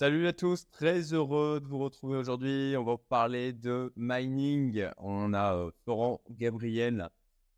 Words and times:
Salut 0.00 0.28
à 0.28 0.32
tous, 0.32 0.70
très 0.70 1.12
heureux 1.12 1.58
de 1.60 1.66
vous 1.66 1.80
retrouver 1.80 2.18
aujourd'hui. 2.18 2.76
On 2.78 2.84
va 2.84 2.98
parler 2.98 3.52
de 3.52 3.92
mining. 3.96 4.86
On 4.96 5.34
a 5.34 5.56
euh, 5.56 5.72
Florent 5.82 6.20
Gabriel 6.30 7.08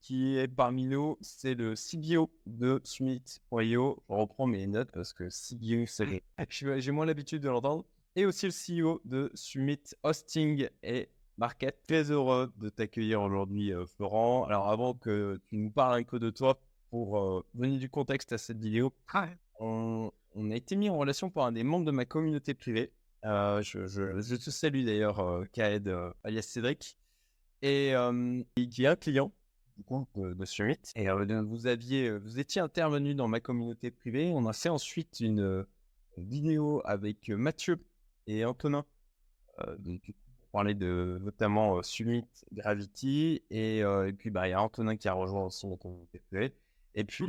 qui 0.00 0.38
est 0.38 0.48
parmi 0.48 0.86
nous. 0.86 1.18
C'est 1.20 1.52
le 1.52 1.74
CBO 1.74 2.30
de 2.46 2.80
Summit.io. 2.82 4.02
Je 4.08 4.14
reprends 4.14 4.46
mes 4.46 4.66
notes 4.66 4.90
parce 4.90 5.12
que 5.12 5.28
CBO, 5.28 5.84
c'est 5.86 6.22
j'ai 6.80 6.92
moins 6.92 7.04
l'habitude 7.04 7.42
de 7.42 7.50
l'entendre. 7.50 7.84
Et 8.16 8.24
aussi 8.24 8.46
le 8.46 8.86
CEO 8.86 9.02
de 9.04 9.30
Summit 9.34 9.82
Hosting 10.02 10.66
et 10.82 11.10
Market. 11.36 11.82
Très 11.86 12.10
heureux 12.10 12.50
de 12.56 12.70
t'accueillir 12.70 13.20
aujourd'hui, 13.20 13.74
euh, 13.74 13.84
Florent. 13.84 14.44
Alors 14.46 14.70
avant 14.70 14.94
que 14.94 15.38
tu 15.50 15.58
nous 15.58 15.70
parles 15.70 16.00
un 16.00 16.04
peu 16.04 16.18
de 16.18 16.30
toi 16.30 16.58
pour 16.88 17.18
euh, 17.18 17.44
donner 17.52 17.76
du 17.76 17.90
contexte 17.90 18.32
à 18.32 18.38
cette 18.38 18.62
vidéo, 18.62 18.94
on, 19.58 20.10
on 20.34 20.50
a 20.50 20.56
été 20.56 20.76
mis 20.76 20.88
en 20.88 20.98
relation 20.98 21.30
par 21.30 21.46
un 21.46 21.52
des 21.52 21.64
membres 21.64 21.86
de 21.86 21.90
ma 21.90 22.04
communauté 22.04 22.54
privée. 22.54 22.92
Euh, 23.24 23.60
je, 23.62 23.86
je, 23.86 24.36
te 24.36 24.50
salue 24.50 24.84
d'ailleurs, 24.84 25.18
euh, 25.20 25.44
Kaed, 25.52 25.88
euh, 25.88 26.12
alias 26.24 26.42
Cédric, 26.42 26.96
et 27.62 27.94
qui 28.70 28.84
est 28.84 28.86
un 28.86 28.96
client 28.96 29.32
de, 30.14 30.44
Summit. 30.44 30.78
Et 30.96 31.08
vous 31.10 31.66
aviez, 31.66 32.16
vous 32.18 32.38
étiez 32.38 32.60
intervenu 32.60 33.14
dans 33.14 33.28
ma 33.28 33.40
communauté 33.40 33.90
privée. 33.90 34.30
On 34.34 34.46
a 34.46 34.52
fait 34.52 34.68
ensuite 34.70 35.20
une, 35.20 35.66
vidéo 36.16 36.82
avec 36.84 37.30
Mathieu 37.30 37.78
et 38.26 38.44
Antonin, 38.44 38.84
donc, 39.78 40.02
pour 40.02 40.48
parler 40.52 40.74
de 40.74 41.18
notamment 41.22 41.82
Summit, 41.82 42.26
Gravity, 42.52 43.42
et, 43.48 43.78
et 43.78 44.12
puis 44.12 44.30
bah 44.30 44.48
il 44.48 44.50
y 44.50 44.54
a 44.54 44.60
Antonin 44.60 44.96
qui 44.96 45.08
a 45.08 45.14
rejoint 45.14 45.44
aussi 45.44 45.66
ma 45.66 45.76
communauté 45.76 46.18
privée. 46.18 46.54
Et 46.94 47.04
puis, 47.04 47.24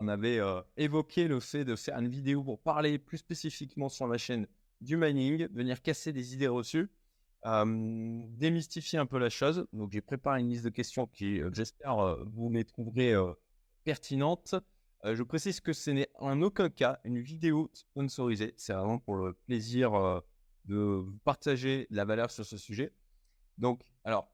on 0.00 0.08
avait 0.08 0.38
euh, 0.38 0.60
évoqué 0.76 1.28
le 1.28 1.40
fait 1.40 1.64
de 1.64 1.76
faire 1.76 1.98
une 1.98 2.08
vidéo 2.08 2.42
pour 2.42 2.60
parler 2.60 2.98
plus 2.98 3.18
spécifiquement 3.18 3.88
sur 3.88 4.06
la 4.06 4.16
chaîne 4.16 4.46
du 4.80 4.96
mining, 4.96 5.48
venir 5.52 5.82
casser 5.82 6.12
des 6.12 6.34
idées 6.34 6.48
reçues, 6.48 6.90
euh, 7.44 8.22
démystifier 8.28 8.98
un 8.98 9.06
peu 9.06 9.18
la 9.18 9.28
chose. 9.28 9.66
Donc, 9.72 9.92
j'ai 9.92 10.00
préparé 10.00 10.40
une 10.40 10.48
liste 10.48 10.64
de 10.64 10.70
questions 10.70 11.06
qui, 11.06 11.42
euh, 11.42 11.50
j'espère, 11.52 12.24
vous 12.26 12.50
les 12.50 12.64
trouverez 12.64 13.14
pertinentes. 13.84 14.54
je 15.04 15.22
précise 15.22 15.60
que 15.60 15.72
ce 15.72 15.90
n'est 15.90 16.08
en 16.14 16.40
aucun 16.40 16.70
cas 16.70 16.98
une 17.04 17.20
vidéo 17.20 17.70
sponsorisée. 17.74 18.54
C'est 18.56 18.72
vraiment 18.72 18.98
pour 18.98 19.16
le 19.16 19.34
plaisir 19.34 20.22
de 20.64 21.04
partager 21.24 21.86
la 21.90 22.04
valeur 22.04 22.30
sur 22.30 22.46
ce 22.46 22.56
sujet. 22.56 22.92
Donc, 23.58 23.82
alors, 24.04 24.31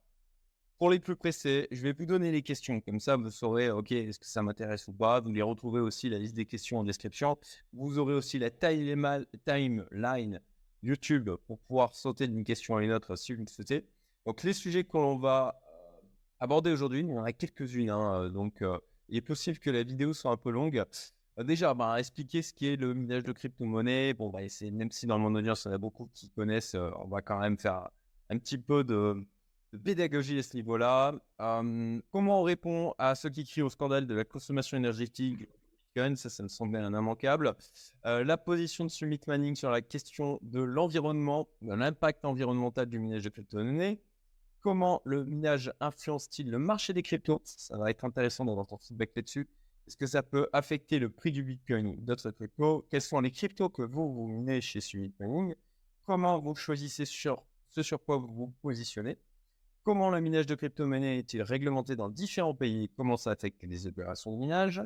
pour 0.78 0.90
les 0.90 1.00
plus 1.00 1.16
pressés, 1.16 1.66
je 1.72 1.82
vais 1.82 1.92
vous 1.92 2.06
donner 2.06 2.30
les 2.30 2.42
questions. 2.42 2.80
Comme 2.80 3.00
ça, 3.00 3.16
vous 3.16 3.30
saurez, 3.30 3.70
OK, 3.70 3.90
est-ce 3.90 4.20
que 4.20 4.26
ça 4.26 4.42
m'intéresse 4.42 4.86
ou 4.86 4.92
pas. 4.92 5.20
Vous 5.20 5.32
les 5.32 5.42
retrouvez 5.42 5.80
aussi 5.80 6.08
la 6.08 6.18
liste 6.18 6.36
des 6.36 6.46
questions 6.46 6.78
en 6.78 6.84
description. 6.84 7.36
Vous 7.72 7.98
aurez 7.98 8.14
aussi 8.14 8.38
la 8.38 8.50
timeline 8.50 10.40
YouTube 10.84 11.30
pour 11.46 11.58
pouvoir 11.58 11.94
sauter 11.94 12.28
d'une 12.28 12.44
question 12.44 12.76
à 12.76 12.84
une 12.84 12.92
autre 12.92 13.16
si 13.16 13.34
vous 13.34 13.40
le 13.40 13.48
souhaitez. 13.48 13.86
Donc, 14.24 14.44
les 14.44 14.52
sujets 14.52 14.84
que 14.84 14.96
l'on 14.96 15.18
va 15.18 15.60
euh, 15.66 16.06
aborder 16.38 16.70
aujourd'hui, 16.70 17.00
il 17.00 17.08
y 17.08 17.18
en 17.18 17.24
a 17.24 17.32
quelques-unes. 17.32 17.90
Hein, 17.90 18.22
euh, 18.22 18.28
donc, 18.28 18.62
euh, 18.62 18.78
il 19.08 19.16
est 19.16 19.22
possible 19.22 19.58
que 19.58 19.70
la 19.70 19.82
vidéo 19.82 20.12
soit 20.14 20.30
un 20.30 20.36
peu 20.36 20.50
longue. 20.50 20.84
déjà, 21.38 21.74
expliquer 21.98 22.42
ce 22.42 22.52
qu'est 22.54 22.76
le 22.76 22.94
minage 22.94 23.24
de 23.24 23.32
crypto-monnaie. 23.32 24.14
Bon, 24.14 24.30
bah, 24.30 24.40
même 24.70 24.92
si 24.92 25.06
dans 25.06 25.18
mon 25.18 25.34
audience, 25.34 25.64
il 25.64 25.68
y 25.68 25.70
en 25.72 25.74
a 25.74 25.78
beaucoup 25.78 26.08
qui 26.14 26.30
connaissent, 26.30 26.76
on 26.76 27.08
va 27.08 27.20
quand 27.20 27.40
même 27.40 27.58
faire 27.58 27.88
un 28.30 28.38
petit 28.38 28.58
peu 28.58 28.84
de 28.84 29.26
de 29.72 29.78
pédagogie 29.78 30.38
à 30.38 30.42
ce 30.42 30.54
niveau-là. 30.56 31.14
Euh, 31.40 32.00
comment 32.10 32.40
on 32.40 32.42
répond 32.42 32.94
à 32.98 33.14
ceux 33.14 33.30
qui 33.30 33.44
crient 33.44 33.62
au 33.62 33.70
scandale 33.70 34.06
de 34.06 34.14
la 34.14 34.24
consommation 34.24 34.76
énergétique 34.76 35.46
Ça, 35.96 36.30
ça 36.30 36.42
me 36.42 36.48
semblait 36.48 36.78
un 36.78 36.92
immanquable. 36.92 37.54
Euh, 38.06 38.24
la 38.24 38.36
position 38.36 38.84
de 38.84 38.90
Summit 38.90 39.20
Manning 39.26 39.56
sur 39.56 39.70
la 39.70 39.82
question 39.82 40.38
de 40.42 40.60
l'environnement, 40.60 41.48
de 41.62 41.74
l'impact 41.74 42.24
environnemental 42.24 42.86
du 42.86 42.98
minage 42.98 43.24
de 43.24 43.30
crypto-monnaies. 43.30 44.00
Comment 44.60 45.02
le 45.04 45.24
minage 45.24 45.72
influence-t-il 45.80 46.50
le 46.50 46.58
marché 46.58 46.92
des 46.92 47.02
cryptos? 47.02 47.40
Ça 47.44 47.76
va 47.78 47.90
être 47.90 48.04
intéressant 48.04 48.44
d'avoir 48.44 48.66
ton 48.66 48.78
feedback 48.78 49.10
là-dessus. 49.14 49.48
Est-ce 49.86 49.96
que 49.96 50.06
ça 50.06 50.22
peut 50.22 50.48
affecter 50.52 50.98
le 50.98 51.08
prix 51.08 51.32
du 51.32 51.42
Bitcoin 51.42 51.86
ou 51.86 51.96
d'autres 51.96 52.30
cryptos? 52.30 52.86
Quels 52.90 53.00
sont 53.00 53.20
les 53.20 53.30
cryptos 53.30 53.70
que 53.70 53.82
vous, 53.82 54.12
vous 54.12 54.26
minez 54.26 54.60
chez 54.60 54.80
Summit 54.80 55.14
Mining? 55.18 55.54
Comment 56.04 56.38
vous 56.38 56.54
choisissez 56.54 57.04
sur 57.04 57.42
ce 57.70 57.82
sur 57.82 58.02
quoi 58.04 58.18
vous 58.18 58.28
vous 58.28 58.54
positionnez? 58.62 59.16
Comment 59.88 60.10
le 60.10 60.20
minage 60.20 60.44
de 60.44 60.54
crypto-monnaies 60.54 61.16
est-il 61.16 61.40
réglementé 61.40 61.96
dans 61.96 62.10
différents 62.10 62.54
pays 62.54 62.90
Comment 62.94 63.16
ça 63.16 63.30
affecte 63.30 63.62
les 63.62 63.86
opérations 63.86 64.30
de 64.30 64.36
minage 64.36 64.82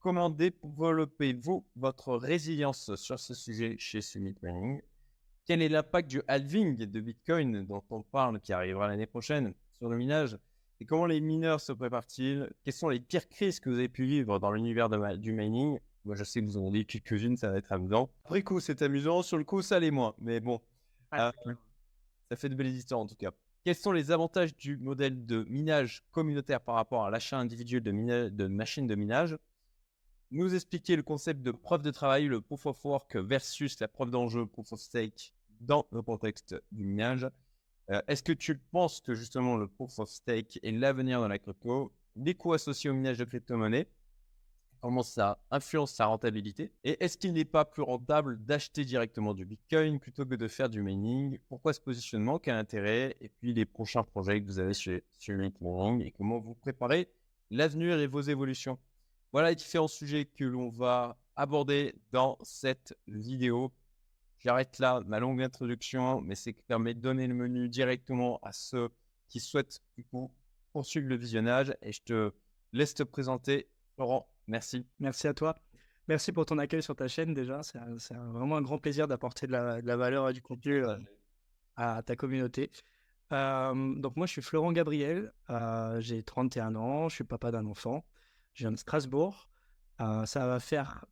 Comment 0.00 0.30
développez-vous 0.30 1.66
votre 1.76 2.16
résilience 2.16 2.94
sur 2.94 3.20
ce 3.20 3.34
sujet 3.34 3.76
chez 3.78 4.00
Summit 4.00 4.36
Mining 4.42 4.80
Quel 5.44 5.60
est 5.60 5.68
l'impact 5.68 6.08
du 6.08 6.22
halving 6.28 6.78
de 6.78 7.00
Bitcoin 7.00 7.66
dont 7.66 7.84
on 7.90 8.00
parle 8.00 8.40
qui 8.40 8.54
arrivera 8.54 8.88
l'année 8.88 9.04
prochaine 9.04 9.52
sur 9.72 9.90
le 9.90 9.98
minage 9.98 10.38
Et 10.80 10.86
comment 10.86 11.04
les 11.04 11.20
mineurs 11.20 11.60
se 11.60 11.72
préparent-ils 11.72 12.50
Quelles 12.64 12.72
sont 12.72 12.88
les 12.88 13.00
pires 13.00 13.28
crises 13.28 13.60
que 13.60 13.68
vous 13.68 13.76
avez 13.76 13.90
pu 13.90 14.06
vivre 14.06 14.38
dans 14.38 14.50
l'univers 14.50 14.88
du 15.18 15.34
mining? 15.34 15.78
Moi, 16.06 16.14
je 16.14 16.24
sais 16.24 16.40
que 16.40 16.46
vous 16.46 16.56
en 16.56 16.68
avez 16.68 16.70
dit 16.70 16.86
quelques-unes, 16.86 17.36
ça 17.36 17.50
va 17.50 17.58
être 17.58 17.70
amusant. 17.70 18.08
Après 18.24 18.40
coup, 18.40 18.60
c'est 18.60 18.80
amusant. 18.80 19.20
Sur 19.20 19.36
le 19.36 19.44
coup, 19.44 19.60
ça 19.60 19.78
l'est 19.78 19.90
moins. 19.90 20.14
Mais 20.18 20.40
bon, 20.40 20.62
euh, 21.12 21.30
ça 22.30 22.36
fait 22.36 22.48
de 22.48 22.54
belles 22.54 22.68
histoires 22.68 23.00
en 23.00 23.06
tout 23.06 23.14
cas. 23.14 23.32
Quels 23.68 23.76
sont 23.76 23.92
les 23.92 24.10
avantages 24.10 24.56
du 24.56 24.78
modèle 24.78 25.26
de 25.26 25.44
minage 25.46 26.02
communautaire 26.10 26.62
par 26.62 26.76
rapport 26.76 27.04
à 27.04 27.10
l'achat 27.10 27.38
individuel 27.38 27.82
de, 27.82 28.30
de 28.30 28.46
machines 28.46 28.86
de 28.86 28.94
minage? 28.94 29.36
Nous 30.30 30.54
expliquer 30.54 30.96
le 30.96 31.02
concept 31.02 31.42
de 31.42 31.50
preuve 31.50 31.82
de 31.82 31.90
travail, 31.90 32.28
le 32.28 32.40
proof 32.40 32.64
of 32.64 32.82
work 32.82 33.14
versus 33.16 33.78
la 33.78 33.86
preuve 33.86 34.10
d'enjeu, 34.10 34.46
proof 34.46 34.72
of 34.72 34.80
stake, 34.80 35.34
dans 35.60 35.86
le 35.92 36.00
contexte 36.00 36.56
du 36.72 36.86
minage. 36.86 37.28
Euh, 37.90 38.00
est-ce 38.08 38.22
que 38.22 38.32
tu 38.32 38.56
penses 38.56 39.02
que 39.02 39.14
justement 39.14 39.58
le 39.58 39.68
proof 39.68 39.98
of 39.98 40.08
stake 40.08 40.58
est 40.62 40.72
l'avenir 40.72 41.20
dans 41.20 41.28
la 41.28 41.38
crypto 41.38 41.92
Les 42.16 42.34
coûts 42.34 42.54
associés 42.54 42.88
au 42.88 42.94
minage 42.94 43.18
de 43.18 43.24
crypto-monnaie 43.24 43.86
comment 44.80 45.02
ça 45.02 45.38
influence 45.50 45.92
sa 45.92 46.06
rentabilité 46.06 46.72
Et 46.84 47.02
est-ce 47.02 47.18
qu'il 47.18 47.32
n'est 47.32 47.44
pas 47.44 47.64
plus 47.64 47.82
rentable 47.82 48.44
d'acheter 48.44 48.84
directement 48.84 49.34
du 49.34 49.44
Bitcoin 49.44 49.98
plutôt 49.98 50.24
que 50.24 50.34
de 50.34 50.48
faire 50.48 50.68
du 50.68 50.82
mining? 50.82 51.38
Pourquoi 51.48 51.72
ce 51.72 51.80
positionnement? 51.80 52.38
Quel 52.38 52.54
intérêt? 52.54 53.16
Et 53.20 53.28
puis 53.28 53.52
les 53.52 53.64
prochains 53.64 54.02
projets 54.02 54.40
que 54.40 54.46
vous 54.46 54.58
avez 54.58 54.74
chez, 54.74 55.04
chez 55.18 55.34
et 55.34 56.10
comment 56.12 56.38
vous 56.38 56.54
préparez 56.54 57.08
l'avenir 57.50 57.98
et 57.98 58.06
vos 58.06 58.20
évolutions? 58.20 58.78
Voilà 59.32 59.50
les 59.50 59.56
différents 59.56 59.88
sujets 59.88 60.24
que 60.24 60.44
l'on 60.44 60.70
va 60.70 61.18
aborder 61.36 61.94
dans 62.12 62.38
cette 62.42 62.96
vidéo. 63.06 63.72
J'arrête 64.38 64.78
là 64.78 65.02
ma 65.06 65.20
longue 65.20 65.42
introduction, 65.42 66.20
mais 66.20 66.34
c'est 66.34 66.54
qui 66.54 66.62
permet 66.62 66.94
de 66.94 67.00
donner 67.00 67.26
le 67.26 67.34
menu 67.34 67.68
directement 67.68 68.38
à 68.42 68.52
ceux 68.52 68.88
qui 69.28 69.40
souhaitent 69.40 69.80
du 69.96 70.04
coup 70.04 70.30
poursuivre 70.72 71.08
le 71.08 71.16
visionnage 71.16 71.76
et 71.82 71.92
je 71.92 72.02
te 72.02 72.32
laisse 72.72 72.94
te 72.94 73.02
présenter 73.02 73.68
Laurent 73.98 74.28
Merci. 74.48 74.86
Merci 74.98 75.28
à 75.28 75.34
toi. 75.34 75.54
Merci 76.08 76.32
pour 76.32 76.46
ton 76.46 76.56
accueil 76.56 76.82
sur 76.82 76.96
ta 76.96 77.06
chaîne 77.06 77.34
déjà. 77.34 77.62
C'est 77.62 78.14
vraiment 78.14 78.56
un 78.56 78.62
grand 78.62 78.78
plaisir 78.78 79.06
d'apporter 79.06 79.46
de, 79.46 79.52
la, 79.52 79.96
valeur 79.96 80.30
et 80.30 80.32
du 80.32 80.40
contenu 80.40 80.84
euh, 80.84 80.96
à 81.76 82.02
ta 82.02 82.16
communauté. 82.16 82.70
Euh, 83.30 83.94
donc 83.96 84.16
moi, 84.16 84.26
je 84.26 84.32
suis 84.32 84.42
Florent 84.42 84.72
Gabriel. 84.72 85.32
Euh, 85.50 86.00
j'ai 86.00 86.22
31 86.22 86.76
ans. 86.76 87.10
Je 87.10 87.16
suis 87.16 87.24
papa 87.24 87.50
d'un 87.50 87.66
enfant. 87.66 88.06
Je 88.54 88.64
viens 88.64 88.72
de 88.72 88.78
Strasbourg. 88.78 89.50
ça 89.98 90.46
va 90.46 90.60
faire 90.60 91.04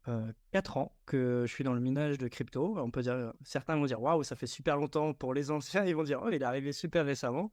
4 0.53 0.79
ans 0.79 0.97
que 1.05 1.45
je 1.47 1.53
suis 1.53 1.63
dans 1.63 1.75
le 1.75 1.81
minage 1.81 2.17
de 2.17 2.29
crypto. 2.29 2.79
On 2.79 2.91
peut 2.91 3.03
dire, 3.03 3.35
certains 3.45 3.77
vont 3.77 3.85
dire 3.85 4.01
waouh, 4.01 4.23
ça 4.23 4.35
fait 4.35 4.47
super 4.47 4.79
longtemps. 4.79 5.13
Pour 5.13 5.35
les 5.35 5.51
anciens, 5.51 5.85
ils 5.85 5.95
vont 5.95 6.05
dire 6.05 6.23
oh, 6.25 6.31
il 6.31 6.37
est 6.37 6.43
arrivé 6.43 6.73
super 6.73 7.05
récemment. 7.05 7.53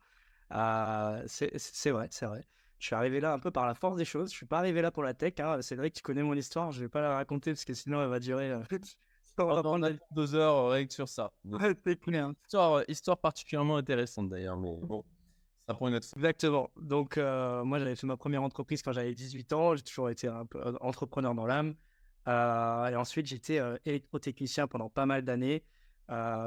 c'est 1.28 1.92
vrai, 1.92 2.08
c'est 2.10 2.26
vrai. 2.26 2.48
Je 2.80 2.88
suis 2.88 2.96
arrivé 2.96 3.20
là 3.20 3.34
un 3.34 3.40
peu 3.40 3.52
par 3.52 3.66
la 3.66 3.76
force 3.76 3.96
des 3.96 4.06
choses. 4.06 4.30
Je 4.32 4.36
suis 4.36 4.46
pas 4.46 4.60
arrivé 4.60 4.82
là 4.82 4.92
pour 4.92 5.04
la 5.04 5.14
tech. 5.14 5.34
Hein. 5.40 5.62
C'est 5.62 5.76
vrai 5.76 5.90
que 5.90 5.96
tu 5.96 6.02
connais 6.02 6.24
mon 6.24 6.34
histoire. 6.34 6.72
Je 6.72 6.82
vais 6.82 6.90
pas 6.90 7.02
la 7.02 7.16
raconter 7.16 7.52
parce 7.52 7.64
que 7.66 7.74
sinon 7.74 8.02
elle 8.02 8.10
va 8.10 8.20
durer. 8.20 8.52
Euh... 8.52 8.62
on 9.38 9.46
va 9.46 9.64
prendre 9.64 9.90
deux 10.12 10.36
heures 10.36 10.56
euh, 10.56 10.70
rien 10.70 10.86
que 10.86 10.94
sur 10.94 11.08
ça. 11.08 11.32
c'est 11.86 12.00
clair. 12.00 12.32
Histoire, 12.44 12.74
euh, 12.74 12.84
histoire 12.88 13.18
particulièrement 13.18 13.78
intéressante 13.78 14.30
d'ailleurs. 14.30 14.58
Mais 14.58 14.76
bon, 14.82 15.04
ça 15.68 15.74
prend 15.76 15.88
une 15.88 15.96
autre. 15.96 16.08
Exactement. 16.16 16.72
Donc 16.76 17.18
euh, 17.18 17.64
moi 17.64 17.80
j'avais 17.80 17.96
fait 17.96 18.08
ma 18.08 18.18
première 18.18 18.44
entreprise 18.44 18.82
quand 18.82 18.92
j'avais 18.92 19.14
18 19.14 19.54
ans. 19.54 19.76
J'ai 19.76 19.84
toujours 19.84 20.10
été 20.10 20.28
un 20.28 20.46
peu 20.46 20.62
entrepreneur 20.82 21.34
dans 21.34 21.46
l'âme. 21.46 21.76
et 22.28 22.96
ensuite 22.96 23.28
j'étais 23.28 23.62
électrotechnicien 23.86 24.68
pendant 24.68 24.90
pas 24.90 25.06
mal 25.06 25.24
d'années. 25.24 25.64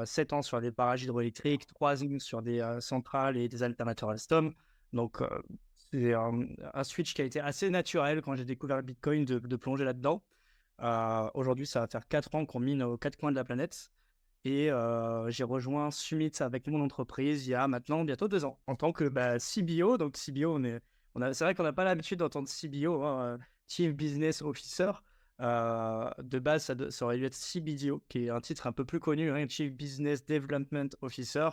7 0.05 0.33
ans 0.33 0.43
sur 0.43 0.61
des 0.61 0.69
barrages 0.69 1.03
hydroélectriques, 1.03 1.65
3 1.65 2.03
ans 2.03 2.19
sur 2.19 2.41
des 2.43 2.63
centrales 2.79 3.37
et 3.37 3.49
des 3.49 3.63
alternateurs 3.63 4.11
Alstom. 4.11 4.53
Donc, 4.93 5.21
c'est 5.91 6.13
un, 6.13 6.83
switch 6.83 7.13
qui 7.13 7.21
a 7.21 7.25
été 7.25 7.39
assez 7.39 7.69
naturel 7.69 8.21
quand 8.21 8.35
j'ai 8.35 8.45
découvert 8.45 8.77
le 8.77 8.83
Bitcoin 8.83 9.25
de, 9.25 9.55
plonger 9.55 9.85
là-dedans. 9.85 10.23
Euh, 10.81 11.29
aujourd'hui, 11.33 11.65
ça 11.65 11.81
va 11.81 11.87
faire 11.87 12.07
4 12.07 12.35
ans 12.35 12.45
qu'on 12.45 12.59
mine 12.59 12.83
aux 12.83 12.97
quatre 12.97 13.17
coins 13.17 13.31
de 13.31 13.35
la 13.37 13.43
planète. 13.43 13.89
Et 14.43 14.71
euh, 14.71 15.29
j'ai 15.29 15.43
rejoint 15.43 15.91
Summit 15.91 16.31
avec 16.39 16.67
mon 16.67 16.81
entreprise 16.81 17.47
il 17.47 17.51
y 17.51 17.55
a 17.55 17.67
maintenant 17.67 18.05
bientôt 18.05 18.27
deux 18.27 18.45
ans 18.45 18.59
en 18.67 18.75
tant 18.75 18.91
que 18.91 19.05
bah, 19.05 19.39
CBO. 19.39 19.97
Donc 19.97 20.17
CBO, 20.17 20.55
on 20.55 20.63
est, 20.63 20.79
c'est 21.33 21.43
vrai 21.43 21.55
qu'on 21.55 21.63
n'a 21.63 21.73
pas 21.73 21.83
l'habitude 21.83 22.19
d'entendre 22.19 22.47
CBO, 22.47 23.03
hein, 23.03 23.21
euh, 23.21 23.37
Chief 23.67 23.93
Business 23.93 24.41
Officer. 24.41 24.91
de 25.39 26.39
base, 26.39 26.65
ça, 26.65 26.75
ça, 26.91 27.05
aurait 27.05 27.17
dû 27.17 27.25
être 27.25 27.33
CBDO, 27.33 28.03
qui 28.09 28.25
est 28.25 28.29
un 28.29 28.41
titre 28.41 28.67
un 28.67 28.71
peu 28.71 28.85
plus 28.85 28.99
connu, 28.99 29.31
hein, 29.31 29.45
Chief 29.49 29.73
Business 29.73 30.25
Development 30.25 30.89
Officer. 31.01 31.49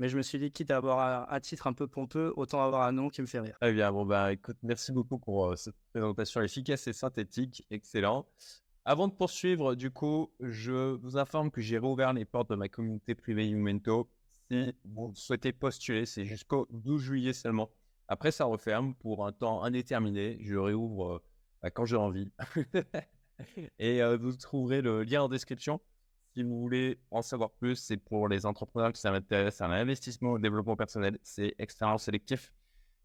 Mais 0.00 0.08
je 0.08 0.16
me 0.16 0.22
suis 0.22 0.38
dit, 0.38 0.50
quitte 0.50 0.70
à 0.70 0.78
avoir 0.78 1.30
un, 1.30 1.40
titre 1.40 1.66
un 1.66 1.74
peu 1.74 1.86
pompeux, 1.86 2.32
autant 2.34 2.64
avoir 2.64 2.84
un 2.84 2.92
nom 2.92 3.10
qui 3.10 3.20
me 3.20 3.26
fait 3.26 3.40
rire. 3.40 3.54
Très 3.60 3.74
bien, 3.74 3.92
bon 3.92 4.06
bah 4.06 4.32
écoute, 4.32 4.56
merci 4.62 4.92
beaucoup 4.92 5.18
pour 5.18 5.58
cette 5.58 5.76
présentation 5.92 6.40
efficace 6.40 6.86
et 6.86 6.94
synthétique, 6.94 7.66
excellent. 7.70 8.26
Avant 8.86 9.08
de 9.08 9.12
poursuivre, 9.12 9.74
du 9.74 9.90
coup, 9.90 10.32
je 10.40 10.94
vous 10.96 11.18
informe 11.18 11.50
que 11.50 11.60
j'ai 11.60 11.76
rouvert 11.76 12.14
les 12.14 12.24
portes 12.24 12.48
de 12.48 12.54
ma 12.54 12.70
communauté 12.70 13.14
privée 13.14 13.46
Umento. 13.50 14.08
Si 14.50 14.74
vous 14.86 15.12
souhaitez 15.14 15.52
postuler, 15.52 16.06
c'est 16.06 16.24
jusqu'au 16.24 16.66
12 16.70 17.02
juillet 17.02 17.32
seulement. 17.34 17.70
Après, 18.08 18.32
ça 18.32 18.46
referme 18.46 18.94
pour 18.94 19.26
un 19.26 19.32
temps 19.32 19.62
indéterminé. 19.62 20.38
Je 20.40 20.56
réouvre 20.56 21.16
euh, 21.16 21.22
bah, 21.62 21.70
quand 21.70 21.84
j'ai 21.84 21.96
envie. 21.96 22.32
Et 23.78 24.02
euh, 24.02 24.16
vous 24.16 24.32
trouverez 24.32 24.80
le 24.80 25.02
lien 25.02 25.20
en 25.24 25.28
description. 25.28 25.78
Si 26.34 26.44
vous 26.44 26.60
voulez 26.60 27.00
en 27.10 27.22
savoir 27.22 27.50
plus, 27.50 27.76
c'est 27.76 27.96
pour 27.96 28.28
les 28.28 28.46
entrepreneurs 28.46 28.92
qui 28.92 29.00
s'intéressent 29.00 29.62
à 29.62 29.68
l'investissement, 29.68 30.32
au 30.32 30.38
développement 30.38 30.76
personnel. 30.76 31.18
C'est 31.22 31.54
extrêmement 31.58 31.98
sélectif. 31.98 32.52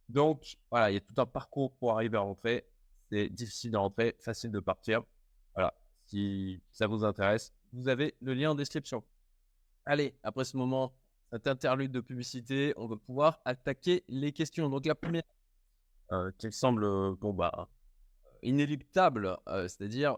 Donc, 0.10 0.58
voilà, 0.70 0.92
il 0.92 0.94
y 0.94 0.98
a 0.98 1.02
tout 1.02 1.20
un 1.20 1.26
parcours 1.26 1.76
pour 1.78 1.94
arriver 1.94 2.18
à 2.18 2.22
rentrer. 2.22 2.68
C'est 3.10 3.30
difficile 3.30 3.72
de 3.72 3.78
rentrer, 3.78 4.16
facile 4.20 4.52
de 4.52 4.60
partir. 4.60 5.04
Voilà, 5.56 5.74
si 6.06 6.62
ça 6.72 6.86
vous 6.86 7.04
intéresse, 7.04 7.52
vous 7.74 7.88
avez 7.88 8.16
le 8.22 8.34
lien 8.36 8.52
en 8.52 8.56
description. 8.56 9.04
Allez, 9.86 10.16
après 10.22 10.46
ce 10.46 10.56
moment, 10.58 10.94
cet 11.32 11.48
interlude 11.48 11.92
de 11.92 12.02
publicité, 12.02 12.74
on 12.78 12.88
va 12.88 12.96
pouvoir 12.96 13.42
attaquer 13.46 14.04
les 14.08 14.32
questions. 14.32 14.70
Donc 14.70 14.86
la 14.86 14.96
première, 14.96 15.24
euh, 16.12 16.32
qui 16.38 16.52
semble 16.52 17.16
bon 17.16 17.34
bah 17.34 17.68
inéluctable, 18.44 19.38
euh, 19.48 19.68
c'est-à-dire 19.68 20.18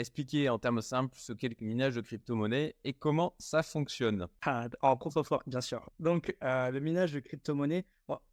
expliquer 0.00 0.48
en 0.48 0.58
termes 0.58 0.82
simples 0.82 1.14
ce 1.18 1.32
qu'est 1.32 1.48
le 1.48 1.56
minage 1.64 1.94
de 1.94 2.00
crypto-monnaie 2.00 2.74
et 2.84 2.92
comment 2.92 3.34
ça 3.38 3.62
fonctionne. 3.62 4.26
Ah, 4.42 4.68
en 4.82 4.96
contreforme, 4.96 5.42
bien 5.46 5.60
sûr. 5.60 5.88
Donc 5.98 6.34
euh, 6.42 6.70
le 6.70 6.80
minage 6.80 7.12
de 7.12 7.20
crypto-monnaie, 7.20 7.84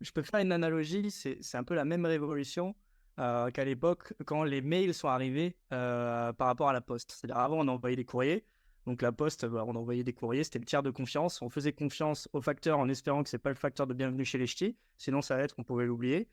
je 0.02 0.12
peux 0.12 0.24
faire 0.24 0.40
une 0.40 0.52
analogie, 0.52 1.12
c'est 1.12 1.56
un 1.56 1.64
peu 1.64 1.76
la 1.76 1.86
même 1.86 2.06
révolution 2.06 2.76
euh, 3.20 3.52
qu'à 3.52 3.66
l'époque 3.66 4.14
quand 4.26 4.44
les 4.44 4.62
mails 4.62 4.94
sont 4.94 5.08
arrivés 5.08 5.56
euh, 5.74 6.34
par 6.34 6.48
rapport 6.48 6.70
à 6.70 6.74
la 6.74 6.82
poste. 6.82 7.12
C'est-à-dire 7.12 7.38
avant 7.38 7.60
on 7.60 7.68
envoyait 7.68 7.96
des 7.96 8.06
courriers, 8.06 8.46
donc 8.86 9.02
la 9.02 9.12
poste, 9.12 9.46
bah, 9.46 9.66
on 9.68 9.76
envoyait 9.76 10.04
des 10.04 10.14
courriers, 10.14 10.44
c'était 10.44 10.60
le 10.60 10.66
tiers 10.66 10.84
de 10.84 10.92
confiance. 10.92 11.42
On 11.42 11.50
faisait 11.50 11.74
confiance 11.74 12.30
au 12.34 12.42
facteur 12.42 12.80
en 12.80 12.88
espérant 12.88 13.22
que 13.22 13.30
c'est 13.30 13.38
pas 13.38 13.50
le 13.50 13.56
facteur 13.56 13.86
de 13.86 13.94
bienvenue 13.94 14.26
chez 14.26 14.38
les 14.38 14.48
ch'tis, 14.48 14.78
sinon 14.98 15.22
ça 15.22 15.36
va 15.36 15.44
être 15.44 15.56
qu'on 15.56 15.64
pouvait 15.64 15.86
l'oublier. 15.86 16.30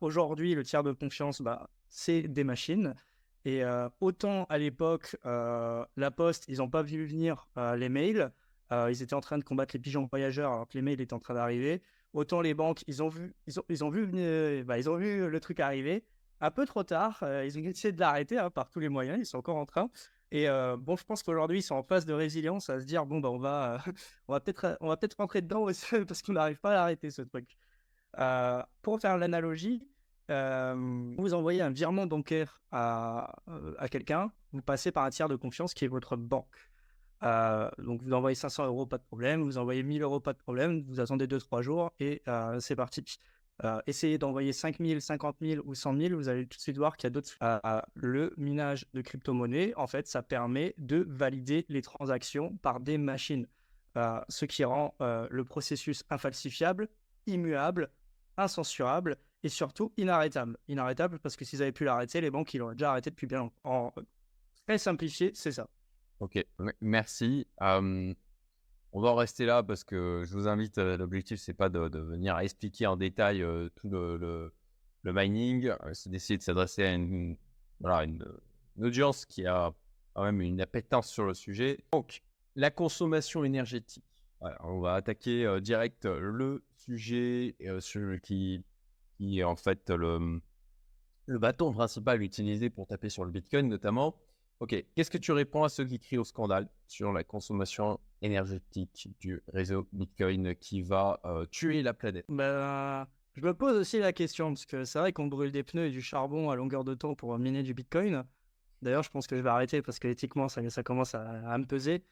Aujourd'hui, 0.00 0.54
le 0.54 0.64
tiers 0.64 0.82
de 0.82 0.92
confiance, 0.92 1.40
bah, 1.40 1.70
c'est 1.88 2.22
des 2.22 2.44
machines. 2.44 2.94
Et 3.44 3.62
autant 4.00 4.44
à 4.50 4.58
l'époque, 4.58 5.16
la 5.24 6.10
poste, 6.14 6.44
ils 6.48 6.58
n'ont 6.58 6.68
pas 6.68 6.82
vu 6.82 7.06
venir 7.06 7.48
les 7.76 7.88
mails. 7.88 8.32
ils 8.70 9.02
étaient 9.02 9.14
en 9.14 9.20
train 9.20 9.38
de 9.38 9.44
combattre 9.44 9.74
les 9.74 9.80
pigeons 9.80 10.06
voyageurs 10.10 10.52
alors 10.52 10.68
que 10.68 10.74
les 10.74 10.82
mails 10.82 11.00
étaient 11.00 11.14
en 11.14 11.18
train 11.18 11.34
d'arriver. 11.34 11.82
Autant 12.12 12.40
les 12.40 12.54
banques, 12.54 12.82
ils 12.86 13.02
ont 13.02 13.08
vu, 13.08 13.34
ils 13.46 13.58
ont, 13.60 13.64
ils 13.68 13.84
ont 13.84 13.90
vu, 13.90 14.06
bah, 14.64 14.78
ils 14.78 14.90
ont 14.90 14.96
vu 14.96 15.28
le 15.28 15.40
truc 15.40 15.60
arriver 15.60 16.04
un 16.40 16.50
peu 16.50 16.66
trop 16.66 16.82
tard. 16.82 17.18
Euh, 17.22 17.44
ils 17.46 17.58
ont 17.58 17.62
essayé 17.62 17.92
de 17.92 18.00
l'arrêter 18.00 18.38
hein, 18.38 18.50
par 18.50 18.70
tous 18.70 18.80
les 18.80 18.88
moyens. 18.88 19.18
Ils 19.20 19.26
sont 19.26 19.38
encore 19.38 19.56
en 19.56 19.66
train. 19.66 19.90
Et 20.30 20.48
euh, 20.48 20.76
bon, 20.76 20.96
je 20.96 21.04
pense 21.04 21.22
qu'aujourd'hui, 21.22 21.60
ils 21.60 21.62
sont 21.62 21.74
en 21.74 21.82
phase 21.82 22.04
de 22.04 22.12
résilience 22.12 22.68
à 22.70 22.80
se 22.80 22.84
dire 22.84 23.06
bon, 23.06 23.20
bah, 23.20 23.30
on 23.30 23.38
va, 23.38 23.82
on 24.28 24.32
va 24.32 24.40
peut-être, 24.40 24.76
on 24.80 24.88
va 24.88 24.96
peut-être 24.96 25.16
rentrer 25.16 25.42
dedans 25.42 25.66
parce 26.06 26.22
qu'on 26.22 26.34
n'arrive 26.34 26.60
pas 26.60 26.70
à 26.70 26.74
l'arrêter 26.74 27.10
ce 27.10 27.22
truc. 27.22 27.56
Euh, 28.18 28.62
pour 28.82 29.00
faire 29.00 29.18
l'analogie, 29.18 29.86
vous 30.28 31.34
envoyez 31.34 31.62
un 31.62 31.70
virement 31.70 32.06
bancaire 32.06 32.60
à, 32.70 33.34
à 33.78 33.88
quelqu'un, 33.88 34.30
vous 34.52 34.62
passez 34.62 34.92
par 34.92 35.04
un 35.04 35.10
tiers 35.10 35.28
de 35.28 35.36
confiance 35.36 35.74
qui 35.74 35.84
est 35.84 35.88
votre 35.88 36.16
banque. 36.16 36.68
Euh, 37.24 37.68
donc 37.78 38.02
vous 38.02 38.12
envoyez 38.12 38.34
500 38.34 38.66
euros, 38.66 38.86
pas 38.86 38.98
de 38.98 39.02
problème. 39.02 39.42
Vous 39.42 39.58
envoyez 39.58 39.82
1000 39.82 40.02
euros, 40.02 40.20
pas 40.20 40.32
de 40.32 40.38
problème. 40.38 40.84
Vous 40.88 41.00
attendez 41.00 41.26
2-3 41.26 41.62
jours 41.62 41.92
et 42.00 42.22
euh, 42.28 42.60
c'est 42.60 42.76
parti. 42.76 43.04
Euh, 43.64 43.80
essayez 43.88 44.18
d'envoyer 44.18 44.52
5000, 44.52 45.00
50 45.02 45.36
000 45.40 45.62
ou 45.66 45.74
100 45.74 45.96
000, 45.96 46.14
vous 46.14 46.28
allez 46.28 46.46
tout 46.46 46.56
de 46.56 46.62
suite 46.62 46.78
voir 46.78 46.96
qu'il 46.96 47.06
y 47.06 47.08
a 47.08 47.10
d'autres. 47.10 47.36
le 47.94 48.32
minage 48.36 48.86
de 48.94 49.00
crypto-monnaie, 49.00 49.74
en 49.76 49.88
fait, 49.88 50.06
ça 50.06 50.22
permet 50.22 50.74
de 50.78 51.04
valider 51.08 51.66
les 51.68 51.82
transactions 51.82 52.56
par 52.58 52.78
des 52.78 52.98
machines, 52.98 53.48
ce 54.28 54.44
qui 54.44 54.62
rend 54.62 54.94
le 55.00 55.42
processus 55.42 56.04
infalsifiable, 56.08 56.88
immuable, 57.26 57.90
incensurable 58.36 59.16
et 59.42 59.48
surtout 59.48 59.92
inarrêtable. 59.96 60.56
Inarrêtable 60.68 61.18
parce 61.18 61.36
que 61.36 61.44
s'ils 61.44 61.62
avaient 61.62 61.72
pu 61.72 61.84
l'arrêter, 61.84 62.20
les 62.20 62.30
banques, 62.30 62.52
ils 62.54 62.58
l'auraient 62.58 62.74
déjà 62.74 62.90
arrêté 62.90 63.10
depuis 63.10 63.26
bien 63.26 63.38
longtemps. 63.38 63.56
En 63.64 63.92
très 64.66 64.78
simplifié, 64.78 65.32
c'est 65.34 65.52
ça. 65.52 65.68
Ok, 66.20 66.44
merci. 66.80 67.46
on 67.60 68.14
va 68.94 69.08
en 69.10 69.14
rester 69.14 69.46
là 69.46 69.62
parce 69.62 69.84
que 69.84 70.24
je 70.26 70.32
vous 70.32 70.48
invite, 70.48 70.78
l'objectif, 70.78 71.38
c'est 71.38 71.54
pas 71.54 71.68
de, 71.68 71.78
venir 71.98 72.38
expliquer 72.38 72.86
en 72.86 72.96
détail 72.96 73.44
tout 73.76 73.88
le, 73.88 74.52
le, 75.02 75.12
mining, 75.12 75.72
c'est 75.92 76.10
d'essayer 76.10 76.36
de 76.36 76.42
s'adresser 76.42 76.82
à 76.82 76.92
une, 76.92 77.36
voilà, 77.80 78.04
une, 78.04 78.24
audience 78.82 79.26
qui 79.26 79.46
a 79.46 79.72
quand 80.14 80.24
même 80.24 80.40
une 80.40 80.60
appétence 80.60 81.08
sur 81.08 81.24
le 81.24 81.34
sujet. 81.34 81.78
Donc, 81.92 82.22
la 82.56 82.70
consommation 82.70 83.44
énergétique. 83.44 84.04
on 84.60 84.80
va 84.80 84.94
attaquer 84.94 85.60
direct 85.60 86.04
le 86.04 86.64
sujet 86.76 87.56
qui, 88.22 88.64
qui 89.18 89.40
est 89.40 89.44
en 89.44 89.56
fait 89.56 89.90
le, 89.90 90.40
le 91.26 91.38
bâton 91.38 91.72
principal 91.72 92.22
utilisé 92.22 92.70
pour 92.70 92.86
taper 92.86 93.10
sur 93.10 93.24
le 93.24 93.30
Bitcoin 93.30 93.68
notamment. 93.68 94.14
Ok, 94.60 94.74
qu'est-ce 94.94 95.10
que 95.10 95.18
tu 95.18 95.30
réponds 95.30 95.62
à 95.62 95.68
ceux 95.68 95.84
qui 95.84 96.00
crient 96.00 96.18
au 96.18 96.24
scandale 96.24 96.68
sur 96.86 97.12
la 97.12 97.22
consommation 97.22 98.00
énergétique 98.22 99.08
du 99.20 99.40
réseau 99.48 99.86
Bitcoin 99.92 100.56
qui 100.56 100.82
va 100.82 101.20
euh, 101.24 101.44
tuer 101.46 101.82
la 101.82 101.94
planète? 101.94 102.24
Ben, 102.28 103.06
Je 103.34 103.42
me 103.42 103.54
pose 103.54 103.76
aussi 103.76 104.00
la 104.00 104.12
question, 104.12 104.48
parce 104.48 104.66
que 104.66 104.84
c'est 104.84 104.98
vrai 104.98 105.12
qu'on 105.12 105.28
brûle 105.28 105.52
des 105.52 105.62
pneus 105.62 105.86
et 105.86 105.90
du 105.90 106.02
charbon 106.02 106.50
à 106.50 106.56
longueur 106.56 106.82
de 106.82 106.94
temps 106.94 107.14
pour 107.14 107.38
miner 107.38 107.62
du 107.62 107.72
Bitcoin. 107.72 108.24
D'ailleurs, 108.82 109.04
je 109.04 109.10
pense 109.10 109.28
que 109.28 109.36
je 109.36 109.42
vais 109.42 109.48
arrêter 109.48 109.82
parce 109.82 110.00
que 110.00 110.08
éthiquement, 110.08 110.48
ça, 110.48 110.68
ça 110.70 110.82
commence 110.82 111.14
à, 111.14 111.56
me 111.58 111.64
peser. 111.64 112.04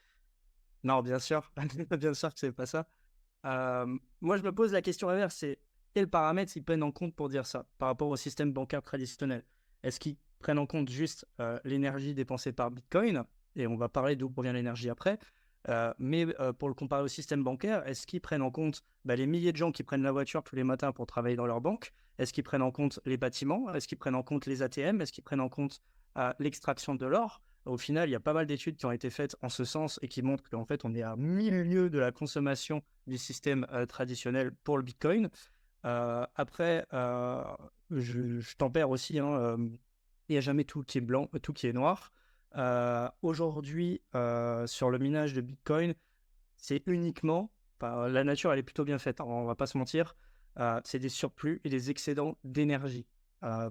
Non, 0.85 1.03
bien 1.03 1.19
sûr, 1.19 1.51
bien 1.99 2.15
sûr 2.15 2.33
que 2.33 2.39
c'est 2.39 2.53
pas 2.53 2.67
ça. 2.67 2.87
Euh, 3.45 3.87
moi, 4.21 4.37
je 4.37 4.43
me 4.43 4.53
pose 4.53 4.73
la 4.73 4.83
question 4.83 5.09
inverse, 5.09 5.37
c'est 5.37 5.59
quels 5.97 6.09
paramètres 6.09 6.53
ils 6.59 6.63
prennent 6.63 6.83
en 6.83 6.93
compte 6.93 7.15
pour 7.15 7.31
dire 7.31 7.47
ça 7.47 7.65
par 7.79 7.89
rapport 7.89 8.11
au 8.11 8.17
système 8.17 8.53
bancaire 8.53 8.83
traditionnel? 8.83 9.43
Est-ce 9.83 9.99
qu'ils 9.99 10.19
prennent 10.41 10.59
en 10.59 10.67
compte 10.67 10.91
juste 10.91 11.27
euh, 11.41 11.59
l'énergie 11.65 12.13
dépensée 12.13 12.53
par 12.53 12.71
Bitcoin, 12.71 13.25
et 13.55 13.67
on 13.67 13.79
va 13.79 13.89
parler 13.89 14.15
d'où 14.15 14.29
provient 14.29 14.53
l'énergie 14.53 14.91
après, 14.91 15.19
euh, 15.71 15.95
mais 15.99 16.27
euh, 16.39 16.53
pour 16.53 16.69
le 16.69 16.75
comparer 16.75 17.03
au 17.03 17.09
système 17.09 17.43
bancaire, 17.43 17.83
est-ce 17.89 18.07
qu'ils 18.07 18.21
prennent 18.21 18.43
en 18.43 18.51
compte 18.51 18.85
bah, 19.07 19.17
les 19.17 19.27
milliers 19.27 19.53
de 19.53 19.57
gens 19.57 19.73
qui 19.73 19.85
prennent 19.85 20.03
la 20.03 20.13
voiture 20.13 20.43
tous 20.43 20.55
les 20.55 20.65
matins 20.65 20.93
pour 20.93 21.07
travailler 21.07 21.35
dans 21.35 21.47
leur 21.47 21.63
banque? 21.63 21.95
Est-ce 22.19 22.35
qu'ils 22.35 22.45
prennent 22.45 22.61
en 22.61 22.73
compte 22.73 23.01
les 23.07 23.17
bâtiments? 23.17 23.73
Est-ce 23.73 23.89
qu'ils 23.89 23.97
prennent 23.97 24.17
en 24.17 24.23
compte 24.23 24.45
les 24.45 24.61
ATM 24.61 25.01
Est-ce 25.01 25.13
qu'ils 25.13 25.25
prennent 25.25 25.41
en 25.41 25.49
compte 25.49 25.81
l'extraction 26.39 26.95
de 26.95 27.07
l'or? 27.07 27.41
Au 27.65 27.79
final, 27.79 28.11
il 28.11 28.13
y 28.13 28.17
a 28.17 28.21
pas 28.21 28.35
mal 28.35 28.45
d'études 28.45 28.77
qui 28.77 28.85
ont 28.85 28.93
été 28.93 29.09
faites 29.09 29.35
en 29.41 29.49
ce 29.49 29.65
sens 29.65 29.99
et 30.03 30.09
qui 30.09 30.21
montrent 30.21 30.49
qu'en 30.51 30.67
fait, 30.67 30.85
on 30.85 30.95
est 30.95 31.03
à 31.03 31.17
milieu 31.17 31.89
de 31.89 31.99
la 31.99 32.13
consommation 32.13 32.83
du 33.07 33.17
système 33.17 33.67
traditionnel 33.89 34.53
pour 34.63 34.77
le 34.77 34.83
Bitcoin. 34.83 35.31
Après, 35.83 36.87
je, 36.93 38.41
je 38.41 38.57
tempère 38.57 38.91
aussi, 38.91 39.19
hein, 39.19 39.57
il 40.29 40.33
n'y 40.33 40.39
a 40.39 40.41
jamais 40.41 40.65
tout 40.65 40.83
qui 40.83 40.99
est 40.99 41.03
blanc, 41.03 41.29
tout 41.43 41.53
qui 41.53 41.67
est 41.67 41.73
noir. 41.73 42.13
Euh, 42.57 43.09
aujourd'hui, 43.23 44.01
euh, 44.15 44.67
sur 44.67 44.91
le 44.91 44.99
minage 44.99 45.35
de 45.35 45.41
Bitcoin, 45.41 45.95
c'est 46.57 46.83
uniquement, 46.87 47.51
la 47.81 48.25
nature 48.25 48.53
elle 48.53 48.59
est 48.59 48.65
plutôt 48.65 48.85
bien 48.85 48.99
faite, 48.99 49.21
hein, 49.21 49.25
on 49.27 49.45
va 49.45 49.55
pas 49.55 49.67
se 49.67 49.77
mentir, 49.77 50.17
euh, 50.59 50.81
c'est 50.85 50.99
des 50.99 51.11
surplus 51.11 51.61
et 51.65 51.69
des 51.69 51.91
excédents 51.91 52.39
d'énergie. 52.45 53.07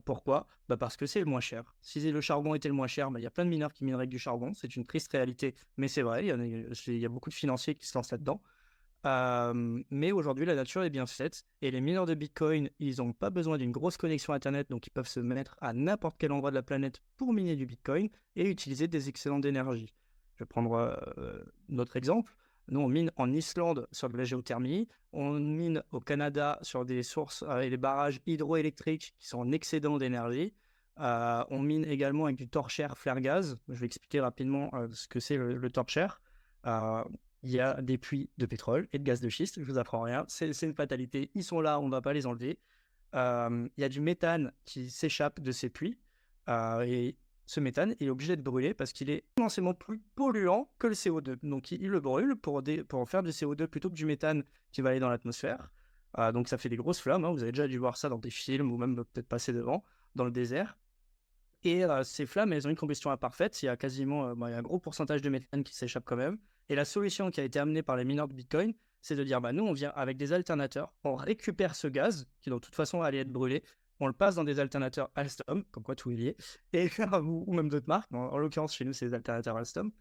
pourquoi? 0.06 0.48
Bah 0.70 0.78
Parce 0.78 0.96
que 0.96 1.06
c'est 1.08 1.20
le 1.20 1.26
moins 1.26 1.42
cher. 1.42 1.76
Si 1.82 2.00
le 2.12 2.22
charbon 2.22 2.54
était 2.54 2.70
le 2.70 2.76
moins 2.76 2.88
cher, 2.88 3.10
bah, 3.10 3.20
il 3.20 3.24
y 3.24 3.28
a 3.28 3.32
plein 3.32 3.44
de 3.44 3.50
mineurs 3.50 3.74
qui 3.74 3.84
mineraient 3.84 4.08
du 4.08 4.20
charbon. 4.20 4.54
C'est 4.54 4.76
une 4.76 4.86
triste 4.86 5.12
réalité, 5.12 5.56
mais 5.78 5.88
c'est 5.88 6.04
vrai, 6.04 6.26
il 6.26 6.98
y, 6.98 7.06
a 7.06 7.10
beaucoup 7.10 7.30
de 7.30 7.36
financiers 7.36 7.76
qui 7.76 7.88
se 7.88 7.98
lancent 7.98 8.12
là-dedans 8.12 8.42
mais 9.06 10.12
aujourd'hui, 10.12 10.46
la 10.46 10.56
nature 10.56 10.84
est 10.84 10.90
bien 10.90 11.06
faite 11.06 11.46
et 11.62 11.70
les 11.70 11.82
mineurs 11.82 12.06
de 12.06 12.16
Bitcoin, 12.16 12.70
ils 12.80 12.98
n'ont 12.98 13.14
pas 13.14 13.30
besoin 13.30 13.58
d'une 13.58 13.72
grosse 13.72 13.98
connexion 13.98 14.34
Internet, 14.34 14.70
donc 14.70 14.88
ils 14.88 14.92
peuvent 14.92 15.08
se 15.08 15.20
mettre 15.20 15.56
à 15.62 15.74
n'importe 15.74 16.16
quel 16.18 16.32
endroit 16.32 16.50
de 16.50 16.56
la 16.56 16.64
planète 16.64 17.02
pour 17.16 17.34
miner 17.34 17.56
du 17.56 17.66
Bitcoin 17.66 18.10
et 18.36 18.50
utiliser 18.50 18.88
des 18.88 19.10
excédents 19.10 19.40
d'énergie. 19.40 19.94
Je 20.36 20.40
vais 20.40 20.48
prendre 20.48 21.00
notre 21.70 21.98
exemple. 21.98 22.36
Nous, 22.68 22.80
on 22.80 22.88
mine 22.88 23.12
en 23.16 23.32
Islande 23.32 23.88
sur 23.92 24.10
de 24.10 24.18
la 24.18 24.24
géothermie, 24.24 24.88
on 25.14 25.34
mine 25.34 25.84
au 25.92 26.00
Canada 26.00 26.58
sur 26.64 26.84
des 26.84 27.04
sources 27.04 27.44
et 27.62 27.70
des 27.70 27.78
barrages 27.78 28.22
hydroélectriques 28.26 29.14
qui 29.20 29.28
sont 29.28 29.38
en 29.38 29.52
excédent 29.52 29.98
d'énergie. 29.98 30.54
on 30.98 31.60
mine 31.62 31.86
également 31.86 32.26
avec 32.26 32.38
du 32.38 32.48
torchère 32.48 32.98
flare 32.98 33.22
gaz. 33.22 33.58
Je 33.70 33.76
vais 33.76 33.86
expliquer 33.86 34.20
rapidement 34.20 34.72
ce 34.92 35.08
que 35.08 35.20
c'est 35.20 35.38
le, 35.38 35.54
le 35.54 35.70
torchère 35.70 36.22
il 37.46 37.52
y 37.52 37.60
a 37.60 37.82
des 37.82 37.98
puits 37.98 38.30
de 38.38 38.46
pétrole 38.46 38.88
et 38.92 39.00
de 39.00 39.04
gaz 39.04 39.22
de 39.22 39.30
schiste, 39.30 39.60
je 39.60 39.66
vous 39.66 39.78
apprends 39.78 40.02
rien, 40.02 40.26
c'est 40.28 40.50
une 40.64 40.76
fatalité, 40.76 41.32
ils 41.36 41.44
sont 41.44 41.62
là, 41.62 41.80
on 41.80 41.86
ne 41.86 41.92
va 41.92 42.02
pas 42.02 42.14
les 42.14 42.26
enlever. 42.26 42.60
il 43.14 43.70
y 43.78 43.84
a 43.84 43.90
du 43.90 44.02
méthane 44.02 44.52
qui 44.66 44.90
s'échappe 44.90 45.40
de 45.40 45.52
ces 45.52 45.70
puits, 45.70 45.98
et 46.50 47.16
ce 47.46 47.60
méthane, 47.60 47.96
est 48.00 48.10
obligé 48.10 48.36
de 48.36 48.42
brûler 48.42 48.74
parce 48.74 48.92
qu'il 48.92 49.10
est 49.10 49.24
immensément 49.38 49.74
plus 49.74 50.00
polluant 50.16 50.70
que 50.80 50.88
le 50.88 50.94
CO2. 50.94 51.38
Donc 51.44 51.72
il, 51.72 51.88
le 51.88 52.00
brûle 52.00 52.36
pour, 52.36 52.62
en 52.94 53.06
faire 53.06 53.24
du 53.24 53.30
CO2 53.30 53.68
plutôt 53.68 53.90
que 53.90 53.96
du 53.96 54.06
méthane 54.06 54.44
qui 54.72 54.82
va 54.82 54.90
aller 54.90 55.00
dans 55.00 55.10
l'atmosphère. 55.10 55.70
Euh, 56.18 56.32
donc 56.32 56.48
ça 56.48 56.58
fait 56.58 56.70
des 56.70 56.78
grosses 56.78 57.00
flammes, 57.00 57.26
hein. 57.26 57.32
vous 57.32 57.44
avez 57.44 57.52
déjà 57.52 57.68
dû 57.68 57.78
voir 57.78 57.98
ça 57.98 58.10
dans 58.10 58.18
des 58.18 58.30
films 58.30 58.72
ou 58.72 58.78
même 58.78 58.96
peut-être 58.96 59.28
passer 59.28 59.54
devant, 59.54 59.84
dans 60.16 60.24
le 60.24 60.32
désert. 60.32 60.78
Et 61.64 61.84
euh, 61.84 62.04
ces 62.04 62.26
flammes, 62.26 62.54
elles 62.54 62.68
ont 62.68 62.70
une 62.70 62.76
combustion 62.76 63.12
imparfaite, 63.12 63.62
il 63.62 63.66
y 63.66 63.70
a 63.70 63.76
quasiment 63.76 64.30
euh, 64.30 64.36
bah, 64.36 64.50
il 64.50 64.54
y 64.54 64.56
a 64.56 64.60
un 64.60 64.62
gros 64.62 64.80
pourcentage 64.80 65.22
de 65.22 65.30
méthane 65.30 65.64
qui 65.64 65.76
s'échappe 65.76 66.06
quand 66.06 66.16
même. 66.16 66.38
Et 66.70 66.76
la 66.76 66.86
solution 66.86 67.32
qui 67.32 67.42
a 67.42 67.44
été 67.44 67.60
amenée 67.60 67.84
par 67.84 67.96
les 67.96 68.06
mineurs 68.06 68.28
de 68.28 68.34
Bitcoin, 68.34 68.74
c'est 69.02 69.16
de 69.16 69.24
dire, 69.24 69.40
bah, 69.40 69.54
nous, 69.54 69.64
on 69.64 69.74
vient 69.74 69.92
avec 69.96 70.18
des 70.18 70.34
alternateurs, 70.34 70.92
on 71.04 71.16
récupère 71.16 71.76
ce 71.76 71.88
gaz, 71.88 72.28
qui 72.42 72.50
de 72.50 72.58
toute 72.58 72.74
façon 72.74 73.02
allait 73.02 73.20
être 73.20 73.32
brûlé, 73.32 73.64
on 74.00 74.08
le 74.08 74.14
passe 74.14 74.36
dans 74.36 74.44
des 74.44 74.60
alternateurs 74.60 75.10
Alstom, 75.16 75.64
comme 75.72 75.84
quoi 75.84 75.96
tout 75.96 76.12
est 76.12 76.16
lié, 76.16 76.38
et, 76.74 76.90
ou, 77.24 77.54
même 77.54 77.70
d'autres 77.70 77.88
marques, 77.88 78.12
en, 78.14 78.38
l'occurrence 78.38 78.76
chez 78.76 78.84
nous 78.84 78.94
c'est 78.94 79.08
des 79.08 79.14
alternateurs 79.14 79.58
Alstom, 79.58 79.92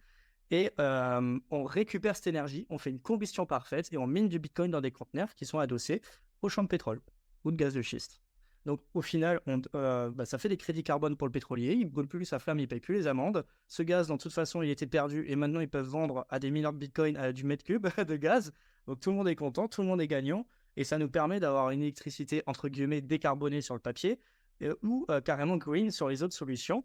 et 0.50 0.70
euh, 0.80 1.38
on 1.50 1.64
récupère 1.64 2.16
cette 2.16 2.28
énergie, 2.28 2.66
on 2.70 2.78
fait 2.78 2.90
une 2.90 3.00
combustion 3.00 3.44
parfaite, 3.44 3.92
et 3.92 3.98
on 3.98 4.06
mine 4.06 4.28
du 4.28 4.38
Bitcoin 4.38 4.70
dans 4.70 4.80
des 4.80 4.90
conteneurs 4.90 5.34
qui 5.34 5.44
sont 5.44 5.58
adossés 5.58 6.00
au 6.40 6.48
champ 6.48 6.62
de 6.62 6.68
pétrole 6.68 7.00
ou 7.44 7.50
de 7.50 7.56
gaz 7.56 7.74
de 7.74 7.82
schiste. 7.82 8.23
Donc 8.64 8.80
au 8.94 9.02
final, 9.02 9.40
euh, 9.74 10.10
bah, 10.10 10.24
ça 10.24 10.38
fait 10.38 10.48
des 10.48 10.56
crédits 10.56 10.82
carbone 10.82 11.16
pour 11.16 11.26
le 11.26 11.32
pétrolier, 11.32 11.74
il 11.74 11.86
ne 11.86 11.90
brûle 11.90 12.06
plus 12.06 12.24
sa 12.24 12.38
flamme, 12.38 12.58
il 12.58 12.62
ne 12.62 12.66
paye 12.66 12.80
plus 12.80 12.94
les 12.94 13.06
amendes. 13.06 13.44
Ce 13.68 13.82
gaz, 13.82 14.08
dans 14.08 14.16
toute 14.16 14.32
façon, 14.32 14.62
il 14.62 14.70
était 14.70 14.86
perdu 14.86 15.24
et 15.28 15.36
maintenant 15.36 15.60
ils 15.60 15.68
peuvent 15.68 15.86
vendre 15.86 16.26
à 16.30 16.38
des 16.38 16.50
mineurs 16.50 16.72
de 16.72 16.78
Bitcoin 16.78 17.16
à 17.16 17.32
du 17.32 17.44
mètre 17.44 17.64
cube 17.64 17.86
de 18.08 18.16
gaz. 18.16 18.52
Donc 18.86 19.00
tout 19.00 19.10
le 19.10 19.16
monde 19.16 19.28
est 19.28 19.36
content, 19.36 19.68
tout 19.68 19.82
le 19.82 19.88
monde 19.88 20.00
est 20.00 20.08
gagnant 20.08 20.46
et 20.76 20.84
ça 20.84 20.98
nous 20.98 21.08
permet 21.08 21.40
d'avoir 21.40 21.70
une 21.70 21.82
électricité 21.82 22.42
entre 22.46 22.68
guillemets 22.68 23.02
décarbonée 23.02 23.60
sur 23.60 23.74
le 23.74 23.80
papier 23.80 24.18
euh, 24.62 24.74
ou 24.82 25.04
euh, 25.10 25.20
carrément 25.20 25.56
green 25.56 25.90
sur 25.90 26.08
les 26.08 26.22
autres 26.22 26.34
solutions 26.34 26.84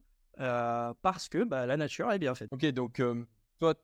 parce 1.01 1.27
que 1.27 1.43
bah, 1.43 1.65
la 1.65 1.75
nature 1.75 2.09
est 2.13 2.19
bien 2.19 2.33
faite. 2.33 2.47
Ok, 2.51 2.65
donc 2.67 3.01
toi, 3.59 3.75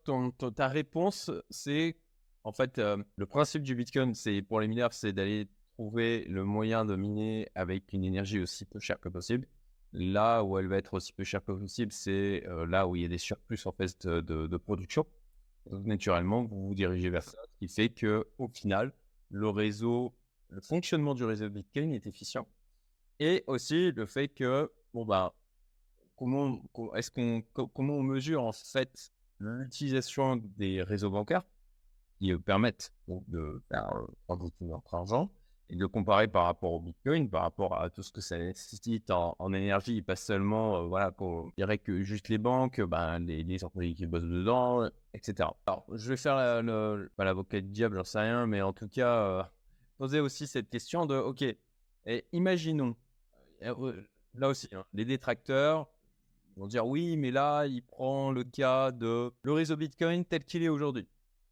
ta 0.55 0.69
réponse, 0.69 1.29
c'est 1.49 1.97
en 2.45 2.53
fait 2.53 2.77
le 2.77 3.25
principe 3.25 3.61
du 3.61 3.75
Bitcoin, 3.75 4.13
c'est 4.13 4.41
pour 4.41 4.61
les 4.61 4.69
mineurs, 4.69 4.93
c'est 4.93 5.11
d'aller 5.11 5.49
trouver 5.75 6.23
le 6.25 6.43
moyen 6.45 6.85
de 6.85 6.95
miner 6.95 7.49
avec 7.53 7.91
une 7.91 8.05
énergie 8.05 8.39
aussi 8.39 8.65
peu 8.65 8.79
chère 8.79 8.99
que 8.99 9.09
possible. 9.09 9.47
Là 9.91 10.43
où 10.43 10.57
elle 10.57 10.67
va 10.67 10.77
être 10.77 10.93
aussi 10.93 11.13
peu 11.13 11.23
chère 11.23 11.43
que 11.43 11.51
possible, 11.51 11.91
c'est 11.91 12.45
euh, 12.47 12.65
là 12.65 12.87
où 12.87 12.95
il 12.95 13.01
y 13.01 13.05
a 13.05 13.09
des 13.09 13.17
surplus 13.17 13.65
en 13.65 13.71
fait 13.71 14.07
de, 14.07 14.57
production. 14.57 15.05
Naturellement, 15.71 16.43
vous 16.43 16.67
vous 16.67 16.75
dirigez 16.75 17.09
vers 17.09 17.23
ça, 17.23 17.37
ce 17.43 17.57
qui 17.59 17.67
fait 17.67 17.89
que 17.89 18.25
au 18.37 18.47
final, 18.47 18.93
le 19.29 19.49
réseau, 19.49 20.13
le 20.49 20.61
fonctionnement 20.61 21.13
du 21.13 21.23
réseau 21.23 21.49
Bitcoin 21.49 21.93
est 21.93 22.07
efficient. 22.07 22.47
Et 23.19 23.43
aussi 23.47 23.91
le 23.91 24.05
fait 24.05 24.27
que, 24.29 24.71
bon 24.93 25.05
bah, 25.05 25.33
comment 26.15 26.61
est-ce 26.95 27.11
qu'on 27.11 27.41
comment 27.51 27.95
on 27.95 28.03
mesure 28.03 28.43
en 28.43 28.51
fait 28.51 29.11
l'utilisation 29.39 30.37
des 30.57 30.83
réseaux 30.83 31.09
bancaires 31.09 31.43
qui 32.19 32.33
permettent 32.37 32.93
de 33.07 33.61
faire 33.69 33.89
euh, 34.29 34.35
notre 34.61 34.95
argent 34.95 35.31
et 35.69 35.75
de 35.75 35.85
comparer 35.85 36.27
par 36.27 36.45
rapport 36.45 36.73
au 36.73 36.79
Bitcoin, 36.79 37.29
par 37.29 37.41
rapport 37.41 37.79
à 37.79 37.89
tout 37.89 38.03
ce 38.03 38.11
que 38.11 38.21
ça 38.21 38.37
nécessite 38.37 39.09
en, 39.09 39.53
énergie, 39.53 40.01
pas 40.01 40.15
seulement, 40.15 40.77
euh, 40.77 40.87
voilà, 40.87 41.11
qu'on 41.11 41.51
dirait 41.57 41.79
que 41.79 42.03
juste 42.03 42.29
les 42.29 42.37
banques, 42.37 42.81
ben, 42.81 43.19
les, 43.19 43.43
les 43.43 43.63
employés 43.63 43.95
qui 43.95 44.05
bossent 44.05 44.23
dedans, 44.23 44.89
etc. 45.13 45.49
Alors, 45.65 45.85
je 45.91 46.09
vais 46.09 46.17
faire 46.17 46.35
l'avocat 47.17 47.61
du 47.61 47.69
diable, 47.69 47.97
j'en 47.97 48.03
sais 48.03 48.19
rien, 48.19 48.45
mais 48.45 48.61
en 48.61 48.73
tout 48.73 48.87
cas, 48.87 49.21
euh, 49.21 49.43
poser 49.97 50.19
aussi 50.19 50.45
cette 50.45 50.69
question 50.69 51.05
de, 51.05 51.15
ok, 51.15 51.43
imaginons, 52.31 52.95
euh, 53.63 54.03
là 54.35 54.49
aussi, 54.49 54.67
hein, 54.73 54.85
les 54.93 55.05
détracteurs 55.05 55.87
vont 56.57 56.67
dire, 56.67 56.85
oui, 56.85 57.17
mais 57.17 57.31
là, 57.31 57.65
il 57.65 57.81
prend 57.81 58.31
le 58.31 58.43
cas 58.43 58.91
de 58.91 59.31
le 59.41 59.51
réseau 59.51 59.75
Bitcoin 59.75 60.23
tel 60.25 60.43
qu'il 60.45 60.63
est 60.63 60.69
aujourd'hui. 60.69 61.07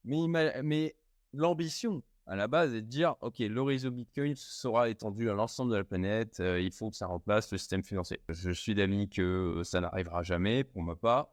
Mais, 0.05 0.61
mais 0.63 0.95
l'ambition, 1.33 2.03
à 2.25 2.35
la 2.35 2.47
base 2.47 2.73
est 2.73 2.81
de 2.81 2.87
dire, 2.87 3.15
OK, 3.21 3.39
le 3.39 3.61
réseau 3.61 3.91
Bitcoin 3.91 4.35
sera 4.35 4.89
étendu 4.89 5.29
à 5.29 5.33
l'ensemble 5.33 5.71
de 5.71 5.77
la 5.77 5.83
planète, 5.83 6.39
euh, 6.39 6.59
il 6.59 6.71
faut 6.71 6.89
que 6.89 6.95
ça 6.95 7.07
remplace 7.07 7.51
le 7.51 7.57
système 7.57 7.83
financier. 7.83 8.21
Je 8.29 8.51
suis 8.51 8.75
d'avis 8.75 9.09
que 9.09 9.21
euh, 9.59 9.63
ça 9.63 9.81
n'arrivera 9.81 10.23
jamais, 10.23 10.63
pour 10.63 10.83
ma 10.83 10.95
part. 10.95 11.29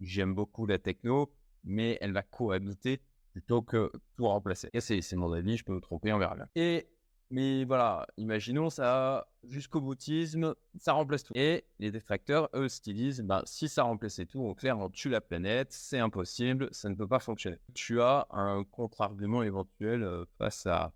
J'aime 0.00 0.34
beaucoup 0.34 0.66
la 0.66 0.78
techno, 0.78 1.32
mais 1.64 1.98
elle 2.00 2.12
va 2.12 2.22
cohabiter 2.22 3.02
plutôt 3.32 3.60
que 3.60 3.92
tout 4.16 4.26
remplacer. 4.26 4.70
Et 4.72 4.80
c'est 4.80 5.16
mon 5.16 5.32
avis, 5.32 5.58
je 5.58 5.64
peux 5.64 5.74
me 5.74 5.80
tromper, 5.80 6.12
on 6.12 6.18
verra 6.18 6.34
bien. 6.34 6.48
Et 6.54 6.88
mais 7.30 7.64
voilà, 7.64 8.06
imaginons 8.16 8.70
ça 8.70 9.28
jusqu'au 9.44 9.80
boutisme, 9.80 10.54
ça 10.78 10.92
remplace 10.92 11.24
tout. 11.24 11.32
Et 11.34 11.64
les 11.78 11.90
détracteurs, 11.90 12.48
eux, 12.54 12.68
ce 12.68 12.80
qu'ils 12.80 12.94
disent, 12.94 13.20
ben, 13.20 13.42
si 13.46 13.68
ça 13.68 13.82
remplaçait 13.82 14.26
tout, 14.26 14.54
clair, 14.54 14.78
on 14.78 14.88
tue 14.90 15.08
la 15.08 15.20
planète, 15.20 15.72
c'est 15.72 15.98
impossible, 15.98 16.68
ça 16.72 16.88
ne 16.88 16.94
peut 16.94 17.08
pas 17.08 17.18
fonctionner. 17.18 17.58
Tu 17.74 18.00
as 18.00 18.26
un 18.30 18.64
contre-argument 18.64 19.42
éventuel 19.42 20.02
euh, 20.02 20.24
face 20.38 20.66
à, 20.66 20.92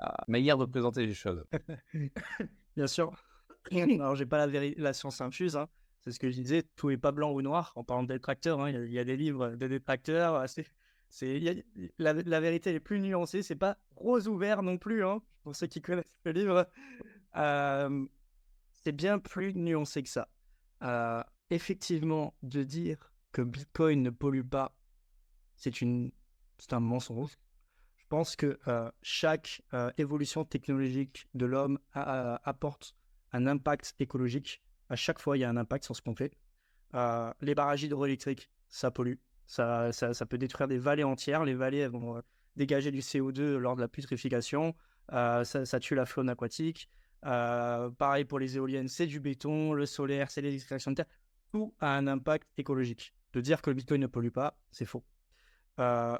à 0.00 0.24
manière 0.28 0.58
de 0.58 0.66
présenter 0.66 1.06
les 1.06 1.14
choses. 1.14 1.44
Bien 2.76 2.86
sûr. 2.86 3.12
Alors, 3.72 4.16
j'ai 4.16 4.26
pas 4.26 4.46
la, 4.46 4.70
la 4.76 4.92
science 4.92 5.20
infuse, 5.20 5.56
hein. 5.56 5.68
c'est 6.00 6.12
ce 6.12 6.18
que 6.18 6.28
je 6.30 6.36
disais, 6.36 6.62
tout 6.76 6.90
est 6.90 6.98
pas 6.98 7.12
blanc 7.12 7.32
ou 7.32 7.40
noir 7.40 7.72
en 7.76 7.84
parlant 7.84 8.02
de 8.02 8.08
détracteurs. 8.08 8.60
Hein. 8.60 8.70
Il, 8.70 8.92
y 8.92 8.98
a, 8.98 9.04
des 9.04 9.16
livres 9.16 9.50
de 9.50 9.66
détracteurs 9.66 10.34
assez 10.34 10.66
la, 11.98 12.40
vérité 12.40 12.74
est 12.74 12.80
plus 12.80 13.00
nuancée. 13.00 13.42
C'est 13.42 13.56
pas 13.56 13.78
rose 13.96 14.28
ouvert 14.28 14.62
non 14.62 14.78
plus, 14.78 15.04
hein, 15.04 15.22
pour 15.42 15.54
ceux 15.54 15.66
qui 15.66 15.80
connaissent 15.80 16.14
le 16.24 16.32
livre. 16.32 16.68
c'est 18.72 18.92
bien 18.92 19.18
plus 19.18 19.54
nuancé 19.54 20.02
que 20.02 20.08
ça. 20.08 20.28
Euh, 20.84 21.22
effectivement, 21.50 22.34
de 22.42 22.62
dire 22.62 23.12
que 23.32 23.42
Bitcoin 23.42 24.02
ne 24.02 24.10
pollue 24.10 24.46
pas, 24.46 24.76
c'est 25.56 25.80
une, 25.80 26.12
un 26.70 26.80
mensonge. 26.80 27.32
Je 27.96 28.04
pense 28.08 28.36
que 28.36 28.58
euh, 28.68 28.90
chaque 29.02 29.62
euh, 29.72 29.90
évolution 29.96 30.44
technologique 30.44 31.26
de 31.34 31.46
l'homme 31.46 31.78
apporte 31.94 32.94
un 33.32 33.46
impact 33.46 33.94
écologique. 33.98 34.62
À 34.90 34.96
chaque 34.96 35.18
fois, 35.18 35.36
il 35.36 35.40
y 35.40 35.44
a 35.44 35.48
un 35.48 35.56
impact 35.56 35.84
sur 35.84 35.96
ce 35.96 36.02
qu'on 36.02 36.14
fait. 36.14 36.32
les 37.40 37.54
barrages 37.54 37.82
hydroélectriques, 37.82 38.50
ça 38.68 38.90
pollue. 38.90 39.16
Ça, 39.46 39.92
ça, 39.92 40.26
peut 40.26 40.38
détruire 40.38 40.68
des 40.68 40.78
vallées 40.78 41.04
entières. 41.04 41.44
Les 41.44 41.54
vallées 41.54 41.86
vont 41.88 42.16
euh, 42.16 42.20
dégager 42.56 42.90
du 42.90 43.00
CO2 43.00 43.56
lors 43.56 43.76
de 43.76 43.80
la 43.80 43.88
putréfication. 43.88 44.74
Euh, 45.12 45.44
ça, 45.44 45.80
tue 45.80 45.94
la 45.94 46.06
faune 46.06 46.28
aquatique. 46.28 46.88
Euh, 47.26 47.90
pareil 47.90 48.24
pour 48.24 48.38
les 48.38 48.56
éoliennes, 48.56 48.88
c'est 48.88 49.06
du 49.06 49.20
béton. 49.20 49.72
Le 49.72 49.86
solaire, 49.86 50.30
c'est 50.30 50.40
les 50.40 50.54
extractions 50.54 50.90
de 50.92 50.96
terre. 50.96 51.06
Tout 51.52 51.74
a 51.80 51.96
un 51.96 52.06
impact 52.06 52.48
écologique. 52.56 53.14
De 53.32 53.40
dire 53.40 53.62
que 53.62 53.70
le 53.70 53.74
Bitcoin 53.74 54.00
ne 54.00 54.06
pollue 54.06 54.30
pas, 54.30 54.56
c'est 54.70 54.86
faux. 54.86 55.04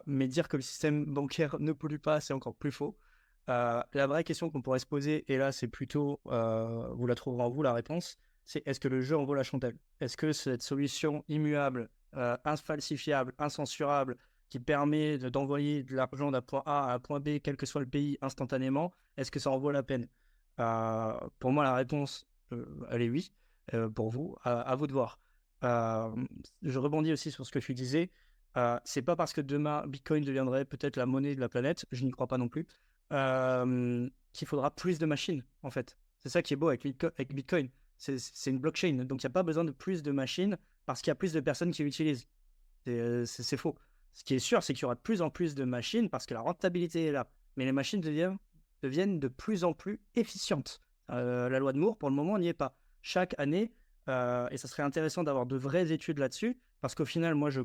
mais 0.07 0.27
dire 0.29 0.49
que 0.49 0.57
le 0.57 0.63
système 0.63 1.05
bancaire 1.07 1.57
ne 1.61 1.73
pollue 1.73 1.99
pas, 1.99 2.21
c'est 2.21 2.35
encore 2.35 2.57
plus 2.57 2.73
faux. 2.73 2.97
la 3.47 4.07
vraie 4.07 4.25
question 4.25 4.51
qu'on 4.51 4.63
pourrait 4.63 4.81
se 4.81 4.87
poser, 4.87 5.25
et 5.33 5.37
là 5.37 5.53
c'est 5.53 5.69
plutôt, 5.69 6.21
vous 6.25 7.07
la 7.07 7.15
trouverez 7.15 7.45
en 7.45 7.51
vous 7.51 7.63
la 7.63 7.73
réponse, 7.73 8.17
c'est 8.45 8.67
est-ce 8.67 8.81
que 8.81 8.89
le 8.89 9.01
jeu 9.01 9.17
en 9.17 9.25
vaut 9.25 9.35
la 9.35 9.43
chandelle? 9.43 9.77
Est-ce 10.01 10.17
que 10.17 10.33
cette 10.33 10.63
solution 10.63 11.25
immuable 11.29 11.89
euh, 12.17 12.37
infalsifiable, 12.45 13.35
incensurable, 13.39 14.17
qui 14.49 14.61
permet 14.61 15.19
d'envoyer 15.19 15.83
de, 15.83 15.97
l'argent 15.97 16.31
d'un 16.31 16.43
point 16.43 16.63
A 16.67 16.91
à 16.91 16.95
un 16.95 16.99
point 16.99 17.21
B, 17.21 17.41
quel 17.43 17.57
que 17.57 17.67
soit 17.67 17.81
le 17.81 17.89
pays, 17.89 18.19
instantanément, 18.21 18.93
est-ce 19.17 19.31
que 19.31 19.41
ça 19.41 19.51
en 19.51 19.59
vaut 19.59 19.71
la 19.71 19.83
peine? 19.83 20.07
Euh, 20.61 21.13
Pour 21.39 21.53
moi, 21.53 21.65
la 21.65 21.75
réponse, 21.75 22.27
euh, 22.53 22.65
elle 22.91 23.03
est 23.03 23.11
oui. 23.11 23.33
pour 23.95 24.11
vous, 24.11 24.37
à 24.45 24.77
vous 24.77 24.87
de 24.87 24.93
voir. 24.93 25.19
je 25.63 26.79
rebondis 26.79 27.13
aussi 27.13 27.31
sur 27.31 27.47
ce 27.47 27.51
que 27.51 27.59
tu 27.59 27.75
disais. 27.75 28.11
c'est 28.85 29.03
pas 29.03 29.17
parce 29.17 29.33
que 29.33 29.41
demain 29.41 29.87
Bitcoin 29.87 30.23
deviendrait 30.23 30.65
peut-être 30.67 30.97
la 30.97 31.07
monnaie 31.07 31.35
de 31.35 31.41
la 31.41 31.49
planète, 31.49 31.87
je 31.91 32.05
n'y 32.05 32.11
crois 32.11 32.29
pas 32.29 32.39
non 32.39 32.49
plus, 32.49 32.67
qu'il 33.11 34.47
faudra 34.47 34.71
plus 34.71 34.99
de 34.99 35.07
machines 35.07 35.43
en 35.63 35.71
fait. 35.71 35.97
C'est 36.21 36.29
ça 36.29 36.43
qui 36.43 36.55
est 36.55 36.57
beau 36.57 36.69
avec, 36.69 36.87
Bitcoin. 37.35 37.71
C'est 37.97 38.51
une 38.51 38.59
blockchain, 38.59 39.05
donc 39.05 39.23
il 39.23 39.27
n'y 39.27 39.31
a 39.31 39.33
pas 39.33 39.43
besoin 39.43 39.65
de 39.65 39.73
plus 39.73 40.03
de 40.03 40.13
machines 40.13 40.59
parce 40.87 41.03
qu'il 41.03 41.11
y 41.11 41.13
a 41.13 41.17
plus 41.17 41.33
de 41.33 41.41
personnes 41.41 41.71
qui 41.71 41.83
l'utilisent. 41.83 42.27
Euh, 42.89 43.25
c'est 43.27 43.57
faux. 43.57 43.75
Ce 44.13 44.25
qui 44.25 44.35
est 44.35 44.41
sûr, 44.41 44.63
c'est 44.63 44.75
qu'il 44.75 44.83
y 44.83 44.85
aura 44.85 44.95
de 44.95 45.01
plus 45.01 45.23
en 45.23 45.31
plus 45.31 45.55
de 45.55 45.65
machines 45.65 46.09
parce 46.09 46.27
que 46.27 46.35
la 46.35 46.41
rentabilité 46.41 47.07
est 47.07 47.13
là. 47.13 47.29
Mais 47.57 47.65
les 47.65 47.73
machines 47.73 48.01
deviennent, 48.01 49.19
de 49.19 49.29
plus 49.29 49.65
en 49.65 49.73
plus 49.73 50.01
efficientes. 50.15 50.81
Euh, 51.11 51.49
la 51.49 51.59
loi 51.59 51.73
de 51.73 51.79
Moore, 51.79 51.97
pour 51.97 52.11
le 52.11 52.15
moment, 52.15 52.39
n'y 52.39 52.49
est 52.49 52.55
pas. 52.55 52.77
Chaque 53.03 53.35
année, 53.39 53.73
euh, 54.09 54.49
et 54.51 54.57
ça 54.57 54.69
serait 54.69 54.83
intéressant 54.83 55.25
d'avoir 55.25 55.47
de 55.47 55.57
vraies 55.57 55.93
études 55.93 56.19
là-dessus, 56.19 56.59
parce 56.81 56.95
qu'au 56.95 57.05
final, 57.05 57.35
moi, 57.35 57.51
je, 57.51 57.63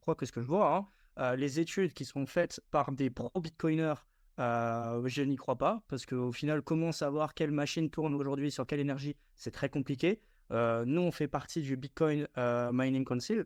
crois 0.00 0.14
que 0.14 0.26
ce 0.26 0.32
que 0.32 0.40
je 0.40 0.46
vois, 0.46 0.88
hein, 1.16 1.36
les 1.36 1.60
études 1.60 1.92
qui 1.92 2.04
sont 2.04 2.26
faites 2.26 2.60
par 2.70 2.92
des 2.92 3.10
pro-bitcoiners, 3.10 3.94
je 4.38 5.22
n'y 5.22 5.36
crois 5.36 5.56
pas, 5.56 5.82
parce 5.88 6.06
qu'au 6.06 6.32
final, 6.32 6.62
comment 6.62 6.92
savoir 6.92 7.34
quelle 7.34 7.52
machine 7.52 7.90
tourne 7.90 8.14
aujourd'hui 8.14 8.50
sur 8.50 8.66
quelle 8.66 8.80
énergie, 8.80 9.16
c'est 9.36 9.52
très 9.52 9.68
compliqué. 9.68 10.20
Euh, 10.52 10.84
nous, 10.84 11.02
on 11.02 11.10
fait 11.10 11.28
partie 11.28 11.62
du 11.62 11.76
Bitcoin 11.76 12.28
euh, 12.38 12.70
Mining 12.72 13.04
Council. 13.04 13.44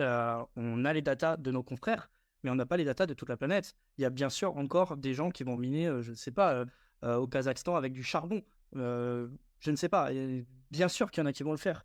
Euh, 0.00 0.42
on 0.56 0.84
a 0.84 0.92
les 0.92 1.02
datas 1.02 1.36
de 1.36 1.50
nos 1.50 1.62
confrères, 1.62 2.10
mais 2.42 2.50
on 2.50 2.54
n'a 2.54 2.66
pas 2.66 2.76
les 2.76 2.84
datas 2.84 3.06
de 3.06 3.14
toute 3.14 3.28
la 3.28 3.36
planète. 3.36 3.74
Il 3.98 4.02
y 4.02 4.04
a 4.04 4.10
bien 4.10 4.30
sûr 4.30 4.56
encore 4.56 4.96
des 4.96 5.14
gens 5.14 5.30
qui 5.30 5.44
vont 5.44 5.56
miner, 5.56 6.02
je 6.02 6.10
ne 6.10 6.16
sais 6.16 6.30
pas, 6.30 6.64
au 7.02 7.26
Kazakhstan 7.26 7.76
avec 7.76 7.92
du 7.92 8.02
charbon. 8.02 8.42
je 8.74 9.28
ne 9.70 9.76
sais 9.76 9.88
pas. 9.88 10.10
Bien 10.70 10.88
sûr 10.88 11.10
qu'il 11.10 11.22
y 11.22 11.24
en 11.24 11.26
a 11.26 11.32
qui 11.32 11.42
vont 11.42 11.52
le 11.52 11.58
faire. 11.58 11.84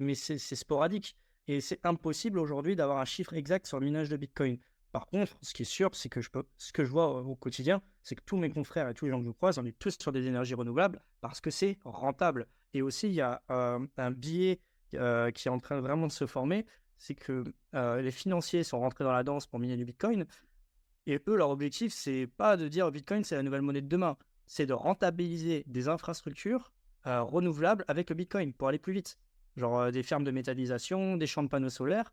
mais 0.00 0.14
c'est 0.14 0.38
sporadique. 0.38 1.16
Et 1.48 1.60
c'est 1.60 1.84
impossible 1.84 2.38
aujourd'hui 2.38 2.76
d'avoir 2.76 2.98
un 2.98 3.04
chiffre 3.04 3.34
exact 3.34 3.66
sur 3.66 3.80
le 3.80 3.86
minage 3.86 4.08
de 4.08 4.16
Bitcoin. 4.16 4.58
Par 4.92 5.06
contre, 5.06 5.36
ce 5.40 5.54
qui 5.54 5.62
est 5.62 5.64
sûr, 5.64 5.94
c'est 5.94 6.10
que 6.10 6.20
je 6.20 6.30
peux, 6.30 6.44
ce 6.58 6.70
que 6.70 6.84
je 6.84 6.90
vois 6.90 7.22
au 7.22 7.34
quotidien, 7.34 7.82
c'est 8.02 8.14
que 8.14 8.22
tous 8.24 8.36
mes 8.36 8.50
confrères 8.50 8.88
et 8.88 8.94
tous 8.94 9.06
les 9.06 9.10
gens 9.10 9.20
que 9.20 9.26
je 9.26 9.30
croise, 9.32 9.58
on 9.58 9.64
est 9.64 9.76
tous 9.78 9.96
sur 9.98 10.12
des 10.12 10.26
énergies 10.26 10.54
renouvelables 10.54 11.02
parce 11.20 11.40
que 11.40 11.50
c'est 11.50 11.78
rentable. 11.84 12.46
Et 12.74 12.82
aussi, 12.82 13.08
il 13.08 13.14
y 13.14 13.20
a 13.20 13.42
un 13.48 14.10
biais 14.10 14.60
qui 14.90 14.96
est 14.96 15.48
en 15.48 15.58
train 15.58 15.80
vraiment 15.80 16.06
de 16.06 16.12
se 16.12 16.26
former, 16.26 16.66
c'est 16.98 17.14
que 17.14 17.44
les 17.72 18.10
financiers 18.10 18.64
sont 18.64 18.80
rentrés 18.80 19.04
dans 19.04 19.12
la 19.12 19.22
danse 19.24 19.46
pour 19.46 19.58
miner 19.58 19.76
du 19.76 19.84
Bitcoin. 19.84 20.26
Et 21.06 21.20
eux, 21.26 21.36
leur 21.36 21.50
objectif, 21.50 21.92
c'est 21.92 22.28
pas 22.36 22.56
de 22.56 22.68
dire 22.68 22.90
Bitcoin, 22.90 23.24
c'est 23.24 23.34
la 23.34 23.42
nouvelle 23.42 23.62
monnaie 23.62 23.80
de 23.80 23.88
demain. 23.88 24.16
C'est 24.46 24.66
de 24.66 24.72
rentabiliser 24.72 25.64
des 25.66 25.88
infrastructures 25.88 26.72
renouvelables 27.04 27.84
avec 27.88 28.10
le 28.10 28.16
Bitcoin 28.16 28.52
pour 28.52 28.68
aller 28.68 28.78
plus 28.78 28.92
vite. 28.92 29.18
Genre 29.56 29.90
des 29.90 30.02
fermes 30.02 30.24
de 30.24 30.30
métallisation, 30.30 31.16
des 31.16 31.26
champs 31.26 31.42
de 31.42 31.48
panneaux 31.48 31.70
solaires, 31.70 32.12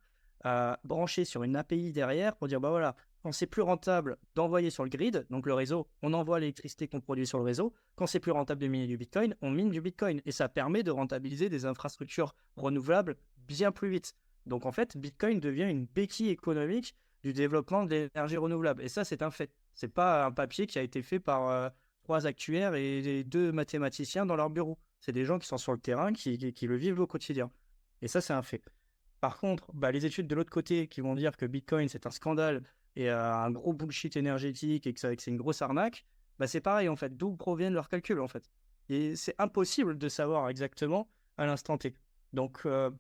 branchés 0.84 1.26
sur 1.26 1.44
une 1.44 1.56
API 1.56 1.92
derrière 1.92 2.36
pour 2.36 2.48
dire 2.48 2.60
bah 2.60 2.70
voilà, 2.70 2.96
quand 3.22 3.32
c'est 3.32 3.48
plus 3.48 3.62
rentable 3.62 4.18
d'envoyer 4.36 4.70
sur 4.70 4.84
le 4.84 4.90
grid, 4.90 5.26
donc 5.30 5.46
le 5.46 5.54
réseau, 5.54 5.88
on 6.02 6.14
envoie 6.14 6.40
l'électricité 6.40 6.88
qu'on 6.88 7.02
produit 7.02 7.28
sur 7.28 7.38
le 7.38 7.44
réseau. 7.44 7.74
Quand 7.96 8.08
c'est 8.08 8.20
plus 8.20 8.32
rentable 8.32 8.62
de 8.62 8.68
miner 8.68 8.88
du 8.88 8.98
Bitcoin, 8.98 9.36
on 9.42 9.52
mine 9.52 9.70
du 9.70 9.82
Bitcoin. 9.82 10.22
Et 10.26 10.32
ça 10.32 10.48
permet 10.48 10.84
de 10.84 10.92
rentabiliser 10.92 11.50
des 11.50 11.66
infrastructures 11.66 12.34
renouvelables 12.56 13.18
bien 13.48 13.72
plus 13.72 13.90
vite. 13.90 14.14
Donc 14.46 14.66
en 14.66 14.72
fait, 14.72 14.98
Bitcoin 14.98 15.40
devient 15.40 15.70
une 15.70 15.86
béquille 15.86 16.30
économique 16.30 16.96
du 17.24 17.34
développement 17.34 17.86
de 17.86 18.10
l'énergie 18.14 18.38
renouvelable. 18.38 18.82
Et 18.82 18.90
ça, 18.90 19.04
c'est 19.04 19.22
un 19.22 19.32
fait. 19.32 19.52
C'est 19.74 19.94
pas 19.94 20.26
un 20.26 20.32
papier 20.32 20.68
qui 20.68 20.80
a 20.80 20.82
été 20.82 21.02
fait 21.02 21.20
par 21.20 21.50
euh, 21.50 21.70
trois 22.04 22.26
actuaires 22.26 22.76
et 22.76 23.24
deux 23.24 23.52
mathématiciens 23.52 24.26
dans 24.26 24.36
leur 24.36 24.50
bureau. 24.50 24.78
C'est 25.00 25.12
des 25.12 25.26
gens 25.26 25.40
qui 25.40 25.48
sont 25.48 25.58
sur 25.58 25.72
le 25.72 25.80
terrain, 25.80 26.14
qui, 26.14 26.38
le 26.38 26.76
vivent 26.76 27.00
au 27.00 27.08
quotidien. 27.08 27.52
Et 28.02 28.08
ça, 28.08 28.22
c'est 28.22 28.34
un 28.34 28.42
fait. 28.42 28.64
Par 29.22 29.38
contre, 29.38 29.72
bah, 29.74 29.92
les 29.92 30.06
études 30.06 30.28
de 30.28 30.36
l'autre 30.36 30.50
côté 30.50 30.88
qui 30.88 31.02
vont 31.02 31.16
dire 31.16 31.36
que 31.36 31.46
Bitcoin, 31.46 31.90
c'est 31.90 32.06
un 32.06 32.12
scandale 32.12 32.64
et 32.96 33.10
un 33.10 33.52
gros 33.52 33.74
bullshit 33.74 34.16
énergétique 34.18 34.88
et 34.88 34.94
que, 34.94 35.00
c'est 35.00 35.28
une 35.28 35.38
grosse 35.38 35.62
arnaque, 35.62 36.06
bah, 36.38 36.48
c'est 36.48 36.62
pareil 36.62 36.90
en 36.90 36.96
fait. 36.96 37.16
D'où 37.16 37.36
proviennent 37.36 37.74
leurs 37.74 37.90
calculs 37.90 38.20
en 38.20 38.28
fait 38.28 38.50
Et 38.90 39.16
c'est 39.16 39.36
impossible 39.40 39.98
de 39.98 40.10
savoir 40.10 40.50
exactement 40.50 41.10
à 41.38 41.46
l'instant 41.46 41.78
T. 41.78 41.94
Donc, 42.34 42.62
euh, 42.66 42.92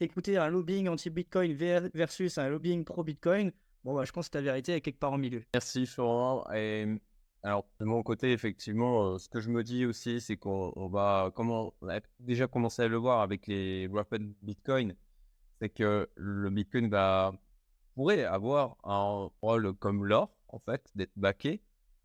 écouter 0.00 0.36
un 0.36 0.48
lobbying 0.48 0.88
anti-Bitcoin 0.88 1.54
versus 1.94 2.38
un 2.38 2.48
lobbying 2.48 2.84
pro-Bitcoin, 2.84 3.52
bon, 3.84 3.94
bah, 3.94 4.04
je 4.04 4.12
pense 4.12 4.28
que 4.28 4.38
la 4.38 4.42
vérité 4.42 4.74
est 4.74 4.80
quelque 4.80 4.98
part 4.98 5.12
au 5.12 5.18
milieu. 5.18 5.42
Merci 5.54 5.86
Florent. 5.86 6.44
Et 6.54 6.86
alors, 7.42 7.64
de 7.80 7.84
mon 7.84 8.02
côté, 8.02 8.32
effectivement, 8.32 9.18
ce 9.18 9.28
que 9.28 9.40
je 9.40 9.50
me 9.50 9.62
dis 9.62 9.86
aussi, 9.86 10.20
c'est 10.20 10.36
qu'on 10.36 10.88
va, 10.88 11.30
comment, 11.34 11.74
déjà 12.18 12.46
commencé 12.46 12.82
à 12.82 12.88
le 12.88 12.96
voir 12.96 13.20
avec 13.20 13.46
les 13.46 13.88
Rapid 13.92 14.34
Bitcoin, 14.42 14.94
c'est 15.60 15.68
que 15.68 16.08
le 16.16 16.50
Bitcoin 16.50 16.88
va, 16.88 17.32
pourrait 17.96 18.24
avoir 18.24 18.76
un 18.84 19.30
rôle 19.40 19.72
comme 19.74 20.04
l'or, 20.04 20.30
en 20.48 20.58
fait, 20.58 20.82
d'être 20.94 21.16
backé, 21.16 21.62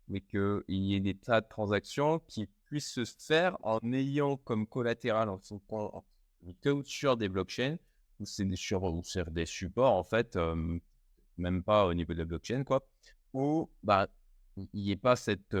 mais 0.08 0.22
qu'il 0.22 0.64
y 0.68 0.96
ait 0.96 1.00
des 1.00 1.14
tas 1.14 1.42
de 1.42 1.46
transactions 1.46 2.18
qui 2.26 2.48
puissent 2.64 2.94
se 2.94 3.04
faire 3.04 3.58
en 3.62 3.78
ayant 3.92 4.38
comme 4.38 4.66
collatéral 4.66 5.28
en 5.28 5.38
son, 5.42 5.60
sur 6.84 7.16
des 7.18 7.28
blockchains 7.28 7.76
ou 8.18 8.24
c'est 8.24 8.46
des, 8.46 8.56
sur, 8.56 9.04
des 9.30 9.46
supports, 9.46 9.94
en 9.94 10.02
fait, 10.02 10.38
même 11.36 11.62
pas 11.62 11.84
au 11.84 11.92
niveau 11.92 12.14
de 12.14 12.18
la 12.20 12.24
blockchain, 12.24 12.64
quoi, 12.64 12.82
où 13.34 13.68
bah, 13.82 14.08
il 14.56 14.82
n'y 14.82 14.92
ait 14.92 14.96
pas 14.96 15.14
cette 15.14 15.54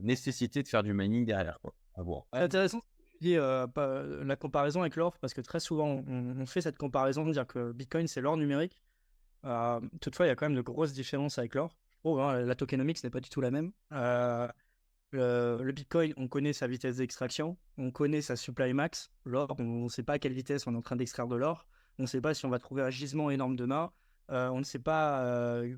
nécessité 0.00 0.62
de 0.62 0.68
faire 0.68 0.84
du 0.84 0.94
mining 0.94 1.26
derrière, 1.26 1.58
quoi. 1.60 1.74
À 1.96 2.02
voir. 2.02 2.26
Intéressant 2.32 2.82
dis 3.24 3.34
la 3.36 4.36
comparaison 4.36 4.82
avec 4.82 4.96
l'or, 4.96 5.16
parce 5.18 5.34
que 5.34 5.40
très 5.40 5.60
souvent 5.60 6.02
on, 6.06 6.46
fait 6.46 6.60
cette 6.60 6.78
comparaison 6.78 7.24
de 7.24 7.32
dire 7.32 7.46
que 7.46 7.72
Bitcoin 7.72 8.06
c'est 8.06 8.20
l'or 8.20 8.36
numérique. 8.36 8.83
Toutefois, 10.00 10.26
il 10.26 10.28
y 10.28 10.32
a 10.32 10.36
quand 10.36 10.46
même 10.46 10.56
de 10.56 10.62
grosses 10.62 10.92
différences 10.92 11.38
avec 11.38 11.54
l'or. 11.54 11.76
Oh, 12.02 12.18
la 12.18 12.54
tokenomics 12.54 13.02
n'est 13.02 13.10
pas 13.10 13.20
du 13.20 13.30
tout 13.30 13.40
la 13.40 13.50
même. 13.50 13.72
Le, 15.14 15.70
Bitcoin, 15.72 16.12
on 16.16 16.26
connaît 16.26 16.52
sa 16.52 16.66
vitesse 16.66 16.96
d'extraction, 16.96 17.56
on 17.78 17.92
connaît 17.92 18.20
sa 18.20 18.34
supply 18.34 18.72
max. 18.72 19.12
L'or, 19.24 19.54
on 19.60 19.84
ne 19.84 19.88
sait 19.88 20.02
pas 20.02 20.14
à 20.14 20.18
quelle 20.18 20.32
vitesse 20.32 20.66
on 20.66 20.74
est 20.74 20.76
en 20.76 20.82
train 20.82 20.96
d'extraire 20.96 21.28
de 21.28 21.36
l'or. 21.36 21.66
On 22.00 22.02
ne 22.02 22.08
sait 22.08 22.20
pas 22.20 22.34
si 22.34 22.44
on 22.46 22.50
va 22.50 22.58
trouver 22.58 22.82
un 22.82 22.90
gisement 22.90 23.30
énorme 23.30 23.54
demain. 23.54 23.92
Euh, 24.30 24.48
on 24.48 24.58
ne 24.58 24.64
sait 24.64 24.78
pas, 24.78 25.22
euh, 25.24 25.76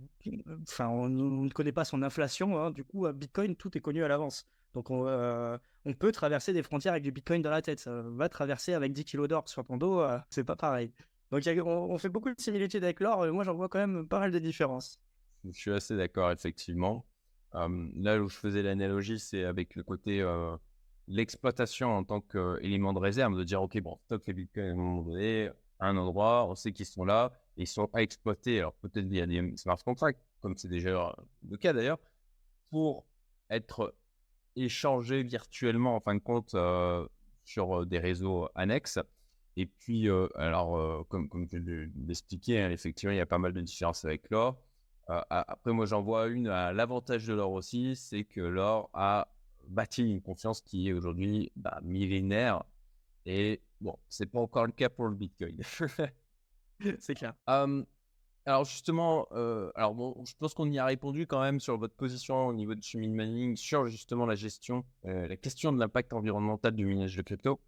enfin, 0.62 0.88
on, 0.88 1.08
ne 1.08 1.50
connaît 1.50 1.72
pas 1.72 1.84
son 1.84 2.02
inflation. 2.02 2.58
Hein. 2.58 2.70
Du 2.70 2.82
coup, 2.84 3.06
Bitcoin, 3.12 3.56
tout 3.56 3.76
est 3.76 3.80
connu 3.80 4.02
à 4.04 4.08
l'avance. 4.08 4.46
Donc, 4.72 4.90
euh, 4.90 5.58
on, 5.84 5.92
peut 5.92 6.12
traverser 6.12 6.54
des 6.54 6.62
frontières 6.62 6.92
avec 6.92 7.02
du 7.02 7.12
Bitcoin 7.12 7.42
dans 7.42 7.50
la 7.50 7.60
tête. 7.60 7.86
Va 7.86 8.28
traverser 8.30 8.72
avec 8.72 8.92
10 8.94 9.04
kilos 9.04 9.28
d'or 9.28 9.48
sur 9.48 9.64
ton 9.64 9.76
dos, 9.76 10.02
c'est 10.30 10.44
pas 10.44 10.56
pareil. 10.56 10.92
Donc, 11.32 11.42
on, 11.64 11.98
fait 11.98 12.08
beaucoup 12.08 12.32
de 12.32 12.40
similitudes 12.40 12.84
avec 12.84 13.00
l'or. 13.00 13.26
Moi, 13.32 13.44
j'en 13.44 13.54
vois 13.54 13.68
quand 13.68 13.78
même 13.78 14.06
pas 14.06 14.20
mal 14.20 14.30
de 14.30 14.38
différences. 14.38 15.00
Je 15.44 15.50
suis 15.52 15.72
assez 15.72 15.96
d'accord, 15.96 16.30
effectivement 16.30 17.04
là 17.94 18.20
où 18.20 18.28
je 18.28 18.36
faisais 18.36 18.62
l'analogie, 18.62 19.18
c'est 19.18 19.44
avec 19.44 19.74
le 19.76 19.82
côté 19.82 20.24
l'exploitation 21.08 21.96
en 21.96 22.04
tant 22.04 22.20
qu'élément 22.20 22.92
de 22.92 22.98
réserve, 22.98 23.36
de 23.36 23.44
dire 23.44 23.62
ok 23.62 23.80
bon, 23.80 23.98
stock 24.04 24.26
les 24.26 24.32
bitcoins 24.32 25.50
à 25.78 25.88
un 25.88 25.96
à 25.96 26.00
endroit, 26.00 26.46
on 26.48 26.54
sait 26.54 26.72
qu'ils 26.72 26.86
sont 26.86 27.04
là, 27.04 27.32
et 27.56 27.62
ils 27.62 27.66
sont 27.66 27.86
pas 27.86 28.02
exploités. 28.02 28.58
Alors 28.58 28.74
peut-être 28.74 29.06
il 29.06 29.16
y 29.16 29.20
a 29.20 29.26
des 29.26 29.56
smart 29.56 29.78
contracts, 29.84 30.20
comme 30.40 30.56
c'est 30.56 30.68
déjà 30.68 31.14
le 31.48 31.56
cas 31.56 31.72
d'ailleurs, 31.72 31.98
pour 32.70 33.06
être 33.50 33.94
échangés 34.56 35.22
virtuellement 35.22 35.96
en 35.96 36.00
fin 36.00 36.14
de 36.14 36.20
compte 36.20 36.56
sur 37.44 37.86
des 37.86 37.98
réseaux 37.98 38.48
annexes. 38.54 38.98
Et 39.56 39.66
puis, 39.66 40.08
alors, 40.34 41.06
comme, 41.08 41.28
comme 41.28 41.48
je 41.50 41.88
l'expliquais, 42.06 42.60
hein, 42.60 42.70
effectivement, 42.70 43.12
il 43.12 43.18
y 43.18 43.20
a 43.20 43.26
pas 43.26 43.38
mal 43.38 43.52
de 43.52 43.60
différences 43.62 44.04
avec 44.04 44.28
l'or. 44.30 44.60
Euh, 45.10 45.20
après, 45.30 45.72
moi, 45.72 45.86
j'en 45.86 46.02
vois 46.02 46.26
une. 46.26 46.48
L'avantage 46.48 47.26
de 47.26 47.34
l'or 47.34 47.52
aussi, 47.52 47.94
c'est 47.96 48.24
que 48.24 48.40
l'or 48.40 48.90
a 48.92 49.28
bâti 49.68 50.02
une 50.02 50.20
confiance 50.20 50.60
qui 50.60 50.88
est 50.88 50.92
aujourd'hui 50.92 51.50
bah, 51.56 51.80
millénaire. 51.82 52.64
Et 53.24 53.62
bon, 53.80 53.96
c'est 54.08 54.26
pas 54.26 54.40
encore 54.40 54.66
le 54.66 54.72
cas 54.72 54.88
pour 54.88 55.06
le 55.06 55.14
Bitcoin. 55.14 55.60
c'est 57.00 57.14
clair. 57.14 57.34
alors 57.46 58.64
justement, 58.64 59.26
alors 59.74 59.94
bon, 59.94 60.24
je 60.24 60.34
pense 60.38 60.54
qu'on 60.54 60.70
y 60.70 60.78
a 60.78 60.84
répondu 60.84 61.26
quand 61.26 61.40
même 61.40 61.60
sur 61.60 61.76
votre 61.78 61.94
position 61.94 62.46
au 62.48 62.52
niveau 62.52 62.74
de 62.74 62.82
Summit 62.82 63.08
Mining 63.08 63.56
sur 63.56 63.86
justement 63.86 64.26
la 64.26 64.36
gestion, 64.36 64.84
la 65.02 65.36
question 65.36 65.72
de 65.72 65.78
l'impact 65.78 66.12
environnemental 66.12 66.72
du 66.72 66.84
minage 66.84 67.16
de 67.16 67.22
crypto. 67.22 67.60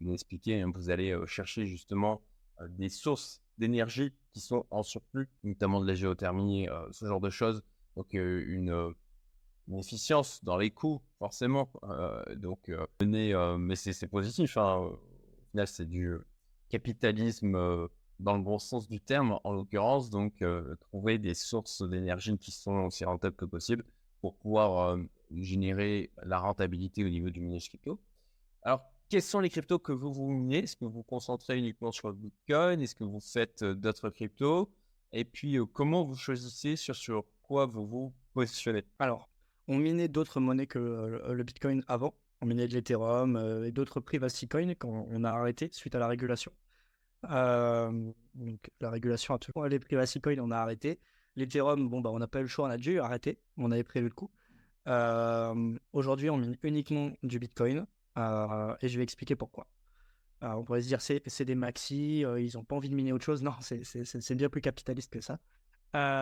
Vous 0.00 0.12
expliquez, 0.12 0.60
hein, 0.60 0.70
vous 0.74 0.90
allez 0.90 1.16
chercher 1.26 1.66
justement 1.66 2.22
des 2.68 2.88
sources 2.88 3.42
d'énergie 3.58 4.12
qui 4.32 4.40
sont 4.40 4.66
en 4.70 4.82
surplus, 4.82 5.28
notamment 5.44 5.80
de 5.80 5.86
la 5.86 5.94
géothermie, 5.94 6.68
euh, 6.68 6.86
ce 6.90 7.06
genre 7.06 7.20
de 7.20 7.30
choses. 7.30 7.62
Donc 7.96 8.14
euh, 8.14 8.44
une, 8.46 8.94
efficience 9.78 10.42
dans 10.44 10.58
les 10.58 10.70
coûts, 10.70 11.00
forcément. 11.18 11.70
Euh, 11.84 12.22
donc, 12.36 12.70
mais 13.00 13.76
c'est 13.76 14.06
positif. 14.08 14.56
Hein. 14.56 14.76
Au 14.78 14.98
final, 15.50 15.66
c'est 15.66 15.88
du 15.88 16.14
capitalisme 16.68 17.88
dans 18.18 18.36
le 18.36 18.42
bon 18.42 18.58
sens 18.58 18.88
du 18.88 19.00
terme, 19.00 19.38
en 19.44 19.52
l'occurrence. 19.52 20.10
Donc, 20.10 20.44
trouver 20.80 21.18
des 21.18 21.34
sources 21.34 21.82
d'énergie 21.88 22.36
qui 22.36 22.50
sont 22.50 22.84
aussi 22.84 23.04
rentables 23.04 23.36
que 23.36 23.46
possible 23.46 23.84
pour 24.20 24.36
pouvoir 24.36 24.98
générer 25.30 26.10
la 26.22 26.38
rentabilité 26.38 27.04
au 27.04 27.08
niveau 27.08 27.30
du 27.30 27.40
minage 27.40 27.68
crypto. 27.70 27.98
Alors, 28.62 28.91
quels 29.12 29.20
sont 29.20 29.40
les 29.40 29.50
cryptos 29.50 29.78
que 29.78 29.92
vous 29.92 30.10
vous 30.10 30.30
minez 30.30 30.60
Est-ce 30.60 30.74
que 30.74 30.86
vous 30.86 30.90
vous 30.90 31.02
concentrez 31.02 31.58
uniquement 31.58 31.92
sur 31.92 32.08
le 32.08 32.14
Bitcoin? 32.14 32.80
Est-ce 32.80 32.94
que 32.94 33.04
vous 33.04 33.20
faites 33.20 33.62
d'autres 33.62 34.08
cryptos? 34.08 34.72
Et 35.12 35.26
puis, 35.26 35.58
comment 35.74 36.02
vous 36.02 36.14
choisissez 36.14 36.76
sur, 36.76 36.96
sur 36.96 37.26
quoi 37.42 37.66
vous 37.66 37.86
vous 37.86 38.14
positionnez? 38.32 38.84
Alors, 39.00 39.28
on 39.68 39.76
minait 39.76 40.08
d'autres 40.08 40.40
monnaies 40.40 40.66
que 40.66 41.20
le 41.28 41.44
Bitcoin 41.44 41.84
avant. 41.88 42.14
On 42.40 42.46
minait 42.46 42.66
de 42.66 42.72
l'Ethereum 42.72 43.36
et 43.66 43.70
d'autres 43.70 44.00
privacy 44.00 44.48
coins 44.48 44.74
quand 44.76 45.06
on 45.10 45.24
a 45.24 45.30
arrêté 45.30 45.68
suite 45.72 45.94
à 45.94 45.98
la 45.98 46.08
régulation. 46.08 46.50
donc, 47.22 48.70
la 48.80 48.88
régulation 48.88 49.34
a 49.34 49.38
toujours 49.38 49.66
les 49.66 49.78
privacy 49.78 50.22
coins, 50.22 50.38
on 50.38 50.50
a 50.50 50.56
arrêté. 50.56 51.00
L'Ethereum, 51.36 51.86
bon, 51.86 52.00
bah, 52.00 52.08
on 52.14 52.18
n'a 52.18 52.28
pas 52.28 52.38
eu 52.38 52.44
le 52.44 52.48
choix, 52.48 52.66
on 52.66 52.70
a 52.70 52.78
dû 52.78 52.98
arrêter. 52.98 53.38
On 53.58 53.72
avait 53.72 53.84
prévu 53.84 54.08
le 54.08 54.14
coup. 54.14 54.30
Aujourd'hui, 55.92 56.30
on 56.30 56.38
mine 56.38 56.56
uniquement 56.62 57.12
du 57.22 57.38
Bitcoin. 57.38 57.86
Euh, 58.18 58.74
et 58.80 58.88
je 58.88 58.96
vais 58.96 59.02
expliquer 59.02 59.36
pourquoi. 59.36 59.66
Euh, 60.42 60.52
on 60.52 60.64
pourrait 60.64 60.82
se 60.82 60.88
dire 60.88 61.00
c'est, 61.00 61.22
c'est 61.26 61.44
des 61.44 61.54
maxi, 61.54 62.24
euh, 62.24 62.40
ils 62.40 62.56
n'ont 62.56 62.64
pas 62.64 62.76
envie 62.76 62.88
de 62.88 62.94
miner 62.94 63.12
autre 63.12 63.24
chose. 63.24 63.42
Non, 63.42 63.54
c'est, 63.60 63.84
c'est, 63.84 64.34
bien 64.34 64.48
plus 64.48 64.60
capitaliste 64.60 65.12
que 65.12 65.20
ça. 65.20 65.38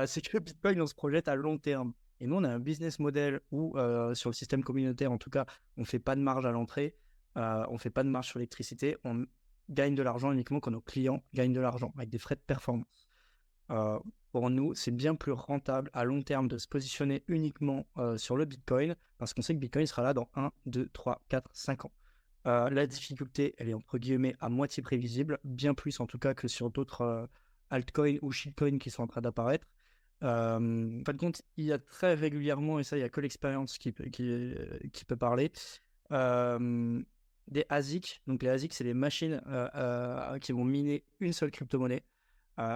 c'est 0.07 0.20
que 0.20 0.38
Bitcoin, 0.40 0.81
on 0.83 0.87
se 0.87 0.94
projette 0.94 1.29
à 1.29 1.35
long 1.35 1.59
terme. 1.59 1.92
Et 2.22 2.26
nous, 2.26 2.37
on 2.37 2.44
a 2.44 2.50
un 2.50 2.59
business 2.59 2.98
model 2.98 3.40
où, 3.50 3.76
sur 4.14 4.29
le 4.29 4.35
système 4.35 4.62
communautaire, 4.62 5.11
en 5.11 5.16
tout 5.16 5.31
cas, 5.31 5.46
on 5.79 5.83
ne 5.83 5.87
fait 5.87 5.98
pas 5.98 6.16
de 6.16 6.20
marge 6.20 6.44
à 6.44 6.50
l'entrée, 6.50 6.94
on 7.35 7.72
ne 7.72 7.79
fait 7.79 7.88
pas 7.88 8.03
de 8.03 8.11
marge 8.11 8.29
sur 8.29 8.38
l'électricité, 8.38 8.98
on 9.05 9.24
gagne 9.70 9.94
de 9.94 10.03
l'argent 10.03 10.31
uniquement 10.31 10.61
quand 10.61 10.70
nos 10.70 10.83
clients 10.83 11.22
gagnent 11.33 11.55
de 11.55 11.61
l'argent, 11.61 11.94
avec 11.96 12.11
des 12.11 12.18
frais 12.18 12.35
de 12.35 12.40
performance. 12.40 13.10
Pour 14.33 14.51
nous, 14.51 14.75
c'est 14.75 14.91
bien 14.91 15.15
plus 15.15 15.33
rentable 15.33 15.91
à 15.93 16.05
long 16.05 16.23
terme 16.23 16.49
de 16.49 16.59
se 16.59 16.69
positionner 16.69 17.25
uniquement 17.29 17.87
sur 18.17 18.37
le 18.37 18.45
Bitcoin 18.45 18.97
parce 19.19 19.35
qu'on 19.35 19.43
sait 19.43 19.55
que 19.55 19.61
Bitcoin 19.61 19.87
sera 19.87 20.03
là 20.03 20.15
dans 20.15 20.29
1, 20.35 20.53
2, 20.67 20.89
3, 20.93 21.23
4, 21.29 21.51
5 21.53 21.85
ans. 21.85 21.93
la 22.45 22.87
difficulté, 22.87 23.55
elle 23.59 23.69
est 23.69 23.75
entre 23.75 23.99
guillemets 23.99 24.35
à 24.41 24.49
moitié 24.49 24.83
prévisible, 24.83 25.39
bien 25.45 25.75
plus 25.75 26.01
en 26.01 26.07
tout 26.07 26.19
cas 26.19 26.35
que 26.35 26.49
sur 26.49 26.71
d'autres 26.71 27.29
altcoins 27.71 28.19
ou 28.23 28.33
shitcoins 28.33 28.79
qui 28.79 28.91
sont 28.91 29.03
en 29.03 29.07
train 29.07 29.21
d'apparaître. 29.21 29.67
en 30.23 30.59
fin 31.05 31.13
de 31.13 31.17
compte, 31.19 31.43
il 31.57 31.65
y 31.65 31.73
a 31.73 31.79
très 31.79 32.15
régulièrement, 32.15 32.79
et 32.79 32.85
ça, 32.85 32.97
il 32.97 33.01
n'y 33.01 33.05
a 33.05 33.09
que 33.09 33.21
l'expérience 33.21 33.79
qui, 33.79 33.93
peut 33.93 35.17
parler, 35.17 35.51
des 36.11 37.65
ASIC. 37.69 38.23
Donc, 38.27 38.43
les 38.43 38.49
ASIC, 38.49 38.75
c'est 38.75 38.85
les 38.85 38.95
machines 38.95 39.41
qui 40.41 40.53
vont 40.53 40.65
miner 40.65 41.05
une 41.21 41.33
seule 41.33 41.51
crypto-monnaie. 41.51 42.03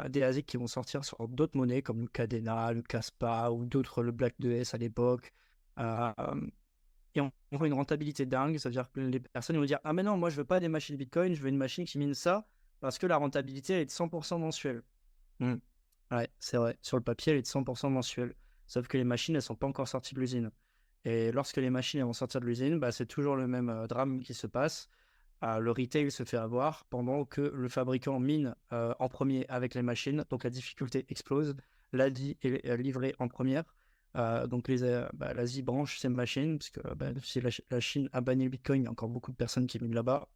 Des 0.08 0.22
ASIC 0.22 0.46
qui 0.46 0.56
vont 0.56 0.66
sortir 0.66 1.04
sur 1.04 1.28
d'autres 1.28 1.56
monnaies 1.56 1.82
comme 1.82 2.02
le 2.02 2.08
Cadena, 2.08 2.72
le 2.72 2.82
Caspa 2.82 3.50
ou 3.50 3.66
d'autres, 3.66 4.02
le 4.02 4.12
Black 4.12 4.34
2S 4.40 4.74
à 4.74 4.78
l'époque. 4.78 5.32
et 5.78 7.20
on, 7.20 7.32
voit 7.52 7.66
une 7.66 7.74
rentabilité 7.74 8.26
dingue, 8.26 8.58
c'est-à-dire 8.58 8.90
que 8.90 9.00
les 9.00 9.20
personnes 9.20 9.56
vont 9.56 9.64
dire 9.64 9.80
Ah, 9.84 9.92
mais 9.92 10.02
non, 10.02 10.16
moi 10.16 10.30
je 10.30 10.36
veux 10.36 10.44
pas 10.44 10.60
des 10.60 10.68
machines 10.68 10.96
Bitcoin, 10.96 11.34
je 11.34 11.42
veux 11.42 11.48
une 11.48 11.56
machine 11.56 11.84
qui 11.84 11.98
mine 11.98 12.14
ça 12.14 12.46
parce 12.80 12.98
que 12.98 13.06
la 13.06 13.16
rentabilité 13.16 13.80
est 13.80 13.86
de 13.86 13.90
100% 13.90 14.38
mensuelle. 14.38 14.82
Mmh. 15.40 15.54
Ouais, 16.10 16.28
c'est 16.38 16.58
vrai. 16.58 16.76
Sur 16.82 16.96
le 16.96 17.02
papier, 17.02 17.32
elle 17.32 17.38
est 17.38 17.42
de 17.42 17.46
100% 17.46 17.88
mensuelle. 17.88 18.34
Sauf 18.66 18.88
que 18.88 18.96
les 18.96 19.04
machines, 19.04 19.34
elles 19.34 19.42
sont 19.42 19.54
pas 19.54 19.66
encore 19.66 19.88
sorties 19.88 20.14
de 20.14 20.20
l'usine. 20.20 20.50
Et 21.04 21.32
lorsque 21.32 21.56
les 21.56 21.70
machines 21.70 22.02
vont 22.02 22.12
sortir 22.12 22.40
de 22.40 22.46
l'usine, 22.46 22.78
bah, 22.78 22.92
c'est 22.92 23.06
toujours 23.06 23.36
le 23.36 23.46
même 23.46 23.68
euh, 23.68 23.86
drame 23.86 24.20
qui 24.20 24.34
se 24.34 24.46
passe. 24.46 24.88
Euh, 25.44 25.58
le 25.58 25.70
retail 25.72 26.10
se 26.10 26.24
fait 26.24 26.38
avoir 26.38 26.84
pendant 26.86 27.24
que 27.24 27.42
le 27.42 27.68
fabricant 27.68 28.18
mine 28.18 28.54
euh, 28.72 28.94
en 28.98 29.08
premier 29.08 29.46
avec 29.48 29.74
les 29.74 29.82
machines. 29.82 30.24
Donc 30.30 30.44
la 30.44 30.50
difficulté 30.50 31.04
explose. 31.08 31.54
L'ADI 31.92 32.36
est 32.42 32.76
livrée 32.76 33.14
en 33.18 33.28
première. 33.28 33.64
donc 34.14 34.70
bah, 35.14 35.34
l'Asie 35.34 35.62
branche 35.62 35.98
ses 35.98 36.08
machines, 36.08 36.58
parce 36.58 36.70
que 36.70 36.94
bah, 36.94 37.10
si 37.22 37.40
la, 37.40 37.80
Chine 37.80 38.08
a 38.12 38.20
banni 38.20 38.44
le 38.44 38.50
Bitcoin, 38.50 38.82
il 38.82 38.84
y 38.84 38.88
a 38.88 38.90
encore 38.90 39.08
beaucoup 39.08 39.30
de 39.30 39.36
personnes 39.36 39.66
qui 39.66 39.78
minent 39.80 39.94
là-bas. 39.94 40.28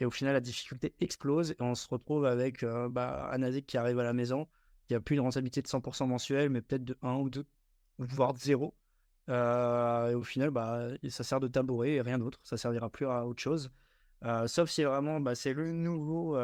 Et 0.00 0.04
au 0.04 0.10
final, 0.10 0.34
la 0.34 0.40
difficulté 0.40 0.94
explose 1.00 1.52
et 1.52 1.56
on 1.60 1.74
se 1.74 1.88
retrouve 1.88 2.26
avec 2.26 2.64
bah, 2.90 3.30
un 3.32 3.42
ASIC 3.42 3.66
qui 3.66 3.78
arrive 3.78 4.00
à 4.00 4.02
la 4.02 4.12
maison, 4.12 4.48
qui 4.86 4.94
a 4.94 5.00
plus 5.00 5.16
de 5.16 5.22
rentabilité 5.22 5.62
de 5.62 5.68
100% 5.68 6.06
mensuel, 6.08 6.50
mais 6.50 6.60
peut-être 6.60 6.84
de 6.84 6.98
1 7.00 7.14
ou 7.14 7.30
2, 7.30 7.46
voire 7.98 8.34
de 8.34 8.38
0. 8.38 8.74
Et 9.28 10.14
au 10.14 10.22
final, 10.22 10.50
bah, 10.50 10.88
ça 11.08 11.24
sert 11.24 11.40
de 11.40 11.48
tabouret 11.48 11.92
et 11.92 12.00
rien 12.00 12.18
d'autre. 12.18 12.38
Ça 12.42 12.56
servira 12.56 12.90
plus 12.90 13.06
à 13.06 13.26
autre 13.26 13.40
chose. 13.40 13.70
sauf 14.46 14.70
si 14.70 14.84
vraiment, 14.84 15.20
bah, 15.20 15.34
c'est 15.34 15.52
le 15.52 15.72
nouveau 15.72 16.36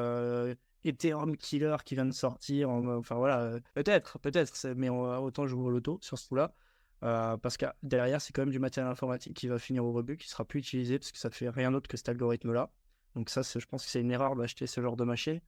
Ethereum 0.84 1.36
killer 1.36 1.76
qui 1.84 1.94
vient 1.94 2.06
de 2.06 2.12
sortir. 2.12 2.70
Enfin 2.70 3.16
voilà, 3.16 3.58
peut-être, 3.74 4.18
peut-être, 4.18 4.74
mais 4.76 4.88
autant 4.88 5.46
jouer 5.46 5.64
au 5.64 5.70
loto 5.70 5.98
sur 6.02 6.18
ce 6.18 6.28
coup-là. 6.28 6.52
parce 7.00 7.56
que 7.56 7.66
derrière, 7.82 8.20
c'est 8.20 8.32
quand 8.32 8.42
même 8.42 8.50
du 8.50 8.58
matériel 8.58 8.90
informatique 8.90 9.34
qui 9.34 9.48
va 9.48 9.58
finir 9.58 9.84
au 9.84 9.92
rebut, 9.92 10.16
qui 10.16 10.28
sera 10.28 10.44
plus 10.44 10.60
utilisé 10.60 10.98
parce 10.98 11.12
que 11.12 11.18
ça 11.18 11.30
fait 11.30 11.50
rien 11.50 11.72
d'autre 11.72 11.88
que 11.88 11.96
cet 11.96 12.08
algorithme-là. 12.08 12.70
Donc 13.14 13.30
ça, 13.30 13.42
je 13.42 13.66
pense 13.66 13.84
que 13.84 13.90
c'est 13.90 14.00
une 14.00 14.10
erreur 14.10 14.36
d'acheter 14.36 14.66
ce 14.66 14.80
genre 14.80 14.96
de 14.96 15.04
machine. 15.04 15.40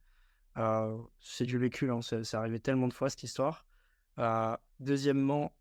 c'est 1.19 1.45
du 1.45 1.57
vécu, 1.57 1.89
hein, 1.91 1.99
arrivé 2.33 2.59
tellement 2.59 2.87
de 2.87 2.93
fois 2.93 3.09
cette 3.09 3.23
histoire. 3.23 3.65
deuxièmement, 4.79 5.53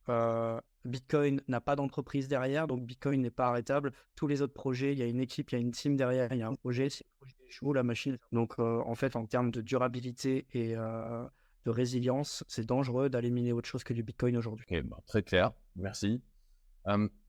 Bitcoin 0.84 1.40
n'a 1.48 1.60
pas 1.60 1.76
d'entreprise 1.76 2.28
derrière, 2.28 2.66
donc 2.66 2.84
Bitcoin 2.84 3.20
n'est 3.20 3.30
pas 3.30 3.48
arrêtable. 3.48 3.92
Tous 4.16 4.26
les 4.26 4.42
autres 4.42 4.54
projets, 4.54 4.92
il 4.92 4.98
y 4.98 5.02
a 5.02 5.06
une 5.06 5.20
équipe, 5.20 5.50
il 5.52 5.54
y 5.54 5.58
a 5.58 5.60
une 5.60 5.72
team 5.72 5.96
derrière, 5.96 6.32
il 6.32 6.38
y 6.38 6.42
a 6.42 6.48
un 6.48 6.54
projet, 6.54 6.88
c'est 6.88 7.04
le 7.04 7.18
projet 7.20 7.36
échoue, 7.48 7.72
la 7.72 7.82
machine. 7.82 8.18
Donc 8.32 8.58
en 8.58 8.94
fait, 8.94 9.16
en 9.16 9.26
termes 9.26 9.50
de 9.50 9.60
durabilité 9.60 10.46
et 10.52 10.74
de 10.74 11.70
résilience, 11.70 12.44
c'est 12.48 12.66
dangereux 12.66 13.10
d'aller 13.10 13.30
miner 13.30 13.52
autre 13.52 13.68
chose 13.68 13.84
que 13.84 13.92
du 13.92 14.02
Bitcoin 14.02 14.36
aujourd'hui. 14.36 14.66
Très 15.06 15.22
clair, 15.22 15.52
merci. 15.76 16.22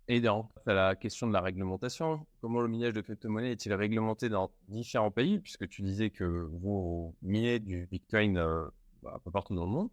Et 0.08 0.20
dans 0.20 0.50
la 0.66 0.96
question 0.96 1.28
de 1.28 1.32
la 1.32 1.40
réglementation, 1.40 2.26
comment 2.42 2.60
le 2.60 2.68
minage 2.68 2.92
de 2.92 3.00
crypto-monnaie 3.00 3.52
est-il 3.52 3.74
réglementé 3.74 4.28
dans 4.28 4.52
différents 4.68 5.12
pays? 5.12 5.40
Puisque 5.40 5.70
tu 5.70 5.84
disais 5.84 6.10
que 6.10 6.26
vous 6.52 7.16
minez 7.22 7.60
du 7.60 7.88
Bitcoin 7.90 8.38
euh, 8.38 8.66
bah, 9.04 9.22
un 9.26 9.32
partout 9.32 9.56
dans 9.56 9.64
le 9.64 9.72
monde. 9.72 9.90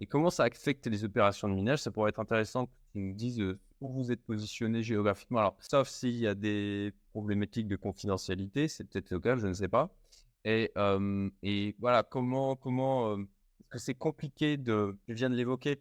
Et 0.00 0.06
comment 0.06 0.30
ça 0.30 0.44
affecte 0.44 0.86
les 0.86 1.04
opérations 1.04 1.48
de 1.48 1.54
minage? 1.54 1.80
Ça 1.80 1.90
pourrait 1.90 2.10
être 2.10 2.20
intéressant 2.20 2.66
que 2.66 2.72
tu 2.92 2.98
nous 2.98 3.14
dises 3.14 3.40
euh, 3.40 3.58
où 3.80 3.88
vous 3.88 4.12
êtes 4.12 4.22
positionné 4.22 4.82
géographiquement. 4.82 5.40
Alors, 5.40 5.56
sauf 5.60 5.88
s'il 5.88 6.16
y 6.16 6.26
a 6.26 6.34
des 6.34 6.92
problématiques 7.10 7.68
de 7.68 7.76
confidentialité, 7.76 8.68
c'est 8.68 8.84
peut-être 8.84 9.10
le 9.10 9.20
cas, 9.20 9.36
je 9.36 9.46
ne 9.46 9.52
sais 9.52 9.68
pas. 9.68 9.90
Et, 10.44 10.70
euh, 10.76 11.28
voilà, 11.78 12.02
comment, 12.04 12.54
comment 12.56 13.16
est-ce 13.18 13.24
que 13.70 13.78
c'est 13.78 13.94
compliqué 13.94 14.56
de, 14.56 14.96
je 15.08 15.14
viens 15.14 15.30
de 15.30 15.34
l'évoquer, 15.34 15.80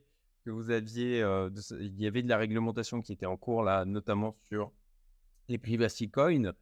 vous 0.51 0.71
aviez, 0.71 1.21
euh, 1.21 1.49
il 1.71 1.99
y 2.01 2.07
avait 2.07 2.23
de 2.23 2.29
la 2.29 2.37
réglementation 2.37 3.01
qui 3.01 3.13
était 3.13 3.25
en 3.25 3.37
cours 3.37 3.63
là, 3.63 3.85
notamment 3.85 4.35
sur 4.47 4.71
les 5.47 5.57
privacy 5.57 6.09
coins. 6.09 6.53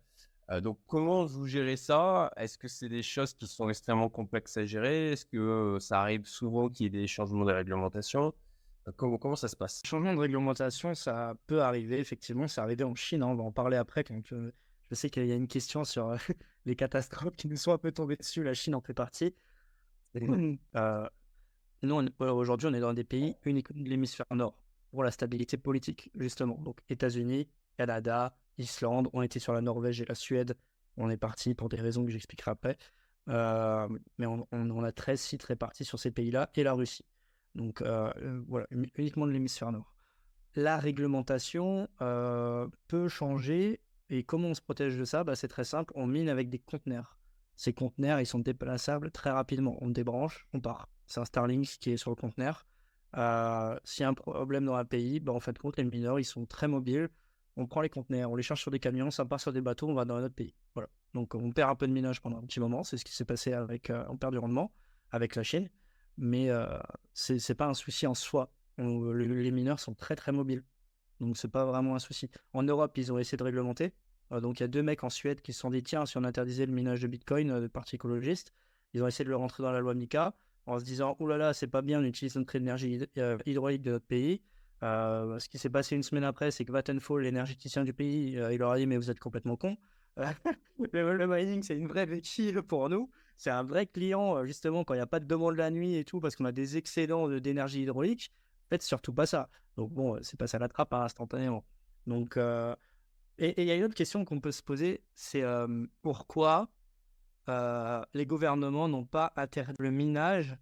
Euh, 0.51 0.61
donc, 0.61 0.79
comment 0.87 1.25
vous 1.25 1.47
gérez 1.47 1.77
ça? 1.77 2.31
Est-ce 2.37 2.57
que 2.57 2.67
c'est 2.67 2.89
des 2.89 3.01
choses 3.01 3.33
qui 3.33 3.47
sont 3.47 3.69
extrêmement 3.69 4.09
complexes 4.09 4.57
à 4.57 4.65
gérer? 4.65 5.11
Est-ce 5.11 5.25
que 5.25 5.37
euh, 5.37 5.79
ça 5.79 6.01
arrive 6.01 6.25
souvent 6.25 6.69
qu'il 6.69 6.85
y 6.85 6.87
ait 6.87 7.01
des 7.01 7.07
changements 7.07 7.45
de 7.45 7.51
réglementation? 7.51 8.33
Comment, 8.97 9.17
comment 9.17 9.35
ça 9.35 9.47
se 9.47 9.55
passe? 9.55 9.81
Changement 9.83 10.13
de 10.13 10.19
réglementation, 10.19 10.93
ça 10.93 11.33
peut 11.47 11.63
arriver. 11.63 11.99
Effectivement, 11.99 12.47
c'est 12.47 12.61
arrivé 12.61 12.83
en 12.83 12.93
Chine. 12.93 13.23
Hein, 13.23 13.27
on 13.27 13.35
va 13.35 13.43
en 13.43 13.51
parler 13.51 13.77
après. 13.77 14.03
Quand 14.03 14.21
je 14.29 14.95
sais 14.95 15.09
qu'il 15.09 15.25
y 15.25 15.31
a 15.31 15.35
une 15.35 15.47
question 15.47 15.83
sur 15.83 16.15
les 16.65 16.75
catastrophes 16.75 17.35
qui 17.35 17.47
nous 17.47 17.57
sont 17.57 17.71
un 17.71 17.79
peu 17.79 17.91
tombées 17.91 18.15
dessus. 18.15 18.43
La 18.43 18.53
Chine 18.53 18.75
en 18.75 18.81
fait 18.81 18.93
partie. 18.93 19.33
Nous, 20.13 22.09
aujourd'hui, 22.19 22.67
on 22.67 22.73
est 22.73 22.79
dans 22.79 22.93
des 22.93 23.03
pays 23.03 23.35
uniquement 23.43 23.81
de 23.81 23.89
l'hémisphère 23.89 24.25
nord 24.31 24.55
pour 24.91 25.03
la 25.03 25.11
stabilité 25.11 25.57
politique, 25.57 26.11
justement. 26.15 26.57
Donc, 26.61 26.79
États-Unis, 26.89 27.49
Canada, 27.77 28.35
Islande, 28.57 29.09
on 29.13 29.21
était 29.21 29.39
sur 29.39 29.53
la 29.53 29.61
Norvège 29.61 30.01
et 30.01 30.05
la 30.05 30.15
Suède. 30.15 30.55
On 30.97 31.09
est 31.09 31.17
parti 31.17 31.53
pour 31.53 31.69
des 31.69 31.77
raisons 31.77 32.05
que 32.05 32.11
j'expliquerai 32.11 32.51
après. 32.51 32.77
Euh, 33.27 33.87
mais 34.17 34.25
on, 34.27 34.83
a 34.83 34.91
13 34.91 35.19
sites 35.19 35.43
répartis 35.43 35.85
sur 35.85 35.99
ces 35.99 36.11
pays-là 36.11 36.49
et 36.55 36.63
la 36.63 36.73
Russie. 36.73 37.05
Donc, 37.55 37.81
euh, 37.81 38.11
euh, 38.17 38.43
voilà, 38.47 38.67
uniquement 38.71 39.25
de 39.25 39.31
l'hémisphère 39.31 39.71
nord. 39.71 39.93
La 40.55 40.77
réglementation 40.77 41.89
peut 42.87 43.07
changer. 43.07 43.81
Et 44.09 44.23
comment 44.23 44.49
on 44.49 44.53
se 44.53 44.61
protège 44.61 44.97
de 44.97 45.05
ça? 45.05 45.23
Bah, 45.23 45.35
C'est 45.35 45.47
très 45.47 45.63
simple. 45.63 45.91
On 45.95 46.05
mine 46.05 46.29
avec 46.29 46.49
des 46.49 46.59
conteneurs. 46.59 47.17
Ces 47.55 47.73
conteneurs, 47.73 48.19
ils 48.19 48.25
sont 48.25 48.39
déplaçables 48.39 49.09
très 49.11 49.31
rapidement. 49.31 49.77
On 49.81 49.89
débranche, 49.89 50.47
on 50.53 50.59
part 50.59 50.89
c'est 51.07 51.19
un 51.19 51.25
Starlink 51.25 51.65
qui 51.79 51.91
est 51.91 51.97
sur 51.97 52.11
le 52.11 52.15
conteneur. 52.15 52.65
S'il 53.83 54.03
y 54.03 54.05
a 54.05 54.09
un 54.09 54.13
problème 54.13 54.65
dans 54.65 54.75
un 54.75 54.85
pays, 54.85 55.19
bah, 55.19 55.33
en 55.33 55.39
fait, 55.39 55.57
compte, 55.57 55.77
les 55.77 55.83
mineurs, 55.83 56.19
ils 56.19 56.25
sont 56.25 56.45
très 56.45 56.67
mobiles. 56.67 57.09
On 57.57 57.67
prend 57.67 57.81
les 57.81 57.89
conteneurs, 57.89 58.31
on 58.31 58.35
les 58.35 58.43
charge 58.43 58.61
sur 58.61 58.71
des 58.71 58.79
camions, 58.79 59.11
ça 59.11 59.25
part 59.25 59.39
sur 59.39 59.53
des 59.53 59.61
bateaux, 59.61 59.87
on 59.87 59.93
va 59.93 60.05
dans 60.05 60.15
un 60.15 60.23
autre 60.23 60.35
pays. 60.35 60.53
Voilà. 60.73 60.89
Donc, 61.13 61.35
on 61.35 61.51
perd 61.51 61.69
un 61.69 61.75
peu 61.75 61.87
de 61.87 61.93
minage 61.93 62.21
pendant 62.21 62.37
un 62.37 62.41
petit 62.41 62.59
moment. 62.59 62.83
C'est 62.83 62.97
ce 62.97 63.05
qui 63.05 63.13
s'est 63.13 63.25
passé 63.25 63.53
avec, 63.53 63.89
euh, 63.89 64.03
on 64.09 64.17
perd 64.17 64.33
du 64.33 64.39
rendement 64.39 64.73
avec 65.11 65.35
la 65.35 65.43
Chine. 65.43 65.69
Mais 66.17 66.49
euh, 66.49 66.67
ce 67.13 67.37
c'est 67.37 67.55
pas 67.55 67.67
un 67.67 67.73
souci 67.73 68.07
en 68.07 68.13
soi. 68.13 68.51
les 68.77 69.51
mineurs 69.51 69.79
sont 69.79 69.93
très, 69.93 70.15
très 70.15 70.31
mobiles. 70.31 70.63
Donc, 71.21 71.37
c'est 71.37 71.51
pas 71.51 71.65
vraiment 71.65 71.95
un 71.95 71.99
souci. 71.99 72.29
En 72.51 72.63
Europe, 72.63 72.97
ils 72.97 73.13
ont 73.13 73.17
essayé 73.17 73.37
de 73.37 73.43
réglementer. 73.43 73.93
Euh, 74.31 74.41
donc, 74.41 74.59
il 74.59 74.63
y 74.63 74.65
a 74.65 74.67
deux 74.67 74.83
mecs 74.83 75.03
en 75.03 75.09
Suède 75.09 75.41
qui 75.41 75.53
se 75.53 75.59
sont 75.59 75.69
dit 75.69 75.83
tiens, 75.83 76.05
si 76.05 76.17
on 76.17 76.23
interdisait 76.23 76.65
le 76.65 76.73
minage 76.73 77.01
de 77.01 77.07
Bitcoin, 77.07 77.61
de 77.61 77.67
partis 77.67 77.95
écologistes, 77.95 78.53
ils 78.93 79.03
ont 79.03 79.07
essayé 79.07 79.25
de 79.25 79.29
le 79.29 79.35
rentrer 79.35 79.63
dans 79.63 79.71
la 79.71 79.79
loi 79.79 79.93
MICA 79.93 80.33
en 80.67 80.79
se 80.79 80.83
disant 80.83 81.15
oh 81.19 81.27
là 81.27 81.37
là, 81.37 81.53
c'est 81.53 81.67
pas 81.67 81.81
bien, 81.81 81.99
on 81.99 82.03
utilise 82.03 82.35
notre 82.35 82.55
énergie 82.55 83.05
euh, 83.17 83.37
hydraulique 83.45 83.81
de 83.81 83.91
notre 83.91 84.05
pays. 84.05 84.41
Euh, 84.83 85.39
ce 85.39 85.49
qui 85.49 85.57
s'est 85.57 85.69
passé 85.69 85.95
une 85.95 86.03
semaine 86.03 86.23
après, 86.23 86.51
c'est 86.51 86.65
que 86.65 86.71
Vattenfall, 86.71 87.23
l'énergéticien 87.23 87.83
du 87.83 87.93
pays, 87.93 88.37
euh, 88.37 88.53
il 88.53 88.59
leur 88.59 88.71
a 88.71 88.77
dit 88.77 88.85
mais 88.85 88.97
vous 88.97 89.09
êtes 89.09 89.19
complètement 89.19 89.55
con. 89.55 89.77
le, 90.93 91.27
mining, 91.27 91.63
c'est 91.63 91.75
une 91.75 91.87
vraie 91.87 92.05
béquille 92.05 92.53
pour 92.61 92.89
nous. 92.89 93.09
C'est 93.37 93.49
un 93.49 93.63
vrai 93.63 93.85
client, 93.85 94.45
justement, 94.45 94.83
quand 94.83 94.93
il 94.93 94.97
n'y 94.97 95.03
a 95.03 95.07
pas 95.07 95.19
de 95.19 95.25
demande 95.25 95.57
la 95.57 95.69
nuit 95.69 95.95
et 95.95 96.05
tout, 96.05 96.21
parce 96.21 96.35
qu'on 96.35 96.45
a 96.45 96.53
des 96.53 96.77
excédents 96.77 97.27
d'énergie 97.27 97.81
hydraulique. 97.81 98.31
En 98.67 98.69
fait, 98.69 98.81
surtout 98.81 99.13
pas 99.13 99.25
ça. 99.25 99.49
Donc 99.75 99.91
bon, 99.91 100.17
c'est 100.21 100.37
passé 100.37 100.55
à 100.55 100.59
la 100.59 100.69
trappe 100.69 100.93
hein, 100.93 101.01
instantanément. 101.01 101.65
Donc, 102.07 102.37
et 102.37 103.61
il 103.61 103.67
y 103.67 103.71
a 103.71 103.75
une 103.75 103.83
autre 103.83 103.95
question 103.95 104.23
qu'on 104.23 104.39
peut 104.39 104.53
se 104.53 104.63
poser, 104.63 105.03
c'est 105.15 105.43
pourquoi 106.01 106.69
euh, 107.47 108.03
les 108.13 108.25
gouvernements 108.25 108.87
n'ont 108.87 109.05
pas 109.05 109.31
interdit 109.35 109.75
le 109.79 109.91
minage 109.91 110.57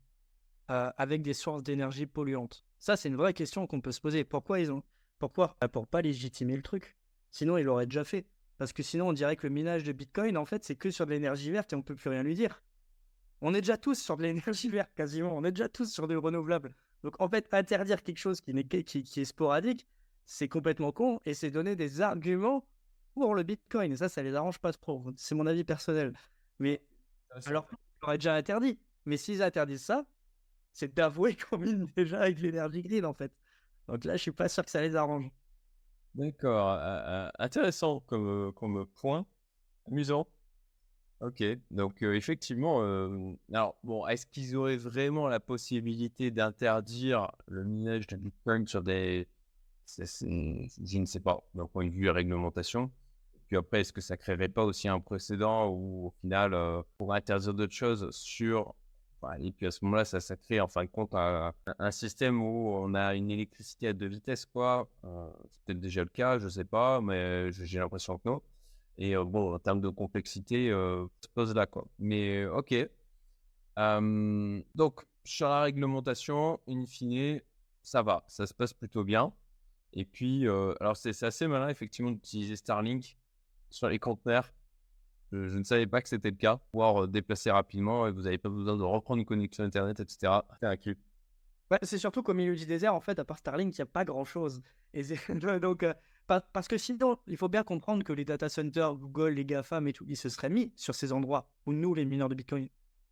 euh, 0.70 0.92
avec 0.98 1.22
des 1.22 1.34
sources 1.34 1.64
d'énergie 1.64 2.06
polluantes? 2.06 2.66
Ça, 2.84 2.98
c'est 2.98 3.08
une 3.08 3.16
vraie 3.16 3.34
question 3.34 3.66
qu'on 3.66 3.80
peut 3.80 3.94
se 3.94 4.02
poser. 4.02 4.26
Pourquoi 4.26 4.60
ils 4.60 4.70
ont 4.70 4.84
Pourquoi 5.18 5.56
bah, 5.62 5.70
Pour 5.70 5.88
pas 5.88 6.02
légitimer 6.02 6.58
le 6.58 6.62
truc? 6.62 6.98
Sinon, 7.32 7.58
ils 7.58 7.64
l'auraient 7.64 7.86
déjà 7.86 8.04
fait. 8.04 8.26
Parce 8.58 8.74
que 8.74 8.84
sinon, 8.84 9.08
on 9.08 9.14
dirait 9.14 9.38
que 9.38 9.48
le 9.48 9.54
minage 9.54 9.86
de 9.86 9.94
Bitcoin, 9.94 10.36
en 10.36 10.44
fait, 10.44 10.66
c'est 10.66 10.76
que 10.76 10.92
sur 10.92 11.06
de 11.06 11.12
l'énergie 11.12 11.50
verte 11.50 11.72
et 11.72 11.78
on 11.78 11.82
peut 11.82 11.96
plus 11.96 12.10
rien 12.10 12.24
lui 12.24 12.36
dire. 12.36 12.62
On 13.40 13.54
est 13.54 13.62
déjà 13.62 13.78
tous 13.78 13.98
sur 13.98 14.18
de 14.18 14.24
l'énergie 14.24 14.68
verte, 14.68 14.92
quasiment. 14.98 15.34
On 15.34 15.46
est 15.46 15.54
déjà 15.54 15.70
tous 15.70 15.94
sur 15.94 16.10
du 16.10 16.18
renouvelable. 16.18 16.76
Donc, 17.04 17.16
en 17.22 17.30
fait, 17.30 17.48
interdire 17.54 18.04
quelque 18.04 18.18
chose 18.18 18.42
qui, 18.42 18.54
qui, 18.84 19.04
qui 19.04 19.22
est 19.22 19.24
sporadique, 19.24 19.88
c'est 20.26 20.50
complètement 20.50 20.92
con 20.92 21.22
et 21.26 21.34
c'est 21.34 21.52
donner 21.52 21.78
des 21.78 22.02
arguments 22.02 22.68
pour 23.14 23.34
le 23.34 23.44
Bitcoin. 23.44 23.94
Et 23.94 23.96
ça, 23.96 24.10
ça 24.10 24.22
les 24.24 24.36
arrange 24.36 24.60
pas 24.60 24.74
trop. 24.74 25.06
C'est 25.16 25.36
mon 25.36 25.48
avis 25.48 25.64
personnel. 25.64 26.12
Mais 26.60 26.82
alors, 27.46 27.66
on 28.02 28.08
aurait 28.08 28.18
déjà 28.18 28.36
interdit. 28.36 28.78
Mais 29.06 29.16
s'ils 29.16 29.42
interdisent 29.42 29.86
ça, 29.86 30.06
c'est 30.74 30.94
d'avouer 30.94 31.36
qu'on 31.50 31.58
mine 31.58 31.88
déjà 31.96 32.22
avec 32.22 32.40
l'énergie 32.42 32.82
grid, 32.82 33.06
en 33.06 33.14
fait. 33.14 33.32
Donc 33.88 34.04
là, 34.04 34.18
je 34.18 34.22
suis 34.22 34.32
pas 34.32 34.50
sûr 34.50 34.66
que 34.66 34.72
ça 34.72 34.82
les 34.82 34.96
arrange. 34.96 35.30
D'accord, 36.16 36.78
intéressant 37.40 38.02
comme, 38.02 38.54
comme 38.54 38.86
point, 38.96 39.26
amusant. 39.88 40.28
OK, 41.22 41.44
donc 41.72 42.02
effectivement, 42.04 42.82
alors 43.52 43.78
bon, 43.84 44.06
est-ce 44.08 44.26
qu'ils 44.26 44.56
auraient 44.56 44.78
vraiment 44.78 45.28
la 45.28 45.40
possibilité 45.40 46.30
d'interdire 46.32 47.32
le 47.48 47.64
minage 47.64 48.08
de 48.08 48.18
Bitcoin 48.18 48.68
sur 48.68 48.84
des 48.84 49.28
je 49.86 51.00
ne 51.00 51.06
sais 51.06 51.20
pas, 51.20 51.44
d'un 51.54 51.68
point 51.68 51.86
de 51.86 51.92
vue 51.92 52.10
réglementation? 52.10 52.92
Puis 53.48 53.58
après, 53.58 53.82
est-ce 53.82 53.94
que 53.94 54.02
ça 54.02 54.18
créerait 54.18 54.50
pas 54.50 54.64
aussi 54.64 54.88
un 54.88 55.00
précédent 55.00 55.68
où, 55.70 56.08
au 56.08 56.12
final, 56.22 56.56
pour 56.98 57.14
interdire 57.14 57.54
d'autres 57.54 57.74
choses 57.74 58.10
sur 58.12 58.76
et 59.40 59.52
puis 59.52 59.68
à 59.68 59.72
ce 59.72 59.84
moment-là, 59.86 60.06
ça, 60.06 60.36
crée 60.38 60.60
en 60.60 60.68
fin 60.68 60.84
de 60.84 60.90
compte 60.90 61.14
un, 61.14 61.54
système 61.92 62.42
où 62.42 62.70
on 62.76 62.94
a 62.94 63.16
une 63.16 63.32
électricité 63.32 63.90
à 63.90 63.94
deux 63.94 64.08
vitesses, 64.08 64.46
quoi. 64.46 64.88
c'est 65.04 65.62
peut-être 65.66 65.80
déjà 65.80 66.04
le 66.04 66.10
cas, 66.10 66.40
je 66.40 66.48
sais 66.48 66.66
pas, 66.66 67.02
mais 67.02 67.52
j'ai 67.52 67.80
l'impression 67.80 68.18
que 68.18 68.30
non. 68.30 68.42
Et 68.98 69.16
bon, 69.16 69.56
en 69.56 69.60
termes 69.60 69.82
de 69.82 69.90
complexité, 69.90 70.70
ça 70.70 71.28
se 71.28 71.30
pose 71.34 71.54
là, 71.56 71.66
quoi. 71.66 71.88
Mais 72.00 72.46
ok. 72.46 72.76
donc, 74.76 75.06
sur 75.24 75.48
la 75.48 75.62
réglementation, 75.62 76.60
in 76.68 76.86
fine, 76.86 77.42
ça 77.82 78.02
va, 78.02 78.24
ça 78.28 78.46
se 78.46 78.54
passe 78.54 78.74
plutôt 78.74 79.04
bien. 79.04 79.34
Et 79.94 80.06
puis, 80.06 80.48
alors 80.48 80.98
c'est 80.98 81.24
assez 81.24 81.48
malin, 81.48 81.70
effectivement, 81.70 82.12
d'utiliser 82.12 82.56
Starlink 82.56 83.18
sur 83.70 83.90
les 83.90 84.00
conteneurs. 84.00 84.52
Je, 85.34 85.58
ne 85.58 85.64
savais 85.64 85.88
pas 85.88 86.02
que 86.02 86.10
c'était 86.10 86.30
le 86.30 86.36
cas. 86.36 86.58
Pouvoir 86.72 87.08
déplacer 87.08 87.50
rapidement 87.50 88.08
et 88.08 88.12
vous 88.12 88.22
n'avez 88.22 88.38
pas 88.38 88.50
besoin 88.50 88.78
de 88.78 88.84
reprendre 88.84 89.20
une 89.20 89.26
connexion 89.26 89.64
Internet, 89.64 90.00
etc. 90.00 90.32
C'est 90.60 90.68
un 90.68 90.78
clip. 90.78 91.00
c'est 91.82 91.98
surtout 91.98 92.22
qu'au 92.22 92.36
milieu 92.36 92.56
du 92.56 92.68
désert, 92.68 92.94
en 92.94 93.00
fait, 93.00 93.18
à 93.18 93.26
part 93.26 93.40
Starlink, 93.40 93.76
il 93.76 93.82
n'y 93.82 93.84
a 93.84 93.88
pas 93.88 94.06
grand-chose. 94.06 94.62
Donc, 95.62 95.86
parce 96.28 96.68
que 96.68 96.78
sinon, 96.78 97.18
il 97.28 97.36
faut 97.36 97.50
bien 97.50 97.64
comprendre 97.64 98.04
que 98.04 98.14
les 98.14 98.26
data 98.26 98.48
centers, 98.48 98.94
Google, 98.96 99.30
les 99.30 99.46
GAFAM 99.46 99.88
et 99.88 99.94
tout, 99.94 100.06
ils 100.08 100.18
se 100.18 100.30
seraient 100.30 100.50
mis 100.50 100.72
sur 100.76 100.94
ces 100.94 101.12
endroits 101.12 101.50
où 101.66 101.74
nous, 101.74 101.96
les 101.96 102.06
mineurs 102.06 102.30
de 102.30 102.36
Bitcoin, 102.36 102.70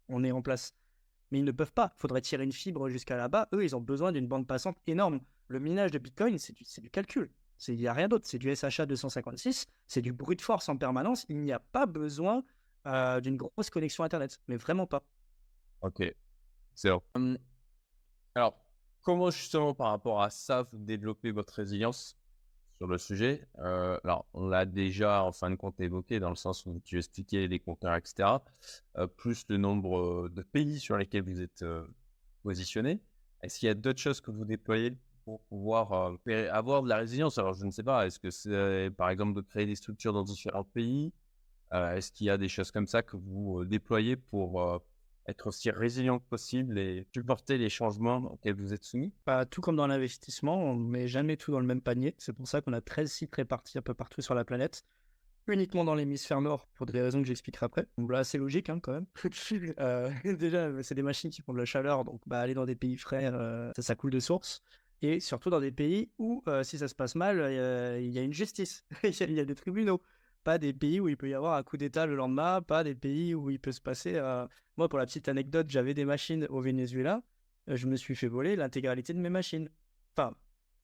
on 0.08 0.24
est 0.24 0.32
en 0.32 0.44
place. 0.44 0.76
Mais 1.32 1.40
ils 1.40 1.46
ne 1.46 1.52
peuvent 1.52 1.74
pas. 1.74 1.94
Il 1.98 2.02
faudrait 2.02 2.22
tirer 2.22 2.44
une 2.44 2.52
fibre 2.52 2.88
jusqu'à 2.90 3.18
là-bas. 3.18 3.50
Eux, 3.54 3.64
ils 3.64 3.76
ont 3.76 3.82
besoin 3.82 4.12
d'une 4.12 4.28
bande 4.28 4.46
passante 4.46 4.78
énorme. 4.86 5.22
Le 5.48 5.60
minage 5.60 5.92
de 5.92 5.98
Bitcoin, 5.98 6.38
c'est 6.38 6.54
du, 6.54 6.90
calcul. 6.90 7.32
Il 7.68 7.78
n'y 7.78 7.88
a 7.88 7.94
rien 7.94 8.08
d'autre. 8.08 8.26
C'est 8.28 8.38
du 8.38 8.54
SHA 8.54 8.86
256. 8.86 9.66
C'est 9.92 10.02
du 10.02 10.14
bruit 10.14 10.38
de 10.38 10.42
force 10.42 10.70
en 10.70 10.78
permanence. 10.78 11.26
Il 11.28 11.42
n'y 11.42 11.52
a 11.52 11.60
pas 11.60 11.86
besoin 11.86 12.46
euh, 12.88 13.20
d'une 13.20 13.36
grosse 13.36 13.70
connexion 13.70 14.06
Internet. 14.06 14.40
Mais 14.48 14.56
vraiment 14.56 14.88
pas. 14.88 15.04
Ok. 15.82 16.16
C'est 16.74 16.92
hum, 17.14 17.38
Alors, 18.36 18.58
comment 19.02 19.30
justement 19.32 19.74
par 19.74 19.90
rapport 19.90 20.22
à 20.22 20.30
ça, 20.30 20.62
vous 20.62 20.78
développez 20.78 21.32
votre 21.32 21.54
résilience 21.54 22.18
sur 22.78 22.88
le 22.88 22.98
sujet? 22.98 23.46
Euh, 23.60 24.00
alors, 24.06 24.26
on 24.34 24.48
l'a 24.48 24.66
déjà 24.66 25.26
en 25.26 25.34
fin 25.34 25.50
de 25.50 25.56
compte 25.56 25.78
évoqué 25.82 26.22
dans 26.22 26.30
le 26.30 26.38
sens 26.38 26.66
où 26.66 26.80
tu 26.86 26.98
expliquais 26.98 27.48
les 27.48 27.60
compteurs, 27.60 27.96
etc. 27.96 28.30
Euh, 28.96 29.08
plus 29.08 29.44
le 29.50 29.58
nombre 29.58 30.30
de 30.30 30.42
pays 30.42 30.80
sur 30.80 30.96
lesquels 30.96 31.24
vous 31.24 31.42
êtes 31.42 31.64
euh, 31.64 31.86
positionné. 32.44 33.02
Est-ce 33.42 33.60
qu'il 33.60 33.68
y 33.68 33.70
a 33.70 33.74
d'autres 33.76 34.00
choses 34.00 34.22
que 34.22 34.32
vous 34.32 34.46
déployez? 34.46 34.96
Pour 35.32 35.42
pouvoir 35.44 36.18
avoir 36.52 36.84
de 36.84 36.90
la 36.90 36.98
résilience 36.98 37.38
Alors, 37.38 37.54
je 37.54 37.66
ne 37.66 37.72
sais 37.72 37.84
pas. 37.84 38.06
Est-ce 38.06 38.20
que 38.20 38.30
c'est 38.30 38.90
par 38.98 39.10
exemple 39.10 39.34
de 39.34 39.42
créer 39.42 39.66
des 39.66 39.76
structures 39.76 40.14
dans 40.14 40.24
différents 40.24 40.64
pays? 40.64 41.14
Est-ce 41.72 42.12
qu'il 42.12 42.28
y 42.28 42.30
a 42.30 42.38
des 42.38 42.50
choses 42.50 42.70
comme 42.72 42.88
ça 42.88 43.02
que 43.02 43.16
vous 43.16 43.64
déployez 43.64 44.18
pour 44.18 44.82
être 45.28 45.48
aussi 45.48 45.72
résilient 45.72 46.20
que 46.20 46.26
possible 46.26 46.78
et 46.78 47.08
supporter 47.14 47.58
les 47.58 47.70
changements 47.70 48.18
auxquels 48.18 48.56
vous 48.56 48.74
êtes 48.74 48.84
soumis? 48.84 49.14
Tout 49.50 49.62
comme 49.62 49.78
dans 49.78 49.88
l'investissement, 49.88 50.58
on 50.58 50.76
ne 50.76 50.90
met 50.90 51.08
jamais 51.08 51.38
tout 51.38 51.52
dans 51.52 51.60
le 51.60 51.66
même 51.66 51.82
panier. 51.82 52.16
C'est 52.18 52.34
pour 52.34 52.48
ça 52.48 52.62
qu'on 52.62 52.74
a 52.74 52.82
13 52.82 53.10
sites 53.10 53.36
répartis 53.36 53.78
un 53.78 53.82
peu 53.82 53.94
partout 53.94 54.22
sur 54.22 54.36
la 54.36 54.44
planète, 54.44 54.84
uniquement 55.48 55.84
dans 55.84 55.96
l'hémisphère 55.96 56.42
nord, 56.42 56.68
pour 56.76 56.86
des 56.86 57.02
raisons 57.02 57.22
que 57.22 57.28
j'expliquerai 57.28 57.66
après. 57.66 57.88
Donc 57.98 58.12
là, 58.12 58.24
c'est 58.24 58.38
logique 58.38 58.70
hein, 58.70 58.80
quand 58.82 58.94
même. 58.94 59.06
Euh, 59.80 60.12
déjà, 60.38 60.72
c'est 60.84 60.96
des 60.96 61.04
machines 61.04 61.30
qui 61.30 61.42
font 61.42 61.54
de 61.54 61.58
la 61.58 61.66
chaleur, 61.66 62.04
donc 62.04 62.22
bah, 62.26 62.40
aller 62.40 62.54
dans 62.54 62.66
des 62.66 62.76
pays 62.76 62.98
frais, 62.98 63.30
euh, 63.32 63.72
ça 63.78 63.96
coule 63.96 64.12
de 64.12 64.20
source. 64.20 64.62
Et 65.02 65.20
surtout 65.20 65.50
dans 65.50 65.60
des 65.60 65.72
pays 65.72 66.12
où, 66.20 66.44
euh, 66.48 66.64
si 66.64 66.78
ça 66.78 66.88
se 66.88 66.96
passe 66.96 67.16
mal, 67.16 67.38
il 68.02 68.12
y 68.12 68.20
a 68.20 68.22
une 68.22 68.34
justice, 68.34 68.86
il 69.04 69.34
y 69.34 69.40
a 69.40 69.46
des 69.46 69.56
tribunaux 69.56 70.02
pas 70.44 70.58
des 70.58 70.74
pays 70.74 71.00
où 71.00 71.08
il 71.08 71.18
peut 71.18 71.30
y 71.30 71.34
avoir 71.34 71.56
un 71.56 71.64
coup 71.64 71.78
d'État 71.78 72.06
le 72.06 72.16
lendemain, 72.16 72.62
pas 72.62 72.84
des 72.84 72.96
pays 72.96 73.34
où 73.36 73.50
il 73.50 73.60
peut 73.60 73.72
se 73.72 73.82
passer. 73.82 74.16
Euh, 74.16 74.48
moi, 74.78 74.90
pour 74.90 75.00
la 75.00 75.06
petite 75.06 75.28
anecdote, 75.28 75.70
j'avais 75.70 75.94
des 75.94 76.06
machines 76.06 76.46
au 76.50 76.62
Venezuela. 76.62 77.22
Euh, 77.70 77.76
je 77.76 77.88
me 77.88 77.96
suis 77.96 78.16
fait 78.16 78.28
voler 78.28 78.56
l'intégralité 78.56 79.14
de 79.14 79.20
mes 79.20 79.30
machines. 79.30 79.70
Enfin, 80.16 80.36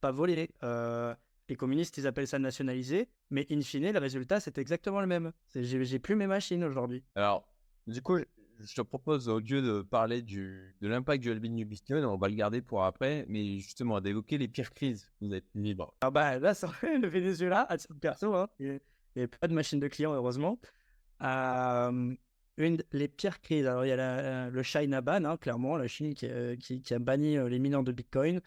pas 0.02 0.12
voler. 0.12 0.50
Euh, 0.64 1.14
les 1.50 1.56
communistes, 1.56 1.98
ils 1.98 2.08
appellent 2.08 2.28
ça 2.28 2.40
nationaliser. 2.40 3.10
Mais 3.30 3.48
in 3.50 3.62
fine, 3.62 3.92
le 3.92 4.00
résultat, 4.00 4.40
c'est 4.40 4.58
exactement 4.58 5.02
le 5.02 5.08
même. 5.08 5.32
J'ai 5.56 6.00
plus 6.00 6.16
mes 6.16 6.28
machines 6.28 6.64
aujourd'hui. 6.64 7.04
Alors, 7.16 7.48
du 7.88 8.02
coup, 8.02 8.18
je 8.64 8.76
te 8.76 8.82
propose, 8.82 9.30
au 9.30 9.40
lieu 9.40 9.62
de 9.62 9.82
parler 9.82 10.22
du, 10.22 10.76
de 10.82 10.88
l'impact 10.88 11.22
du 11.22 11.32
halving 11.32 11.56
du 11.56 11.66
Bitcoin, 11.66 12.06
on 12.06 12.18
va 12.18 12.28
le 12.28 12.36
garder 12.36 12.62
pour 12.62 12.84
après, 12.84 13.26
mais 13.28 13.60
justement 13.60 14.02
d'évoquer 14.02 14.38
les 14.38 14.48
pires 14.48 14.74
crises. 14.74 15.12
Vous 15.22 15.34
êtes 15.34 15.46
libre. 15.56 15.94
Ah 16.02 16.12
bah 16.12 16.40
là, 16.40 16.54
ça, 16.54 16.72
le 16.84 17.08
Venezuela, 17.08 17.66
à 17.70 17.78
titre 17.78 17.96
perso, 17.96 18.34
hein, 18.34 18.50
il 18.60 18.80
n'y 19.16 19.22
avait 19.22 19.28
pas 19.28 19.48
de 19.48 19.54
machine 19.54 19.80
de 19.80 19.88
client, 19.88 20.14
heureusement. 20.14 20.60
Euh, 21.24 22.16
une 22.58 22.84
les 22.92 23.08
pires 23.08 23.40
crises, 23.42 23.68
alors 23.68 23.86
il 23.86 23.90
y 23.90 23.92
a 23.92 24.50
le 24.50 24.64
China 24.64 25.02
ban, 25.02 25.24
hein, 25.26 25.38
clairement, 25.38 25.78
la 25.78 25.88
Chine 25.88 26.14
qui, 26.14 26.28
euh, 26.28 26.56
a 26.90 27.00
banni 27.00 27.38
euh, 27.38 27.50
les 27.50 27.60
mineurs 27.60 27.84
de 27.84 27.92
Bitcoin. 27.92 28.42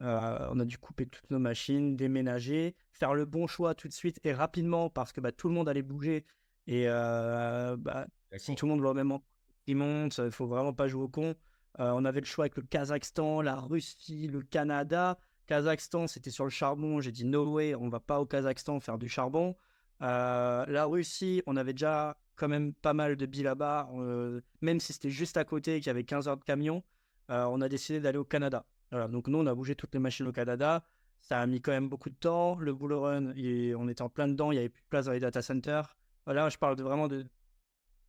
on 0.00 0.60
a 0.60 0.64
dû 0.64 0.78
couper 0.78 1.06
toutes 1.06 1.30
nos 1.30 1.38
machines, 1.38 1.96
déménager, 1.96 2.76
faire 2.92 3.14
le 3.14 3.24
bon 3.24 3.46
choix 3.46 3.74
tout 3.74 3.88
de 3.88 3.92
suite 3.92 4.20
et 4.24 4.32
rapidement 4.32 4.90
parce 4.90 5.12
que 5.12 5.20
bah, 5.20 5.32
tout 5.32 5.48
le 5.48 5.54
monde 5.54 5.68
allait 5.68 5.82
bouger. 5.82 6.24
Et 6.68 6.86
bah, 6.86 8.06
si 8.36 8.54
tout 8.54 8.66
le 8.66 8.72
monde 8.72 8.82
va 8.82 8.90
au 8.90 8.94
même 8.94 9.08
moment, 9.08 9.24
il 9.66 9.76
monte, 9.76 10.18
il 10.18 10.30
faut 10.30 10.46
vraiment 10.46 10.72
pas 10.72 10.88
jouer 10.88 11.04
au 11.04 11.08
con. 11.08 11.34
on 11.78 12.04
avait 12.04 12.20
le 12.20 12.26
choix 12.26 12.44
avec 12.44 12.56
le 12.56 12.62
Kazakhstan, 12.62 13.42
la 13.42 13.56
Russie, 13.56 14.28
le 14.28 14.42
Canada. 14.42 15.18
Kazakhstan, 15.46 16.06
c'était 16.06 16.30
sur 16.30 16.44
le 16.44 16.50
charbon. 16.50 17.00
J'ai 17.00 17.12
dit 17.12 17.24
no 17.24 17.44
way, 17.52 17.74
on 17.74 17.88
va 17.88 18.00
pas 18.00 18.20
au 18.20 18.26
Kazakhstan 18.26 18.80
faire 18.80 18.98
du 18.98 19.08
charbon. 19.08 19.56
Euh, 20.02 20.64
la 20.66 20.84
Russie, 20.84 21.42
on 21.46 21.56
avait 21.56 21.72
déjà 21.72 22.16
quand 22.36 22.48
même 22.48 22.74
pas 22.74 22.92
mal 22.92 23.16
de 23.16 23.26
billes 23.26 23.44
là-bas, 23.44 23.88
euh, 23.94 24.40
même 24.60 24.78
si 24.78 24.92
c'était 24.92 25.10
juste 25.10 25.36
à 25.38 25.44
côté 25.44 25.76
et 25.76 25.80
qu'il 25.80 25.86
y 25.86 25.90
avait 25.90 26.04
15 26.04 26.28
heures 26.28 26.36
de 26.36 26.44
camion, 26.44 26.82
euh, 27.30 27.44
on 27.46 27.60
a 27.62 27.68
décidé 27.68 28.00
d'aller 28.00 28.18
au 28.18 28.24
Canada. 28.24 28.66
donc 28.92 29.28
nous, 29.28 29.38
on 29.38 29.46
a 29.46 29.54
bougé 29.54 29.74
toutes 29.74 29.94
les 29.94 30.00
machines 30.00 30.26
au 30.26 30.32
Canada. 30.32 30.84
Ça 31.20 31.40
a 31.40 31.46
mis 31.46 31.60
quand 31.60 31.72
même 31.72 31.88
beaucoup 31.88 32.10
de 32.10 32.14
temps. 32.14 32.56
Le 32.56 32.72
bull 32.72 32.92
run, 32.92 33.32
on 33.76 33.88
était 33.88 34.02
en 34.02 34.08
plein 34.08 34.28
dedans, 34.28 34.52
il 34.52 34.56
n'y 34.56 34.60
avait 34.60 34.68
plus 34.68 34.82
de 34.82 34.88
place 34.88 35.06
dans 35.06 35.12
les 35.12 35.20
data 35.20 35.42
centers. 35.42 35.96
Voilà, 36.24 36.48
je 36.50 36.58
parle 36.58 36.76
de, 36.76 36.82
vraiment 36.82 37.08
de, 37.08 37.26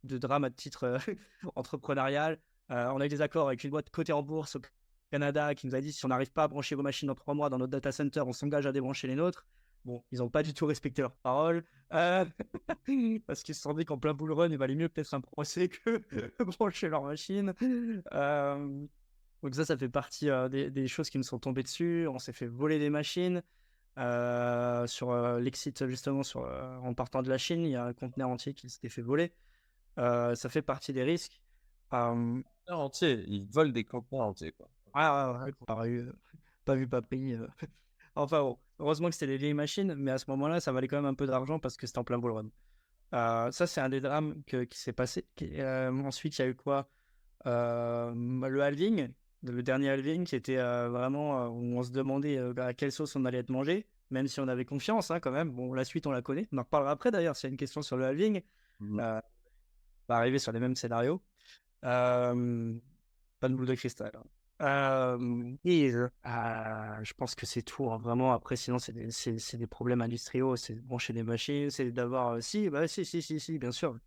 de 0.04 0.18
drame 0.18 0.44
à 0.44 0.50
titre 0.50 0.98
entrepreneurial. 1.56 2.38
on 2.68 3.00
a 3.00 3.06
eu 3.06 3.08
des 3.08 3.22
accords 3.22 3.48
avec 3.48 3.64
une 3.64 3.70
boîte 3.70 3.90
cotée 3.90 4.12
en 4.12 4.22
bourse 4.22 4.56
au 4.56 4.60
Canada 5.10 5.54
qui 5.54 5.66
nous 5.66 5.74
a 5.74 5.80
dit 5.80 5.92
si 5.92 6.04
on 6.04 6.08
n'arrive 6.08 6.32
pas 6.32 6.44
à 6.44 6.48
brancher 6.48 6.74
vos 6.74 6.82
machines 6.82 7.08
dans 7.08 7.14
trois 7.14 7.34
mois 7.34 7.50
dans 7.50 7.58
notre 7.58 7.70
data 7.70 7.92
center, 7.92 8.22
on 8.26 8.32
s'engage 8.32 8.66
à 8.66 8.72
débrancher 8.72 9.08
les 9.08 9.14
nôtres. 9.14 9.46
Bon, 9.84 10.02
ils 10.10 10.18
n'ont 10.18 10.28
pas 10.28 10.42
du 10.42 10.52
tout 10.52 10.66
respecté 10.66 11.02
leurs 11.02 11.16
paroles. 11.16 11.64
Euh, 11.94 12.24
parce 13.26 13.42
qu'ils 13.42 13.54
se 13.54 13.62
sont 13.62 13.72
dit 13.72 13.84
qu'en 13.84 13.98
plein 13.98 14.12
bull 14.12 14.32
run, 14.32 14.50
il 14.50 14.58
valait 14.58 14.74
mieux 14.74 14.88
peut-être 14.88 15.14
un 15.14 15.20
procès 15.20 15.68
que 15.68 16.02
brancher 16.58 16.88
leur 16.88 17.04
machine. 17.04 17.54
Euh, 18.12 18.86
donc 19.42 19.54
ça, 19.54 19.64
ça 19.64 19.76
fait 19.76 19.88
partie 19.88 20.28
euh, 20.28 20.48
des, 20.48 20.88
choses 20.88 21.10
qui 21.10 21.18
me 21.18 21.22
sont 21.22 21.38
tombées 21.38 21.62
dessus. 21.62 22.06
On 22.08 22.18
s'est 22.18 22.32
fait 22.32 22.46
voler 22.46 22.78
des 22.78 22.90
machines. 22.90 23.42
sur 23.96 25.38
l'exit, 25.38 25.86
justement, 25.86 26.22
sur, 26.22 26.42
en 26.42 26.92
partant 26.92 27.22
de 27.22 27.30
la 27.30 27.38
Chine, 27.38 27.64
il 27.64 27.70
y 27.70 27.76
a 27.76 27.84
un 27.84 27.92
conteneur 27.92 28.28
entier 28.28 28.52
qui 28.52 28.68
s'était 28.68 28.90
fait 28.90 29.02
voler. 29.02 29.32
Ça 29.96 30.48
fait 30.48 30.62
partie 30.62 30.92
des 30.92 31.02
risques. 31.02 31.40
entier, 32.68 33.24
ils 33.26 33.46
volent 33.46 33.72
des 33.72 33.84
conteneurs 33.84 34.26
entiers. 34.26 34.52
Quoi. 34.52 34.68
Ah, 34.94 35.44
ouais, 35.44 35.52
pas 36.64 36.74
vu, 36.74 36.88
pas 36.88 37.02
pris. 37.02 37.34
Enfin 38.14 38.40
bon, 38.40 38.58
heureusement 38.80 39.08
que 39.08 39.14
c'était 39.14 39.28
les 39.28 39.36
vieilles 39.36 39.54
machines, 39.54 39.94
mais 39.94 40.10
à 40.10 40.18
ce 40.18 40.28
moment-là, 40.32 40.58
ça 40.58 40.72
valait 40.72 40.88
quand 40.88 40.96
même 40.96 41.06
un 41.06 41.14
peu 41.14 41.26
d'argent 41.26 41.60
parce 41.60 41.76
que 41.76 41.86
c'était 41.86 42.00
en 42.00 42.04
plein 42.04 42.18
bull 42.18 42.32
run. 42.32 42.50
Euh, 43.14 43.50
ça, 43.50 43.66
c'est 43.66 43.80
un 43.80 43.88
des 43.88 44.00
drames 44.00 44.42
qui 44.44 44.78
s'est 44.78 44.92
passé. 44.92 45.24
Euh, 45.42 45.90
ensuite, 46.02 46.38
il 46.38 46.42
y 46.42 46.44
a 46.44 46.48
eu 46.48 46.54
quoi? 46.54 46.88
Euh, 47.46 48.12
Le 48.14 48.60
halving, 48.60 49.08
le 49.42 49.62
dernier 49.62 49.90
halving, 49.90 50.24
qui 50.24 50.36
était 50.36 50.56
vraiment 50.56 51.46
où 51.46 51.78
on 51.78 51.82
se 51.82 51.90
demandait 51.90 52.38
à 52.58 52.74
quelle 52.74 52.92
sauce 52.92 53.16
on 53.16 53.24
allait 53.24 53.38
être 53.38 53.50
mangé, 53.50 53.86
même 54.10 54.26
si 54.26 54.40
on 54.40 54.48
avait 54.48 54.64
confiance 54.64 55.10
hein, 55.10 55.20
quand 55.20 55.30
même. 55.30 55.50
Bon, 55.50 55.72
la 55.72 55.84
suite, 55.84 56.06
on 56.06 56.10
la 56.10 56.22
connaît. 56.22 56.48
On 56.52 56.58
en 56.58 56.62
reparlera 56.62 56.92
après 56.92 57.10
d'ailleurs, 57.10 57.36
s'il 57.36 57.48
y 57.48 57.50
a 57.50 57.52
une 57.52 57.56
question 57.56 57.82
sur 57.82 57.96
le 57.96 58.04
halving. 58.04 58.42
Mmh. 58.80 59.20
Va 60.08 60.16
arriver 60.16 60.38
sur 60.38 60.52
les 60.52 60.60
mêmes 60.60 60.76
scénarios. 60.76 61.22
pas 61.82 62.34
de 62.34 63.54
boule 63.54 63.66
de 63.66 63.74
cristal. 63.74 64.12
Hein. 64.14 64.24
Euh, 64.60 65.54
et 65.64 65.90
je 65.90 67.12
pense 67.16 67.34
que 67.34 67.46
c'est 67.46 67.62
tout. 67.62 67.90
Hein, 67.90 67.98
vraiment, 67.98 68.32
après, 68.32 68.56
sinon, 68.56 68.78
c'est 68.78 69.56
des, 69.56 69.66
problèmes 69.66 70.02
industriels. 70.02 70.56
C'est 70.56 70.74
brancher 70.74 71.12
des 71.12 71.22
machines, 71.22 71.70
c'est 71.70 71.90
d'avoir. 71.92 72.42
Si, 72.42 72.68
bah, 72.68 72.88
si, 72.88 73.04
si, 73.04 73.22
si, 73.22 73.38
si, 73.40 73.58
bien 73.58 73.72
sûr. 73.72 73.98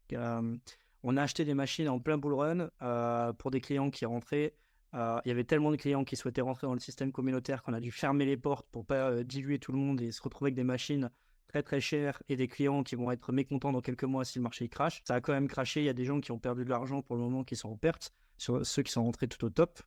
on 1.04 1.18
a 1.18 1.24
acheté 1.24 1.46
des 1.46 1.54
machines 1.54 1.90
en 1.90 2.00
plein 2.00 2.18
bull 2.18 2.34
run 2.34 3.34
pour 3.34 3.52
des 3.52 3.62
clients 3.62 3.90
qui 3.90 4.06
rentraient. 4.06 4.54
il 4.94 5.22
y 5.26 5.32
avait 5.32 5.46
tellement 5.46 5.72
de 5.72 5.78
clients 5.78 6.04
qui 6.04 6.16
souhaitaient 6.16 6.42
rentrer 6.42 6.68
dans 6.68 6.74
le 6.74 6.80
système 6.80 7.12
communautaire 7.12 7.64
qu'on 7.64 7.74
a 7.74 7.80
dû 7.80 7.92
fermer 7.92 8.26
les 8.26 8.38
portes 8.38 8.68
pour 8.72 8.86
pas 8.86 9.24
diluer 9.24 9.60
tout 9.60 9.72
le 9.72 9.78
monde 9.78 10.02
et 10.02 10.12
se 10.12 10.22
retrouver 10.22 10.50
avec 10.50 10.56
des 10.56 10.64
machines 10.64 11.10
très 11.52 11.64
très 11.64 11.82
chères 11.82 12.24
et 12.30 12.38
des 12.38 12.48
clients 12.48 12.82
qui 12.82 12.96
vont 12.96 13.12
être 13.12 13.34
mécontents 13.34 13.74
dans 13.74 13.82
quelques 13.82 14.06
mois 14.06 14.24
si 14.24 14.40
le 14.40 14.44
marché 14.44 14.70
crache. 14.70 15.02
Ça 15.06 15.16
a 15.16 15.22
quand 15.22 15.34
même 15.34 15.50
craché. 15.50 15.82
Il 15.82 15.86
y 15.86 15.90
a 15.90 15.94
des 15.94 16.06
gens 16.06 16.22
qui 16.22 16.32
ont 16.32 16.40
perdu 16.40 16.64
de 16.64 16.70
l'argent 16.70 17.02
pour 17.02 17.18
le 17.18 17.22
moment 17.22 17.44
qui 17.44 17.58
sont 17.58 17.70
en 17.70 17.76
perte, 17.76 18.14
sur 18.38 18.66
ceux 18.66 18.84
qui 18.84 18.92
sont 18.92 19.04
rentrés 19.04 19.28
tout 19.28 19.44
au 19.46 19.50
top. 19.50 19.82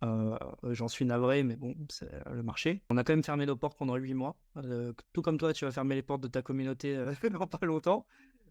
J'en 0.00 0.86
suis 0.86 1.04
navré, 1.04 1.42
mais 1.42 1.56
bon, 1.56 1.74
c'est 1.90 2.08
le 2.30 2.42
marché. 2.44 2.84
On 2.88 2.96
a 2.96 3.02
quand 3.02 3.12
même 3.12 3.24
fermé 3.24 3.46
nos 3.46 3.56
portes 3.56 3.76
pendant 3.76 3.96
huit 3.96 4.14
mois. 4.14 4.36
tout 5.12 5.22
comme 5.22 5.38
toi, 5.38 5.52
tu 5.52 5.64
vas 5.64 5.72
fermer 5.72 5.96
les 5.96 6.02
portes 6.02 6.22
de 6.22 6.28
ta 6.28 6.40
communauté 6.40 6.96
dans 7.32 7.48
pas 7.48 7.66
longtemps. 7.66 8.06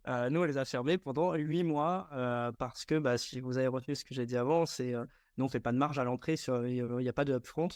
nous, 0.05 0.41
on 0.41 0.43
les 0.43 0.57
a 0.57 0.65
fermées 0.65 0.97
pendant 0.97 1.33
huit 1.35 1.63
mois 1.63 2.09
parce 2.57 2.85
que, 2.85 2.99
bah, 2.99 3.17
si 3.17 3.39
vous 3.39 3.57
avez 3.57 3.67
retenu 3.67 3.95
ce 3.95 4.03
que 4.03 4.13
j'ai 4.13 4.25
dit 4.25 4.35
avant, 4.35 4.65
c'est 4.65 4.93
nous, 5.37 5.45
on 5.45 5.49
fait 5.49 5.61
pas 5.61 5.71
de 5.71 5.77
marge 5.77 5.99
à 5.99 6.03
l'entrée, 6.03 6.35
il 6.65 6.83
n'y 6.83 7.09
a 7.09 7.13
pas 7.13 7.23
de 7.23 7.33
upfront, 7.33 7.69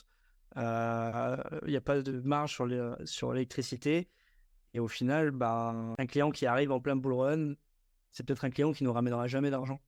il 0.57 1.69
n'y 1.69 1.77
a 1.77 1.81
pas 1.81 2.01
de 2.01 2.19
marge 2.19 2.61
sur 3.05 3.33
l'électricité. 3.33 4.09
Et 4.73 4.79
au 4.79 4.87
final, 4.87 5.31
bah, 5.31 5.75
un 5.97 6.05
client 6.05 6.31
qui 6.31 6.45
arrive 6.45 6.71
en 6.71 6.79
plein 6.79 6.95
bull 6.95 7.13
run, 7.13 7.53
c'est 8.11 8.25
peut-être 8.25 8.45
un 8.45 8.49
client 8.49 8.71
qui 8.73 8.83
ne 8.83 8.89
nous 8.89 8.93
ramènera 8.93 9.27
jamais 9.27 9.49
d'argent. 9.49 9.81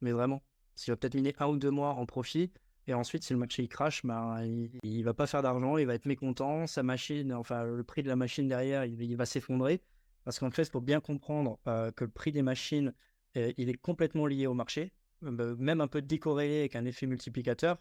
Mais 0.00 0.12
vraiment, 0.12 0.42
s'il 0.74 0.92
va 0.92 0.96
peut-être 0.96 1.14
miner 1.14 1.34
un 1.38 1.48
ou 1.48 1.56
deux 1.56 1.70
mois 1.70 1.90
en 1.90 2.06
profit, 2.06 2.50
et 2.88 2.94
ensuite, 2.94 3.22
si 3.22 3.32
le 3.32 3.38
marché 3.38 3.62
il 3.62 3.68
crash, 3.68 4.04
bah, 4.04 4.40
il, 4.44 4.98
ne 4.98 5.04
va 5.04 5.14
pas 5.14 5.26
faire 5.26 5.42
d'argent, 5.42 5.76
il 5.76 5.86
va 5.86 5.94
être 5.94 6.06
mécontent, 6.06 6.66
sa 6.66 6.82
machine, 6.82 7.32
enfin 7.32 7.64
le 7.64 7.84
prix 7.84 8.02
de 8.02 8.08
la 8.08 8.16
machine 8.16 8.48
derrière, 8.48 8.84
il, 8.84 9.16
va 9.16 9.26
s'effondrer. 9.26 9.80
Parce 10.24 10.38
qu'en 10.38 10.50
fait, 10.50 10.62
il 10.62 10.70
faut 10.70 10.80
bien 10.80 11.00
comprendre 11.00 11.58
que 11.64 12.04
le 12.04 12.10
prix 12.10 12.32
des 12.32 12.42
machines, 12.42 12.92
il 13.34 13.68
est 13.68 13.80
complètement 13.80 14.26
lié 14.26 14.46
au 14.46 14.54
marché. 14.54 14.92
Bah, 15.20 15.54
même 15.56 15.80
un 15.80 15.86
peu 15.86 16.02
décorrélé 16.02 16.60
avec 16.60 16.76
un 16.76 16.84
effet 16.84 17.06
multiplicateur. 17.06 17.78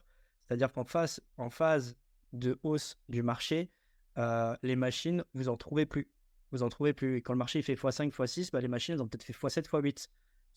C'est-à-dire 0.48 0.72
qu'en 0.72 0.84
phase, 0.84 1.22
en 1.38 1.50
phase 1.50 1.96
de 2.34 2.60
hausse 2.64 3.00
du 3.10 3.24
marché, 3.24 3.72
euh, 4.18 4.56
les 4.62 4.76
machines, 4.76 5.24
vous 5.34 5.50
en 5.50 5.58
trouvez 5.58 5.86
plus. 5.86 6.12
Vous 6.52 6.64
en 6.64 6.70
trouvez 6.70 6.94
plus. 6.94 7.18
Et 7.18 7.22
quand 7.22 7.34
le 7.34 7.40
marché 7.40 7.62
fait 7.62 7.76
x5, 7.76 8.12
x6, 8.12 8.52
bah, 8.52 8.62
les 8.62 8.68
machines 8.68 8.96
elles 8.96 9.02
ont 9.02 9.08
peut-être 9.08 9.24
fait 9.24 9.34
x7, 9.34 9.68
x8. 9.68 10.08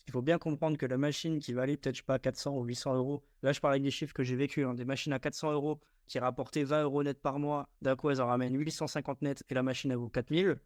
Il 0.07 0.11
faut 0.11 0.21
bien 0.21 0.37
comprendre 0.37 0.77
que 0.77 0.85
la 0.85 0.97
machine 0.97 1.39
qui 1.39 1.53
valait 1.53 1.77
peut-être, 1.77 2.03
pas, 2.03 2.19
400 2.19 2.57
ou 2.57 2.63
800 2.63 2.95
euros, 2.95 3.23
là 3.41 3.53
je 3.53 3.59
parle 3.59 3.73
avec 3.73 3.83
des 3.83 3.91
chiffres 3.91 4.13
que 4.13 4.23
j'ai 4.23 4.35
vécu, 4.35 4.63
hein, 4.63 4.75
des 4.75 4.85
machines 4.85 5.13
à 5.13 5.19
400 5.19 5.51
euros 5.51 5.79
qui 6.05 6.19
rapportaient 6.19 6.63
20 6.63 6.83
euros 6.83 7.03
net 7.03 7.19
par 7.19 7.39
mois, 7.39 7.67
d'un 7.81 7.95
coup 7.95 8.11
elles 8.11 8.21
en 8.21 8.27
ramènent 8.27 8.55
850 8.55 9.23
net 9.23 9.43
et 9.49 9.53
la 9.55 9.63
machine 9.63 9.89
elle 9.91 9.97
vaut 9.97 10.09
4000. 10.09 10.57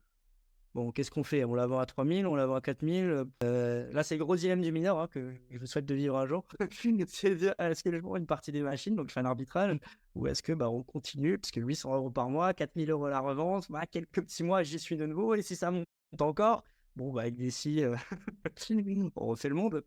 Bon, 0.75 0.91
qu'est-ce 0.91 1.09
qu'on 1.09 1.23
fait? 1.23 1.43
On 1.43 1.55
la 1.55 1.65
vend 1.65 1.79
à 1.79 1.85
3000, 1.85 2.27
on 2.27 2.35
la 2.35 2.45
vend 2.45 2.55
à 2.55 2.61
4000. 2.61 3.25
Euh, 3.43 3.91
là, 3.91 4.03
c'est 4.03 4.17
le 4.17 4.23
gros 4.23 4.35
dilemme 4.35 4.61
du 4.61 4.71
mineur 4.71 4.99
hein, 4.99 5.07
que 5.07 5.33
je 5.49 5.65
souhaite 5.65 5.85
de 5.85 5.95
vivre 5.95 6.15
un 6.15 6.27
jour. 6.27 6.45
c'est 7.07 7.35
dire, 7.35 7.55
est-ce 7.57 7.83
que 7.83 7.91
je 7.91 7.97
vends 7.97 8.17
une 8.17 8.27
partie 8.27 8.51
des 8.51 8.61
machines, 8.61 8.95
donc 8.95 9.07
je 9.07 9.13
fais 9.13 9.19
un 9.19 9.25
arbitrage, 9.25 9.75
ou 10.15 10.27
est-ce 10.27 10.43
que 10.43 10.53
bah, 10.53 10.69
on 10.69 10.83
continue, 10.83 11.39
parce 11.39 11.51
que 11.51 11.59
800 11.59 11.95
euros 11.95 12.11
par 12.11 12.29
mois, 12.29 12.53
4000 12.53 12.91
euros 12.91 13.09
la 13.09 13.19
revente, 13.19 13.71
bah, 13.71 13.85
quelques 13.87 14.21
petits 14.21 14.43
mois, 14.43 14.61
j'y 14.61 14.77
suis 14.77 14.95
de 14.95 15.07
nouveau, 15.07 15.33
et 15.33 15.41
si 15.41 15.55
ça 15.55 15.71
monte 15.71 15.87
encore, 16.19 16.63
bon, 16.95 17.11
bah, 17.11 17.21
avec 17.21 17.35
des 17.35 17.49
si, 17.49 17.83
euh, 17.83 17.95
on 19.15 19.25
refait 19.25 19.49
le 19.49 19.55
monde. 19.55 19.83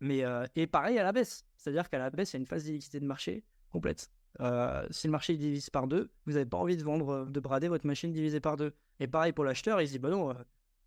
Mais, 0.00 0.24
euh, 0.24 0.44
et 0.56 0.66
pareil 0.66 0.98
à 0.98 1.04
la 1.04 1.12
baisse, 1.12 1.44
c'est-à-dire 1.56 1.88
qu'à 1.88 1.98
la 1.98 2.10
baisse, 2.10 2.32
il 2.32 2.36
y 2.36 2.38
a 2.38 2.40
une 2.40 2.46
phase 2.46 2.64
d'illiquidité 2.64 2.98
de 2.98 3.06
marché 3.06 3.44
complète. 3.70 4.10
Euh, 4.40 4.86
si 4.90 5.06
le 5.06 5.10
marché 5.10 5.36
divise 5.36 5.70
par 5.70 5.86
deux, 5.86 6.10
vous 6.26 6.32
n'avez 6.32 6.46
pas 6.46 6.56
envie 6.56 6.76
de 6.76 6.82
vendre, 6.82 7.10
euh, 7.10 7.24
de 7.24 7.40
brader 7.40 7.68
votre 7.68 7.86
machine 7.86 8.12
divisée 8.12 8.40
par 8.40 8.56
deux. 8.56 8.72
Et 9.00 9.06
pareil 9.06 9.32
pour 9.32 9.44
l'acheteur, 9.44 9.80
il 9.80 9.88
se 9.88 9.92
dit, 9.92 9.98
bah 9.98 10.10
non, 10.10 10.30
euh, 10.30 10.34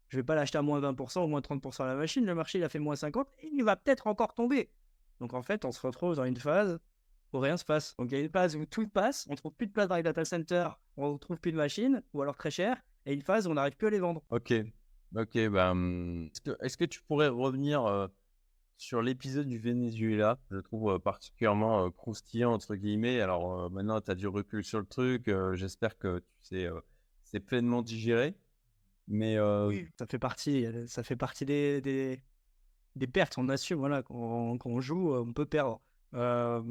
je 0.07 0.17
vais 0.17 0.23
pas 0.23 0.35
l'acheter 0.35 0.57
à 0.57 0.61
moins 0.61 0.79
20% 0.79 1.23
ou 1.23 1.27
moins 1.27 1.41
30% 1.41 1.85
la 1.85 1.95
machine, 1.95 2.25
le 2.25 2.35
marché 2.35 2.59
il 2.59 2.63
a 2.63 2.69
fait 2.69 2.79
moins 2.79 2.95
50, 2.95 3.27
et 3.39 3.49
il 3.53 3.63
va 3.63 3.75
peut-être 3.75 4.07
encore 4.07 4.33
tomber. 4.33 4.71
Donc 5.19 5.33
en 5.33 5.41
fait, 5.41 5.65
on 5.65 5.71
se 5.71 5.85
retrouve 5.85 6.15
dans 6.15 6.25
une 6.25 6.37
phase 6.37 6.79
où 7.33 7.39
rien 7.39 7.57
se 7.57 7.65
passe. 7.65 7.95
Donc 7.97 8.11
il 8.11 8.17
y 8.17 8.21
a 8.21 8.23
une 8.23 8.29
phase 8.29 8.55
où 8.55 8.65
tout 8.65 8.87
passe, 8.87 9.27
on 9.29 9.35
trouve 9.35 9.53
plus 9.53 9.67
de 9.67 9.71
place 9.73 9.87
dans 9.87 9.95
les 9.95 10.03
data 10.03 10.23
centers, 10.23 10.79
on 10.97 11.17
trouve 11.17 11.39
plus 11.39 11.51
de 11.51 11.57
machines, 11.57 12.01
ou 12.13 12.21
alors 12.21 12.35
très 12.35 12.51
cher, 12.51 12.77
et 13.05 13.13
une 13.13 13.23
phase 13.23 13.47
où 13.47 13.51
on 13.51 13.55
n'arrive 13.55 13.75
plus 13.75 13.87
à 13.87 13.91
les 13.91 13.99
vendre. 13.99 14.23
Ok, 14.29 14.53
ok, 15.15 15.35
hum, 15.35 16.29
est-ce 16.61 16.77
que, 16.77 16.85
tu 16.85 17.01
pourrais 17.01 17.27
revenir 17.27 18.09
sur 18.77 19.01
l'épisode 19.01 19.47
du 19.47 19.59
Venezuela, 19.59 20.37
je 20.51 20.57
trouve 20.57 20.99
particulièrement 20.99 21.89
croustillant, 21.91 22.53
entre 22.53 22.75
guillemets. 22.75 23.21
Alors 23.21 23.69
maintenant, 23.71 24.01
tu 24.01 24.11
as 24.11 24.15
du 24.15 24.27
recul 24.27 24.63
sur 24.63 24.79
le 24.79 24.85
truc. 24.85 25.31
J'espère 25.53 25.97
que 25.97 26.23
c'est 26.41 27.39
pleinement 27.39 27.81
digéré. 27.81 28.35
Mais 29.07 29.37
ça 29.97 30.05
fait 30.07 30.19
partie, 30.19 30.65
ça 30.87 31.03
fait 31.03 31.15
partie 31.15 31.45
des, 31.45 32.21
pertes. 33.11 33.37
On 33.37 33.49
assume, 33.49 33.79
voilà, 33.79 34.03
quand, 34.03 34.79
joue, 34.81 35.13
on 35.15 35.33
peut 35.33 35.45
perdre. 35.45 35.81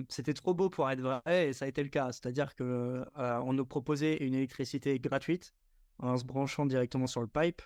C'était 0.08 0.34
trop 0.34 0.54
beau 0.54 0.70
pour 0.70 0.88
être 0.90 1.00
vrai 1.00 1.48
et 1.48 1.52
ça 1.52 1.64
a 1.64 1.68
été 1.68 1.82
le 1.82 1.88
cas. 1.88 2.12
C'est-à-dire 2.12 2.54
que 2.54 3.04
on 3.16 3.52
nous 3.52 3.66
proposait 3.66 4.16
une 4.18 4.34
électricité 4.34 4.98
gratuite 4.98 5.54
en 5.98 6.16
se 6.16 6.24
branchant 6.24 6.66
directement 6.66 7.06
sur 7.06 7.20
le 7.20 7.28
pipe. 7.28 7.62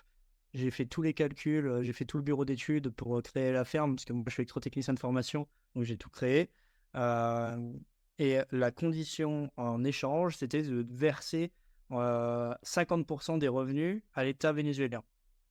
J'ai 0.53 0.71
fait 0.71 0.85
tous 0.85 1.01
les 1.01 1.13
calculs, 1.13 1.67
euh, 1.67 1.83
j'ai 1.83 1.93
fait 1.93 2.05
tout 2.05 2.17
le 2.17 2.23
bureau 2.23 2.45
d'études 2.45 2.89
pour 2.89 3.17
euh, 3.17 3.21
créer 3.21 3.51
la 3.51 3.65
ferme, 3.65 3.95
parce 3.95 4.05
que 4.05 4.13
moi 4.13 4.23
je 4.27 4.33
suis 4.33 4.41
électrotechnicien 4.41 4.93
de 4.93 4.99
formation, 4.99 5.47
donc 5.75 5.83
j'ai 5.83 5.97
tout 5.97 6.09
créé. 6.09 6.49
Euh, 6.95 7.73
et 8.17 8.39
la 8.51 8.71
condition 8.71 9.51
en 9.57 9.83
échange, 9.83 10.37
c'était 10.37 10.63
de 10.63 10.85
verser 10.89 11.51
50% 11.91 13.37
des 13.37 13.47
revenus 13.47 14.01
à 14.13 14.23
l'État 14.23 14.51
vénézuélien. 14.51 15.03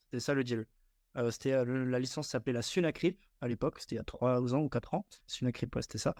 C'était 0.07 0.21
ça 0.21 0.35
le 0.35 0.43
deal. 0.43 0.67
c'était, 1.31 1.65
la 1.65 1.99
licence 2.01 2.29
s'appelait 2.29 2.53
la 2.53 2.63
Sunacrip 2.63 3.19
à 3.41 3.47
l'époque, 3.47 3.79
c'était 3.79 3.95
il 3.95 3.99
y 3.99 4.01
a 4.01 4.05
3 4.05 4.55
ans 4.55 4.63
ou 4.63 4.69
4 4.69 4.95
ans. 4.95 5.07
Sunacrip, 5.29 5.77
c'était 5.81 5.99
ça. 5.99 6.17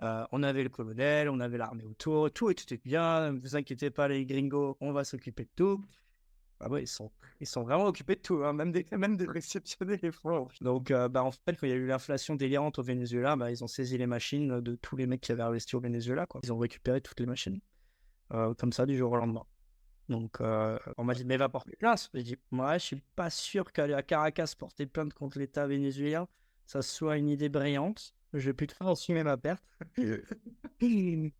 on 0.00 0.42
avait 0.42 0.62
le 0.62 0.70
colonel, 0.70 1.28
on 1.28 1.40
avait 1.40 1.58
l'armée 1.58 1.84
autour, 1.84 2.32
tout 2.32 2.50
était 2.50 2.80
bien. 2.82 3.32
Ne 3.32 3.38
vous 3.38 3.54
inquiétez 3.54 3.90
pas, 3.90 4.08
les 4.08 4.24
gringos, 4.24 4.78
on 4.80 4.92
va 4.92 5.04
s'occuper 5.04 5.44
de 5.44 5.50
tout. 5.54 5.84
Ah 6.62 6.68
ils 6.78 6.86
sont, 6.86 7.10
ils 7.40 7.46
sont 7.46 7.62
vraiment 7.62 7.86
occupés 7.86 8.14
de 8.14 8.20
tout, 8.20 8.44
hein, 8.44 8.52
même, 8.52 8.70
des, 8.70 8.86
même 8.96 9.16
de 9.16 9.26
réceptionner 9.26 9.98
les 10.00 10.12
fonds. 10.12 10.48
Donc, 10.60 10.90
euh, 10.90 11.08
bah, 11.08 11.24
en 11.24 11.32
fait, 11.32 11.56
quand 11.56 11.66
il 11.66 11.70
y 11.70 11.72
a 11.72 11.76
eu 11.76 11.86
l'inflation 11.86 12.36
délirante 12.36 12.78
au 12.78 12.82
Venezuela, 12.82 13.34
bah, 13.34 13.50
ils 13.50 13.64
ont 13.64 13.68
saisi 13.68 13.98
les 13.98 14.06
machines 14.06 14.60
de 14.60 14.76
tous 14.76 14.96
les 14.96 15.06
mecs 15.06 15.20
qui 15.20 15.32
avaient 15.32 15.42
investi 15.42 15.74
au 15.74 15.80
Venezuela. 15.80 16.26
Quoi. 16.26 16.40
Ils 16.44 16.52
ont 16.52 16.58
récupéré 16.58 17.00
toutes 17.00 17.18
les 17.18 17.26
machines, 17.26 17.60
euh, 18.32 18.54
comme 18.54 18.72
ça, 18.72 18.86
du 18.86 18.96
jour 18.96 19.12
au 19.12 19.16
lendemain. 19.16 19.44
Donc, 20.08 20.40
euh, 20.40 20.78
on 20.98 21.04
m'a 21.04 21.14
dit, 21.14 21.24
mais 21.24 21.36
va 21.36 21.48
porter 21.48 21.74
plainte. 21.76 22.10
J'ai 22.14 22.22
dit, 22.22 22.36
moi, 22.50 22.78
je 22.78 22.84
suis 22.84 23.02
pas 23.16 23.30
sûr 23.30 23.72
qu'aller 23.72 23.94
à 23.94 24.02
Caracas 24.02 24.54
porter 24.56 24.86
plainte 24.86 25.14
contre 25.14 25.38
l'État 25.38 25.66
vénézuélien, 25.66 26.28
ça 26.66 26.80
soit 26.82 27.16
une 27.16 27.28
idée 27.28 27.48
brillante. 27.48 28.14
Je 28.34 28.46
vais 28.46 28.54
plutôt 28.54 28.86
assumer 28.86 29.24
ma 29.24 29.36
perte. 29.36 29.64
je 30.80 31.30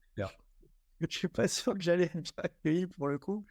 suis 1.08 1.28
pas 1.28 1.48
sûr 1.48 1.74
que 1.74 1.80
j'allais 1.80 2.10
être 2.14 2.32
accueilli 2.38 2.86
pour 2.86 3.08
le 3.08 3.18
coup. 3.18 3.44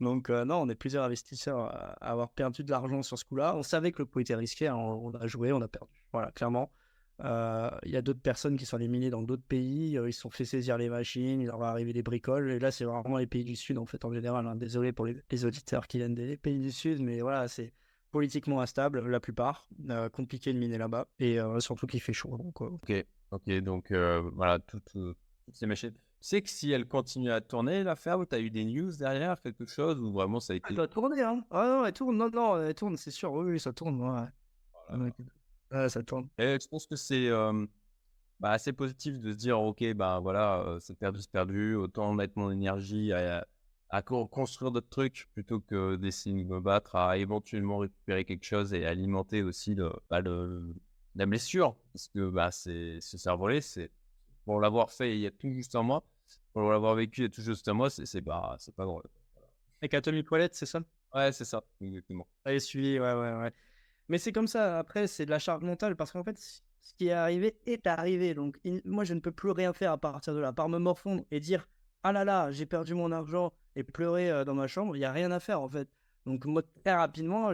Donc, 0.00 0.28
non, 0.28 0.56
on 0.56 0.68
est 0.68 0.74
plusieurs 0.74 1.04
investisseurs 1.04 1.58
à 1.58 2.10
avoir 2.10 2.30
perdu 2.30 2.64
de 2.64 2.70
l'argent 2.70 3.02
sur 3.02 3.18
ce 3.18 3.24
coup-là. 3.24 3.56
On 3.56 3.62
savait 3.62 3.92
que 3.92 4.02
le 4.02 4.06
coup 4.06 4.20
était 4.20 4.34
risqué, 4.34 4.68
hein, 4.68 4.76
on, 4.76 5.10
a 5.12 5.26
joué, 5.26 5.52
on 5.52 5.60
a 5.62 5.68
perdu. 5.68 6.04
Voilà, 6.12 6.30
clairement. 6.32 6.70
Il 7.20 7.90
y 7.90 7.96
a 7.96 8.02
d'autres 8.02 8.20
personnes 8.20 8.56
qui 8.56 8.66
sont 8.66 8.76
éliminées 8.76 9.08
dans 9.08 9.22
d'autres 9.22 9.46
pays, 9.46 9.92
ils 9.92 10.12
se 10.12 10.20
sont 10.20 10.30
fait 10.30 10.44
saisir 10.44 10.76
les 10.76 10.90
machines, 10.90 11.40
il 11.40 11.46
leur 11.46 11.58
va 11.58 11.68
arriver 11.68 11.92
des 11.94 12.02
bricoles. 12.02 12.50
Et 12.50 12.58
là, 12.58 12.70
c'est 12.70 12.84
vraiment 12.84 13.16
les 13.16 13.26
pays 13.26 13.44
du 13.44 13.56
Sud, 13.56 13.78
en 13.78 13.86
fait, 13.86 14.04
en 14.04 14.12
général. 14.12 14.46
Hein. 14.46 14.56
Désolé 14.56 14.92
pour 14.92 15.06
les, 15.06 15.44
auditeurs 15.44 15.86
qui 15.86 15.98
viennent 15.98 16.14
des 16.14 16.36
pays 16.36 16.60
du 16.60 16.72
Sud, 16.72 17.00
mais 17.00 17.22
voilà, 17.22 17.48
c'est 17.48 17.72
politiquement 18.10 18.60
instable, 18.60 19.06
la 19.08 19.20
plupart. 19.20 19.66
compliqué 20.12 20.52
de 20.52 20.58
miner 20.58 20.78
là-bas. 20.78 21.08
Et 21.18 21.38
surtout 21.60 21.86
qu'il 21.86 22.02
fait 22.02 22.12
chaud. 22.12 22.36
Donc, 22.36 22.60
ok, 22.60 23.06
ok, 23.30 23.50
donc 23.60 23.92
voilà, 23.92 24.58
toutes, 24.58 24.92
toutes 24.92 25.54
ces 25.54 25.66
machines 25.66 25.94
sais 26.20 26.42
que 26.42 26.48
si 26.48 26.70
elle 26.70 26.86
continue 26.86 27.30
à 27.30 27.40
tourner, 27.40 27.82
l'affaire, 27.82 28.18
tu 28.28 28.34
as 28.34 28.40
eu 28.40 28.50
des 28.50 28.64
news 28.64 28.92
derrière, 28.96 29.40
quelque 29.40 29.66
chose, 29.66 29.98
ou 30.00 30.12
vraiment 30.12 30.40
ça 30.40 30.52
a 30.52 30.56
été. 30.56 30.66
Elle 30.70 30.76
doit 30.76 30.88
tourner, 30.88 31.22
hein. 31.22 31.44
Ah 31.50 31.66
non, 31.66 31.84
elle 31.84 31.92
tourne, 31.92 32.16
non, 32.16 32.30
non, 32.30 32.62
elle 32.62 32.74
tourne, 32.74 32.96
c'est 32.96 33.10
sûr, 33.10 33.32
oui, 33.32 33.60
ça 33.60 33.72
tourne, 33.72 34.00
ouais. 34.00 35.88
ça 35.88 36.02
tourne. 36.02 36.28
Et 36.38 36.58
je 36.60 36.68
pense 36.68 36.86
que 36.86 36.96
c'est 36.96 37.30
bah, 38.40 38.50
assez 38.50 38.72
positif 38.72 39.18
de 39.18 39.32
se 39.32 39.36
dire, 39.36 39.60
ok, 39.60 39.94
bah 39.94 40.20
voilà, 40.20 40.76
c'est 40.80 40.98
perdu, 40.98 41.20
c'est 41.20 41.30
perdu, 41.30 41.74
autant 41.74 42.12
mettre 42.12 42.34
mon 42.36 42.50
énergie 42.50 43.12
à, 43.12 43.46
à 43.88 44.02
construire 44.02 44.72
d'autres 44.72 44.88
trucs 44.88 45.28
plutôt 45.32 45.60
que 45.60 45.96
d'essayer 45.96 46.44
de 46.44 46.48
me 46.48 46.60
battre 46.60 46.96
à 46.96 47.18
éventuellement 47.18 47.78
récupérer 47.78 48.24
quelque 48.24 48.44
chose 48.44 48.74
et 48.74 48.84
alimenter 48.84 49.42
aussi 49.42 49.74
le, 49.74 49.92
bah, 50.10 50.20
le 50.20 50.74
la 51.14 51.26
blessure. 51.26 51.76
Parce 51.92 52.08
que 52.08 52.28
bah, 52.28 52.50
c'est 52.50 53.00
se 53.00 53.16
cerveau 53.16 53.48
c'est 53.60 53.90
pour 54.44 54.60
l'avoir 54.60 54.90
fait 54.90 55.16
il 55.16 55.20
y 55.20 55.26
a 55.26 55.30
tout 55.30 55.50
juste 55.50 55.74
un 55.74 55.82
mois 55.82 56.04
pour 56.62 56.70
l'avoir 56.70 56.94
vécu 56.94 57.24
et 57.24 57.28
tout 57.28 57.42
juste 57.42 57.68
moi, 57.68 57.90
c'est 57.90 58.22
pas, 58.22 58.56
c'est 58.58 58.74
pas 58.74 58.84
drôle. 58.84 59.02
Avec 59.82 59.92
Atomic 59.92 60.26
Toilette, 60.26 60.54
c'est 60.54 60.64
ça? 60.64 60.80
Ouais, 61.14 61.30
c'est 61.30 61.44
ça, 61.44 61.62
exactement. 61.82 62.26
Allez, 62.46 62.60
suivi, 62.60 62.98
ouais, 62.98 63.12
ouais, 63.12 63.34
ouais. 63.34 63.52
Mais 64.08 64.16
c'est 64.16 64.32
comme 64.32 64.46
ça, 64.46 64.78
après, 64.78 65.06
c'est 65.06 65.26
de 65.26 65.30
la 65.30 65.38
charge 65.38 65.62
mentale, 65.62 65.96
parce 65.96 66.12
qu'en 66.12 66.24
fait, 66.24 66.38
ce 66.38 66.94
qui 66.96 67.08
est 67.08 67.12
arrivé 67.12 67.58
est 67.66 67.86
arrivé. 67.86 68.32
Donc, 68.32 68.58
moi, 68.86 69.04
je 69.04 69.12
ne 69.12 69.20
peux 69.20 69.32
plus 69.32 69.50
rien 69.50 69.74
faire 69.74 69.92
à 69.92 69.98
partir 69.98 70.34
de 70.34 70.38
là. 70.38 70.52
Par 70.52 70.70
me 70.70 70.78
morfondre 70.78 71.22
et 71.30 71.40
dire, 71.40 71.68
ah 72.02 72.12
là 72.12 72.24
là, 72.24 72.50
j'ai 72.52 72.64
perdu 72.64 72.94
mon 72.94 73.12
argent 73.12 73.52
et 73.74 73.82
pleurer 73.84 74.30
euh, 74.30 74.44
dans 74.44 74.54
ma 74.54 74.66
chambre, 74.66 74.96
il 74.96 75.00
n'y 75.00 75.04
a 75.04 75.12
rien 75.12 75.30
à 75.32 75.40
faire, 75.40 75.60
en 75.60 75.68
fait. 75.68 75.88
Donc, 76.24 76.46
moi, 76.46 76.62
très 76.84 76.94
rapidement, 76.94 77.52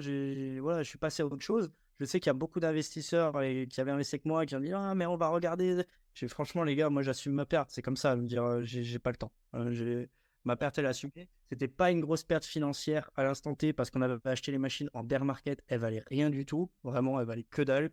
voilà, 0.60 0.84
je 0.84 0.88
suis 0.88 0.98
passé 0.98 1.22
à 1.22 1.26
autre 1.26 1.42
chose. 1.42 1.72
Je 1.98 2.04
sais 2.04 2.20
qu'il 2.20 2.28
y 2.28 2.30
a 2.30 2.34
beaucoup 2.34 2.60
d'investisseurs 2.60 3.32
qui 3.68 3.80
avaient 3.80 3.90
investi 3.90 4.14
avec 4.14 4.26
moi 4.26 4.46
qui 4.46 4.54
ont 4.54 4.60
dit 4.60 4.72
Ah, 4.72 4.94
mais 4.94 5.06
on 5.06 5.16
va 5.16 5.28
regarder 5.28 5.84
Franchement, 6.28 6.64
les 6.64 6.76
gars, 6.76 6.90
moi, 6.90 7.02
j'assume 7.02 7.32
ma 7.32 7.46
perte. 7.46 7.70
C'est 7.70 7.82
comme 7.82 7.96
ça, 7.96 8.16
me 8.16 8.26
dire, 8.26 8.44
euh, 8.44 8.62
j'ai 8.64 8.98
pas 8.98 9.10
le 9.10 9.16
temps. 9.16 9.32
j'ai 9.70 10.08
ma 10.44 10.56
perte, 10.56 10.78
elle 10.78 10.86
a 10.86 10.90
assumée. 10.90 11.28
C'était 11.50 11.68
pas 11.68 11.90
une 11.90 12.00
grosse 12.00 12.24
perte 12.24 12.44
financière 12.44 13.10
à 13.16 13.24
l'instant 13.24 13.54
T 13.54 13.72
parce 13.72 13.90
qu'on 13.90 14.02
avait 14.02 14.16
acheté 14.24 14.52
les 14.52 14.58
machines 14.58 14.90
en 14.94 15.04
bear 15.04 15.24
market. 15.24 15.62
Elles 15.68 15.80
valaient 15.80 16.04
rien 16.08 16.30
du 16.30 16.46
tout. 16.46 16.70
Vraiment, 16.82 17.20
elles 17.20 17.26
valaient 17.26 17.44
que 17.44 17.62
dalle. 17.62 17.90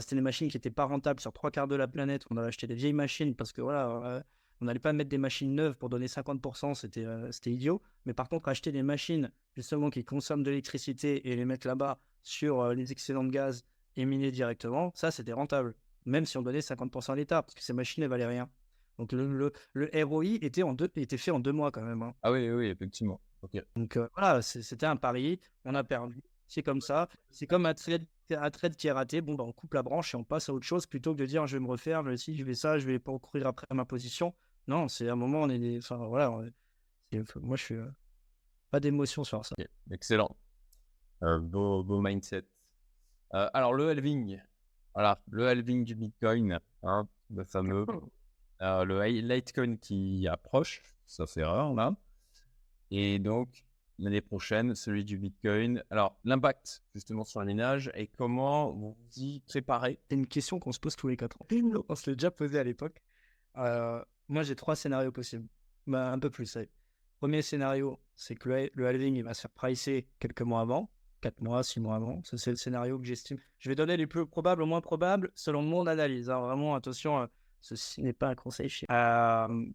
C'était 0.00 0.16
des 0.16 0.22
machines 0.22 0.48
qui 0.48 0.56
n'étaient 0.56 0.70
pas 0.70 0.84
rentables 0.84 1.20
sur 1.20 1.32
trois 1.32 1.50
quarts 1.50 1.68
de 1.68 1.76
la 1.76 1.86
planète. 1.86 2.24
On 2.30 2.36
avait 2.36 2.48
acheté 2.48 2.66
des 2.66 2.74
vieilles 2.74 2.92
machines 2.92 3.36
parce 3.36 3.52
que 3.52 3.60
voilà, 3.60 4.24
on 4.60 4.64
n'allait 4.64 4.80
pas 4.80 4.92
mettre 4.92 5.10
des 5.10 5.18
machines 5.18 5.54
neuves 5.54 5.76
pour 5.76 5.88
donner 5.88 6.06
50%, 6.06 6.74
c'était 6.74 7.06
c'était 7.30 7.52
idiot. 7.52 7.80
Mais 8.04 8.12
par 8.12 8.28
contre, 8.28 8.48
acheter 8.48 8.72
des 8.72 8.82
machines 8.82 9.30
justement 9.54 9.90
qui 9.90 10.04
consomment 10.04 10.42
de 10.42 10.50
l'électricité 10.50 11.30
et 11.30 11.36
les 11.36 11.44
mettre 11.44 11.68
là-bas 11.68 12.00
sur 12.24 12.74
les 12.74 12.90
excédents 12.90 13.22
de 13.22 13.30
gaz 13.30 13.64
et 13.94 14.04
miner 14.04 14.32
directement, 14.32 14.90
ça 14.94 15.12
c'était 15.12 15.32
rentable. 15.32 15.76
Même 16.06 16.24
si 16.24 16.36
on 16.38 16.42
donnait 16.42 16.60
50% 16.60 17.12
à 17.12 17.16
l'État, 17.16 17.42
parce 17.42 17.54
que 17.54 17.62
ces 17.62 17.72
machines 17.72 18.02
ne 18.02 18.08
valaient 18.08 18.26
rien. 18.26 18.48
Donc 18.98 19.12
le, 19.12 19.52
le, 19.74 19.90
ROI 20.04 20.24
était, 20.40 20.62
en 20.62 20.72
deux, 20.72 20.90
était 20.96 21.18
fait 21.18 21.30
en 21.30 21.38
deux 21.38 21.52
mois 21.52 21.70
quand 21.70 21.82
même. 21.82 22.02
Hein. 22.02 22.14
Ah 22.22 22.32
oui, 22.32 22.50
oui, 22.50 22.66
effectivement. 22.66 23.20
Donc 23.76 23.98
voilà, 24.14 24.40
c'était 24.42 24.86
un 24.86 24.96
pari, 24.96 25.38
on 25.64 25.74
a 25.74 25.84
perdu. 25.84 26.22
C'est 26.48 26.62
comme 26.62 26.80
ça. 26.80 27.08
C'est 27.30 27.46
comme 27.46 27.66
un 27.66 27.74
trade, 27.74 28.06
un 28.30 28.50
trade 28.50 28.76
qui 28.76 28.86
est 28.86 28.92
raté. 28.92 29.20
Bon, 29.20 29.34
bah, 29.34 29.44
on 29.44 29.52
coupe 29.52 29.74
la 29.74 29.82
branche 29.82 30.14
et 30.14 30.16
on 30.16 30.24
passe 30.24 30.48
à 30.48 30.54
autre 30.54 30.64
chose 30.64 30.86
plutôt 30.86 31.14
que 31.14 31.20
de 31.20 31.26
dire 31.26 31.46
je 31.46 31.56
vais 31.56 31.62
me 31.62 31.68
refaire, 31.68 32.02
je 32.04 32.10
vais 32.10 32.16
ci, 32.16 32.36
je 32.36 32.44
vais 32.44 32.54
ça, 32.54 32.78
je 32.78 32.86
vais 32.86 32.98
pas 32.98 33.16
courir 33.18 33.46
après 33.46 33.66
ma 33.72 33.84
position. 33.84 34.34
Non, 34.68 34.88
c'est 34.88 35.08
un 35.08 35.16
moment, 35.16 35.42
on 35.42 35.50
est 35.50 35.58
des. 35.58 35.78
Enfin 35.78 35.96
voilà, 35.96 36.30
moi 36.30 37.56
je 37.56 37.62
suis 37.62 37.74
euh, 37.74 37.88
pas 38.70 38.80
d'émotion 38.80 39.24
sur 39.24 39.44
ça. 39.44 39.54
Excellent. 39.90 40.36
Euh, 41.22 41.38
beau, 41.38 42.00
mindset. 42.00 42.44
Euh, 43.34 43.48
alors 43.54 43.74
le 43.74 43.88
halving, 43.88 44.40
voilà, 44.96 45.20
le 45.28 45.46
halving 45.46 45.84
du 45.84 45.94
Bitcoin, 45.94 46.58
hein, 46.82 47.06
le 47.28 47.44
fameux, 47.44 47.84
le 48.60 49.20
Litecoin 49.20 49.76
qui 49.76 50.26
approche, 50.26 50.82
ça 51.06 51.26
c'est 51.26 51.44
rare 51.44 51.74
là. 51.74 51.94
Et 52.90 53.18
donc, 53.18 53.66
l'année 53.98 54.22
prochaine, 54.22 54.74
celui 54.74 55.04
du 55.04 55.18
Bitcoin. 55.18 55.82
Alors, 55.90 56.18
l'impact 56.24 56.82
justement 56.94 57.24
sur 57.24 57.40
le 57.40 57.46
minage 57.46 57.90
et 57.94 58.06
comment 58.06 58.72
vous 58.72 58.96
y 59.18 59.40
préparez? 59.40 60.00
C'est 60.08 60.16
une 60.16 60.26
question 60.26 60.58
qu'on 60.58 60.72
se 60.72 60.80
pose 60.80 60.96
tous 60.96 61.08
les 61.08 61.18
quatre 61.18 61.42
ans. 61.42 61.46
On 61.90 61.94
se 61.94 62.08
l'est 62.08 62.16
déjà 62.16 62.30
posé 62.30 62.58
à 62.58 62.64
l'époque. 62.64 63.02
Euh, 63.58 64.02
moi, 64.28 64.44
j'ai 64.44 64.56
trois 64.56 64.76
scénarios 64.76 65.12
possibles. 65.12 65.46
Bah, 65.86 66.10
un 66.10 66.18
peu 66.18 66.30
plus. 66.30 66.56
Premier 67.18 67.42
scénario, 67.42 68.00
c'est 68.14 68.34
que 68.34 68.70
le, 68.72 68.86
halving 68.86 69.16
il 69.16 69.24
va 69.24 69.34
se 69.34 69.42
faire 69.42 69.50
pricer 69.50 70.08
quelques 70.18 70.40
mois 70.40 70.60
avant, 70.62 70.90
4 71.26 71.40
mois, 71.40 71.64
6 71.64 71.80
mois 71.80 71.96
avant. 71.96 72.22
Ça, 72.22 72.38
c'est 72.38 72.50
le 72.50 72.56
scénario 72.56 73.00
que 73.00 73.04
j'estime. 73.04 73.38
Je 73.58 73.68
vais 73.68 73.74
donner 73.74 73.96
les 73.96 74.06
plus 74.06 74.24
probables 74.26 74.62
aux 74.62 74.66
moins 74.66 74.80
probables 74.80 75.32
selon 75.34 75.60
mon 75.60 75.88
analyse. 75.88 76.30
Hein. 76.30 76.38
Vraiment, 76.38 76.76
attention, 76.76 77.18
euh, 77.18 77.26
ceci 77.60 78.00
n'est 78.00 78.12
pas 78.12 78.28
un 78.28 78.36
conseil. 78.36 78.70
Euh, 78.88 79.66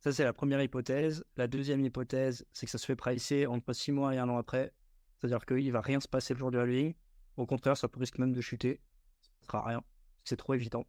ça, 0.00 0.12
c'est 0.12 0.24
la 0.24 0.34
première 0.34 0.62
hypothèse. 0.62 1.24
La 1.38 1.46
deuxième 1.46 1.80
hypothèse, 1.80 2.44
c'est 2.52 2.66
que 2.66 2.72
ça 2.72 2.76
se 2.76 2.84
fait 2.84 2.94
pricer 2.94 3.46
entre 3.46 3.72
6 3.72 3.92
mois 3.92 4.14
et 4.14 4.18
un 4.18 4.28
an 4.28 4.36
après. 4.36 4.74
C'est-à-dire 5.16 5.46
qu'il 5.46 5.64
ne 5.64 5.72
va 5.72 5.80
rien 5.80 5.98
se 5.98 6.08
passer 6.08 6.34
le 6.34 6.38
jour 6.38 6.50
du 6.50 6.58
halving. 6.58 6.92
Au 7.38 7.46
contraire, 7.46 7.74
ça 7.74 7.88
risque 7.98 8.18
même 8.18 8.34
de 8.34 8.42
chuter. 8.42 8.78
Ça 9.22 9.30
ne 9.40 9.46
sera 9.46 9.64
rien. 9.64 9.82
C'est 10.24 10.36
trop 10.36 10.52
évident. 10.52 10.84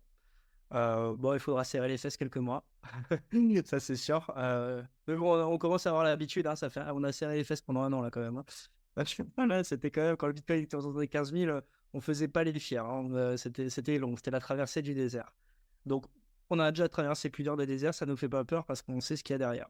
Euh, 0.74 1.16
bon, 1.16 1.34
il 1.34 1.40
faudra 1.40 1.64
serrer 1.64 1.88
les 1.88 1.98
fesses 1.98 2.18
quelques 2.18 2.36
mois. 2.36 2.66
ça, 3.66 3.80
c'est 3.80 3.96
sûr. 3.96 4.30
Euh, 4.36 4.84
mais 5.08 5.16
bon, 5.16 5.42
on 5.46 5.58
commence 5.58 5.86
à 5.88 5.92
avoir 5.92 6.04
l'habitude. 6.04 6.46
Hein, 6.46 6.58
ça 6.58 6.70
fait... 6.70 6.82
On 6.94 7.04
a 7.06 7.14
serré 7.14 7.38
les 7.38 7.46
fesses 7.46 7.62
pendant 7.62 7.84
un 7.84 7.94
an, 7.94 8.02
là, 8.02 8.12
quand 8.12 8.20
même. 8.20 8.36
Hein. 8.36 8.46
C'était 9.06 9.92
quand 9.92 10.02
même, 10.02 10.18
quand 10.18 10.28
le 10.28 10.34
Bitcoin 10.34 10.60
était 10.62 10.76
autour 10.76 10.94
des 10.94 11.08
15 11.08 11.34
000, 11.34 11.60
on 11.94 12.02
faisait 12.02 12.28
pas 12.28 12.44
les 12.44 12.58
fiers. 12.60 12.78
Hein. 12.78 13.10
Euh, 13.14 13.38
c'était 13.38 13.98
long. 13.98 14.16
C'était 14.16 14.32
la 14.32 14.40
traversée 14.40 14.82
du 14.82 14.94
désert. 14.94 15.34
Donc, 15.86 16.06
on 16.50 16.60
a 16.60 16.72
déjà 16.72 16.88
traversé 16.88 17.30
plusieurs 17.30 17.58
des 17.58 17.66
déserts. 17.66 17.94
Ça 17.94 18.06
nous 18.06 18.18
fait 18.18 18.30
pas 18.30 18.46
peur 18.46 18.66
parce 18.66 18.82
qu'on 18.82 19.02
sait 19.02 19.16
ce 19.16 19.24
qu'il 19.24 19.34
y 19.34 19.36
a 19.36 19.38
derrière. 19.40 19.70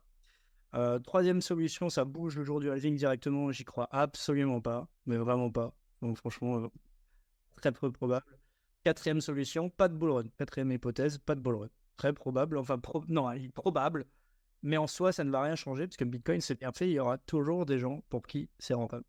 troisième 1.04 1.42
solution, 1.42 1.90
ça 1.90 2.06
bouge 2.06 2.38
le 2.38 2.44
jour 2.44 2.60
du 2.60 2.70
halving 2.70 2.96
directement. 2.96 3.52
J'y 3.52 3.64
crois 3.64 3.88
absolument 3.92 4.62
pas. 4.62 4.88
Mais 5.06 5.18
vraiment 5.18 5.50
pas. 5.50 5.74
Donc, 6.02 6.18
franchement, 6.18 6.70
très 7.56 7.72
peu 7.72 7.92
probable. 7.92 8.26
Quatrième 8.84 9.22
solution, 9.22 9.70
pas 9.70 9.88
de 9.88 9.96
bull 9.96 10.12
run. 10.12 10.24
Quatrième 10.38 10.72
hypothèse, 10.72 11.18
pas 11.18 11.36
de 11.36 11.40
bull 11.40 11.56
run. 11.56 11.70
Très 11.96 12.12
probable, 12.12 12.58
enfin, 12.58 12.82
non, 13.08 13.30
probable, 13.54 14.06
mais 14.64 14.78
en 14.78 14.88
soi, 14.88 15.12
ça 15.12 15.24
ne 15.24 15.30
va 15.30 15.44
rien 15.44 15.56
changer, 15.56 15.86
parce 15.86 15.98
que 15.98 16.06
Bitcoin, 16.06 16.42
c'est 16.42 16.60
bien 16.60 16.72
fait, 16.72 16.90
il 16.90 16.94
y 16.94 17.00
aura 17.00 17.18
toujours 17.18 17.66
des 17.66 17.80
gens 17.80 18.02
pour 18.10 18.26
qui 18.26 18.50
c'est 18.58 18.74
rentable. 18.74 19.06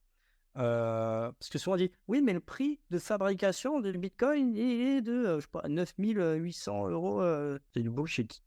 Euh, 0.56 1.32
parce 1.32 1.50
que 1.50 1.58
souvent 1.58 1.74
on 1.74 1.78
dit, 1.78 1.90
oui, 2.06 2.22
mais 2.22 2.32
le 2.32 2.40
prix 2.40 2.78
de 2.90 2.98
fabrication 2.98 3.80
du 3.80 3.98
Bitcoin 3.98 4.54
il 4.54 4.80
est 4.82 5.02
de, 5.02 5.12
euh, 5.12 5.36
je 5.36 5.42
sais 5.42 5.50
pas, 5.50 5.68
9800 5.68 6.90
euros. 6.90 7.20
Euh, 7.22 7.58
c'est 7.74 7.82
du 7.82 7.90
bullshit. 7.90 8.42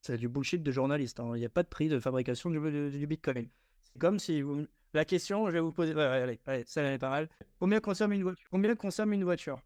C'est 0.00 0.16
du 0.16 0.28
bullshit 0.28 0.62
de 0.62 0.72
journaliste. 0.72 1.20
Hein. 1.20 1.32
Il 1.34 1.40
n'y 1.40 1.46
a 1.46 1.50
pas 1.50 1.62
de 1.62 1.68
prix 1.68 1.88
de 1.88 1.98
fabrication 1.98 2.48
du, 2.50 3.06
Bitcoin. 3.06 3.48
C'est 3.82 3.98
comme 3.98 4.18
si 4.18 4.40
vous... 4.40 4.66
La 4.92 5.04
question, 5.04 5.46
je 5.46 5.52
vais 5.52 5.60
vous 5.60 5.72
poser. 5.72 5.92
allez, 5.92 6.40
allez, 6.46 6.64
ça 6.66 6.82
est 6.82 6.98
pas 6.98 7.10
mal. 7.10 7.28
Combien 7.60 7.78
consomme 7.80 8.12
une 8.12 8.22
voiture 8.22 8.48
Combien 8.50 8.74
consomme 8.74 9.12
une 9.12 9.22
voiture? 9.22 9.60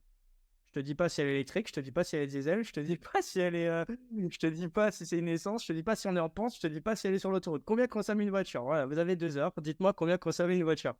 Je 0.75 0.81
te 0.81 0.85
dis 0.85 0.97
pas 0.97 1.09
si 1.09 1.21
elle 1.21 1.29
est 1.29 1.35
électrique, 1.35 1.69
je 1.69 1.73
te 1.73 1.81
dis 1.81 1.93
pas 1.93 2.03
si 2.03 2.17
elle 2.17 2.23
est 2.25 2.27
diesel, 2.27 2.65
je 2.65 2.73
te 2.73 2.81
dis 2.81 2.97
pas 2.97 3.23
si 3.23 3.39
elle 3.39 3.55
est, 3.55 3.69
euh, 3.69 3.85
je 4.29 4.39
te 4.39 4.49
dis 4.49 4.67
pas 4.67 4.91
si 4.91 5.07
c'est 5.07 5.17
une 5.17 5.29
essence, 5.29 5.63
je 5.63 5.69
te 5.69 5.73
dis 5.73 5.85
pas 5.85 5.95
si 5.95 6.09
on 6.09 6.17
est 6.17 6.21
en 6.21 6.29
pente, 6.29 6.57
je 6.57 6.61
te 6.61 6.67
dis 6.67 6.81
pas 6.81 6.97
si 6.97 7.07
elle 7.07 7.15
est 7.15 7.21
sur 7.21 7.31
l'autoroute. 7.31 7.63
Combien 7.65 7.87
consomme 7.87 8.21
une 8.21 8.31
voiture? 8.31 8.65
Voilà, 8.65 8.85
vous 8.85 8.99
avez 8.99 9.15
deux 9.15 9.37
heures. 9.37 9.53
Dites-moi 9.63 9.93
combien 9.93 10.19
consomme 10.19 10.51
une 10.51 10.65
voiture. 10.65 10.95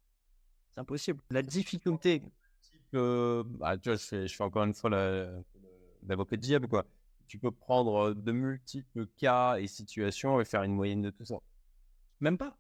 C'est 0.75 0.81
impossible. 0.81 1.21
La 1.31 1.43
difficulté. 1.43 2.23
bah, 2.93 3.79
tu 3.79 3.91
vois, 3.91 3.97
je 3.97 4.27
fais, 4.27 4.43
encore 4.43 4.65
une 4.65 4.75
fois 4.75 4.91
l'avocat 4.91 6.37
de 6.37 6.41
diable, 6.41 6.69
quoi. 6.69 6.85
Tu 7.27 7.39
peux 7.39 7.51
prendre 7.51 8.13
de 8.13 8.33
multiples 8.33 9.07
cas 9.17 9.57
et 9.57 9.67
situations 9.67 10.41
et 10.41 10.45
faire 10.45 10.63
une 10.63 10.75
moyenne 10.75 11.03
de 11.03 11.11
tout 11.11 11.25
ça. 11.25 11.37
Même 12.21 12.37
pas. 12.39 12.57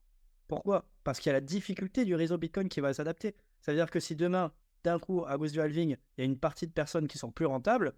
Pourquoi? 0.48 0.88
Parce 1.04 1.18
qu'il 1.18 1.30
y 1.30 1.30
a 1.30 1.34
la 1.34 1.40
difficulté 1.40 2.04
du 2.04 2.14
réseau 2.14 2.38
Bitcoin 2.38 2.68
qui 2.68 2.80
va 2.80 2.94
s'adapter. 2.94 3.34
C'est-à-dire 3.60 3.90
que 3.90 4.00
si 4.00 4.16
demain, 4.16 4.52
d'un 4.84 4.98
coup, 4.98 5.24
à 5.26 5.36
cause 5.36 5.52
du 5.52 5.60
halving, 5.60 5.96
il 6.16 6.20
y 6.20 6.22
a 6.22 6.24
une 6.24 6.38
partie 6.38 6.66
de 6.66 6.72
personnes 6.72 7.08
qui 7.08 7.18
sont 7.18 7.30
plus 7.30 7.46
rentables, 7.46 7.94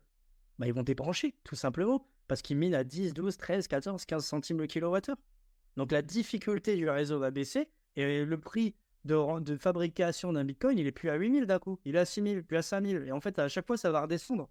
bah, 0.59 0.67
ils 0.67 0.73
vont 0.73 0.83
débrancher, 0.83 1.35
tout 1.45 1.57
simplement, 1.57 2.09
parce 2.29 2.43
qu'ils 2.43 2.57
minent 2.57 2.75
à 2.75 2.85
10, 2.85 3.15
12, 3.15 3.37
13, 3.37 3.69
14, 3.69 4.05
15 4.05 4.25
centimes 4.25 4.59
le 4.59 4.67
kilowattheure. 4.67 5.19
Donc 5.77 5.93
la 5.93 6.03
difficulté 6.03 6.77
du 6.77 6.89
réseau 6.89 7.19
va 7.19 7.31
baisser 7.31 7.69
et 7.97 8.25
le 8.25 8.41
prix 8.41 8.75
de, 9.07 9.41
de 9.41 9.57
fabrication 9.57 10.33
d'un 10.33 10.45
bitcoin, 10.45 10.79
il 10.79 10.87
est 10.87 10.93
plus 10.93 11.09
à 11.09 11.15
8000 11.15 11.47
d'un 11.47 11.59
coup, 11.59 11.79
il 11.85 11.97
est 11.97 12.01
à 12.01 12.05
6000, 12.05 12.45
puis 12.45 12.57
à 12.57 12.63
5000. 12.63 13.05
Et 13.07 13.13
en 13.13 13.21
fait, 13.21 13.39
à 13.39 13.49
chaque 13.49 13.67
fois, 13.67 13.77
ça 13.77 13.91
va 13.91 14.03
redescendre. 14.03 14.49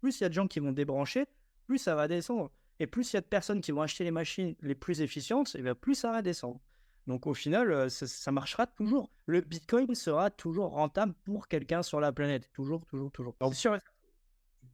Plus 0.00 0.18
il 0.18 0.22
y 0.22 0.26
a 0.26 0.28
de 0.28 0.34
gens 0.34 0.46
qui 0.46 0.60
vont 0.60 0.72
débrancher, 0.72 1.26
plus 1.66 1.78
ça 1.78 1.94
va 1.94 2.08
descendre. 2.08 2.50
Et 2.80 2.86
plus 2.86 3.12
il 3.12 3.16
y 3.16 3.18
a 3.18 3.20
de 3.20 3.26
personnes 3.26 3.60
qui 3.60 3.72
vont 3.72 3.82
acheter 3.82 4.04
les 4.04 4.10
machines 4.10 4.54
les 4.62 4.74
plus 4.74 5.02
efficientes, 5.02 5.54
et 5.54 5.62
bien 5.62 5.74
plus 5.74 5.94
ça 5.94 6.10
va 6.10 6.22
descendre. 6.22 6.60
Donc 7.06 7.26
au 7.26 7.34
final, 7.34 7.72
euh, 7.72 7.88
ça, 7.88 8.32
marchera 8.32 8.66
toujours. 8.66 9.10
Le 9.26 9.40
Bitcoin 9.40 9.94
sera 9.94 10.30
toujours 10.30 10.70
rentable 10.70 11.14
pour 11.24 11.48
quelqu'un 11.48 11.82
sur 11.82 12.00
la 12.00 12.12
planète. 12.12 12.50
Toujours, 12.52 12.84
toujours, 12.86 13.10
toujours. 13.10 13.34
Donc, 13.40 13.54
tu 13.54 13.68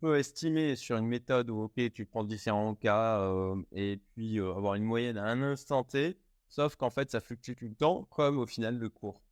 peux 0.00 0.18
estimer 0.18 0.76
sur 0.76 0.96
une 0.96 1.06
méthode 1.06 1.48
où, 1.50 1.62
ok, 1.62 1.92
tu 1.92 2.04
prends 2.04 2.24
différents 2.24 2.74
cas 2.74 3.20
euh, 3.20 3.56
et 3.72 4.00
puis 4.14 4.38
euh, 4.38 4.54
avoir 4.54 4.74
une 4.74 4.84
moyenne 4.84 5.16
à 5.16 5.24
un 5.24 5.42
instant 5.42 5.84
T, 5.84 6.18
sauf 6.48 6.76
qu'en 6.76 6.90
fait, 6.90 7.10
ça 7.10 7.20
fluctue 7.20 7.54
tout 7.54 7.68
le 7.68 7.74
temps, 7.74 8.04
comme 8.10 8.38
au 8.38 8.46
final 8.46 8.78
le 8.78 8.88
cours. 8.88 9.22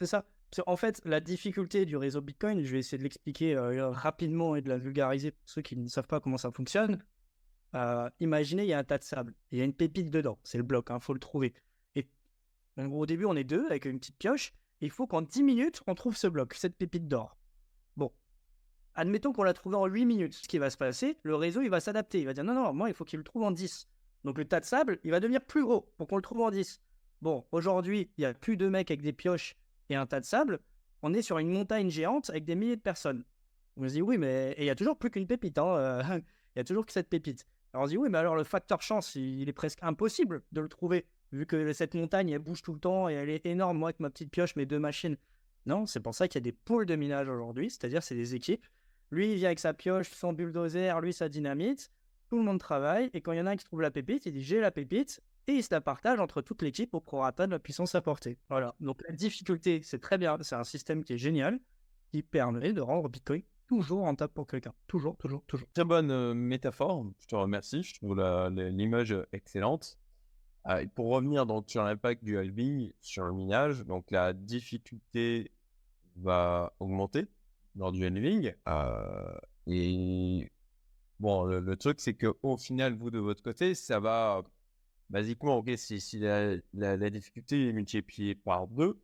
C'est 0.00 0.06
ça. 0.06 0.24
En 0.66 0.76
fait, 0.76 1.00
la 1.04 1.20
difficulté 1.20 1.86
du 1.86 1.96
réseau 1.96 2.20
Bitcoin, 2.20 2.62
je 2.62 2.72
vais 2.72 2.78
essayer 2.78 2.98
de 2.98 3.02
l'expliquer 3.02 3.58
rapidement 3.58 4.56
et 4.56 4.62
de 4.62 4.68
la 4.68 4.78
vulgariser 4.78 5.32
pour 5.32 5.48
ceux 5.48 5.62
qui 5.62 5.76
ne 5.76 5.88
savent 5.88 6.06
pas 6.06 6.20
comment 6.20 6.38
ça 6.38 6.50
fonctionne. 6.52 7.02
imaginez, 8.20 8.62
il 8.62 8.68
y 8.68 8.72
a 8.72 8.78
un 8.78 8.84
tas 8.84 8.98
de 8.98 9.04
sable, 9.04 9.34
il 9.50 9.58
y 9.58 9.60
a 9.60 9.64
une 9.64 9.74
pépite 9.74 10.10
dedans, 10.10 10.38
c'est 10.44 10.58
le 10.58 10.64
bloc, 10.64 10.86
il 10.88 10.92
hein, 10.92 11.00
faut 11.00 11.14
le 11.14 11.20
trouver. 11.20 11.52
Donc, 12.76 12.92
au 12.92 13.06
début, 13.06 13.24
on 13.24 13.34
est 13.36 13.44
deux 13.44 13.66
avec 13.66 13.84
une 13.86 13.98
petite 13.98 14.18
pioche. 14.18 14.52
il 14.80 14.90
faut 14.90 15.06
qu'en 15.06 15.22
10 15.22 15.42
minutes, 15.42 15.82
on 15.86 15.94
trouve 15.94 16.16
ce 16.16 16.26
bloc, 16.26 16.54
cette 16.54 16.76
pépite 16.76 17.08
d'or. 17.08 17.36
Bon. 17.96 18.12
Admettons 18.94 19.32
qu'on 19.32 19.44
l'a 19.44 19.54
trouvé 19.54 19.76
en 19.76 19.86
8 19.86 20.04
minutes. 20.04 20.34
Ce 20.34 20.48
qui 20.48 20.58
va 20.58 20.70
se 20.70 20.76
passer, 20.76 21.18
le 21.22 21.34
réseau, 21.34 21.62
il 21.62 21.70
va 21.70 21.80
s'adapter. 21.80 22.20
Il 22.20 22.26
va 22.26 22.34
dire 22.34 22.44
non, 22.44 22.54
non, 22.54 22.72
moi, 22.72 22.88
il 22.88 22.94
faut 22.94 23.04
qu'il 23.04 23.18
le 23.18 23.24
trouve 23.24 23.42
en 23.42 23.50
10. 23.50 23.88
Donc, 24.24 24.38
le 24.38 24.44
tas 24.44 24.60
de 24.60 24.64
sable, 24.64 24.98
il 25.04 25.10
va 25.10 25.20
devenir 25.20 25.40
plus 25.40 25.62
gros 25.62 25.92
pour 25.96 26.06
qu'on 26.06 26.16
le 26.16 26.22
trouve 26.22 26.40
en 26.40 26.50
10. 26.50 26.80
Bon, 27.22 27.44
aujourd'hui, 27.52 28.10
il 28.18 28.22
n'y 28.22 28.26
a 28.26 28.34
plus 28.34 28.56
de 28.56 28.68
mecs 28.68 28.90
avec 28.90 29.02
des 29.02 29.12
pioches 29.12 29.56
et 29.88 29.96
un 29.96 30.06
tas 30.06 30.20
de 30.20 30.24
sable. 30.24 30.60
On 31.02 31.14
est 31.14 31.22
sur 31.22 31.38
une 31.38 31.50
montagne 31.50 31.90
géante 31.90 32.30
avec 32.30 32.44
des 32.44 32.54
milliers 32.54 32.76
de 32.76 32.80
personnes. 32.82 33.24
On 33.76 33.88
se 33.88 33.94
dit 33.94 34.02
oui, 34.02 34.18
mais 34.18 34.54
il 34.58 34.64
n'y 34.64 34.70
a 34.70 34.74
toujours 34.74 34.96
plus 34.96 35.10
qu'une 35.10 35.26
pépite. 35.26 35.58
Hein, 35.58 35.76
euh, 35.76 36.02
il 36.56 36.58
y 36.58 36.60
a 36.60 36.64
toujours 36.64 36.86
que 36.86 36.92
cette 36.92 37.08
pépite. 37.08 37.46
Alors 37.72 37.84
on 37.84 37.86
se 37.86 37.90
dit 37.90 37.98
oui, 37.98 38.08
mais 38.10 38.18
alors 38.18 38.36
le 38.36 38.44
facteur 38.44 38.80
chance, 38.82 39.14
il 39.14 39.48
est 39.48 39.52
presque 39.52 39.78
impossible 39.82 40.42
de 40.52 40.60
le 40.60 40.68
trouver 40.68 41.06
vu 41.32 41.46
que 41.46 41.72
cette 41.72 41.94
montagne, 41.94 42.30
elle 42.30 42.38
bouge 42.38 42.62
tout 42.62 42.72
le 42.72 42.78
temps 42.78 43.08
et 43.08 43.14
elle 43.14 43.30
est 43.30 43.44
énorme, 43.46 43.78
moi 43.78 43.88
avec 43.88 44.00
ma 44.00 44.10
petite 44.10 44.30
pioche, 44.30 44.56
mes 44.56 44.66
deux 44.66 44.78
machines. 44.78 45.16
Non, 45.66 45.86
c'est 45.86 46.00
pour 46.00 46.14
ça 46.14 46.28
qu'il 46.28 46.38
y 46.40 46.42
a 46.42 46.44
des 46.44 46.52
pôles 46.52 46.86
de 46.86 46.96
minage 46.96 47.28
aujourd'hui, 47.28 47.70
c'est-à-dire 47.70 48.02
c'est 48.02 48.14
des 48.14 48.34
équipes. 48.34 48.64
Lui, 49.10 49.32
il 49.32 49.36
vient 49.36 49.48
avec 49.48 49.58
sa 49.58 49.74
pioche, 49.74 50.08
son 50.10 50.32
bulldozer, 50.32 51.00
lui, 51.00 51.12
sa 51.12 51.28
dynamite. 51.28 51.90
Tout 52.28 52.38
le 52.38 52.42
monde 52.42 52.58
travaille, 52.58 53.10
et 53.14 53.20
quand 53.20 53.32
il 53.32 53.38
y 53.38 53.40
en 53.40 53.46
a 53.46 53.50
un 53.50 53.56
qui 53.56 53.64
trouve 53.64 53.80
la 53.80 53.90
pépite, 53.90 54.26
il 54.26 54.32
dit 54.32 54.42
j'ai 54.42 54.60
la 54.60 54.70
pépite, 54.70 55.20
et 55.46 55.52
il 55.52 55.62
se 55.62 55.72
la 55.72 55.80
partage 55.80 56.18
entre 56.18 56.42
toute 56.42 56.62
l'équipe 56.62 56.92
au 56.94 57.00
prorata 57.00 57.46
de 57.46 57.52
la 57.52 57.58
puissance 57.58 57.94
apportée. 57.94 58.38
Voilà. 58.48 58.74
Donc 58.80 59.02
la 59.08 59.14
difficulté, 59.14 59.80
c'est 59.84 60.00
très 60.00 60.18
bien, 60.18 60.36
c'est 60.40 60.56
un 60.56 60.64
système 60.64 61.04
qui 61.04 61.12
est 61.12 61.18
génial, 61.18 61.60
qui 62.10 62.22
permet 62.22 62.72
de 62.72 62.80
rendre 62.80 63.08
Bitcoin 63.08 63.42
toujours 63.66 64.02
rentable 64.02 64.32
pour 64.32 64.46
quelqu'un. 64.46 64.72
Toujours, 64.86 65.16
toujours, 65.16 65.44
toujours. 65.46 65.68
Très 65.74 65.84
bonne 65.84 66.34
métaphore. 66.34 67.04
Je 67.18 67.26
te 67.26 67.34
remercie. 67.34 67.82
Je 67.82 67.94
trouve 67.94 68.16
l'image 68.50 69.14
excellente. 69.32 69.98
pour 70.94 71.10
revenir 71.10 71.46
sur 71.66 71.84
l'impact 71.84 72.24
du 72.24 72.38
halving 72.38 72.92
sur 73.00 73.24
le 73.24 73.32
minage, 73.32 73.84
donc 73.84 74.10
la 74.10 74.32
difficulté 74.32 75.52
va 76.16 76.72
augmenter 76.80 77.26
lors 77.74 77.92
du 77.92 78.04
halving. 78.04 78.52
et 79.66 80.50
bon, 81.20 81.44
le, 81.44 81.76
truc, 81.76 82.00
c'est 82.00 82.14
qu'au 82.14 82.56
final, 82.56 82.94
vous 82.94 83.10
de 83.10 83.18
votre 83.18 83.42
côté, 83.42 83.74
ça 83.74 84.00
va 84.00 84.42
basiquement, 85.10 85.56
ok, 85.58 85.70
si, 85.76 86.00
si 86.00 86.18
la, 86.18 86.56
la, 86.74 87.10
difficulté 87.10 87.68
est 87.68 87.72
multipliée 87.72 88.34
par 88.34 88.66
deux, 88.66 88.98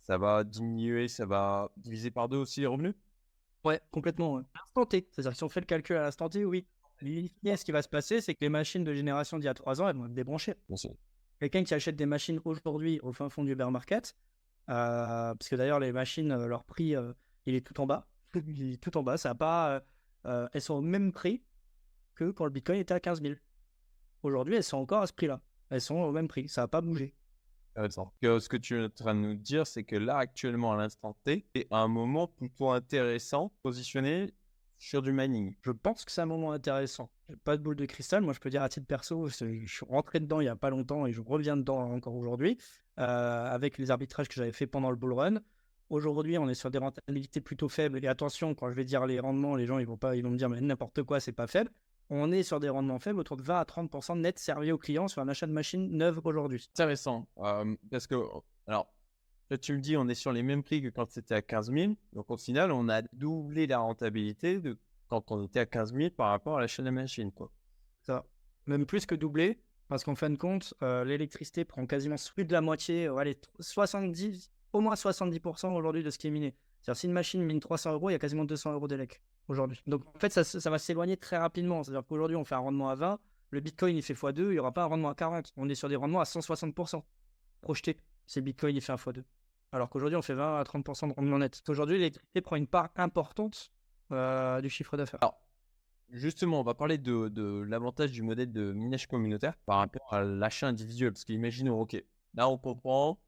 ça 0.00 0.18
va 0.18 0.44
diminuer, 0.44 1.08
ça 1.08 1.26
va 1.26 1.70
diviser 1.76 2.10
par 2.10 2.28
deux 2.28 2.38
aussi 2.38 2.60
les 2.60 2.66
revenus 2.66 2.94
Ouais, 3.64 3.80
complètement. 3.92 4.34
Ouais. 4.34 4.42
L'instant 4.54 4.86
T. 4.86 5.08
C'est-à-dire 5.12 5.32
que 5.32 5.36
si 5.36 5.44
on 5.44 5.48
fait 5.48 5.60
le 5.60 5.66
calcul 5.66 5.96
à 5.96 6.02
l'instant 6.02 6.28
T, 6.28 6.44
oui. 6.44 6.66
ce 7.00 7.64
qui 7.64 7.72
va 7.72 7.82
se 7.82 7.88
passer, 7.88 8.20
c'est 8.20 8.34
que 8.34 8.40
les 8.40 8.48
machines 8.48 8.84
de 8.84 8.92
génération 8.92 9.38
d'il 9.38 9.44
y 9.44 9.48
a 9.48 9.54
trois 9.54 9.80
ans, 9.80 9.88
elles 9.88 9.96
vont 9.96 10.06
être 10.06 10.14
débranchées. 10.14 10.54
Quelqu'un 11.38 11.64
qui 11.64 11.74
achète 11.74 11.96
des 11.96 12.06
machines 12.06 12.40
aujourd'hui 12.44 13.00
au 13.00 13.12
fin 13.12 13.28
fond 13.28 13.44
du 13.44 13.54
bear 13.54 13.70
market, 13.70 14.14
euh, 14.68 15.34
parce 15.34 15.48
que 15.48 15.56
d'ailleurs, 15.56 15.80
les 15.80 15.92
machines, 15.92 16.30
euh, 16.30 16.46
leur 16.46 16.64
prix, 16.64 16.94
euh, 16.94 17.12
il 17.46 17.54
est 17.54 17.66
tout 17.66 17.80
en 17.80 17.86
bas. 17.86 18.06
il 18.46 18.74
est 18.74 18.76
tout 18.82 18.96
en 18.96 19.02
bas. 19.02 19.16
Ça 19.16 19.30
a 19.30 19.34
pas, 19.34 19.82
elles 20.24 20.60
sont 20.60 20.74
au 20.74 20.80
même 20.80 21.12
prix 21.12 21.42
que 22.14 22.30
quand 22.30 22.44
le 22.44 22.50
bitcoin 22.50 22.78
était 22.78 22.94
à 22.94 23.00
15 23.00 23.22
000. 23.22 23.34
Aujourd'hui, 24.22 24.54
elles 24.54 24.64
sont 24.64 24.78
encore 24.78 25.02
à 25.02 25.06
ce 25.06 25.12
prix-là. 25.12 25.40
Elles 25.70 25.80
sont 25.80 25.96
au 25.96 26.12
même 26.12 26.28
prix. 26.28 26.48
Ça 26.48 26.62
n'a 26.62 26.68
pas 26.68 26.80
bougé. 26.80 27.14
ce 27.76 28.48
que 28.48 28.56
tu 28.56 28.78
es 28.78 28.84
en 28.84 28.90
train 28.90 29.14
de 29.14 29.20
nous 29.20 29.34
dire, 29.34 29.66
c'est 29.66 29.84
que 29.84 29.96
là, 29.96 30.18
actuellement, 30.18 30.72
à 30.72 30.76
l'instant 30.76 31.16
T, 31.24 31.46
c'est 31.54 31.66
un 31.70 31.88
moment 31.88 32.28
plutôt 32.28 32.70
intéressant 32.70 33.52
positionné 33.62 34.32
sur 34.78 35.00
du 35.00 35.12
mining. 35.12 35.54
Je 35.62 35.70
pense 35.70 36.04
que 36.04 36.10
c'est 36.10 36.20
un 36.20 36.26
moment 36.26 36.52
intéressant. 36.52 37.08
Pas 37.44 37.56
de 37.56 37.62
boule 37.62 37.76
de 37.76 37.86
cristal. 37.86 38.22
Moi, 38.22 38.32
je 38.32 38.40
peux 38.40 38.50
dire 38.50 38.62
à 38.62 38.68
titre 38.68 38.86
perso, 38.86 39.28
je 39.28 39.64
suis 39.66 39.86
rentré 39.86 40.18
dedans 40.20 40.40
il 40.40 40.46
y 40.46 40.48
a 40.48 40.56
pas 40.56 40.70
longtemps 40.70 41.06
et 41.06 41.12
je 41.12 41.20
reviens 41.20 41.56
dedans 41.56 41.78
encore 41.92 42.14
aujourd'hui 42.16 42.58
euh, 42.98 43.46
avec 43.46 43.78
les 43.78 43.90
arbitrages 43.90 44.28
que 44.28 44.34
j'avais 44.34 44.52
fait 44.52 44.66
pendant 44.66 44.90
le 44.90 44.96
bull 44.96 45.12
run. 45.12 45.40
Aujourd'hui, 45.92 46.38
on 46.38 46.48
est 46.48 46.54
sur 46.54 46.70
des 46.70 46.78
rentabilités 46.78 47.40
plutôt 47.40 47.68
faibles. 47.68 48.02
Et 48.02 48.08
attention, 48.08 48.54
quand 48.54 48.68
je 48.70 48.74
vais 48.74 48.84
dire 48.84 49.06
les 49.06 49.20
rendements, 49.20 49.54
les 49.54 49.66
gens 49.66 49.78
ils 49.78 49.86
vont 49.86 49.98
pas, 49.98 50.16
ils 50.16 50.22
vont 50.22 50.30
me 50.30 50.36
dire 50.36 50.48
mais 50.48 50.60
n'importe 50.60 51.02
quoi, 51.02 51.20
c'est 51.20 51.32
pas 51.32 51.46
faible 51.46 51.70
on 52.14 52.30
est 52.30 52.42
sur 52.42 52.60
des 52.60 52.68
rendements 52.68 52.98
faibles, 52.98 53.18
autour 53.20 53.38
de 53.38 53.42
20 53.42 53.58
à 53.58 53.64
30% 53.64 54.20
net 54.20 54.38
servis 54.38 54.70
aux 54.70 54.76
clients 54.76 55.08
sur 55.08 55.22
un 55.22 55.28
achat 55.28 55.46
de 55.46 55.52
machine 55.52 55.88
neuve 55.96 56.20
aujourd'hui. 56.24 56.68
Intéressant. 56.74 57.26
parce 57.90 58.06
que, 58.06 58.14
alors, 58.66 58.92
là, 59.50 59.56
tu 59.56 59.72
me 59.72 59.80
dis, 59.80 59.96
on 59.96 60.06
est 60.08 60.14
sur 60.14 60.30
les 60.30 60.42
mêmes 60.42 60.62
prix 60.62 60.82
que 60.82 60.88
quand 60.88 61.10
c'était 61.10 61.36
à 61.36 61.40
15 61.40 61.72
000. 61.72 61.94
Donc, 62.12 62.30
au 62.30 62.36
final, 62.36 62.70
on 62.70 62.90
a 62.90 63.00
doublé 63.14 63.66
la 63.66 63.78
rentabilité 63.78 64.60
de 64.60 64.76
quand 65.08 65.30
on 65.30 65.44
était 65.44 65.60
à 65.60 65.66
15 65.66 65.94
000 65.94 66.10
par 66.10 66.28
rapport 66.28 66.58
à 66.58 66.60
l'achat 66.60 66.82
de 66.82 66.88
la 66.88 66.92
machine. 66.92 67.32
Quoi. 67.32 67.50
Ça, 68.02 68.26
même 68.66 68.84
plus 68.84 69.06
que 69.06 69.14
doublé, 69.14 69.58
parce 69.88 70.04
qu'en 70.04 70.14
fin 70.14 70.28
de 70.28 70.36
compte, 70.36 70.74
euh, 70.82 71.04
l'électricité 71.04 71.64
prend 71.64 71.86
quasiment 71.86 72.16
plus 72.34 72.44
de 72.44 72.52
la 72.52 72.60
moitié, 72.60 73.06
euh, 73.06 73.16
allez, 73.16 73.38
70, 73.58 74.50
au 74.72 74.80
moins 74.80 74.94
70% 74.94 75.74
aujourd'hui 75.74 76.02
de 76.02 76.10
ce 76.10 76.18
qui 76.18 76.28
est 76.28 76.30
miné. 76.30 76.54
C'est-à-dire, 76.80 77.00
si 77.00 77.06
une 77.06 77.12
machine 77.12 77.42
mine 77.42 77.60
300 77.60 77.92
euros, 77.92 78.10
il 78.10 78.12
y 78.12 78.16
a 78.16 78.18
quasiment 78.18 78.44
200 78.44 78.72
euros 78.72 78.88
d'élec 78.88 79.20
aujourd'hui. 79.48 79.80
Donc, 79.86 80.02
en 80.14 80.18
fait, 80.18 80.32
ça, 80.32 80.70
va 80.70 80.78
s'éloigner 80.78 81.16
très 81.16 81.36
rapidement. 81.36 81.82
C'est-à-dire 81.82 82.04
qu'aujourd'hui, 82.06 82.36
on 82.36 82.44
fait 82.44 82.54
un 82.54 82.60
rendement 82.60 82.88
à 82.88 82.94
20, 82.94 83.20
le 83.50 83.60
Bitcoin, 83.60 83.96
il 83.96 84.02
fait 84.02 84.14
x2, 84.14 84.38
il 84.38 84.48
n'y 84.50 84.58
aura 84.58 84.72
pas 84.72 84.84
un 84.84 84.86
rendement 84.86 85.10
à 85.10 85.14
40. 85.14 85.52
On 85.56 85.68
est 85.68 85.74
sur 85.74 85.88
des 85.88 85.96
rendements 85.96 86.20
à 86.20 86.24
160% 86.24 87.02
projetés 87.60 87.96
si 88.26 88.38
le 88.38 88.44
Bitcoin, 88.44 88.74
il 88.74 88.80
fait 88.80 88.92
un 88.92 88.96
x2. 88.96 89.22
Alors 89.72 89.88
qu'aujourd'hui, 89.88 90.16
on 90.16 90.22
fait 90.22 90.34
20 90.34 90.58
à 90.58 90.62
30% 90.64 91.08
de 91.08 91.14
rendement 91.14 91.38
net. 91.38 91.62
Aujourd'hui, 91.68 91.96
l'électricité 91.96 92.40
prend 92.40 92.56
une 92.56 92.66
part 92.66 92.90
importante 92.96 93.72
euh, 94.10 94.60
du 94.60 94.68
chiffre 94.68 94.96
d'affaires. 94.96 95.20
Alors, 95.22 95.40
justement, 96.10 96.60
on 96.60 96.62
va 96.62 96.74
parler 96.74 96.98
de, 96.98 97.28
de 97.28 97.62
l'avantage 97.62 98.10
du 98.10 98.22
modèle 98.22 98.52
de 98.52 98.72
minage 98.72 99.06
communautaire 99.06 99.56
par 99.64 99.78
rapport 99.78 100.12
à 100.12 100.22
l'achat 100.22 100.66
individuel. 100.66 101.12
Parce 101.12 101.24
qu'imaginons, 101.24 101.80
OK, 101.80 102.02
là, 102.34 102.48
on 102.48 102.58
comprend 102.58 103.18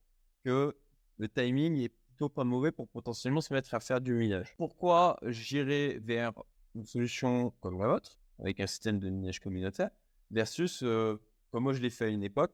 que 0.44 0.76
le 1.18 1.28
timing 1.28 1.78
est 1.78 1.88
plutôt 1.88 2.28
pas 2.28 2.44
mauvais 2.44 2.72
pour 2.72 2.88
potentiellement 2.88 3.40
se 3.40 3.52
mettre 3.52 3.74
à 3.74 3.80
faire 3.80 4.00
du 4.00 4.14
minage. 4.14 4.54
Pourquoi 4.56 5.18
j'irai 5.22 5.98
vers 6.02 6.32
une 6.74 6.86
solution 6.86 7.52
comme 7.60 7.78
la 7.78 7.88
vôtre, 7.88 8.18
avec 8.38 8.60
un 8.60 8.66
système 8.66 8.98
de 8.98 9.08
minage 9.10 9.40
communautaire, 9.40 9.90
versus 10.30 10.82
euh, 10.82 11.20
comme 11.50 11.64
moi 11.64 11.72
je 11.72 11.80
l'ai 11.80 11.90
fait 11.90 12.06
à 12.06 12.08
une 12.08 12.22
époque. 12.22 12.52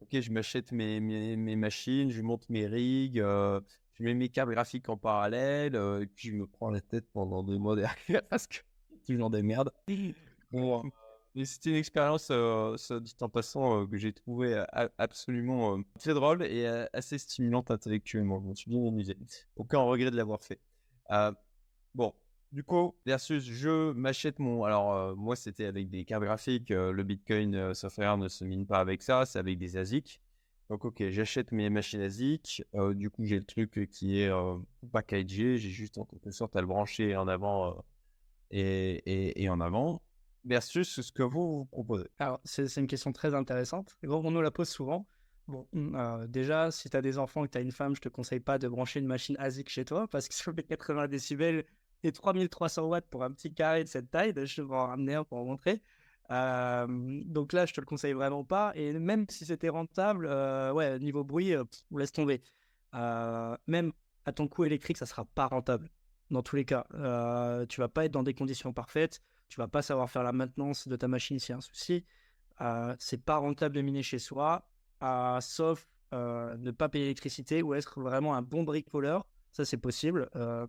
Ok, 0.00 0.20
je 0.20 0.30
m'achète 0.30 0.72
mes, 0.72 1.00
mes, 1.00 1.56
machines, 1.56 2.10
je 2.10 2.20
monte 2.20 2.48
mes 2.50 2.66
rigs, 2.66 3.20
euh, 3.20 3.60
je 3.94 4.02
mets 4.02 4.12
mes 4.12 4.28
cartes 4.28 4.50
graphiques 4.50 4.88
en 4.88 4.98
parallèle, 4.98 5.76
euh, 5.76 6.02
et 6.02 6.06
puis 6.06 6.28
je 6.28 6.34
me 6.34 6.46
prends 6.46 6.70
la 6.70 6.80
tête 6.80 7.06
pendant 7.12 7.42
deux 7.42 7.56
mois 7.56 7.76
derrière 7.76 8.22
parce 8.28 8.46
que 8.46 8.58
toujours 9.06 9.30
des 9.30 9.42
merdes. 9.42 9.70
Bon, 10.50 10.82
c'était 11.42 11.70
une 11.70 11.76
expérience, 11.76 12.28
euh, 12.30 12.76
dit 13.00 13.16
en 13.20 13.28
passant, 13.28 13.82
euh, 13.82 13.86
que 13.86 13.96
j'ai 13.96 14.12
trouvé 14.12 14.54
euh, 14.54 14.88
absolument 14.98 15.82
très 15.98 16.14
drôle 16.14 16.44
et 16.44 16.66
assez 16.92 17.18
stimulante 17.18 17.70
intellectuellement. 17.70 18.40
Je 18.40 18.48
me 18.48 18.54
suis 18.54 18.70
bien 18.70 18.86
amusé. 18.86 19.16
Aucun 19.56 19.80
regret 19.80 20.10
de 20.10 20.16
l'avoir 20.16 20.40
fait. 20.42 20.60
bon, 21.94 22.14
du 22.52 22.62
coup, 22.62 22.94
versus 23.04 23.42
je 23.44 23.92
m'achète 23.92 24.38
mon. 24.38 24.64
Alors, 24.64 25.16
moi, 25.16 25.34
c'était 25.34 25.64
avec 25.64 25.90
des 25.90 26.04
cartes 26.04 26.22
graphiques. 26.22 26.70
le 26.70 27.02
Bitcoin 27.02 27.74
software 27.74 28.16
ne 28.16 28.28
se 28.28 28.44
mine 28.44 28.66
pas 28.66 28.78
avec 28.78 29.02
ça, 29.02 29.26
c'est 29.26 29.40
avec 29.40 29.58
des 29.58 29.76
ASIC. 29.76 30.20
Donc, 30.70 30.84
ok, 30.84 31.08
j'achète 31.10 31.50
mes 31.52 31.68
machines 31.68 32.00
ASIC. 32.00 32.62
du 32.94 33.10
coup, 33.10 33.24
j'ai 33.24 33.38
le 33.38 33.44
truc 33.44 33.88
qui 33.90 34.20
est 34.20 34.30
packagé. 34.92 35.58
J'ai 35.58 35.70
juste 35.70 35.98
en 35.98 36.04
quelque 36.04 36.30
sorte 36.30 36.54
à 36.54 36.60
le 36.60 36.68
brancher 36.68 37.16
en 37.16 37.26
avant 37.26 37.84
et 38.52 39.48
en 39.48 39.60
avant 39.60 40.00
versus 40.44 41.00
ce 41.00 41.12
que 41.12 41.22
vous, 41.22 41.58
vous 41.58 41.64
proposez 41.64 42.08
Alors, 42.18 42.40
c'est 42.44 42.76
une 42.76 42.86
question 42.86 43.12
très 43.12 43.34
intéressante. 43.34 43.96
On 44.06 44.30
nous 44.30 44.42
la 44.42 44.50
pose 44.50 44.68
souvent. 44.68 45.06
Bon, 45.46 45.66
mmh, 45.72 45.94
euh, 45.94 46.26
déjà, 46.26 46.70
si 46.70 46.88
tu 46.88 46.96
as 46.96 47.02
des 47.02 47.18
enfants 47.18 47.44
et 47.44 47.48
que 47.48 47.52
tu 47.52 47.58
as 47.58 47.60
une 47.60 47.72
femme, 47.72 47.94
je 47.94 48.00
te 48.00 48.08
conseille 48.08 48.40
pas 48.40 48.58
de 48.58 48.68
brancher 48.68 49.00
une 49.00 49.06
machine 49.06 49.36
ASIC 49.38 49.68
chez 49.68 49.84
toi 49.84 50.08
parce 50.08 50.28
que 50.28 50.34
sur 50.34 50.52
les 50.52 50.62
80 50.62 51.08
décibels 51.08 51.64
et 52.02 52.12
3300 52.12 52.86
watts 52.86 53.06
pour 53.10 53.24
un 53.24 53.30
petit 53.30 53.52
carré 53.52 53.84
de 53.84 53.88
cette 53.88 54.10
taille, 54.10 54.32
je 54.36 54.62
vais 54.62 54.74
en 54.74 54.86
ramener 54.86 55.14
un 55.14 55.24
pour 55.24 55.38
en 55.38 55.44
montrer. 55.44 55.82
Euh, 56.30 56.86
donc 57.26 57.52
là, 57.52 57.66
je 57.66 57.74
te 57.74 57.80
le 57.80 57.86
conseille 57.86 58.14
vraiment 58.14 58.44
pas. 58.44 58.72
Et 58.74 58.92
même 58.98 59.26
si 59.28 59.44
c'était 59.44 59.68
rentable, 59.68 60.26
euh, 60.26 60.72
ouais, 60.72 60.98
niveau 60.98 61.24
bruit, 61.24 61.54
on 61.90 61.96
laisse 61.98 62.12
tomber. 62.12 62.40
même 62.92 63.92
à 64.26 64.32
ton 64.32 64.48
coût 64.48 64.64
électrique, 64.64 64.96
ça 64.96 65.06
sera 65.06 65.26
pas 65.26 65.46
rentable. 65.46 65.90
Dans 66.30 66.42
tous 66.42 66.56
les 66.56 66.64
cas, 66.64 66.86
tu 67.68 67.80
vas 67.80 67.88
pas 67.88 68.06
être 68.06 68.12
dans 68.12 68.22
des 68.22 68.34
conditions 68.34 68.72
parfaites 68.72 69.20
tu 69.48 69.60
vas 69.60 69.68
pas 69.68 69.82
savoir 69.82 70.10
faire 70.10 70.22
la 70.22 70.32
maintenance 70.32 70.88
de 70.88 70.96
ta 70.96 71.08
machine 71.08 71.38
s'il 71.38 71.50
y 71.50 71.54
a 71.54 71.58
un 71.58 71.60
souci. 71.60 72.04
Euh, 72.60 72.94
c'est 72.98 73.22
pas 73.22 73.36
rentable 73.36 73.74
de 73.74 73.80
miner 73.80 74.02
chez 74.02 74.18
soi, 74.18 74.66
euh, 75.02 75.40
sauf 75.40 75.88
euh, 76.12 76.56
ne 76.56 76.70
pas 76.70 76.88
payer 76.88 77.04
l'électricité 77.04 77.62
ou 77.62 77.74
être 77.74 78.00
vraiment 78.00 78.34
un 78.34 78.42
bon 78.42 78.62
bricoleur. 78.62 79.26
Ça, 79.52 79.64
c'est 79.64 79.76
possible 79.76 80.28
euh, 80.36 80.66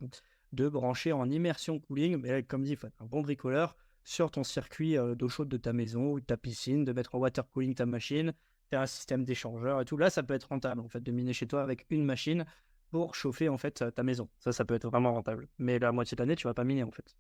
de 0.52 0.70
brancher 0.70 1.12
en 1.12 1.30
immersion 1.30 1.80
cooling, 1.80 2.18
mais 2.18 2.44
comme 2.44 2.64
dit, 2.64 2.78
un 3.00 3.06
bon 3.06 3.22
bricoleur 3.22 3.76
sur 4.04 4.30
ton 4.30 4.44
circuit 4.44 4.98
d'eau 5.16 5.30
chaude 5.30 5.50
de 5.50 5.58
ta 5.58 5.74
maison 5.74 6.14
ou 6.14 6.20
de 6.20 6.26
ta 6.26 6.38
piscine, 6.38 6.86
de 6.86 6.94
mettre 6.94 7.16
en 7.16 7.20
water 7.20 7.50
cooling 7.50 7.74
ta 7.74 7.88
machine, 7.88 8.34
faire 8.70 8.82
un 8.82 8.86
système 8.86 9.26
d'échangeur 9.26 9.82
et 9.82 9.86
tout. 9.86 9.98
Là, 9.98 10.12
ça 10.12 10.22
peut 10.22 10.36
être 10.36 10.50
rentable 10.50 10.82
en 10.82 10.88
fait 10.88 11.02
de 11.02 11.12
miner 11.12 11.34
chez 11.34 11.48
toi 11.48 11.64
avec 11.64 11.88
une 11.90 12.06
machine 12.06 12.46
pour 12.92 13.16
chauffer 13.16 13.50
en 13.50 13.58
fait 13.58 13.84
ta 13.96 14.04
maison. 14.04 14.30
Ça, 14.38 14.52
ça 14.52 14.64
peut 14.64 14.76
être 14.76 14.88
vraiment 14.88 15.14
rentable. 15.14 15.48
Mais 15.58 15.80
la 15.80 15.92
moitié 15.92 16.16
de 16.16 16.22
l'année, 16.22 16.36
tu 16.36 16.48
vas 16.48 16.54
pas 16.54 16.64
miner 16.64 16.84
en 16.84 16.92
fait. 16.92 17.16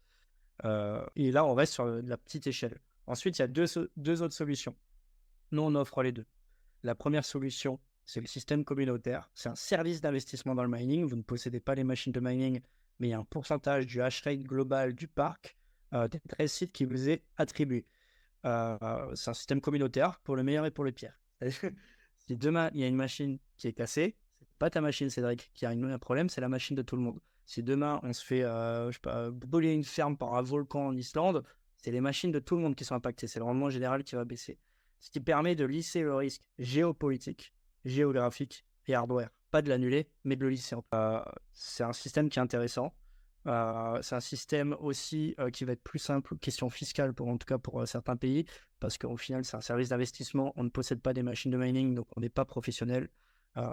Euh, 0.64 1.06
et 1.16 1.32
là, 1.32 1.46
on 1.46 1.54
reste 1.54 1.74
sur 1.74 1.86
la 1.86 2.18
petite 2.18 2.48
échelle. 2.48 2.80
Ensuite, 3.08 3.38
il 3.38 3.42
y 3.42 3.44
a 3.44 3.48
deux, 3.48 4.22
autres 4.22 4.34
solutions. 4.34 4.76
Nous, 5.52 5.62
on 5.62 5.76
offre 5.76 6.02
les 6.02 6.12
deux. 6.12 6.26
La 6.84 6.96
première 6.96 7.26
solution, 7.26 7.80
c'est 8.06 8.22
le 8.22 8.28
système 8.28 8.64
communautaire. 8.64 9.30
C'est 9.34 9.50
un 9.50 9.56
service 9.56 10.02
d'investissement 10.02 10.56
dans 10.56 10.64
le 10.64 10.70
mining. 10.70 11.06
Vous 11.06 11.16
ne 11.16 11.22
possédez 11.22 11.60
pas 11.60 11.76
les 11.76 11.84
machines 11.84 12.14
de 12.14 12.20
mining, 12.20 12.62
mais 13.00 13.08
il 13.08 13.12
y 13.12 13.14
a 13.14 13.20
un 13.20 13.26
pourcentage 13.26 13.86
du 13.86 14.02
hash 14.02 14.22
rate 14.24 14.44
global 14.44 14.94
du 14.94 15.08
parc 15.08 15.58
euh, 15.94 16.08
des 16.08 16.20
13 16.20 16.52
sites 16.52 16.72
qui 16.72 16.86
vous 16.86 17.10
est 17.10 17.24
attribué. 17.38 17.86
Euh, 18.46 19.16
c'est 19.16 19.32
un 19.32 19.34
système 19.34 19.62
communautaire 19.62 20.20
pour 20.20 20.36
le 20.36 20.44
meilleur 20.44 20.66
et 20.66 20.72
pour 20.72 20.84
le 20.84 20.92
pire. 20.92 21.20
si 22.18 22.38
demain 22.38 22.70
il 22.74 22.82
y 22.82 22.84
a 22.84 22.88
une 22.88 22.96
machine 22.96 23.40
qui 23.58 23.68
est 23.68 23.74
cassée, 23.74 24.16
c'est 24.40 24.58
pas 24.58 24.70
ta 24.70 24.82
machine, 24.82 25.10
Cédric, 25.10 25.52
qui 25.54 25.66
a 25.66 25.70
un 25.70 26.00
problème, 26.00 26.30
c'est 26.30 26.42
la 26.42 26.50
machine 26.50 26.76
de 26.76 26.82
tout 26.82 26.96
le 26.96 27.02
monde. 27.02 27.20
Si 27.46 27.62
demain 27.62 28.00
on 28.04 28.12
se 28.12 28.26
fait, 28.26 28.42
euh, 28.44 28.92
brûler 29.32 29.74
une 29.74 29.84
ferme 29.84 30.18
par 30.18 30.34
un 30.34 30.42
volcan 30.42 30.88
en 30.88 30.96
Islande, 30.96 31.44
c'est 31.78 31.92
les 31.92 32.02
machines 32.02 32.32
de 32.32 32.40
tout 32.40 32.56
le 32.56 32.62
monde 32.62 32.76
qui 32.76 32.84
sont 32.86 32.96
impactées. 32.96 33.28
C'est 33.28 33.40
le 33.40 33.46
rendement 33.46 33.70
général 33.70 34.04
qui 34.04 34.16
va 34.16 34.26
baisser. 34.26 34.58
Ce 35.00 35.12
qui 35.12 35.20
permet 35.20 35.56
de 35.56 35.66
lisser 35.66 36.02
le 36.02 36.16
risque 36.16 36.42
géopolitique, 36.58 37.54
géographique 37.84 38.66
et 38.88 38.96
hardware. 38.96 39.30
Pas 39.52 39.62
de 39.62 39.70
l'annuler, 39.70 40.10
mais 40.24 40.36
de 40.36 40.42
le 40.42 40.50
lisser. 40.50 40.76
Euh, 40.94 41.22
c'est 41.54 41.84
un 41.84 41.94
système 41.94 42.30
qui 42.30 42.40
est 42.40 42.42
intéressant. 42.42 42.96
Euh, 43.46 44.02
c'est 44.02 44.16
un 44.16 44.20
système 44.20 44.76
aussi 44.80 45.36
qui 45.54 45.66
va 45.66 45.74
être 45.74 45.84
plus 45.84 46.00
simple, 46.00 46.36
question 46.40 46.72
fiscale 46.72 47.14
pour 47.14 47.28
en 47.28 47.38
tout 47.38 47.46
cas 47.46 47.60
pour 47.60 47.88
certains 47.88 48.16
pays, 48.16 48.46
parce 48.80 48.98
qu'au 48.98 49.18
final 49.18 49.46
c'est 49.46 49.56
un 49.56 49.62
service 49.62 49.90
d'investissement. 49.90 50.52
On 50.56 50.64
ne 50.64 50.70
possède 50.70 51.00
pas 51.00 51.14
des 51.14 51.22
machines 51.22 51.52
de 51.52 51.58
mining, 51.58 51.94
donc 51.94 52.08
on 52.18 52.22
n'est 52.22 52.30
pas 52.30 52.46
professionnel. 52.46 53.08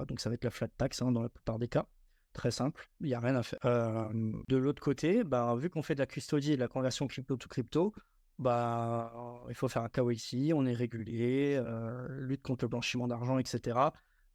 donc 0.06 0.20
ça 0.20 0.28
va 0.28 0.34
être 0.34 0.44
la 0.44 0.50
flat 0.50 0.68
tax 0.68 1.00
hein, 1.00 1.10
dans 1.10 1.22
la 1.22 1.30
plupart 1.30 1.58
des 1.58 1.68
cas. 1.68 1.86
Très 2.32 2.50
simple, 2.50 2.88
il 3.00 3.08
n'y 3.08 3.14
a 3.14 3.20
rien 3.20 3.36
à 3.36 3.42
faire. 3.42 3.58
de 3.62 4.56
l'autre 4.56 4.82
côté, 4.82 5.22
bah, 5.22 5.54
vu 5.56 5.68
qu'on 5.68 5.82
fait 5.82 5.94
de 5.94 6.00
la 6.00 6.06
custodie 6.06 6.52
et 6.52 6.56
de 6.56 6.60
la 6.60 6.68
conversion 6.68 7.06
crypto 7.06 7.36
to 7.36 7.48
crypto, 7.48 7.92
bah, 8.38 9.44
il 9.50 9.54
faut 9.54 9.68
faire 9.68 9.82
un 9.82 9.88
KYC, 9.88 10.52
on 10.54 10.64
est 10.64 10.72
régulé, 10.72 11.62
lutte 12.08 12.42
contre 12.42 12.64
le 12.64 12.68
blanchiment 12.68 13.06
d'argent, 13.06 13.38
etc. 13.38 13.78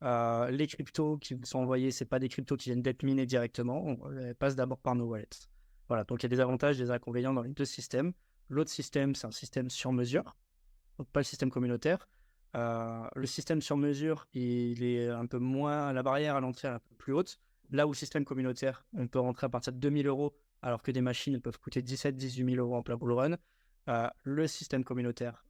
les 0.02 0.68
cryptos 0.68 1.18
qui 1.18 1.40
sont 1.44 1.60
envoyés, 1.60 1.90
ce 1.90 2.04
pas 2.04 2.20
des 2.20 2.30
cryptos 2.30 2.56
qui 2.56 2.70
viennent 2.70 2.84
d'être 2.84 3.02
minés 3.02 3.26
directement, 3.26 3.84
on 3.84 3.98
passe 4.38 4.56
d'abord 4.56 4.78
par 4.78 4.94
nos 4.94 5.06
wallets. 5.06 5.50
Voilà, 5.88 6.04
donc 6.04 6.22
il 6.22 6.26
y 6.26 6.28
a 6.28 6.36
des 6.36 6.40
avantages, 6.40 6.78
des 6.78 6.92
inconvénients 6.92 7.34
dans 7.34 7.42
les 7.42 7.50
deux 7.50 7.66
systèmes. 7.66 8.14
L'autre 8.50 8.70
système, 8.70 9.16
c'est 9.16 9.26
un 9.26 9.32
système 9.32 9.72
sur 9.72 9.92
mesure, 9.92 10.36
pas 11.14 11.22
le 11.22 11.26
système 11.26 11.50
communautaire. 11.50 12.08
le 12.54 13.26
système 13.26 13.62
sur 13.62 13.76
mesure, 13.76 14.28
il 14.34 14.84
est 14.84 15.10
un 15.10 15.26
peu 15.26 15.40
moins, 15.40 15.92
la 15.94 16.04
barrière 16.04 16.36
à 16.36 16.42
l'entrée 16.42 16.68
est 16.68 16.72
un 16.72 16.80
peu 16.80 16.96
plus 16.96 17.14
haute. 17.14 17.40
Là 17.72 17.86
où 17.86 17.92
le 17.92 17.96
système 17.96 18.24
communautaire, 18.24 18.86
on 18.94 19.08
peut 19.08 19.20
rentrer 19.20 19.46
à 19.46 19.50
partir 19.50 19.74
de 19.74 19.78
2000 19.80 20.08
euros, 20.08 20.34
alors 20.62 20.82
que 20.82 20.92
des 20.92 21.02
machines 21.02 21.42
peuvent 21.42 21.60
coûter 21.60 21.82
17-18 21.82 22.56
000 22.56 22.66
euros 22.66 22.76
en 22.76 22.84
plein 22.84 22.96
bull 22.96 23.12
run. 23.12 23.38
Euh, 23.90 24.08
le 24.24 24.48
système 24.48 24.84
communautaire, 24.84 25.46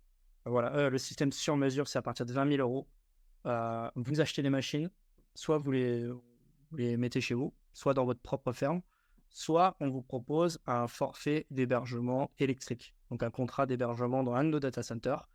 voilà, 0.45 0.73
euh, 0.75 0.89
le 0.89 0.97
système 0.97 1.31
sur 1.31 1.57
mesure, 1.57 1.87
c'est 1.87 1.99
à 1.99 2.01
partir 2.01 2.25
de 2.25 2.33
20 2.33 2.49
000 2.55 2.61
euros. 2.61 2.87
Euh, 3.45 3.89
vous 3.95 4.19
achetez 4.19 4.41
des 4.41 4.49
machines, 4.49 4.89
soit 5.35 5.57
vous 5.57 5.71
les, 5.71 6.07
les 6.75 6.97
mettez 6.97 7.21
chez 7.21 7.33
vous, 7.33 7.53
soit 7.73 7.93
dans 7.93 8.05
votre 8.05 8.21
propre 8.21 8.51
ferme, 8.51 8.81
soit 9.29 9.75
on 9.79 9.89
vous 9.89 10.01
propose 10.01 10.59
un 10.65 10.87
forfait 10.87 11.45
d'hébergement 11.51 12.31
électrique, 12.39 12.95
donc 13.11 13.23
un 13.23 13.31
contrat 13.31 13.65
d'hébergement 13.65 14.23
dans 14.23 14.33
un 14.33 14.43
de 14.43 14.49
nos 14.49 14.59
data 14.59 14.83
centers 14.83 15.29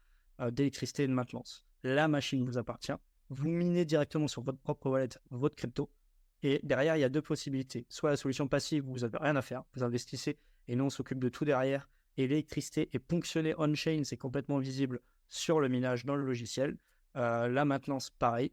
d'électricité 0.50 1.04
et 1.04 1.06
de 1.06 1.12
maintenance. 1.12 1.64
La 1.84 2.08
machine 2.08 2.44
vous 2.44 2.58
appartient, 2.58 2.92
vous 3.28 3.48
minez 3.48 3.84
directement 3.84 4.28
sur 4.28 4.42
votre 4.42 4.58
propre 4.58 4.90
wallet 4.90 5.08
votre 5.30 5.56
crypto, 5.56 5.88
et 6.42 6.60
derrière, 6.62 6.96
il 6.96 7.00
y 7.00 7.04
a 7.04 7.08
deux 7.08 7.22
possibilités. 7.22 7.86
Soit 7.88 8.10
la 8.10 8.16
solution 8.16 8.48
passive, 8.48 8.84
vous 8.84 9.00
n'avez 9.00 9.18
rien 9.18 9.36
à 9.36 9.42
faire, 9.42 9.62
vous 9.74 9.84
investissez 9.84 10.38
et 10.68 10.76
nous, 10.76 10.84
on 10.84 10.90
s'occupe 10.90 11.18
de 11.18 11.28
tout 11.28 11.44
derrière. 11.44 11.88
Et 12.16 12.26
l'électricité 12.26 12.90
est 12.92 12.98
ponctionnée 12.98 13.54
on-chain, 13.58 14.02
c'est 14.04 14.16
complètement 14.16 14.58
visible 14.58 15.00
sur 15.28 15.60
le 15.60 15.68
minage 15.68 16.04
dans 16.04 16.14
le 16.14 16.24
logiciel. 16.24 16.76
Euh, 17.16 17.48
la 17.48 17.64
maintenance, 17.64 18.10
pareil. 18.10 18.52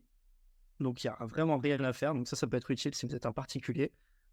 Donc, 0.79 1.03
il 1.03 1.07
n'y 1.07 1.13
a 1.13 1.25
vraiment 1.25 1.57
rien 1.57 1.83
à 1.83 1.93
faire. 1.93 2.13
Donc, 2.13 2.27
ça, 2.27 2.35
ça 2.35 2.47
peut 2.47 2.57
être 2.57 2.71
utile 2.71 2.95
si 2.95 3.05
vous 3.05 3.15
êtes 3.15 3.25
un 3.25 3.33
particulier. 3.33 3.91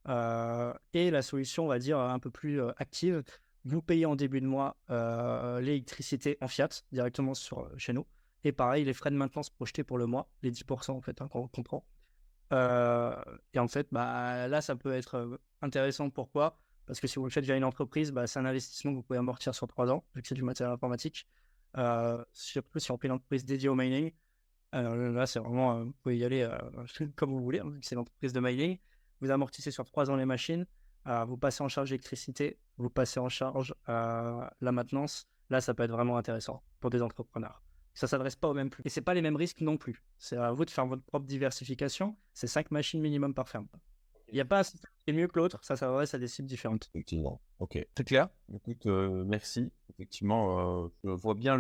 Euh, 0.09 0.73
et 0.93 1.11
la 1.11 1.23
solution, 1.23 1.65
on 1.65 1.69
va 1.69 1.81
dire, 1.81 1.99
un 1.99 2.21
peu 2.21 2.31
plus 2.31 2.61
euh, 2.61 2.71
active, 2.77 3.25
vous 3.65 3.83
payez 3.83 4.07
en 4.07 4.15
début 4.15 4.41
de 4.41 4.47
mois 4.47 4.77
l'électricité 5.61 6.39
en 6.41 6.47
fiat 6.47 6.69
directement 6.93 7.35
sur, 7.35 7.69
chez 7.79 7.93
nous. 7.93 8.07
Et 8.45 8.53
pareil, 8.53 8.85
les 8.85 8.93
frais 8.93 9.11
de 9.11 9.17
maintenance 9.17 9.51
projetés 9.51 9.83
pour 9.83 9.99
le 9.99 10.07
mois, 10.07 10.29
les 10.43 10.53
10% 10.53 10.93
en 10.93 11.01
fait, 11.01 11.21
hein, 11.21 11.27
qu'on 11.27 11.49
comprend. 11.49 11.85
Euh, 12.53 13.15
et 13.53 13.59
en 13.59 13.69
fait, 13.69 13.89
bah, 13.91 14.49
là, 14.49 14.61
ça 14.61 14.77
peut 14.77 14.93
être 14.93 15.41
intéressant. 15.63 16.11
Pourquoi? 16.11 16.59
Parce 16.87 17.01
que 17.01 17.07
si 17.07 17.19
vous 17.19 17.25
le 17.25 17.31
faites 17.31 17.45
via 17.45 17.57
une 17.57 17.65
entreprise, 17.65 18.13
bah, 18.13 18.27
c'est 18.27 18.39
un 18.39 18.45
investissement 18.45 18.93
que 18.93 18.97
vous 18.97 19.03
pouvez 19.03 19.19
amortir 19.19 19.55
sur 19.55 19.67
trois 19.67 19.91
ans, 19.91 20.05
vu 20.15 20.23
que 20.23 20.29
c'est 20.29 20.35
du 20.35 20.43
matériel 20.43 20.73
informatique. 20.73 21.27
Euh, 21.77 22.25
surtout 22.33 22.79
si 22.79 22.91
on 22.91 22.99
fait 22.99 23.09
une 23.09 23.15
entreprise 23.15 23.45
dédiée 23.45 23.69
au 23.69 23.75
mining. 23.75 24.13
là, 24.73 25.27
c'est 25.27 25.41
vraiment, 25.41 25.85
vous 25.85 25.93
pouvez 26.03 26.19
y 26.19 26.25
aller 26.25 26.49
comme 27.17 27.31
vous 27.31 27.43
voulez, 27.43 27.61
hein, 27.61 27.73
c'est 27.83 27.95
l'entreprise 27.95 28.33
de 28.33 28.41
mining. 28.41 28.79
Vous 29.21 29.31
amortissez 29.31 29.71
sur 29.71 29.85
trois 29.85 30.11
ans 30.11 30.17
les 30.17 30.27
machines, 30.27 30.67
vous 31.27 31.37
passez 31.37 31.63
en 31.63 31.69
charge 31.69 31.91
l'électricité, 31.91 32.59
vous 32.77 32.91
passez 32.91 33.19
en 33.19 33.29
charge 33.29 33.75
la 33.87 34.73
maintenance. 34.73 35.27
Là, 35.49 35.61
ça 35.61 35.75
peut 35.75 35.85
être 35.85 35.93
vraiment 35.93 36.17
intéressant 36.17 36.63
pour 36.81 36.91
des 36.91 37.03
entrepreneurs 37.03 37.66
ça 37.97 38.07
s'adresse 38.07 38.37
pas 38.37 38.49
au 38.49 38.55
même 38.55 38.71
prix. 38.71 38.83
Et 38.85 38.91
c'est 38.91 39.01
pas 39.01 39.15
les 39.15 39.23
mêmes 39.23 39.37
risques 39.37 39.63
non 39.63 39.79
plus. 39.79 40.05
C'est 40.19 40.37
à 40.37 40.53
vous 40.53 40.67
de 40.67 40.71
faire 40.71 40.87
votre 40.87 41.03
propre 41.03 41.27
diversification. 41.27 42.15
C'est 42.35 42.47
5 42.47 42.71
machines 42.71 43.01
minimum 43.01 43.35
par 43.35 43.49
ferme. 43.49 43.67
Il 44.29 44.35
n'y 44.35 44.41
a 44.41 44.45
pas 44.45 44.61
un 44.61 44.63
système 44.65 44.91
qui 44.99 45.11
est 45.11 45.13
mieux 45.15 45.29
que 45.29 45.39
l'autre, 45.39 45.65
ça 45.65 45.77
s'adresse 45.77 46.13
à 46.13 46.19
des 46.19 46.29
cibles 46.29 46.47
différentes. 46.47 46.91
Effectivement. 46.95 47.41
Ok. 47.59 47.79
C'est 47.97 48.05
clair. 48.05 48.29
Écoute, 48.55 48.85
euh, 48.87 49.25
merci. 49.25 49.73
Effectivement, 49.91 50.85
euh, 50.85 50.89
je 51.05 51.11
vois 51.11 51.35
bien 51.35 51.57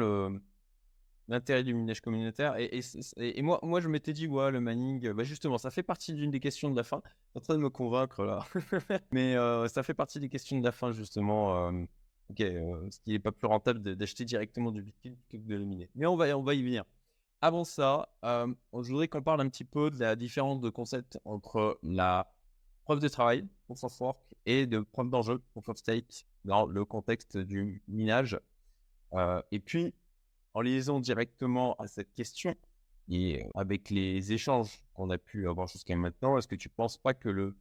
l'intérêt 1.29 1.65
du 1.65 1.73
minage 1.73 2.03
communautaire. 2.03 2.57
Et, 2.59 3.43
moi, 3.43 3.59
moi, 3.63 3.81
je 3.81 3.89
m'étais 3.89 4.13
dit, 4.13 4.27
ouais, 4.27 4.51
le 4.51 4.61
mining, 4.61 5.13
bah 5.13 5.23
justement, 5.23 5.57
ça 5.57 5.71
fait 5.71 5.83
partie 5.83 6.13
d'une 6.13 6.31
des 6.31 6.41
questions 6.41 6.71
de 6.71 6.77
la 6.77 6.85
fin. 6.85 7.01
Tu 7.01 7.39
en 7.39 7.41
train 7.41 7.55
de 7.55 7.61
me 7.61 7.71
convaincre 7.71 8.25
là. 8.25 8.45
Mais 9.11 9.37
euh, 9.37 9.69
ça 9.69 9.83
fait 9.83 9.95
partie 9.95 10.21
des 10.21 10.29
questions 10.29 10.59
de 10.59 10.65
la 10.65 10.73
fin, 10.73 10.93
justement. 10.93 11.73
Ok, 12.31 12.41
euh, 12.41 12.91
ce 12.91 12.99
qui 13.01 13.11
n'est 13.11 13.19
pas 13.19 13.33
plus 13.33 13.47
rentable 13.47 13.97
d'acheter 13.97 14.25
directement 14.25 14.73
du 14.73 14.83
Bitcoin 14.83 15.17
que 15.29 15.37
de 15.37 15.55
le 15.55 15.65
miner. 15.65 15.89
Mais 15.95 16.07
on 16.07 16.17
va, 16.17 16.37
on 16.37 16.43
va 16.43 16.55
y 16.55 16.63
venir. 16.63 16.85
Avant 17.41 17.65
ça, 17.65 18.09
euh, 18.25 18.53
je 18.73 18.91
voudrais 18.91 19.09
qu'on 19.09 19.23
parle 19.23 19.41
un 19.41 19.49
petit 19.49 19.65
peu 19.65 19.91
de 19.91 19.99
la 20.01 20.17
différence 20.17 20.61
de 20.61 20.71
concept 20.71 21.21
entre 21.25 21.79
la 21.83 22.33
preuve 22.85 23.01
de 23.01 23.09
travail, 23.09 23.47
proof 23.67 23.85
of 23.85 24.01
work, 24.01 24.35
et 24.47 24.67
de 24.67 24.81
preuve 24.81 25.11
d'enjeu, 25.11 25.39
proof 25.53 25.69
of 25.69 25.77
stake, 25.77 26.27
dans 26.45 26.67
le 26.67 26.85
contexte 26.85 27.37
du 27.37 27.83
minage. 27.89 28.39
Euh, 29.13 29.43
et 29.53 29.61
puis, 29.61 29.95
en 30.55 30.63
liaison 30.63 30.99
directement 31.01 31.75
à 31.75 31.87
cette 31.87 32.13
question, 32.15 32.57
et 33.09 33.45
avec 33.55 33.91
les 33.91 34.33
échanges 34.33 34.83
qu'on 34.95 35.11
a 35.11 35.19
pu 35.19 35.49
avoir 35.49 35.69
jusqu'à 35.69 35.95
maintenant, 35.95 36.39
est-ce 36.39 36.49
que 36.49 36.57
tu 36.57 36.69
ne 36.69 36.75
penses 36.75 36.97
pas 36.97 37.15
que 37.15 37.29
le 37.29 37.57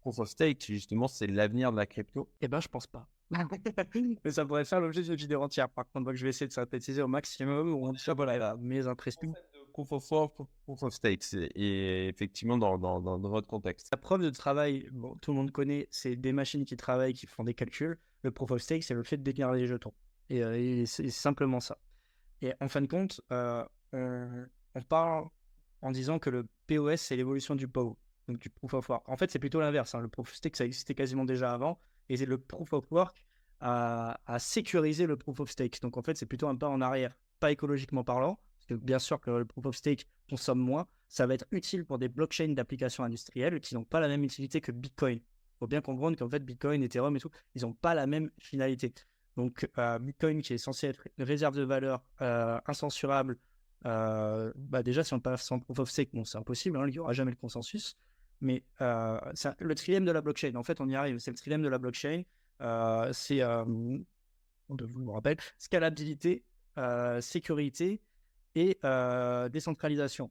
proof 0.00 0.18
of 0.18 0.28
stake, 0.28 0.64
justement, 0.66 1.08
c'est 1.08 1.26
l'avenir 1.26 1.70
de 1.72 1.76
la 1.76 1.86
crypto? 1.86 2.30
Eh 2.40 2.48
ben, 2.48 2.60
je 2.60 2.68
pense 2.68 2.86
pas. 2.86 3.08
Mais 4.24 4.30
ça 4.30 4.44
pourrait 4.44 4.64
faire 4.64 4.80
l'objet 4.80 5.02
d'une 5.02 5.14
vidéo 5.14 5.42
entière. 5.42 5.68
Par 5.68 5.88
contre, 5.90 6.06
donc 6.06 6.14
je 6.14 6.22
vais 6.22 6.30
essayer 6.30 6.46
de 6.46 6.52
synthétiser 6.52 7.02
au 7.02 7.08
maximum. 7.08 7.74
On 7.74 7.92
dit 7.92 8.02
voilà, 8.14 8.56
mes 8.56 8.86
impressions. 8.86 9.32
Proof 9.72 9.92
of 9.92 10.10
work, 10.10 10.34
proof 10.64 10.82
of 10.82 10.92
stake, 10.92 11.24
et 11.32 12.08
effectivement 12.08 12.58
dans, 12.58 12.76
dans, 12.76 13.00
dans, 13.00 13.18
votre 13.18 13.48
contexte. 13.48 13.88
La 13.90 13.96
preuve 13.96 14.20
de 14.20 14.28
travail, 14.28 14.86
bon, 14.92 15.16
tout 15.22 15.30
le 15.30 15.38
monde 15.38 15.50
connaît, 15.50 15.88
c'est 15.90 16.14
des 16.14 16.34
machines 16.34 16.66
qui 16.66 16.76
travaillent, 16.76 17.14
qui 17.14 17.26
font 17.26 17.42
des 17.42 17.54
calculs. 17.54 17.98
Le 18.22 18.30
proof 18.30 18.50
of 18.50 18.60
stake, 18.60 18.82
c'est 18.82 18.92
le 18.92 19.02
fait 19.02 19.16
de 19.16 19.22
détenir 19.22 19.50
les 19.52 19.66
jetons. 19.66 19.94
Et, 20.28 20.42
euh, 20.42 20.84
c'est 20.84 21.08
simplement 21.08 21.60
ça. 21.60 21.78
Et 22.42 22.52
en 22.60 22.68
fin 22.68 22.82
de 22.82 22.86
compte, 22.86 23.22
euh, 23.32 23.64
on, 23.94 24.82
parle 24.82 25.28
en 25.80 25.90
disant 25.90 26.18
que 26.18 26.28
le 26.28 26.46
POS, 26.66 26.96
c'est 26.96 27.16
l'évolution 27.16 27.54
du 27.54 27.66
POW, 27.66 27.96
donc 28.28 28.38
du 28.40 28.50
proof 28.50 28.74
of 28.74 28.88
work. 28.90 29.08
En 29.08 29.16
fait, 29.16 29.30
c'est 29.30 29.38
plutôt 29.38 29.60
l'inverse. 29.60 29.94
Hein. 29.94 30.00
Le 30.00 30.08
proof 30.08 30.28
of 30.28 30.34
stake, 30.34 30.56
ça 30.56 30.66
existait 30.66 30.94
quasiment 30.94 31.24
déjà 31.24 31.54
avant 31.54 31.80
et 32.20 32.26
le 32.26 32.38
proof 32.38 32.72
of 32.72 32.90
work 32.90 33.24
à, 33.60 34.38
sécuriser 34.38 35.06
le 35.06 35.16
proof 35.16 35.40
of 35.40 35.50
stake. 35.50 35.80
Donc 35.82 35.96
en 35.96 36.02
fait, 36.02 36.16
c'est 36.16 36.26
plutôt 36.26 36.48
un 36.48 36.56
pas 36.56 36.68
en 36.68 36.80
arrière, 36.80 37.16
pas 37.38 37.52
écologiquement 37.52 38.02
parlant, 38.02 38.38
parce 38.56 38.66
que 38.66 38.74
bien 38.74 38.98
sûr 38.98 39.20
que 39.20 39.30
le 39.30 39.44
proof 39.44 39.66
of 39.66 39.76
stake 39.76 40.06
consomme 40.28 40.58
moins, 40.58 40.86
ça 41.08 41.26
va 41.26 41.34
être 41.34 41.46
utile 41.52 41.84
pour 41.84 41.98
des 41.98 42.08
blockchains 42.08 42.48
d'applications 42.54 43.04
industrielles 43.04 43.60
qui 43.60 43.74
n'ont 43.74 43.84
pas 43.84 44.00
la 44.00 44.08
même 44.08 44.24
utilité 44.24 44.60
que 44.60 44.72
Bitcoin. 44.72 45.18
Il 45.18 45.58
faut 45.60 45.66
bien 45.68 45.80
comprendre 45.80 46.18
qu'en 46.18 46.28
fait, 46.28 46.44
Bitcoin, 46.44 46.82
Ethereum 46.82 47.14
et 47.16 47.20
tout, 47.20 47.30
ils 47.54 47.62
n'ont 47.62 47.74
pas 47.74 47.94
la 47.94 48.06
même 48.06 48.30
finalité. 48.38 48.92
Donc 49.36 49.68
euh, 49.78 49.98
Bitcoin 49.98 50.42
qui 50.42 50.54
est 50.54 50.58
censé 50.58 50.88
être 50.88 51.06
une 51.16 51.24
réserve 51.24 51.56
de 51.56 51.62
valeur 51.62 52.04
euh, 52.20 52.58
incensurable, 52.66 53.38
euh, 53.86 54.52
bah 54.56 54.82
déjà 54.82 55.04
si 55.04 55.14
on 55.14 55.20
passe 55.20 55.44
sans 55.44 55.58
proof 55.58 55.78
of 55.78 55.90
stake, 55.90 56.10
bon 56.12 56.24
c'est 56.24 56.38
impossible, 56.38 56.76
hein, 56.76 56.86
il 56.86 56.92
n'y 56.92 56.98
aura 56.98 57.12
jamais 57.12 57.30
le 57.30 57.36
consensus. 57.36 57.96
Mais 58.42 58.64
c'est 59.34 59.58
le 59.60 59.74
trilemme 59.74 60.04
de 60.04 60.10
la 60.10 60.20
blockchain. 60.20 60.54
En 60.56 60.64
fait, 60.64 60.80
on 60.80 60.88
y 60.88 60.96
arrive. 60.96 61.18
C'est 61.18 61.30
le 61.30 61.36
trilemme 61.36 61.62
de 61.62 61.68
la 61.68 61.78
blockchain. 61.78 62.24
c'est, 63.12 63.42
on 63.44 64.04
vous 64.68 65.00
me 65.00 65.10
rappelle, 65.10 65.36
scalabilité, 65.58 66.44
sécurité 67.20 68.02
et 68.56 68.78
décentralisation. 69.50 70.30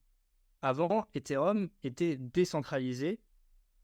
Avant, 0.62 1.07
Ethereum 1.16 1.70
était 1.84 2.18
décentralisé, 2.18 3.20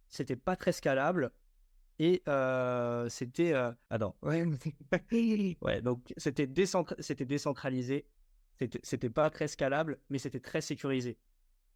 c'était 0.09 0.35
pas 0.35 0.55
très 0.55 0.73
scalable 0.73 1.31
et 1.97 2.21
c'était. 3.09 3.53
Attends. 3.89 4.15
Ouais, 4.23 5.57
ouais 5.61 5.81
donc 5.81 6.13
c'était 6.17 6.47
décentralisé, 6.47 8.05
c'était 8.83 9.09
pas 9.09 9.29
très 9.29 9.47
scalable, 9.47 9.99
mais 10.09 10.19
c'était 10.19 10.41
très 10.41 10.61
sécurisé. 10.61 11.17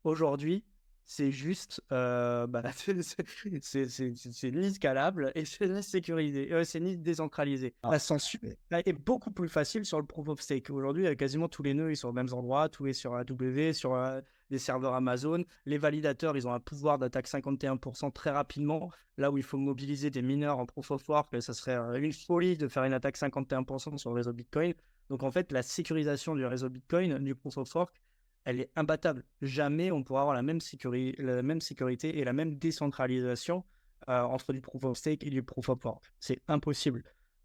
Aujourd'hui, 0.04 0.66
c'est 1.06 1.32
juste, 1.32 1.82
euh, 1.92 2.48
bah, 2.48 2.64
c'est 2.74 4.52
ni 4.52 4.72
scalable 4.74 5.32
et 5.36 5.46
c'est 5.46 5.82
sécurisé, 5.82 6.52
euh, 6.52 6.64
c'est 6.64 6.80
ni 6.80 6.98
décentralisé. 6.98 7.74
Ah. 7.84 7.92
La 7.92 8.00
censure 8.00 8.40
est 8.72 8.94
beaucoup 8.94 9.32
plus 9.32 9.50
facile 9.50 9.86
sur 9.86 10.00
le 10.00 10.06
proof 10.06 10.30
of 10.30 10.42
stake. 10.42 10.70
Aujourd'hui, 10.70 11.16
quasiment 11.18 11.48
tous 11.48 11.64
les 11.64 11.74
nœuds 11.74 11.92
ils 11.92 11.98
sont 11.98 12.10
aux 12.10 12.14
mêmes 12.14 12.34
endroits, 12.34 12.70
tout 12.70 12.88
est 12.88 12.94
sur 12.94 13.14
AW, 13.14 13.74
sur 13.74 13.94
euh, 13.94 14.22
des 14.50 14.60
serveurs 14.60 14.94
Amazon. 14.94 15.44
Les 15.66 15.78
validateurs, 15.78 16.38
ils 16.38 16.48
ont 16.48 16.54
un 16.54 16.60
pouvoir 16.60 16.98
d'attaque 16.98 17.28
51% 17.28 18.12
très 18.12 18.32
rapidement. 18.32 18.90
Là 19.18 19.32
où 19.32 19.38
il 19.38 19.44
faut 19.44 19.58
mobiliser 19.58 20.10
des 20.10 20.22
mineurs 20.22 20.60
en 20.60 20.66
proof 20.66 20.92
of 20.92 21.08
work, 21.10 21.42
ça 21.42 21.54
serait 21.54 21.78
une 22.00 22.14
folie 22.14 22.58
de 22.58 22.68
faire 22.68 22.84
une 22.84 22.94
attaque 22.94 23.18
51% 23.18 23.98
sur 23.98 24.12
le 24.12 24.16
réseau 24.16 24.34
Bitcoin. 24.34 24.74
Donc 25.10 25.24
en 25.24 25.32
fait, 25.32 25.52
la 25.52 25.62
sécurisation 25.62 26.36
du 26.36 26.46
réseau 26.46 26.70
Bitcoin, 26.70 27.18
du 27.20 27.36
proof 27.36 27.58
of 27.58 27.76
work, 27.76 28.01
elle 28.44 28.60
est 28.60 28.72
imbattable. 28.76 29.24
Jamais 29.42 29.92
on 29.92 30.04
pourra 30.04 30.22
avoir 30.22 30.36
la 30.36 30.42
même, 30.42 30.62
sécurité, 30.62 32.20
et 32.20 32.24
la 32.24 32.34
même 32.34 32.56
décentralisation 32.56 33.64
euh, 34.10 34.22
entre 34.22 34.54
du 34.54 34.62
proof 34.62 34.84
of 34.84 34.98
stake 34.98 35.24
et 35.24 35.30
du 35.30 35.44
proof 35.44 35.70
of 35.70 35.84
work. 35.84 36.04
C'est 36.20 36.42
impossible. 36.48 37.04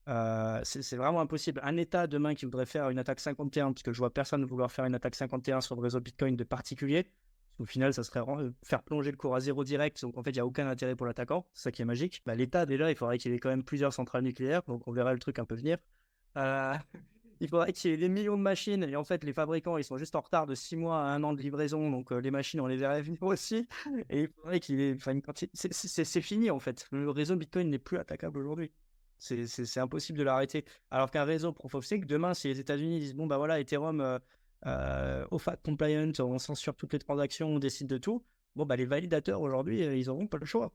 Euh, 0.09 0.61
c'est 0.63 0.97
vraiment 0.97 1.21
impossible. 1.21 1.61
Un 1.65 1.77
État 1.77 2.07
demain 2.07 2.35
qui 2.35 2.45
voudrait 2.45 2.67
faire 2.67 2.91
une 2.91 2.99
attaque 2.99 3.21
51, 3.21 3.73
parce 3.73 3.83
que 3.83 3.93
je 3.93 3.99
vois 3.99 4.13
personne 4.13 4.45
vouloir 4.45 4.71
faire 4.71 4.85
une 4.85 4.95
attaque 4.95 5.17
51 5.17 5.61
sur 5.61 5.75
le 5.75 5.83
réseau 5.83 6.01
Bitcoin 6.01 6.37
de 6.37 6.45
particulier, 6.45 7.11
Au 7.59 7.65
final, 7.65 7.93
ça 7.93 8.05
serait 8.05 8.21
faire 8.63 8.83
plonger 8.83 9.11
le 9.11 9.17
cours 9.17 9.35
à 9.35 9.41
zéro 9.41 9.65
direct. 9.65 10.01
Donc, 10.03 10.17
en 10.17 10.23
fait, 10.23 10.31
il 10.31 10.35
n'y 10.35 10.41
a 10.41 10.47
aucun 10.47 10.69
intérêt 10.69 10.95
pour 10.95 11.07
l'attaquant. 11.07 11.47
C'est 11.55 11.65
ça 11.65 11.73
qui 11.73 11.83
est 11.83 11.87
magique. 11.87 12.23
Bah, 12.25 12.35
L'État, 12.35 12.67
déjà, 12.67 12.91
il 12.91 12.97
faudrait 12.97 13.19
qu'il 13.19 13.33
ait 13.33 13.39
quand 13.39 13.49
même 13.49 13.65
plusieurs 13.65 13.93
centrales 13.93 14.23
nucléaires. 14.23 14.63
Donc, 14.69 14.87
on 14.87 14.93
verra 14.93 15.13
le 15.13 15.19
truc 15.19 15.39
un 15.39 15.45
peu 15.45 15.57
venir. 15.57 15.79
Euh, 16.37 16.75
il 17.41 17.49
faudrait 17.49 17.73
qu'il 17.73 17.91
y 17.91 17.95
ait 17.95 17.97
des 17.97 18.09
millions 18.09 18.37
de 18.37 18.43
machines. 18.43 18.85
Et 18.85 18.97
en 18.97 19.05
fait, 19.05 19.25
les 19.25 19.33
fabricants, 19.33 19.77
ils 19.77 19.85
sont 19.85 19.99
juste 19.99 20.15
en 20.15 20.21
retard 20.21 20.47
de 20.47 20.55
6 20.55 20.77
mois 20.77 20.99
à 20.99 21.07
un 21.15 21.23
an 21.23 21.33
de 21.33 21.41
livraison. 21.41 21.91
Donc, 21.91 22.13
euh, 22.13 22.19
les 22.19 22.31
machines, 22.31 22.61
on 22.61 22.67
les 22.67 22.77
verrait 22.77 23.03
venir 23.03 23.23
aussi. 23.23 23.67
Et 24.11 24.23
il 24.23 24.29
faudrait 24.29 24.61
qu'il 24.61 24.81
ait. 24.81 24.95
Enfin, 24.95 25.19
c'est 25.55 26.23
fini, 26.23 26.51
en 26.51 26.59
fait. 26.59 26.87
Le 26.93 27.11
réseau 27.11 27.37
Bitcoin 27.37 27.71
n'est 27.71 27.79
plus 27.79 27.99
attaquable 27.99 28.39
aujourd'hui. 28.39 28.71
C'est 29.19 29.81
impossible 29.81 30.19
de 30.19 30.25
l'arrêter. 30.25 30.65
Alors 30.91 31.11
qu'un 31.11 31.25
réseau 31.25 31.53
proof 31.53 31.75
of 31.75 31.85
stake, 31.85 32.07
demain, 32.07 32.35
si 32.35 32.49
les 32.49 32.61
États-Unis 32.61 33.01
disent 33.01 33.15
bon, 33.15 33.27
bah 33.27 33.39
voilà, 33.39 33.61
Ethereum, 33.61 34.01
euh, 34.01 34.19
euh 34.67 35.27
OFAC 35.31 35.63
compliant, 35.63 36.13
on 36.21 36.39
censure 36.39 36.77
toutes 36.77 36.93
les 36.93 36.99
transactions, 36.99 37.49
on 37.49 37.59
décide 37.59 37.87
de 37.87 37.99
tout. 37.99 38.25
Bon, 38.57 38.67
bah 38.67 38.77
les 38.77 38.85
validateurs 38.85 39.41
aujourd'hui, 39.41 39.83
euh, 39.85 39.97
ils 39.97 40.07
n'auront 40.07 40.27
pas 40.27 40.39
le 40.39 40.47
choix. 40.47 40.73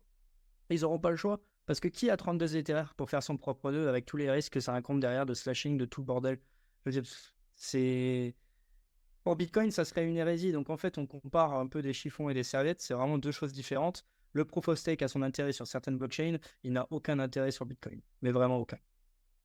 Ils 0.70 0.82
n'auront 0.82 0.99
pas 0.99 1.12
le 1.12 1.18
choix. 1.18 1.39
Parce 1.72 1.80
que 1.80 1.88
qui 1.88 2.09
a 2.09 2.17
32 2.17 2.57
Ether 2.57 2.84
pour 2.97 3.09
faire 3.09 3.24
son 3.24 3.38
propre 3.38 3.72
nœud 3.72 3.88
avec 3.88 4.05
tous 4.05 4.17
les 4.17 4.30
risques 4.30 4.51
que 4.51 4.59
ça 4.59 4.74
raconte 4.74 4.99
derrière 4.99 5.26
de 5.26 5.34
slashing, 5.34 5.78
de 5.78 5.86
tout 5.86 6.01
le 6.01 6.05
bordel? 6.05 6.38
C'est. 7.55 8.36
Pour 9.24 9.38
Bitcoin, 9.38 9.72
ça 9.72 9.86
serait 9.86 10.05
une 10.05 10.17
hérésie. 10.17 10.51
Donc 10.51 10.69
en 10.69 10.76
fait, 10.76 10.97
on 10.97 11.05
compare 11.05 11.53
un 11.53 11.67
peu 11.67 11.82
des 11.82 11.93
chiffons 11.93 12.30
et 12.30 12.34
des 12.34 12.43
serviettes. 12.43 12.82
C'est 12.82 12.93
vraiment 12.93 13.17
deux 13.17 13.32
choses 13.32 13.53
différentes. 13.53 14.03
Le 14.34 14.43
proof 14.43 14.67
of 14.67 14.80
stake 14.80 15.01
a 15.01 15.07
son 15.07 15.22
intérêt 15.22 15.53
sur 15.53 15.65
certaines 15.65 15.97
blockchains, 15.97 16.39
il 16.63 16.74
n'a 16.74 16.88
aucun 16.89 17.19
intérêt 17.19 17.51
sur 17.51 17.65
Bitcoin, 17.65 18.01
mais 18.22 18.32
vraiment 18.32 18.57
aucun. 18.57 18.78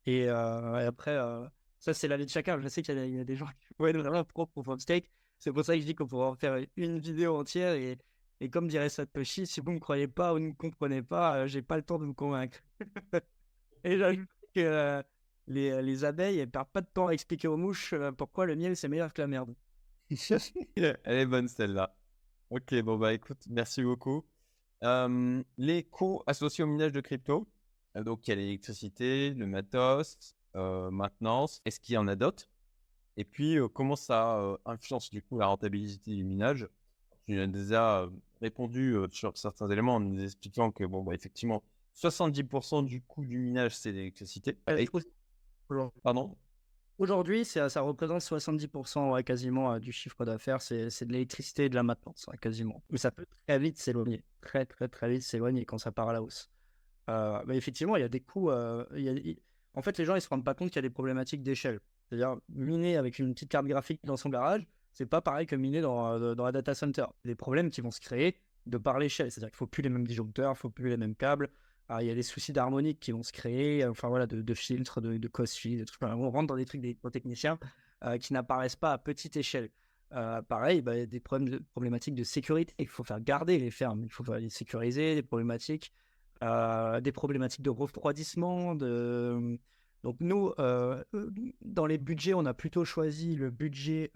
Et, 0.05 0.27
euh, 0.27 0.85
après, 0.85 1.15
euh, 1.15 1.47
ça 1.79 1.93
c'est 1.93 2.09
la 2.09 2.17
de 2.17 2.27
chacun. 2.27 2.59
Je 2.59 2.67
sais 2.67 2.81
qu'il 2.81 3.15
y, 3.15 3.19
a 3.21 3.23
des 3.23 3.35
gens 3.37 3.45
qui 3.45 3.73
vont 3.79 3.87
être 3.87 3.99
vraiment 3.99 4.25
pro 4.25 4.45
proof 4.47 4.67
of 4.67 4.81
stake. 4.81 5.09
C'est 5.39 5.53
pour 5.53 5.63
ça 5.63 5.75
que 5.75 5.79
je 5.79 5.85
dis 5.85 5.95
qu'on 5.95 6.07
pourrait 6.07 6.27
en 6.27 6.35
faire 6.35 6.61
une 6.75 6.99
vidéo 6.99 7.37
entière. 7.37 7.75
Et, 7.75 7.97
et 8.39 8.49
comme 8.49 8.67
dirait 8.67 8.89
Satoshi, 8.89 9.47
si 9.47 9.59
vous 9.59 9.71
ne 9.71 9.75
me 9.75 9.79
croyez 9.79 10.07
pas 10.07 10.33
ou 10.33 10.39
ne 10.39 10.47
me 10.47 10.53
comprenez 10.53 11.01
pas, 11.01 11.37
euh, 11.37 11.47
j'ai 11.47 11.61
pas 11.61 11.77
le 11.77 11.83
temps 11.83 11.99
de 11.99 12.05
vous 12.05 12.13
convaincre. 12.13 12.59
et 13.83 13.97
j'ajoute 13.97 14.29
que 14.53 15.03
les, 15.47 15.81
les, 15.81 16.05
abeilles, 16.05 16.39
elles 16.39 16.49
perdent 16.49 16.69
pas 16.69 16.81
de 16.81 16.87
temps 16.87 17.07
à 17.07 17.11
expliquer 17.11 17.47
aux 17.47 17.57
mouches 17.57 17.95
pourquoi 18.17 18.45
le 18.45 18.55
miel 18.55 18.75
c'est 18.75 18.87
meilleur 18.87 19.13
que 19.13 19.21
la 19.21 19.27
merde. 19.27 19.53
Elle 20.75 20.97
est 21.05 21.25
bonne 21.25 21.47
celle-là. 21.47 21.95
Ok, 22.49 22.73
bon 22.81 22.97
bah 22.97 23.13
écoute, 23.13 23.43
merci 23.49 23.83
beaucoup 23.83 24.25
les 24.81 25.83
coûts 25.83 26.21
associés 26.27 26.63
au 26.63 26.67
minage 26.67 26.91
de 26.91 27.01
crypto, 27.01 27.47
euh, 27.95 28.03
donc 28.03 28.27
il 28.27 28.31
y 28.31 28.33
a 28.33 28.35
l'électricité, 28.35 29.31
le 29.31 29.47
matos, 29.47 30.35
euh, 30.55 30.91
maintenance, 30.91 31.61
est-ce 31.65 31.79
qu'il 31.79 31.95
y 31.95 31.97
en 31.97 32.07
a 32.07 32.15
d'autres? 32.15 32.47
Et 33.17 33.25
puis 33.25 33.57
comment 33.73 33.95
ça 33.95 34.57
influence 34.65 35.09
du 35.09 35.23
coup 35.23 35.39
la 35.39 35.47
rentabilité 35.47 36.13
du 36.13 36.23
minage? 36.23 36.67
Tu 37.27 37.39
as 37.39 37.47
déjà 37.47 38.09
répondu 38.41 38.95
sur 39.11 39.37
certains 39.37 39.69
éléments 39.69 39.95
en 39.95 39.99
nous 39.99 40.23
expliquant 40.23 40.71
que 40.71 40.83
bon 40.85 41.03
bah 41.03 41.13
effectivement 41.13 41.63
70% 41.95 42.85
du 42.85 43.01
coût 43.01 43.25
du 43.25 43.37
minage 43.37 43.75
c'est 43.75 43.91
l'électricité. 43.91 44.57
Pardon? 46.03 46.35
Aujourd'hui, 46.99 47.45
ça, 47.45 47.67
représente 47.81 48.21
70% 48.21 49.23
quasiment 49.23 49.77
du 49.77 49.91
chiffre 49.91 50.25
d'affaires. 50.25 50.61
C'est 50.61 51.05
de 51.05 51.11
l'électricité 51.13 51.65
et 51.65 51.69
de 51.69 51.75
la 51.75 51.83
maintenance, 51.83 52.27
quasiment. 52.41 52.81
Mais 52.89 52.97
ça 52.97 53.11
peut 53.11 53.27
très 53.45 53.59
vite 53.59 53.77
s'éloigner. 53.77 54.23
Très, 54.41 54.65
très, 54.65 54.87
très 54.87 55.09
vite 55.09 55.21
s'éloigner 55.21 55.63
quand 55.63 55.77
ça 55.77 55.91
part 55.91 56.09
à 56.09 56.13
la 56.13 56.23
hausse. 56.23 56.49
Euh, 57.09 57.41
mais 57.45 57.55
effectivement, 57.55 57.97
il 57.97 58.01
y 58.01 58.03
a 58.03 58.09
des 58.09 58.19
coûts. 58.19 58.49
Euh, 58.49 58.83
en 59.75 59.81
fait, 59.83 59.97
les 59.99 60.05
gens, 60.05 60.15
ils 60.15 60.21
se 60.21 60.27
rendent 60.27 60.43
pas 60.43 60.55
compte 60.55 60.69
qu'il 60.69 60.77
y 60.77 60.79
a 60.79 60.81
des 60.81 60.89
problématiques 60.89 61.43
d'échelle. 61.43 61.79
C'est-à-dire, 62.09 62.37
miner 62.49 62.97
avec 62.97 63.19
une 63.19 63.33
petite 63.33 63.49
carte 63.49 63.67
graphique 63.67 64.01
dans 64.03 64.17
son 64.17 64.29
garage, 64.29 64.65
c'est 64.97 65.05
pas 65.05 65.21
pareil 65.21 65.45
que 65.45 65.55
miner 65.55 65.81
dans, 65.81 66.13
euh, 66.13 66.33
dans 66.33 66.45
un 66.45 66.51
data 66.51 66.73
center. 66.73 67.05
Des 67.23 67.35
problèmes 67.35 67.69
qui 67.69 67.81
vont 67.81 67.91
se 67.91 68.01
créer 68.01 68.35
de 68.65 68.77
par 68.79 68.97
l'échelle. 68.97 69.31
C'est-à-dire 69.31 69.49
qu'il 69.49 69.57
faut 69.57 69.67
plus 69.67 69.83
les 69.83 69.89
mêmes 69.89 70.07
disjoncteurs, 70.07 70.53
il 70.53 70.57
faut 70.57 70.71
plus 70.71 70.89
les 70.89 70.97
mêmes 70.97 71.15
câbles. 71.15 71.49
Il 72.01 72.05
y 72.05 72.11
a 72.11 72.15
des 72.15 72.23
soucis 72.23 72.51
d'harmonique 72.51 72.99
qui 72.99 73.13
vont 73.13 73.23
se 73.23 73.31
créer, 73.31 73.85
enfin 73.85 74.09
voilà, 74.09 74.25
de, 74.25 74.41
de 74.41 74.53
filtres, 74.53 74.99
de, 74.99 75.17
de 75.17 75.27
cost 75.29 75.65
des 75.65 75.85
trucs. 75.85 76.01
On 76.01 76.29
rentre 76.29 76.47
dans 76.47 76.57
des 76.57 76.65
trucs 76.65 76.81
des 76.81 76.97
techniciens 77.13 77.57
euh, 78.03 78.17
qui 78.17 78.33
n'apparaissent 78.33 78.75
pas 78.75 78.91
à 78.91 78.97
petite 78.97 79.37
échelle. 79.37 79.69
Euh, 80.13 80.41
pareil, 80.41 80.81
bah, 80.81 81.05
des 81.05 81.19
problèmes 81.21 81.61
problématiques 81.71 82.15
de 82.15 82.25
sécurité. 82.25 82.73
Il 82.79 82.89
faut 82.89 83.05
faire 83.05 83.21
garder 83.21 83.57
les 83.57 83.71
fermes, 83.71 84.03
il 84.03 84.11
faut 84.11 84.25
les 84.33 84.49
sécuriser, 84.49 85.15
des 85.15 85.23
problématiques, 85.23 85.93
euh, 86.43 86.99
des 86.99 87.13
problématiques 87.13 87.61
de 87.61 87.69
refroidissement. 87.69 88.75
De... 88.75 89.57
Donc 90.03 90.17
nous, 90.19 90.51
dans 91.61 91.85
les 91.85 91.97
budgets, 91.97 92.33
on 92.33 92.45
a 92.45 92.53
plutôt 92.53 92.83
choisi 92.83 93.35
le 93.35 93.49
budget 93.49 94.11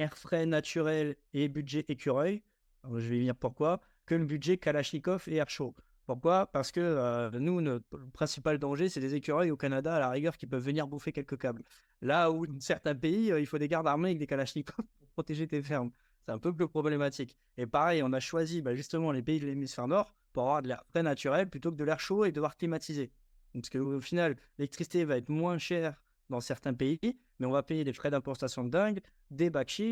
air 0.00 0.16
frais 0.16 0.46
naturel 0.46 1.14
et 1.34 1.48
budget 1.48 1.84
écureuil. 1.88 2.42
je 2.84 3.08
vais 3.08 3.18
venir 3.18 3.36
pourquoi, 3.36 3.80
que 4.06 4.14
le 4.14 4.24
budget 4.24 4.56
Kalachnikov 4.56 5.24
et 5.28 5.36
air 5.36 5.48
chaud. 5.48 5.74
Pourquoi? 6.06 6.46
Parce 6.46 6.72
que 6.72 6.80
euh, 6.80 7.30
nous, 7.38 7.60
notre 7.60 7.86
principal 8.12 8.58
danger, 8.58 8.88
c'est 8.88 9.00
des 9.00 9.14
écureuils 9.14 9.50
au 9.50 9.56
Canada, 9.56 9.94
à 9.94 10.00
la 10.00 10.08
rigueur, 10.08 10.36
qui 10.36 10.46
peuvent 10.46 10.64
venir 10.64 10.88
bouffer 10.88 11.12
quelques 11.12 11.38
câbles. 11.38 11.62
Là 12.00 12.32
où, 12.32 12.46
dans 12.46 12.58
certains 12.58 12.96
pays, 12.96 13.30
euh, 13.30 13.38
il 13.38 13.46
faut 13.46 13.58
des 13.58 13.68
gardes 13.68 13.86
armés 13.86 14.08
avec 14.08 14.18
des 14.18 14.26
kalachnikovs 14.26 14.74
pour 14.98 15.08
protéger 15.10 15.46
tes 15.46 15.62
fermes. 15.62 15.90
C'est 16.26 16.32
un 16.32 16.38
peu 16.38 16.52
plus 16.52 16.66
problématique. 16.66 17.36
Et 17.58 17.66
pareil, 17.66 18.02
on 18.02 18.12
a 18.12 18.20
choisi 18.20 18.62
bah, 18.62 18.74
justement 18.74 19.12
les 19.12 19.22
pays 19.22 19.38
de 19.38 19.46
l'hémisphère 19.46 19.86
nord 19.86 20.14
pour 20.32 20.44
avoir 20.44 20.62
de 20.62 20.68
l'air 20.68 20.82
très 20.88 21.02
naturel 21.02 21.48
plutôt 21.48 21.70
que 21.70 21.76
de 21.76 21.84
l'air 21.84 22.00
chaud 22.00 22.24
et 22.24 22.32
devoir 22.32 22.56
climatiser. 22.56 23.12
Parce 23.52 23.68
qu'au 23.68 24.00
final, 24.00 24.36
l'électricité 24.58 25.04
va 25.04 25.16
être 25.16 25.28
moins 25.28 25.58
chère 25.58 26.00
dans 26.28 26.40
certains 26.40 26.74
pays, 26.74 26.98
mais 27.38 27.46
on 27.46 27.50
va 27.50 27.62
payer 27.62 27.84
des 27.84 27.92
frais 27.92 28.10
d'importation 28.10 28.64
de 28.64 28.70
dingue, 28.70 29.00
des 29.30 29.50
bacs 29.50 29.82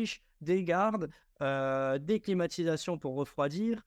des 0.41 0.63
gardes, 0.63 1.09
euh, 1.41 1.97
des 1.97 2.19
climatisations 2.19 2.97
pour 2.97 3.15
refroidir 3.15 3.85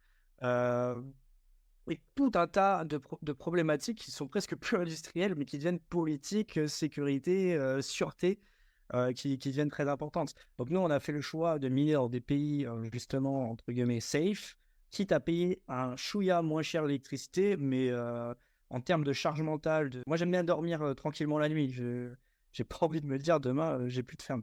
et 1.90 2.00
tout 2.14 2.30
un 2.34 2.46
tas 2.46 2.84
de, 2.84 3.32
problématiques 3.32 3.98
qui 3.98 4.10
sont 4.10 4.28
presque 4.28 4.56
plus 4.56 4.76
industrielles, 4.76 5.34
mais 5.36 5.44
qui 5.44 5.58
deviennent 5.58 5.80
politiques, 5.80 6.58
euh, 6.58 6.68
sécurité, 6.68 7.54
euh, 7.54 7.82
sûreté, 7.82 8.38
euh, 8.94 9.12
qui, 9.12 9.36
deviennent 9.36 9.70
très 9.70 9.88
importantes. 9.88 10.34
Donc 10.58 10.70
nous, 10.70 10.80
on 10.80 10.90
a 10.90 11.00
fait 11.00 11.12
le 11.12 11.20
choix 11.20 11.58
de 11.58 11.68
miner 11.68 11.94
dans 11.94 12.08
des 12.08 12.20
pays, 12.20 12.66
justement, 12.92 13.50
entre 13.50 13.72
guillemets, 13.72 14.00
safe, 14.00 14.56
quitte 14.90 15.12
à 15.12 15.20
payer 15.20 15.62
un 15.68 15.96
chouïa 15.96 16.42
moins 16.42 16.62
cher 16.62 16.84
l'électricité, 16.84 17.56
mais 17.56 17.90
en 18.68 18.80
termes 18.80 19.04
de 19.04 19.12
charge 19.12 19.40
mentale, 19.40 19.88
de... 19.88 20.02
moi 20.06 20.18
j'aime 20.18 20.30
bien 20.30 20.44
dormir 20.44 20.94
tranquillement 20.94 21.38
la 21.38 21.48
nuit. 21.48 21.72
Je 21.72 22.10
n'ai 22.58 22.64
pas 22.64 22.76
envie 22.82 23.00
de 23.00 23.06
me 23.06 23.18
dire 23.18 23.40
demain, 23.40 23.88
j'ai 23.88 24.02
plus 24.02 24.18
de 24.18 24.22
ferme. 24.22 24.42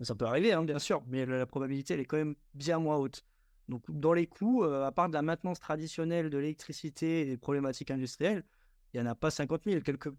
Ça 0.00 0.14
peut 0.14 0.26
arriver, 0.26 0.52
hein, 0.52 0.62
bien 0.62 0.78
sûr, 0.78 1.02
mais 1.08 1.26
la 1.26 1.46
probabilité, 1.46 1.94
elle 1.94 2.00
est 2.00 2.04
quand 2.04 2.16
même 2.16 2.36
bien 2.54 2.78
moins 2.78 2.96
haute. 2.96 3.24
Donc, 3.68 3.82
dans 3.88 4.12
les 4.12 4.26
coûts, 4.26 4.64
euh, 4.64 4.86
à 4.86 4.92
part 4.92 5.08
de 5.08 5.14
la 5.14 5.22
maintenance 5.22 5.60
traditionnelle 5.60 6.30
de 6.30 6.38
l'électricité 6.38 7.20
et 7.20 7.24
des 7.26 7.36
problématiques 7.36 7.90
industrielles, 7.90 8.44
il 8.92 9.00
n'y 9.00 9.06
en 9.06 9.10
a 9.10 9.14
pas 9.14 9.30
50 9.30 9.64
000. 9.64 9.80
Quelques, 9.82 10.10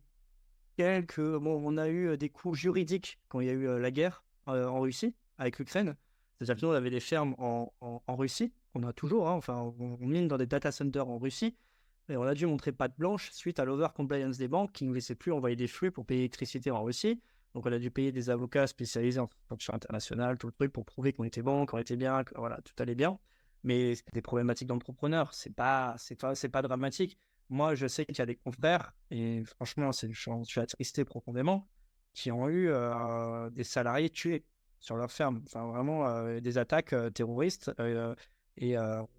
quelques, 0.77 1.37
bon, 1.37 1.61
on 1.63 1.77
a 1.77 1.87
eu 1.87 2.09
euh, 2.09 2.17
des 2.17 2.29
coûts 2.29 2.53
juridiques 2.53 3.19
quand 3.27 3.39
il 3.39 3.47
y 3.47 3.49
a 3.49 3.53
eu 3.53 3.67
euh, 3.67 3.79
la 3.79 3.91
guerre 3.91 4.23
en 4.45 4.79
Russie 4.79 5.13
avec 5.37 5.59
l'Ukraine. 5.59 5.95
C'est-à-dire 6.39 6.69
qu'on 6.69 6.73
avait 6.73 6.89
des 6.89 6.99
fermes 6.99 7.35
en, 7.37 7.71
en, 7.81 8.15
Russie, 8.15 8.51
on 8.73 8.81
a 8.81 8.93
toujours, 8.93 9.29
hein, 9.29 9.33
enfin, 9.33 9.73
on, 9.79 9.97
mine 9.99 10.27
dans 10.27 10.37
des 10.37 10.47
data 10.47 10.71
centers 10.71 11.07
en 11.07 11.19
Russie, 11.19 11.55
et 12.07 12.17
on 12.17 12.23
a 12.23 12.33
dû 12.33 12.47
montrer 12.47 12.71
patte 12.71 12.97
blanche 12.97 13.29
suite 13.31 13.59
à 13.59 13.65
l'over-compliance 13.65 14.39
des 14.39 14.47
banques 14.47 14.71
qui 14.71 14.85
ne 14.85 14.93
laissaient 14.93 15.13
plus 15.13 15.31
envoyer 15.31 15.55
des 15.55 15.67
flux 15.67 15.91
pour 15.91 16.03
payer 16.05 16.21
l'électricité 16.21 16.71
en 16.71 16.83
Russie. 16.83 17.21
Donc, 17.53 17.65
on 17.65 17.71
a 17.71 17.79
dû 17.79 17.91
payer 17.91 18.11
des 18.11 18.29
avocats 18.29 18.67
spécialisés 18.67 19.19
en 19.19 19.29
sanctions 19.49 19.73
internationales, 19.73 20.37
tout 20.37 20.47
le 20.47 20.53
truc 20.53 20.71
pour 20.71 20.85
prouver 20.85 21.13
qu'on 21.13 21.23
était 21.23 21.41
bon, 21.41 21.65
qu'on 21.65 21.77
était 21.79 21.95
bien, 21.95 22.23
que 22.23 22.33
voilà, 22.37 22.59
tout 22.61 22.73
allait 22.79 22.95
bien 22.95 23.19
mais 23.63 23.95
c'est 23.95 24.13
des 24.13 24.21
problématiques 24.21 24.67
d'entrepreneurs. 24.67 25.33
C'est 25.33 25.53
pas, 25.53 25.95
c'est 25.97 26.15
pas, 26.15 26.35
c'est 26.35 26.49
pas 26.49 26.61
dramatique. 26.61 27.17
Moi, 27.49 27.75
je 27.75 27.87
sais 27.87 28.05
qu'il 28.05 28.17
y 28.17 28.21
a 28.21 28.25
des 28.25 28.35
confrères, 28.35 28.93
et 29.09 29.43
franchement, 29.43 29.91
c'est, 29.91 30.11
je 30.11 30.43
suis 30.43 30.61
attristé 30.61 31.03
profondément, 31.03 31.67
qui 32.13 32.31
ont 32.31 32.47
eu 32.47 32.69
euh, 32.69 33.49
des 33.49 33.63
salariés 33.63 34.09
tués 34.09 34.45
sur 34.79 34.95
leur 34.95 35.11
ferme. 35.11 35.41
Enfin, 35.47 35.65
vraiment, 35.67 36.07
euh, 36.07 36.39
des 36.39 36.57
attaques 36.59 36.93
euh, 36.93 37.09
terroristes 37.09 37.71
et 38.57 38.75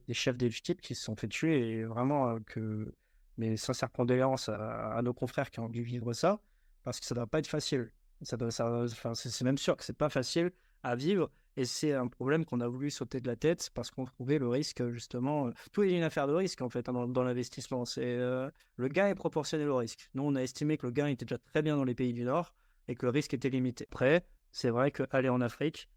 des 0.07 0.15
chefs 0.15 0.37
d'équipe 0.37 0.81
qui 0.81 0.95
se 0.95 1.03
sont 1.03 1.17
fait 1.17 1.29
tuer. 1.29 1.71
Et 1.71 1.85
vraiment, 1.85 2.39
que 2.41 2.95
mes 3.39 3.57
sincères 3.57 3.91
condoléances 3.91 4.49
à, 4.51 5.01
nos 5.03 5.15
confrères 5.15 5.51
qui 5.51 5.61
ont 5.61 5.69
dû 5.71 5.83
vivre 5.83 6.13
ça, 6.13 6.41
parce 6.85 7.01
que 7.01 7.07
ça 7.07 7.15
doit 7.15 7.27
pas 7.27 7.39
être 7.39 7.47
facile. 7.47 7.91
C'est 8.23 9.43
même 9.43 9.59
sûr 9.59 9.77
que 9.77 9.85
c'est 9.85 9.97
pas 9.97 10.09
facile 10.09 10.51
à 10.83 10.97
vivre 10.97 11.31
et 11.57 11.65
c'est 11.65 11.93
un 11.93 12.07
problème 12.07 12.45
qu'on 12.45 12.61
a 12.61 12.69
voulu 12.69 12.91
sauter 12.91 13.21
de 13.21 13.27
la 13.27 13.37
tête 13.37 13.71
parce 13.75 13.91
qu'on 13.91 14.05
trouvait 14.05 14.39
le 14.39 14.49
risque, 14.49 14.83
justement. 14.91 15.49
Euh, 15.49 15.51
tout 15.73 15.83
est 15.83 15.93
une 15.93 16.03
affaire 16.03 16.27
de 16.27 16.33
risque, 16.33 16.63
en 16.63 16.69
fait, 16.69 16.89
hein, 16.89 17.09
dans, 17.09 17.23
l'investissement. 17.23 17.85
C'est 17.85 18.03
euh, 18.05 18.51
Le 18.77 18.89
gain 18.89 19.09
est 19.09 19.15
proportionnel 19.15 19.69
au 19.69 19.77
risque. 19.77 20.09
Nous, 20.15 20.23
on 20.23 20.35
a 20.37 20.41
estimé 20.43 20.77
que 20.77 20.87
le 20.87 20.93
gain 20.93 21.09
était 21.09 21.25
déjà 21.25 21.39
très 21.39 21.63
bien 21.63 21.77
dans 21.77 21.85
les 21.85 21.95
pays 21.95 22.13
du 22.13 22.25
Nord 22.25 22.55
et 22.89 22.95
que 22.95 23.05
le 23.05 23.11
risque 23.11 23.35
était 23.35 23.51
limité. 23.51 23.87
Après, 23.91 24.25
c'est 24.53 24.71
vrai 24.71 24.91
qu'aller 24.91 25.29
en 25.29 25.41
Afrique, 25.41 25.89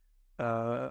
euh, 0.41 0.89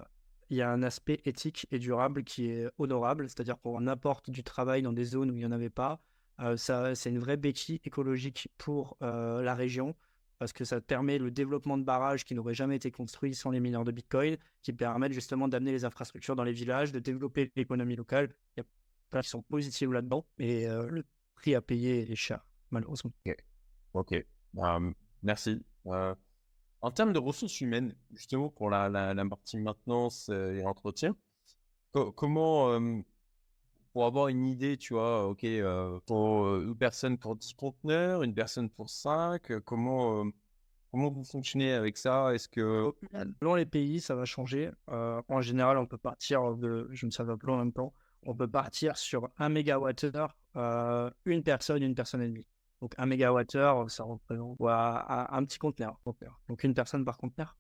il 0.48 0.56
y 0.56 0.62
a 0.62 0.70
un 0.70 0.82
aspect 0.82 1.20
éthique 1.24 1.66
et 1.70 1.78
durable 1.78 2.24
qui 2.24 2.50
est 2.50 2.70
honorable, 2.78 3.28
c'est-à-dire 3.28 3.58
qu'on 3.60 3.86
apporte 3.86 4.30
du 4.30 4.44
travail 4.44 4.82
dans 4.82 4.92
des 4.92 5.04
zones 5.04 5.30
où 5.30 5.34
il 5.34 5.40
n'y 5.40 5.46
en 5.46 5.52
avait 5.52 5.70
pas. 5.70 6.00
c'est 6.56 7.10
une 7.10 7.18
vraie 7.18 7.36
béquille 7.36 7.80
écologique 7.84 8.48
pour 8.58 8.96
la 9.00 9.54
région. 9.54 9.94
Parce 10.42 10.52
que 10.52 10.64
ça 10.64 10.80
permet 10.80 11.18
le 11.18 11.30
développement 11.30 11.78
de 11.78 11.84
barrages 11.84 12.24
qui 12.24 12.34
n'auraient 12.34 12.52
jamais 12.52 12.74
été 12.74 12.90
construits 12.90 13.32
sans 13.32 13.52
les 13.52 13.60
mineurs 13.60 13.84
de 13.84 13.92
Bitcoin, 13.92 14.36
qui 14.60 14.72
permettent 14.72 15.12
justement 15.12 15.46
d'amener 15.46 15.70
les 15.70 15.84
infrastructures 15.84 16.34
dans 16.34 16.42
les 16.42 16.52
villages, 16.52 16.90
de 16.90 16.98
développer 16.98 17.52
l'économie 17.54 17.94
locale. 17.94 18.34
Il 18.56 18.58
y 18.58 18.62
a 18.62 18.64
plein 19.08 19.20
qui 19.20 19.28
sont 19.28 19.42
positifs 19.42 19.88
là-dedans, 19.88 20.26
mais 20.38 20.66
euh, 20.66 20.88
le 20.88 21.04
prix 21.36 21.54
à 21.54 21.60
payer 21.60 22.10
est 22.10 22.16
cher, 22.16 22.44
malheureusement. 22.72 23.12
Ok, 23.94 24.16
bah, 24.52 24.80
merci. 25.22 25.64
Euh, 25.86 26.12
en 26.80 26.90
termes 26.90 27.12
de 27.12 27.20
ressources 27.20 27.60
humaines, 27.60 27.94
justement 28.12 28.48
pour 28.48 28.68
la 28.68 29.14
partie 29.30 29.58
maintenance 29.58 30.28
euh, 30.28 30.56
et 30.56 30.64
entretien, 30.64 31.16
comment, 32.16 32.80
pour 33.92 34.06
avoir 34.06 34.28
une 34.28 34.46
idée, 34.46 34.76
tu 34.76 34.94
vois, 34.94 35.28
ok, 35.28 35.46
pour 36.06 36.56
une 36.56 36.76
personne 36.76 37.18
pour 37.18 37.36
10 37.36 37.54
conteneurs, 37.54 38.22
une 38.22 38.34
personne 38.34 38.70
pour 38.70 38.88
5, 38.88 39.60
comment, 39.60 40.24
comment 40.90 41.10
vous 41.10 41.24
fonctionnez 41.24 41.72
avec 41.72 41.98
ça? 41.98 42.34
Est-ce 42.34 42.48
que. 42.48 42.92
Selon 43.40 43.54
les 43.54 43.66
pays, 43.66 44.00
ça 44.00 44.14
va 44.14 44.24
changer. 44.24 44.70
en 44.88 45.40
général, 45.40 45.78
on 45.78 45.86
peut 45.86 45.98
partir 45.98 46.54
de, 46.56 46.88
je 46.90 47.06
ne 47.06 47.10
savais 47.10 47.36
pas 47.36 47.52
en 47.52 47.58
même 47.58 47.72
temps, 47.72 47.92
on 48.24 48.34
peut 48.34 48.48
partir 48.48 48.96
sur 48.96 49.28
1 49.38 49.48
mégawattheure, 49.50 50.36
une 50.54 51.42
personne, 51.42 51.82
une 51.82 51.94
personne 51.94 52.22
et 52.22 52.28
demie. 52.28 52.46
Donc 52.80 52.94
1 52.98 53.06
mégawattheure, 53.06 53.90
ça 53.90 54.04
représente 54.04 54.56
un 54.60 55.44
petit 55.44 55.58
conteneur, 55.58 56.00
Donc 56.48 56.64
une 56.64 56.74
personne 56.74 57.04
par 57.04 57.16
conteneur. 57.18 57.56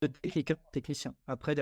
Technicien. 0.72 1.14
Après, 1.26 1.54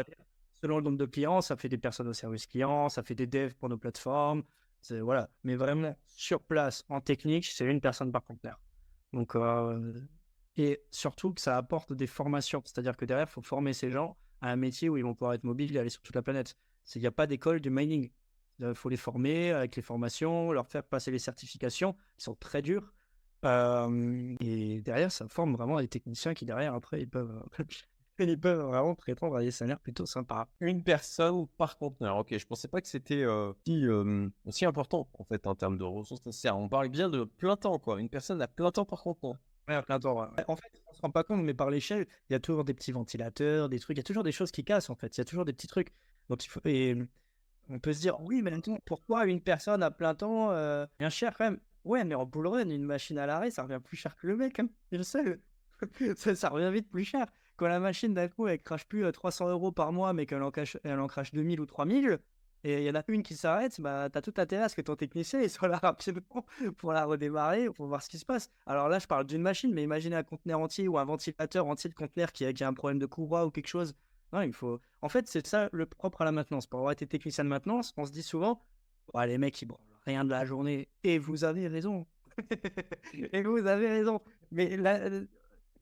selon 0.62 0.78
le 0.78 0.84
nombre 0.84 0.98
de 0.98 1.06
clients, 1.06 1.40
ça 1.40 1.56
fait 1.56 1.68
des 1.68 1.78
personnes 1.78 2.08
au 2.08 2.12
service 2.12 2.46
client, 2.46 2.88
ça 2.88 3.02
fait 3.02 3.14
des 3.14 3.26
devs 3.26 3.54
pour 3.54 3.68
nos 3.68 3.78
plateformes, 3.78 4.42
voilà. 5.02 5.30
Mais 5.44 5.56
vraiment, 5.56 5.94
sur 6.06 6.40
place, 6.42 6.84
en 6.88 7.00
technique, 7.00 7.44
c'est 7.44 7.66
une 7.66 7.80
personne 7.80 8.12
par 8.12 8.24
conteneur. 8.24 8.60
Donc, 9.12 9.36
euh, 9.36 9.92
et 10.56 10.82
surtout 10.90 11.32
que 11.32 11.40
ça 11.40 11.56
apporte 11.56 11.92
des 11.92 12.06
formations. 12.06 12.62
C'est-à-dire 12.64 12.96
que 12.96 13.04
derrière, 13.04 13.26
il 13.28 13.32
faut 13.32 13.42
former 13.42 13.72
ces 13.72 13.90
gens 13.90 14.16
à 14.40 14.50
un 14.50 14.56
métier 14.56 14.88
où 14.88 14.96
ils 14.96 15.04
vont 15.04 15.14
pouvoir 15.14 15.34
être 15.34 15.44
mobiles 15.44 15.74
et 15.76 15.78
aller 15.78 15.90
sur 15.90 16.02
toute 16.02 16.14
la 16.14 16.22
planète. 16.22 16.56
Il 16.94 17.00
n'y 17.00 17.06
a 17.06 17.12
pas 17.12 17.26
d'école 17.26 17.60
du 17.60 17.70
mining. 17.70 18.10
Il 18.58 18.74
faut 18.74 18.88
les 18.88 18.96
former 18.96 19.52
avec 19.52 19.76
les 19.76 19.82
formations, 19.82 20.52
leur 20.52 20.66
faire 20.66 20.84
passer 20.84 21.10
les 21.10 21.18
certifications 21.18 21.94
qui 22.16 22.24
sont 22.24 22.34
très 22.34 22.62
dures. 22.62 22.92
Euh, 23.44 24.34
et 24.40 24.82
derrière, 24.82 25.10
ça 25.10 25.26
forme 25.28 25.54
vraiment 25.54 25.80
des 25.80 25.88
techniciens 25.88 26.34
qui, 26.34 26.44
derrière, 26.44 26.74
après, 26.74 27.00
ils 27.00 27.08
peuvent 27.08 27.42
ils 28.28 28.38
peuvent 28.38 28.60
vraiment 28.60 28.94
prétendre 28.94 29.36
à 29.36 29.40
des 29.40 29.50
salaires 29.50 29.80
plutôt 29.80 30.06
sympas. 30.06 30.48
Une 30.60 30.82
personne 30.82 31.46
par 31.56 31.76
conteneur. 31.78 32.18
Ok, 32.18 32.36
je 32.36 32.46
pensais 32.46 32.68
pas 32.68 32.80
que 32.80 32.88
c'était 32.88 33.22
euh, 33.22 33.52
aussi, 34.44 34.64
important 34.64 35.08
en 35.18 35.24
fait 35.24 35.46
en 35.46 35.54
termes 35.54 35.78
de 35.78 35.84
ressources 35.84 36.24
nécessaires. 36.26 36.56
On 36.56 36.68
parle 36.68 36.88
bien 36.88 37.08
de 37.08 37.24
plein 37.24 37.56
temps, 37.56 37.78
quoi. 37.78 38.00
Une 38.00 38.08
personne 38.08 38.40
à 38.42 38.48
plein 38.48 38.70
temps 38.70 38.84
par 38.84 39.02
conteneur. 39.02 39.36
Ouais, 39.68 39.74
à 39.74 39.82
plein 39.82 40.00
temps. 40.00 40.18
En 40.48 40.56
fait, 40.56 40.82
on 40.88 40.92
se 40.94 41.00
rend 41.00 41.10
pas 41.10 41.22
compte, 41.22 41.42
mais 41.42 41.54
par 41.54 41.70
l'échelle, 41.70 42.06
il 42.28 42.32
y 42.32 42.36
a 42.36 42.40
toujours 42.40 42.64
des 42.64 42.74
petits 42.74 42.92
ventilateurs, 42.92 43.68
des 43.68 43.78
trucs. 43.78 43.96
Il 43.96 44.00
y 44.00 44.02
a 44.02 44.04
toujours 44.04 44.24
des 44.24 44.32
choses 44.32 44.50
qui 44.50 44.64
cassent 44.64 44.90
en 44.90 44.94
fait. 44.94 45.16
Il 45.16 45.20
y 45.20 45.22
a 45.22 45.24
toujours 45.24 45.44
des 45.44 45.52
petits 45.52 45.68
trucs. 45.68 45.92
Donc 46.28 46.44
il 46.44 46.48
faut. 46.48 46.60
Et 46.64 46.96
on 47.68 47.78
peut 47.78 47.92
se 47.92 48.00
dire, 48.00 48.20
oui, 48.20 48.42
mais 48.42 48.50
maintenant, 48.50 48.78
pourquoi 48.84 49.26
une 49.26 49.40
personne 49.40 49.82
à 49.82 49.90
plein 49.90 50.14
temps, 50.14 50.50
euh, 50.50 50.86
bien 50.98 51.10
cher 51.10 51.34
quand 51.36 51.44
même? 51.44 51.60
Ouais, 51.84 52.04
mais 52.04 52.14
en 52.14 52.26
bull 52.26 52.46
run, 52.46 52.68
une 52.68 52.84
machine 52.84 53.16
à 53.16 53.26
l'arrêt, 53.26 53.50
ça 53.50 53.62
revient 53.62 53.80
plus 53.82 53.96
cher 53.96 54.16
que 54.16 54.26
le 54.26 54.36
mec. 54.36 54.58
Hein. 54.58 54.68
Je 54.92 55.02
sais. 55.02 55.40
ça, 56.16 56.34
ça 56.34 56.48
revient 56.48 56.70
vite 56.72 56.90
plus 56.90 57.04
cher 57.04 57.26
quand 57.60 57.68
la 57.68 57.78
machine 57.78 58.14
d'un 58.14 58.28
coup 58.28 58.48
elle 58.48 58.58
crache 58.58 58.86
plus 58.86 59.04
300 59.12 59.46
euh, 59.46 59.50
euros 59.52 59.70
par 59.70 59.92
mois 59.92 60.14
mais 60.14 60.24
qu'elle 60.24 60.42
en, 60.42 60.50
elle 60.82 60.98
en 60.98 61.06
crache 61.06 61.32
2000 61.32 61.60
ou 61.60 61.66
3000 61.66 62.18
et 62.64 62.78
il 62.78 62.84
y 62.84 62.90
en 62.90 62.94
a 62.94 63.02
une 63.08 63.22
qui 63.22 63.36
s'arrête, 63.36 63.80
bah, 63.80 64.08
tu 64.10 64.18
as 64.18 64.22
tout 64.22 64.34
intérêt 64.36 64.64
à 64.64 64.68
ce 64.68 64.76
que 64.76 64.82
ton 64.82 64.96
technicien 64.96 65.46
soit 65.48 65.68
là 65.68 65.78
rapidement 65.82 66.44
pour 66.76 66.92
la 66.92 67.04
redémarrer, 67.04 67.70
pour 67.70 67.86
voir 67.86 68.02
ce 68.02 68.10
qui 68.10 68.18
se 68.18 68.26
passe. 68.26 68.50
Alors 68.66 68.88
là, 68.88 68.98
je 68.98 69.06
parle 69.06 69.24
d'une 69.24 69.40
machine, 69.40 69.72
mais 69.72 69.82
imaginez 69.82 70.16
un 70.16 70.22
conteneur 70.22 70.60
entier 70.60 70.86
ou 70.86 70.98
un 70.98 71.04
ventilateur 71.06 71.66
entier 71.66 71.88
de 71.88 71.94
conteneur 71.94 72.32
qui 72.32 72.44
a, 72.44 72.52
qui 72.52 72.62
a 72.62 72.68
un 72.68 72.74
problème 72.74 72.98
de 72.98 73.06
courroie 73.06 73.46
ou 73.46 73.50
quelque 73.50 73.68
chose. 73.68 73.94
Non, 74.34 74.42
il 74.42 74.52
faut... 74.52 74.78
En 75.00 75.08
fait, 75.08 75.26
c'est 75.26 75.46
ça 75.46 75.70
le 75.72 75.86
propre 75.86 76.20
à 76.20 76.26
la 76.26 76.32
maintenance. 76.32 76.66
Pour 76.66 76.80
avoir 76.80 76.92
été 76.92 77.06
technicien 77.06 77.44
de 77.44 77.48
maintenance, 77.48 77.94
on 77.96 78.04
se 78.04 78.12
dit 78.12 78.22
souvent 78.22 78.60
les 79.26 79.38
mecs, 79.38 79.60
ils 79.62 79.66
branlent 79.66 79.80
rien 80.04 80.24
de 80.24 80.30
la 80.30 80.44
journée. 80.44 80.88
Et 81.02 81.18
vous 81.18 81.44
avez 81.44 81.66
raison. 81.66 82.06
et 83.32 83.42
vous 83.42 83.66
avez 83.66 83.88
raison. 83.88 84.20
Mais 84.52 84.76
là, 84.76 85.08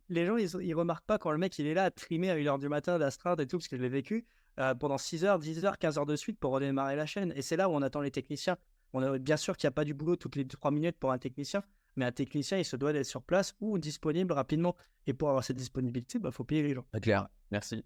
les 0.09 0.27
gens, 0.27 0.37
ils, 0.37 0.51
ils, 0.63 0.75
remarquent 0.75 1.07
pas 1.07 1.19
quand 1.19 1.31
le 1.31 1.39
mec, 1.39 1.59
il 1.59 1.67
est 1.67 1.75
là 1.75 1.85
à 1.85 1.91
trimer 1.91 2.31
à 2.31 2.37
1h 2.37 2.59
du 2.59 2.69
matin 2.69 2.99
d'astreinte 2.99 3.41
et 3.41 3.47
tout, 3.47 3.59
parce 3.59 3.69
que 3.69 3.77
je 3.77 3.83
l'ai 3.83 3.89
vécu, 3.89 4.27
euh, 4.59 4.75
pendant 4.75 4.99
6 4.99 5.25
h 5.25 5.39
10 5.39 5.63
h 5.65 5.77
15 5.79 5.99
heures 5.99 6.07
de 6.07 6.17
suite 6.17 6.39
pour 6.39 6.53
redémarrer 6.53 6.97
la 6.97 7.07
chaîne. 7.07 7.33
Et 7.37 7.43
c'est 7.43 7.57
là 7.57 7.69
où 7.69 7.73
on 7.73 7.83
attend 7.83 8.01
les 8.01 8.11
techniciens. 8.11 8.57
On 8.93 9.03
a, 9.03 9.19
bien 9.19 9.37
sûr 9.37 9.57
qu'il 9.57 9.67
n'y 9.67 9.73
a 9.73 9.73
pas 9.73 9.85
du 9.85 9.95
boulot 9.95 10.17
toutes 10.17 10.37
les 10.37 10.47
3 10.47 10.71
minutes 10.71 10.97
pour 10.99 11.13
un 11.13 11.19
technicien, 11.19 11.63
mais 11.97 12.05
un 12.05 12.13
technicien, 12.13 12.59
il 12.59 12.65
se 12.65 12.77
doit 12.77 12.93
d'être 12.93 13.07
sur 13.07 13.23
place 13.23 13.55
ou 13.61 13.79
disponible 13.79 14.33
rapidement. 14.33 14.75
Et 15.07 15.13
pour 15.13 15.29
avoir 15.29 15.45
cette 15.45 15.57
disponibilité, 15.57 16.19
il 16.19 16.23
bah, 16.23 16.31
faut 16.31 16.45
payer 16.45 16.63
les 16.63 16.75
gens. 16.75 16.85
Très 16.91 17.01
clair, 17.01 17.29
merci. 17.51 17.85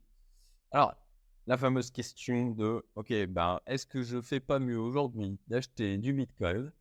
Alors, 0.71 0.95
la 1.47 1.59
fameuse 1.59 1.91
question 1.91 2.51
de, 2.51 2.85
OK, 2.95 3.13
ben, 3.27 3.61
est-ce 3.67 3.85
que 3.85 4.03
je 4.03 4.21
fais 4.21 4.41
pas 4.41 4.59
mieux 4.59 4.79
aujourd'hui 4.79 5.39
d'acheter 5.49 5.99
du 5.99 6.13
Bitcoin, 6.13 6.73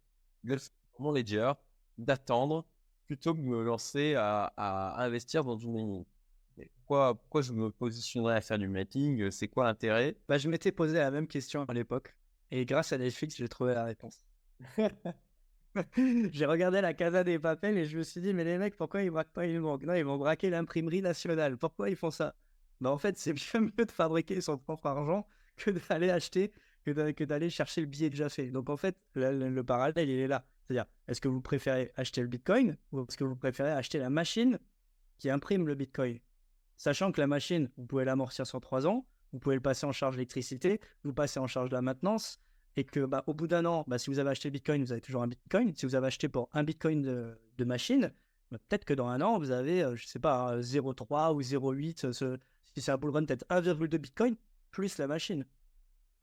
de 0.44 0.58
mon 1.00 1.12
ledger, 1.12 1.52
d'attendre 1.98 2.66
plutôt 3.12 3.34
que 3.34 3.42
de 3.42 3.46
me 3.46 3.62
lancer 3.62 4.16
à, 4.16 5.04
investir 5.04 5.44
dans 5.44 5.58
du 5.58 5.68
mining. 5.68 6.06
Pourquoi, 6.78 7.16
pourquoi 7.16 7.42
je 7.42 7.52
me 7.52 7.70
positionnerais 7.70 8.38
à 8.38 8.42
faire 8.42 8.58
du 8.58 8.70
mining 8.70 9.30
C'est 9.32 9.50
quoi 9.50 9.66
l'intérêt? 9.66 10.16
Bah, 10.30 10.38
Je 10.38 10.48
m'étais 10.48 10.72
posé 10.72 10.98
la 10.98 11.12
même 11.12 11.28
question 11.28 11.66
à 11.68 11.74
l'époque. 11.74 12.16
Et 12.52 12.66
grâce 12.66 12.94
à 12.94 12.98
Netflix, 12.98 13.36
j'ai 13.36 13.50
trouvé 13.50 13.74
la 13.74 13.84
réponse. 13.84 14.24
j'ai 16.32 16.46
regardé 16.46 16.80
la 16.80 16.94
Casa 16.94 17.26
des 17.26 17.38
Papels 17.38 17.78
et 17.78 17.86
je 17.86 17.98
me 17.98 18.04
suis 18.04 18.22
dit, 18.22 18.34
mais 18.34 18.46
les 18.46 18.58
mecs, 18.58 18.78
pourquoi 18.78 19.02
ils 19.02 19.12
braquent 19.12 19.34
pas 19.34 19.46
une 19.46 19.60
banque? 19.60 19.84
Non, 19.84 19.94
ils 19.94 20.06
vont 20.06 20.18
braquer 20.18 20.50
l'imprimerie 20.50 21.02
nationale. 21.02 21.58
Pourquoi 21.58 21.90
ils 21.90 21.98
font 21.98 22.12
ça? 22.12 22.34
Bah, 22.80 22.92
En 22.92 22.98
fait, 22.98 23.18
c'est 23.18 23.34
bien 23.52 23.60
mieux 23.60 23.86
de 23.86 23.92
fabriquer 23.92 24.40
son 24.40 24.58
propre 24.58 24.86
argent 24.86 25.28
que 25.58 25.72
d'aller 25.72 26.10
acheter, 26.10 26.54
que 26.86 27.24
d'aller 27.26 27.50
chercher 27.50 27.82
le 27.82 27.88
billet 27.88 28.10
déjà 28.10 28.30
fait. 28.30 28.52
Donc 28.52 28.70
en 28.70 28.78
fait, 28.78 28.96
le 29.16 29.62
parallèle, 29.64 30.10
il 30.10 30.18
est 30.18 30.28
là. 30.30 30.46
C'est-à-dire, 30.64 30.86
est-ce 31.12 31.20
que 31.20 31.28
vous 31.28 31.42
préférez 31.42 31.92
acheter 31.98 32.22
le 32.22 32.28
Bitcoin 32.28 32.78
ou 32.92 33.02
est-ce 33.02 33.18
que 33.18 33.26
vous 33.26 33.36
préférez 33.36 33.72
acheter 33.72 34.00
la 34.00 34.10
machine 34.10 34.60
qui 35.18 35.30
imprime 35.30 35.68
le 35.68 35.76
Bitcoin? 35.76 36.20
Sachant 36.78 37.12
que 37.12 37.20
la 37.20 37.28
machine, 37.28 37.70
vous 37.78 37.86
pouvez 37.86 38.06
l'amortir 38.06 38.48
sur 38.48 38.62
3 38.62 38.88
ans, 38.88 39.06
vous 39.34 39.40
pouvez 39.40 39.56
le 39.56 39.62
passer 39.62 39.86
en 39.86 39.92
charge 39.92 40.16
d'électricité, 40.16 40.80
vous 41.04 41.14
passez 41.14 41.40
en 41.40 41.48
charge 41.48 41.70
de 41.70 41.76
la 41.76 41.82
maintenance, 41.82 42.40
et 42.78 42.86
que 42.86 43.02
bah, 43.06 43.26
au 43.28 43.34
bout 43.34 43.48
d'un 43.48 43.66
an, 43.66 43.84
bah, 43.88 43.98
si 44.00 44.10
vous 44.10 44.20
avez 44.20 44.30
acheté 44.30 44.48
le 44.48 44.54
Bitcoin, 44.54 44.84
vous 44.84 44.94
avez 44.94 45.02
toujours 45.02 45.22
un 45.22 45.28
Bitcoin. 45.28 45.76
Si 45.76 45.86
vous 45.86 45.96
avez 45.96 46.08
acheté 46.08 46.30
pour 46.30 46.50
un 46.54 46.64
Bitcoin 46.64 47.02
de, 47.02 47.66
machine, 47.66 48.12
bah, 48.50 48.58
peut-être 48.70 48.86
que 48.86 48.94
dans 48.94 49.08
un 49.08 49.20
an, 49.20 49.38
vous 49.38 49.52
avez, 49.52 49.84
euh, 49.84 49.98
je 49.98 50.06
ne 50.06 50.08
sais 50.08 50.20
pas, 50.20 50.60
0,3 50.62 51.34
ou 51.34 51.42
0,8, 51.42 52.14
si 52.14 52.82
c'est 52.82 52.92
un 52.92 52.98
bull 52.98 53.12
run, 53.12 53.26
peut-être 53.26 53.46
1,2 53.50 53.98
Bitcoin 53.98 54.36
plus 54.72 54.98
la 54.98 55.08
machine. 55.08 55.46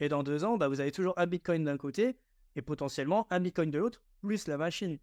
Et 0.00 0.08
dans 0.08 0.22
deux 0.22 0.44
ans, 0.44 0.56
vous 0.56 0.80
avez 0.80 0.92
toujours 0.92 1.12
un 1.18 1.26
Bitcoin 1.26 1.64
d'un 1.64 1.76
côté 1.76 2.16
et 2.56 2.62
potentiellement 2.62 3.26
un 3.30 3.40
Bitcoin 3.40 3.70
de 3.70 3.78
l'autre, 3.78 4.02
plus 4.20 4.48
la 4.48 4.56
machine. 4.56 4.98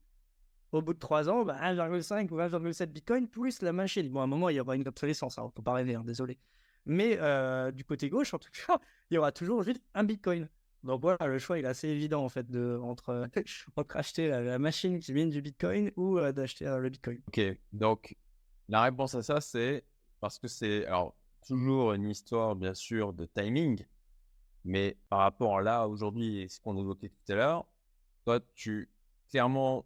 Au 0.71 0.81
bout 0.81 0.93
de 0.93 0.99
3 0.99 1.29
ans, 1.29 1.45
1,5 1.45 2.27
bah, 2.27 2.47
ou 2.47 2.67
1,7 2.69 2.87
Bitcoin 2.87 3.27
plus 3.27 3.61
la 3.61 3.71
machine. 3.71 4.09
Bon, 4.09 4.19
à 4.19 4.23
un 4.23 4.27
moment, 4.27 4.49
il 4.49 4.55
y 4.55 4.59
aura 4.59 4.75
une 4.75 4.87
obsolescence, 4.87 5.37
hein, 5.37 5.43
on 5.43 5.47
ne 5.47 5.51
peut 5.51 5.63
pas 5.63 5.73
rêver, 5.73 5.95
hein, 5.95 6.03
désolé. 6.05 6.37
Mais 6.85 7.17
euh, 7.19 7.71
du 7.71 7.83
côté 7.83 8.09
gauche, 8.09 8.33
en 8.33 8.39
tout 8.39 8.49
cas, 8.67 8.79
il 9.09 9.15
y 9.15 9.17
aura 9.17 9.31
toujours 9.31 9.63
juste 9.63 9.81
un 9.93 10.03
Bitcoin. 10.03 10.49
Donc 10.85 11.01
voilà, 11.01 11.25
le 11.25 11.39
choix 11.39 11.57
il 11.57 11.65
est 11.65 11.67
assez 11.67 11.87
évident 11.87 12.23
en 12.23 12.29
fait 12.29 12.49
de, 12.49 12.79
entre, 12.81 13.27
entre 13.75 13.97
acheter 13.97 14.29
la, 14.29 14.59
machine 14.59 14.99
qui 14.99 15.13
mine 15.13 15.31
du 15.31 15.41
Bitcoin 15.41 15.91
ou 15.95 16.19
euh, 16.19 16.31
d'acheter 16.31 16.67
euh, 16.67 16.77
le 16.77 16.89
Bitcoin. 16.89 17.19
Ok, 17.27 17.41
donc 17.73 18.15
la 18.69 18.83
réponse 18.83 19.15
à 19.15 19.23
ça 19.23 19.41
c'est 19.41 19.83
parce 20.19 20.37
que 20.37 20.47
c'est 20.47 20.85
alors 20.85 21.15
toujours 21.47 21.93
une 21.93 22.07
histoire 22.07 22.55
bien 22.55 22.75
sûr 22.75 23.13
de 23.13 23.25
timing, 23.25 23.83
mais 24.65 24.97
par 25.09 25.19
rapport 25.19 25.57
à 25.57 25.61
là 25.61 25.87
aujourd'hui 25.87 26.39
et 26.39 26.49
ce 26.49 26.59
qu'on 26.59 26.77
évoquait 26.77 27.09
tout 27.09 27.31
à 27.31 27.35
l'heure, 27.35 27.65
toi 28.25 28.39
tu 28.53 28.89
clairement, 29.29 29.85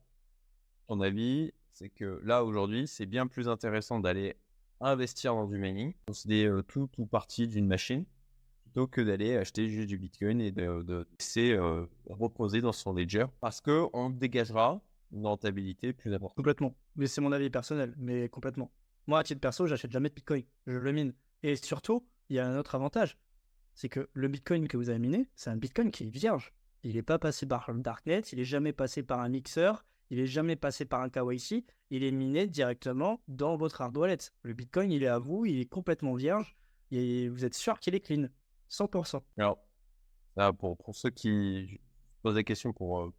ton 0.88 1.02
avis, 1.02 1.52
c'est 1.74 1.90
que 1.90 2.22
là, 2.24 2.44
aujourd'hui, 2.44 2.88
c'est 2.88 3.06
bien 3.06 3.28
plus 3.28 3.48
intéressant 3.48 4.00
d'aller 4.00 4.36
investir 4.82 5.34
dans 5.34 5.46
du 5.46 5.58
mining, 5.58 5.94
posséder 6.06 6.46
euh, 6.46 6.62
tout 6.62 6.90
ou 6.98 7.06
partie 7.06 7.48
d'une 7.48 7.68
machine, 7.68 8.06
plutôt 8.64 8.88
que 8.88 9.02
d'aller 9.02 9.38
acheter 9.38 9.68
juste 9.68 9.88
du 9.88 9.98
Bitcoin 9.98 10.42
et 10.42 10.52
de, 10.52 10.84
de 10.84 11.08
laisser 11.20 11.58
reposer 12.10 12.62
dans 12.62 12.72
son 12.72 12.94
ledger, 12.94 13.26
parce 13.42 13.62
qu'on 13.62 14.10
dégagera 14.10 14.82
une 15.12 15.26
rentabilité 15.26 15.94
plus 15.94 16.14
importante. 16.14 16.38
Complètement. 16.38 16.76
Mais 16.96 17.08
c'est 17.08 17.22
mon 17.22 17.32
avis 17.32 17.50
personnel, 17.50 17.94
mais 17.98 18.30
complètement. 18.30 18.72
Moi, 19.08 19.20
à 19.20 19.24
titre 19.24 19.42
perso, 19.42 19.66
j'achète 19.66 19.92
jamais 19.92 20.10
de 20.10 20.14
Bitcoin. 20.14 20.44
Je 20.68 20.78
le 20.78 20.92
mine. 20.92 21.14
Et 21.42 21.56
surtout, 21.56 22.06
il 22.30 22.36
y 22.36 22.40
a 22.40 22.48
un 22.48 22.58
autre 22.58 22.76
avantage. 22.76 23.18
C'est 23.80 23.88
que 23.88 24.10
le 24.12 24.28
Bitcoin 24.28 24.68
que 24.68 24.76
vous 24.76 24.90
avez 24.90 25.00
miné, 25.00 25.30
c'est 25.36 25.50
un 25.50 25.56
Bitcoin 25.56 25.90
qui 25.90 26.04
est 26.04 26.10
vierge. 26.10 26.52
Il 26.84 26.96
n'est 26.96 27.02
pas 27.02 27.18
passé 27.18 27.46
par 27.46 27.72
le 27.72 27.80
Darknet, 27.80 28.20
il 28.34 28.40
n'est 28.40 28.44
jamais 28.44 28.74
passé 28.74 29.04
par 29.04 29.22
un 29.22 29.30
mixeur, 29.30 29.86
il 30.10 30.18
n'est 30.18 30.26
jamais 30.26 30.58
passé 30.58 30.84
par 30.84 31.00
un 31.00 31.08
KYC, 31.10 31.64
il 31.90 32.04
est 32.04 32.12
miné 32.12 32.46
directement 32.46 33.22
dans 33.30 33.56
votre 33.56 33.80
hard. 33.80 33.98
Le 34.44 34.54
Bitcoin, 34.54 34.92
il 34.92 35.02
est 35.02 35.08
à 35.08 35.18
vous, 35.18 35.46
il 35.46 35.62
est 35.62 35.66
complètement 35.66 36.14
vierge, 36.16 36.58
et 36.92 37.30
vous 37.30 37.46
êtes 37.46 37.54
sûr 37.54 37.80
qu'il 37.80 37.96
est 37.96 38.02
clean, 38.02 38.28
100%. 38.70 39.22
Alors, 39.38 40.56
pour, 40.58 40.76
pour 40.76 40.94
ceux 40.94 41.12
qui 41.12 41.80
posent 42.22 42.36
des 42.36 42.44
questions 42.44 42.74
pour 42.74 43.00
euh, 43.00 43.14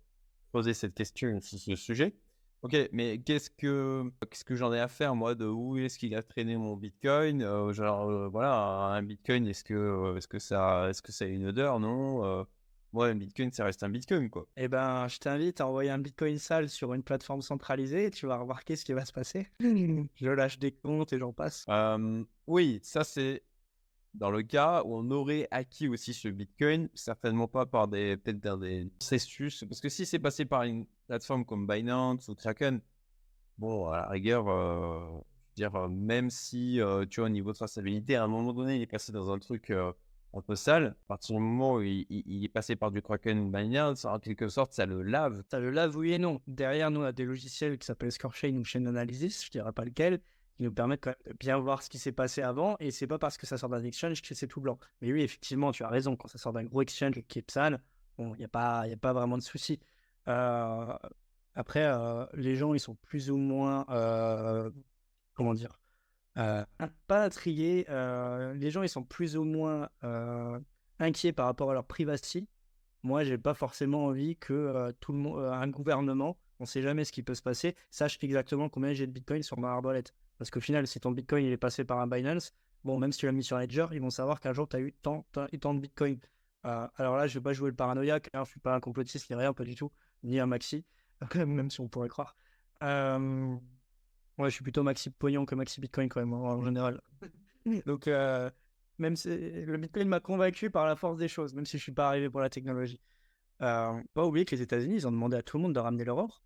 poser 0.53 0.75
cette 0.75 0.93
question 0.93 1.41
sur 1.41 1.59
ce 1.59 1.75
sujet, 1.75 2.15
Ok, 2.63 2.77
mais 2.93 3.19
qu'est-ce 3.19 3.49
que 3.49 4.05
qu'est-ce 4.29 4.45
que 4.45 4.55
j'en 4.55 4.73
ai 4.73 4.81
à 4.81 4.89
faire 4.89 5.15
moi 5.15 5.35
de 5.35 5.47
où 5.47 5.79
est-ce 5.79 5.99
qu'il 5.99 6.15
a 6.15 6.23
traîné 6.23 6.59
mon 6.59 6.77
Bitcoin? 6.77 7.43
Euh, 7.43 7.73
Genre 7.73 8.11
euh, 8.11 8.29
voilà, 8.29 8.53
un 8.53 9.03
Bitcoin, 9.03 9.47
est-ce 9.47 9.65
que 9.65 9.73
euh, 9.73 10.17
est-ce 10.17 10.29
que 10.29 10.39
ça 10.39 10.89
est-ce 10.91 11.01
que 11.01 11.11
ça 11.11 11.25
a 11.25 11.29
une 11.29 11.47
odeur? 11.47 11.81
Non. 11.81 12.47
moi, 12.93 13.07
un 13.07 13.15
Bitcoin, 13.15 13.51
ça 13.51 13.65
reste 13.65 13.83
un 13.83 13.89
Bitcoin 13.89 14.29
quoi. 14.29 14.47
Eh 14.59 14.69
ben, 14.69 15.09
je 15.09 15.19
t'invite 15.19 15.63
à 15.63 15.67
envoyer 15.69 15.89
un 15.91 15.99
Bitcoin 15.99 16.37
sale 16.37 16.69
sur 16.69 16.93
une 16.93 17.03
plateforme 17.03 17.41
centralisée 17.41 18.07
et 18.07 18.11
tu 18.11 18.27
vas 18.27 18.37
remarquer 18.37 18.77
ce 18.77 18.85
qui 18.85 18.93
va 18.93 19.07
se 19.07 19.13
passer. 19.13 19.49
je 19.61 20.29
lâche 20.29 20.59
des 20.59 20.73
comptes 20.73 21.15
et 21.15 21.19
j'en 21.19 21.33
passe. 21.33 21.65
oui, 22.47 22.79
ça 22.83 23.05
c'est 23.05 23.43
dans 24.15 24.31
le 24.31 24.43
cas 24.43 24.83
où 24.85 24.97
on 24.97 25.11
aurait 25.11 25.47
acquis 25.51 25.89
aussi 25.89 26.15
ce 26.15 26.29
Bitcoin, 26.29 26.89
certainement 26.95 27.49
pas 27.49 27.67
par 27.67 27.89
des 27.89 28.17
peut-être 28.17 28.59
des 28.59 28.91
processus, 28.99 29.65
parce 29.69 29.81
que 29.81 29.89
si 29.89 30.05
c'est 30.07 30.19
passé 30.19 30.45
par 30.45 30.65
une 30.65 30.87
plateforme 31.07 31.45
comme 31.45 31.67
Binance 31.67 32.29
ou 32.29 32.35
Kraken, 32.35 32.81
bon, 33.59 33.89
à 33.89 33.99
la 33.99 34.09
rigueur, 34.09 34.49
euh, 34.49 35.21
dire, 35.57 35.75
euh, 35.77 35.89
même 35.89 36.31
si 36.31 36.81
euh, 36.81 37.07
tu 37.07 37.21
vois 37.21 37.29
au 37.29 37.33
niveau 37.33 37.53
de 37.53 37.57
traçabilité, 37.57 38.17
à 38.17 38.25
un 38.25 38.29
moment 38.29 38.53
donné, 38.53 38.77
il 38.77 38.83
est 38.83 38.87
passé 38.87 39.13
dans 39.13 39.31
un 39.31 39.39
truc 39.39 39.71
un 40.33 40.41
peu 40.43 40.55
sale, 40.55 40.87
à 40.87 41.07
partir 41.09 41.37
du 41.37 41.43
moment 41.43 41.75
où 41.75 41.83
il, 41.83 42.45
est 42.45 42.49
passé 42.49 42.77
par 42.77 42.91
du 42.91 43.03
Kraken 43.03 43.39
ou 43.39 43.51
Binance, 43.51 44.05
en 44.05 44.19
quelque 44.19 44.49
sorte, 44.49 44.73
ça 44.73 44.87
le 44.87 45.03
lave. 45.03 45.43
Ça 45.51 45.61
le 45.61 45.71
lave, 45.71 45.97
oui 45.97 46.13
et 46.13 46.19
non. 46.19 46.41
Derrière, 46.47 46.91
nous, 46.91 47.01
on 47.01 47.05
a 47.05 47.13
des 47.13 47.25
logiciels 47.25 47.79
qui 47.79 47.87
s'appellent 47.87 48.13
ScoreChain 48.13 48.57
ou 48.57 48.65
Chain 48.65 48.87
Analysis, 48.87 49.45
je 49.45 49.51
dirais 49.51 49.73
pas 49.73 49.85
lequel, 49.85 50.21
qui 50.61 50.65
nous 50.65 50.73
permettent 50.73 51.05
quand 51.05 51.15
même 51.25 51.33
de 51.33 51.39
bien 51.39 51.57
voir 51.57 51.83
ce 51.83 51.89
qui 51.89 51.99
s'est 51.99 52.13
passé 52.13 52.43
avant. 52.43 52.77
Et 52.81 52.91
c'est 52.91 53.07
pas 53.07 53.19
parce 53.19 53.39
que 53.39 53.47
ça 53.47 53.57
sort 53.57 53.71
d'un 53.71 53.83
exchange 53.83 54.21
que 54.21 54.35
c'est 54.35 54.47
tout 54.47 54.61
blanc. 54.61 54.79
Mais 55.01 55.11
oui, 55.11 55.23
effectivement, 55.23 55.73
tu 55.73 55.85
as 55.85 55.89
raison. 55.89 56.17
Quand 56.17 56.29
ça 56.29 56.37
sort 56.37 56.53
d'un 56.53 56.65
gros 56.65 56.83
exchange 56.83 57.23
qui 57.29 57.39
est 57.39 57.51
sale, 57.51 57.83
bon, 58.19 58.35
il 58.35 58.41
n'y 58.41 58.45
a, 58.45 58.49
pas, 58.49 58.87
y 58.87 58.93
a 58.93 58.97
pas 58.99 59.15
vraiment 59.15 59.39
de 59.39 59.43
souci. 59.43 59.81
Euh, 60.29 60.99
après, 61.55 61.87
euh, 61.87 62.27
les 62.35 62.57
gens, 62.57 62.75
ils 62.75 62.81
sont 62.81 62.95
plus 62.95 63.31
ou 63.31 63.39
moins, 63.39 63.87
euh, 63.89 64.71
comment 65.33 65.55
dire, 65.55 65.81
pas 66.35 67.25
intrigués. 67.25 67.87
les 67.89 68.71
gens, 68.71 68.83
ils 68.83 68.91
sont 68.91 69.05
plus 69.05 69.39
ou 69.39 69.45
moins 69.45 69.89
inquiets 70.99 71.33
par 71.33 71.47
rapport 71.47 71.71
à 71.71 71.75
leur 71.75 71.87
privacy. 71.87 72.47
Moi, 73.03 73.25
j'ai 73.25 73.39
pas 73.39 73.55
forcément 73.55 74.05
envie 74.05 74.37
que 74.37 74.93
tout 75.01 75.13
le 75.13 75.19
monde, 75.21 75.43
un 75.43 75.69
gouvernement, 75.69 76.37
on 76.59 76.67
sait 76.67 76.83
jamais 76.83 77.07
ce 77.07 77.13
qui 77.13 77.23
peut 77.23 77.35
se 77.35 77.41
passer, 77.41 77.75
sache 77.91 78.19
exactement 78.21 78.69
combien 78.69 78.93
j'ai 78.93 79.07
de 79.07 79.13
Bitcoin 79.13 79.43
sur 79.43 79.59
ma 79.59 79.71
arbolette. 79.71 80.13
Parce 80.41 80.51
qu'au 80.51 80.61
final, 80.61 80.87
si 80.87 80.99
ton 81.01 81.11
Bitcoin 81.11 81.45
il 81.45 81.53
est 81.53 81.59
passé 81.59 81.85
par 81.85 81.99
un 81.99 82.07
Binance, 82.07 82.55
bon, 82.83 82.99
même 82.99 83.13
si 83.13 83.19
tu 83.19 83.27
l'as 83.27 83.33
mis 83.33 83.45
sur 83.45 83.59
Ledger, 83.59 83.89
ils 83.93 84.01
vont 84.01 84.09
savoir 84.09 84.41
qu'un 84.41 84.55
jour 84.55 84.67
tu 84.67 84.75
as 84.75 84.81
eu 84.81 84.95
tant, 85.03 85.27
tant, 85.33 85.47
tant 85.61 85.75
de 85.75 85.81
Bitcoin. 85.81 86.19
Euh, 86.65 86.89
alors 86.97 87.19
là, 87.19 87.27
je 87.27 87.39
vais 87.39 87.43
pas 87.43 87.53
jouer 87.53 87.69
le 87.69 87.77
paranoïaque, 87.77 88.31
hein, 88.33 88.45
je 88.45 88.53
suis 88.53 88.61
pas 88.61 88.75
un 88.75 88.81
complotiste 88.81 89.29
ni 89.29 89.37
rien, 89.37 89.53
pas 89.53 89.65
du 89.65 89.75
tout, 89.75 89.93
ni 90.23 90.41
un 90.41 90.47
maxi, 90.47 90.87
même 91.35 91.71
si 91.71 91.83
on 91.83 91.89
pourrait 91.89 92.09
croire. 92.09 92.39
Euh, 92.83 93.55
ouais, 94.39 94.49
je 94.49 94.55
suis 94.55 94.63
plutôt 94.63 94.83
maxi 94.83 95.11
pognon 95.11 95.45
que 95.45 95.55
maxi 95.55 95.79
Bitcoin 95.79 96.09
quand 96.09 96.21
même, 96.21 96.33
en 96.33 96.65
général. 96.65 97.03
Donc, 97.85 98.09
euh, 98.09 98.49
même 98.97 99.17
si 99.17 99.29
le 99.29 99.77
Bitcoin 99.77 100.09
m'a 100.09 100.21
convaincu 100.21 100.71
par 100.71 100.87
la 100.87 100.97
force 100.97 101.19
des 101.19 101.29
choses, 101.29 101.53
même 101.53 101.67
si 101.67 101.77
je 101.77 101.83
suis 101.83 101.93
pas 101.93 102.09
arrivé 102.09 102.31
pour 102.31 102.41
la 102.41 102.49
technologie. 102.49 103.03
pas 103.59 104.03
oublier 104.17 104.47
que 104.47 104.57
les 104.57 104.63
États-Unis, 104.63 104.95
ils 104.95 105.07
ont 105.07 105.13
demandé 105.13 105.37
à 105.37 105.43
tout 105.43 105.59
le 105.59 105.65
monde 105.65 105.75
de 105.75 105.81
ramener 105.81 106.05
leur 106.07 106.17
or, 106.17 106.43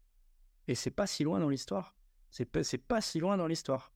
et 0.67 0.75
c'est 0.75 0.91
pas 0.91 1.07
si 1.07 1.23
loin 1.23 1.39
dans 1.39 1.49
l'histoire. 1.49 1.95
C'est 2.35 2.79
pas, 2.79 3.01
si 3.01 3.21
loin 3.21 3.37
dans 3.37 3.47
l'histoire. 3.47 3.93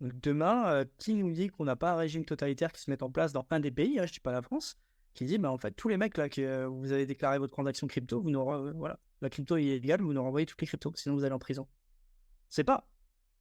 Demain, 0.00 0.68
euh, 0.68 0.84
qui 0.96 1.14
nous 1.14 1.30
dit 1.32 1.48
qu'on 1.48 1.64
n'a 1.64 1.76
pas 1.76 1.92
un 1.92 1.96
régime 1.96 2.24
totalitaire 2.24 2.72
qui 2.72 2.80
se 2.80 2.90
met 2.90 3.02
en 3.02 3.10
place 3.10 3.34
dans 3.34 3.46
un 3.50 3.60
des 3.60 3.70
pays, 3.70 3.98
hein, 3.98 4.06
je 4.06 4.10
ne 4.10 4.14
dis 4.14 4.20
pas 4.20 4.32
la 4.32 4.40
France, 4.40 4.78
qui 5.12 5.26
dit 5.26 5.36
bah, 5.36 5.52
en 5.52 5.58
fait, 5.58 5.72
tous 5.72 5.88
les 5.88 5.98
mecs 5.98 6.16
là, 6.16 6.30
que 6.30 6.40
euh, 6.40 6.66
vous 6.66 6.92
avez 6.92 7.04
déclaré 7.04 7.38
votre 7.38 7.52
transaction 7.52 7.86
crypto, 7.86 8.22
vous 8.22 8.30
nous, 8.30 8.40
euh, 8.40 8.72
voilà, 8.74 8.98
la 9.20 9.28
crypto 9.28 9.58
est 9.58 9.64
illégale, 9.64 10.00
vous 10.00 10.14
nous 10.14 10.22
renvoyez 10.22 10.46
toutes 10.46 10.62
les 10.62 10.66
cryptos, 10.66 10.92
sinon 10.94 11.14
vous 11.14 11.24
allez 11.24 11.34
en 11.34 11.38
prison. 11.38 11.68
C'est 12.48 12.64
pas. 12.64 12.88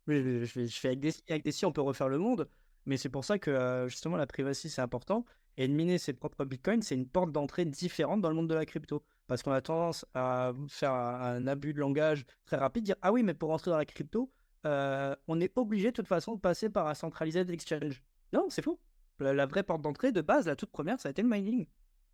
Je, 0.07 0.43
fais 0.45 0.89
avec 0.89 0.99
des, 0.99 1.13
avec 1.29 1.47
si, 1.53 1.65
on 1.65 1.71
peut 1.71 1.81
refaire 1.81 2.09
le 2.09 2.17
monde, 2.17 2.49
mais 2.85 2.97
c'est 2.97 3.07
pour 3.07 3.23
ça 3.23 3.39
que 3.39 3.85
justement 3.87 4.17
la 4.17 4.27
privacy 4.27 4.69
c'est 4.69 4.81
important. 4.81 5.23
Et 5.55 5.69
de 5.69 5.73
miner 5.73 5.99
ses 5.99 6.11
propres 6.11 6.43
bitcoins, 6.43 6.81
c'est 6.81 6.95
une 6.95 7.07
porte 7.07 7.31
d'entrée 7.31 7.63
différente 7.63 8.19
dans 8.19 8.29
le 8.29 8.35
monde 8.35 8.49
de 8.49 8.55
la 8.55 8.65
crypto. 8.65 9.05
Parce 9.33 9.41
qu'on 9.41 9.51
a 9.51 9.61
tendance 9.61 10.05
à 10.13 10.53
faire 10.67 10.91
un, 10.93 11.47
abus 11.47 11.73
de 11.73 11.79
langage 11.79 12.23
très 12.45 12.55
rapide, 12.55 12.83
dire 12.83 12.97
Ah 13.01 13.11
oui, 13.11 13.23
mais 13.23 13.33
pour 13.33 13.49
rentrer 13.49 13.71
dans 13.71 13.77
la 13.77 13.85
crypto, 13.85 14.31
euh, 14.67 15.15
on 15.27 15.41
est 15.41 15.51
obligé 15.57 15.87
de 15.87 15.95
toute 15.95 16.07
façon 16.07 16.35
de 16.35 16.39
passer 16.39 16.69
par 16.69 16.85
un 16.85 16.93
centralisé 16.93 17.39
exchange. 17.39 18.03
Non, 18.31 18.45
c'est 18.49 18.61
faux. 18.61 18.79
La, 19.17 19.47
vraie 19.47 19.63
porte 19.63 19.81
d'entrée 19.81 20.11
de 20.11 20.21
base, 20.21 20.45
la 20.45 20.55
toute 20.55 20.69
première, 20.69 20.99
ça 20.99 21.09
a 21.09 21.11
été 21.13 21.23
le 21.23 21.29
mining. 21.29 21.65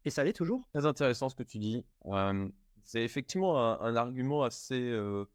Et 0.05 0.11
ça 0.11 0.23
l'est 0.23 0.31
toujours. 0.31 0.65
Très 0.73 0.85
intéressant 0.85 1.27
ce 1.27 1.35
que 1.35 1.43
tu 1.43 1.59
dis. 1.59 1.85
c'est 2.85 3.03
effectivement 3.03 3.81
un, 3.81 3.97
argument 3.97 4.43
assez 4.43 4.79
euh, 4.79 5.25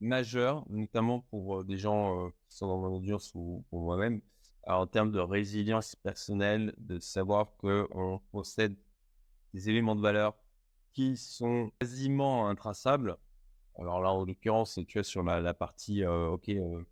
majeur, 0.00 0.64
notamment 0.70 1.20
pour 1.20 1.60
euh, 1.60 1.64
des 1.64 1.76
gens 1.76 2.30
qui 2.48 2.56
sont 2.56 2.66
dans 2.66 2.78
mon 2.78 2.96
audience 2.96 3.30
ou 3.34 3.62
pour 3.68 3.82
moi-même, 3.82 4.22
en 4.66 4.86
termes 4.86 5.12
de 5.12 5.20
résilience 5.20 5.96
personnelle, 5.96 6.74
de 6.78 6.98
savoir 6.98 7.54
qu'on 7.58 8.22
possède 8.32 8.74
des 9.52 9.68
éléments 9.68 9.96
de 9.96 10.00
valeur 10.00 10.34
qui 10.96 11.14
sont 11.18 11.70
quasiment 11.78 12.48
intraçables. 12.48 13.18
Alors 13.78 14.00
là, 14.00 14.10
en 14.10 14.24
l'occurrence, 14.24 14.80
tu 14.88 14.98
es 14.98 15.02
sur 15.02 15.22
la, 15.22 15.52
partie 15.52 16.02
euh, 16.02 16.30
OK, 16.30 16.48
euh, 16.48 16.82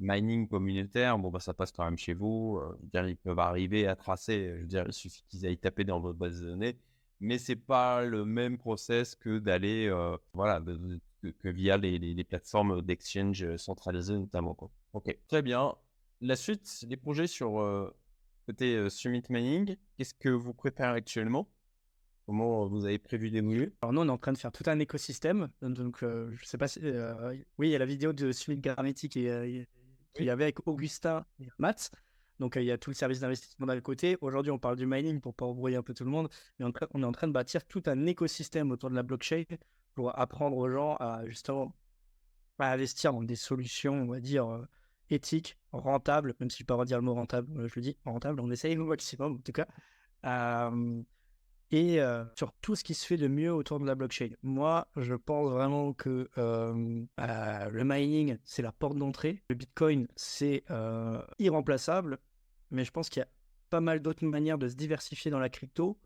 mining 0.00 0.48
communautaire. 0.48 1.16
Bon, 1.16 1.30
bah, 1.30 1.38
ça 1.38 1.54
passe 1.54 1.70
quand 1.70 1.84
même 1.84 1.96
chez 1.96 2.12
vous. 2.12 2.58
Euh, 2.60 2.76
dire, 2.92 3.06
ils 3.06 3.16
peuvent 3.16 3.38
arriver 3.38 3.86
à 3.86 3.94
tracer. 3.94 4.52
Je 4.56 4.60
veux 4.62 4.66
dire, 4.66 4.84
il 4.88 4.92
suffit 4.92 5.22
qu'ils 5.28 5.46
aillent 5.46 5.58
taper 5.58 5.84
dans 5.84 6.00
votre 6.00 6.18
base 6.18 6.40
de 6.40 6.46
données. 6.46 6.76
Mais 7.20 7.38
c'est 7.38 7.54
pas 7.54 8.04
le 8.04 8.24
même 8.24 8.58
process 8.58 9.14
que 9.14 9.38
d'aller, 9.38 9.88
voilà, 10.32 10.60
que, 11.22 11.48
via 11.48 11.76
les, 11.76 12.24
plateformes 12.24 12.82
d'exchange 12.82 13.54
centralisées 13.58 14.18
notamment. 14.18 14.56
Ok, 14.92 15.16
très 15.28 15.40
bien. 15.40 15.72
La 16.20 16.34
suite, 16.34 16.84
les 16.88 16.96
projets 16.96 17.28
sur 17.28 17.92
côté 18.44 18.90
Summit 18.90 19.22
Mining, 19.30 19.76
qu'est-ce 19.96 20.14
que 20.14 20.30
vous 20.30 20.52
préparez 20.52 20.96
actuellement? 20.96 21.48
Comment 22.26 22.66
vous 22.66 22.84
avez 22.84 22.98
prévu 22.98 23.30
d'évoluer? 23.30 23.72
Alors 23.82 23.92
nous, 23.92 24.00
on 24.00 24.06
est 24.06 24.10
en 24.10 24.18
train 24.18 24.32
de 24.32 24.38
faire 24.38 24.52
tout 24.52 24.64
un 24.66 24.78
écosystème. 24.78 25.48
Donc, 25.60 25.98
je 26.00 26.30
je 26.32 26.44
sais 26.44 26.58
pas 26.58 26.68
si... 26.68 26.80
oui, 27.58 27.68
il 27.68 27.70
y 27.70 27.76
a 27.76 27.78
la 27.78 27.86
vidéo 27.86 28.12
de 28.12 28.32
Summit 28.32 28.58
Grammatic 28.58 29.12
qui 29.12 29.28
qu'il 30.14 30.26
y 30.26 30.30
avait 30.30 30.44
avec 30.44 30.66
Augustin 30.66 31.24
et 31.40 31.48
Matt. 31.58 31.90
Donc, 32.38 32.56
il 32.56 32.64
y 32.64 32.70
a 32.70 32.78
tout 32.78 32.90
le 32.90 32.94
service 32.94 33.20
d'investissement 33.20 33.66
d'un 33.66 33.80
côté. 33.80 34.18
Aujourd'hui, 34.20 34.52
on 34.52 34.58
parle 34.58 34.76
du 34.76 34.86
mining 34.86 35.20
pour 35.20 35.34
pas 35.34 35.46
embrouiller 35.46 35.76
un 35.76 35.82
peu 35.82 35.94
tout 35.94 36.04
le 36.04 36.10
monde. 36.10 36.28
Mais 36.58 36.66
on 36.92 37.02
est 37.02 37.06
en 37.06 37.12
train 37.12 37.28
de 37.28 37.32
bâtir 37.32 37.64
tout 37.64 37.82
un 37.86 38.06
écosystème 38.06 38.70
autour 38.70 38.90
de 38.90 38.94
la 38.94 39.02
blockchain 39.02 39.44
pour 39.94 40.18
apprendre 40.18 40.56
aux 40.56 40.68
gens 40.68 40.96
à 40.96 41.22
justement 41.26 41.74
à 42.58 42.72
investir 42.72 43.12
dans 43.12 43.22
des 43.22 43.36
solutions, 43.36 43.94
on 43.94 44.06
va 44.06 44.20
dire, 44.20 44.66
éthique, 45.10 45.58
rentable, 45.72 46.34
même 46.38 46.48
si 46.48 46.58
je 46.58 46.62
ne 46.62 46.66
peux 46.66 46.74
pas 46.74 46.80
redire 46.80 46.98
le 46.98 47.02
mot 47.02 47.14
rentable, 47.14 47.66
je 47.66 47.72
le 47.74 47.82
dis, 47.82 47.96
rentable, 48.04 48.40
on 48.40 48.50
essaye 48.52 48.78
au 48.78 48.84
maximum 48.84 49.34
en 49.34 49.38
tout 49.38 49.52
cas, 49.52 49.66
et 51.72 52.00
sur 52.36 52.52
tout 52.60 52.76
ce 52.76 52.84
qui 52.84 52.94
se 52.94 53.06
fait 53.06 53.16
de 53.16 53.28
mieux 53.28 53.52
autour 53.52 53.80
de 53.80 53.86
la 53.86 53.94
blockchain. 53.94 54.28
Moi, 54.42 54.86
je 54.96 55.14
pense 55.14 55.50
vraiment 55.50 55.94
que 55.94 56.28
le 56.36 57.84
mining, 57.84 58.36
c'est 58.44 58.62
la 58.62 58.72
porte 58.72 58.96
d'entrée, 58.96 59.42
le 59.48 59.54
Bitcoin, 59.54 60.06
c'est 60.14 60.64
irremplaçable, 61.38 62.18
mais 62.70 62.84
je 62.84 62.90
pense 62.90 63.08
qu'il 63.08 63.20
y 63.20 63.24
a 63.24 63.28
pas 63.70 63.80
mal 63.80 64.00
d'autres 64.00 64.26
manières 64.26 64.58
de 64.58 64.68
se 64.68 64.74
diversifier 64.74 65.30
dans 65.30 65.38
la 65.38 65.48
crypto 65.48 65.98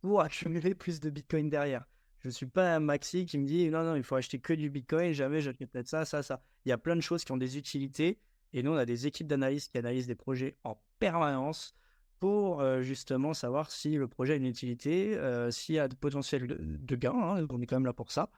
pour 0.00 0.20
accumuler 0.22 0.74
plus 0.74 1.00
de 1.00 1.10
Bitcoin 1.10 1.50
derrière. 1.50 1.84
Je 2.20 2.28
ne 2.28 2.32
suis 2.32 2.46
pas 2.46 2.74
un 2.74 2.80
maxi 2.80 3.26
qui 3.26 3.38
me 3.38 3.46
dit 3.46 3.68
non, 3.70 3.84
non, 3.84 3.96
il 3.96 4.02
faut 4.02 4.16
acheter 4.16 4.38
que 4.38 4.52
du 4.52 4.70
Bitcoin, 4.70 5.12
jamais 5.12 5.40
j'achète 5.40 5.70
peut-être 5.70 5.88
ça, 5.88 6.04
ça, 6.04 6.22
ça. 6.22 6.40
Il 6.64 6.68
y 6.68 6.72
a 6.72 6.78
plein 6.78 6.96
de 6.96 7.00
choses 7.00 7.24
qui 7.24 7.32
ont 7.32 7.36
des 7.36 7.58
utilités 7.58 8.18
et 8.52 8.62
nous, 8.62 8.72
on 8.72 8.76
a 8.76 8.86
des 8.86 9.06
équipes 9.06 9.26
d'analyse 9.26 9.68
qui 9.68 9.78
analysent 9.78 10.06
des 10.06 10.14
projets 10.14 10.56
en 10.64 10.80
permanence 10.98 11.74
pour 12.20 12.64
justement 12.82 13.34
savoir 13.34 13.70
si 13.70 13.90
le 13.94 14.08
projet 14.08 14.34
a 14.34 14.36
une 14.36 14.46
utilité, 14.46 15.18
s'il 15.50 15.76
y 15.76 15.78
a 15.78 15.88
de 15.88 15.94
potentiel 15.94 16.46
de, 16.48 16.96
gain. 16.96 17.12
Hein, 17.14 17.46
on 17.50 17.60
est 17.60 17.66
quand 17.66 17.76
même 17.76 17.86
là 17.86 17.92
pour 17.92 18.10
ça. 18.10 18.30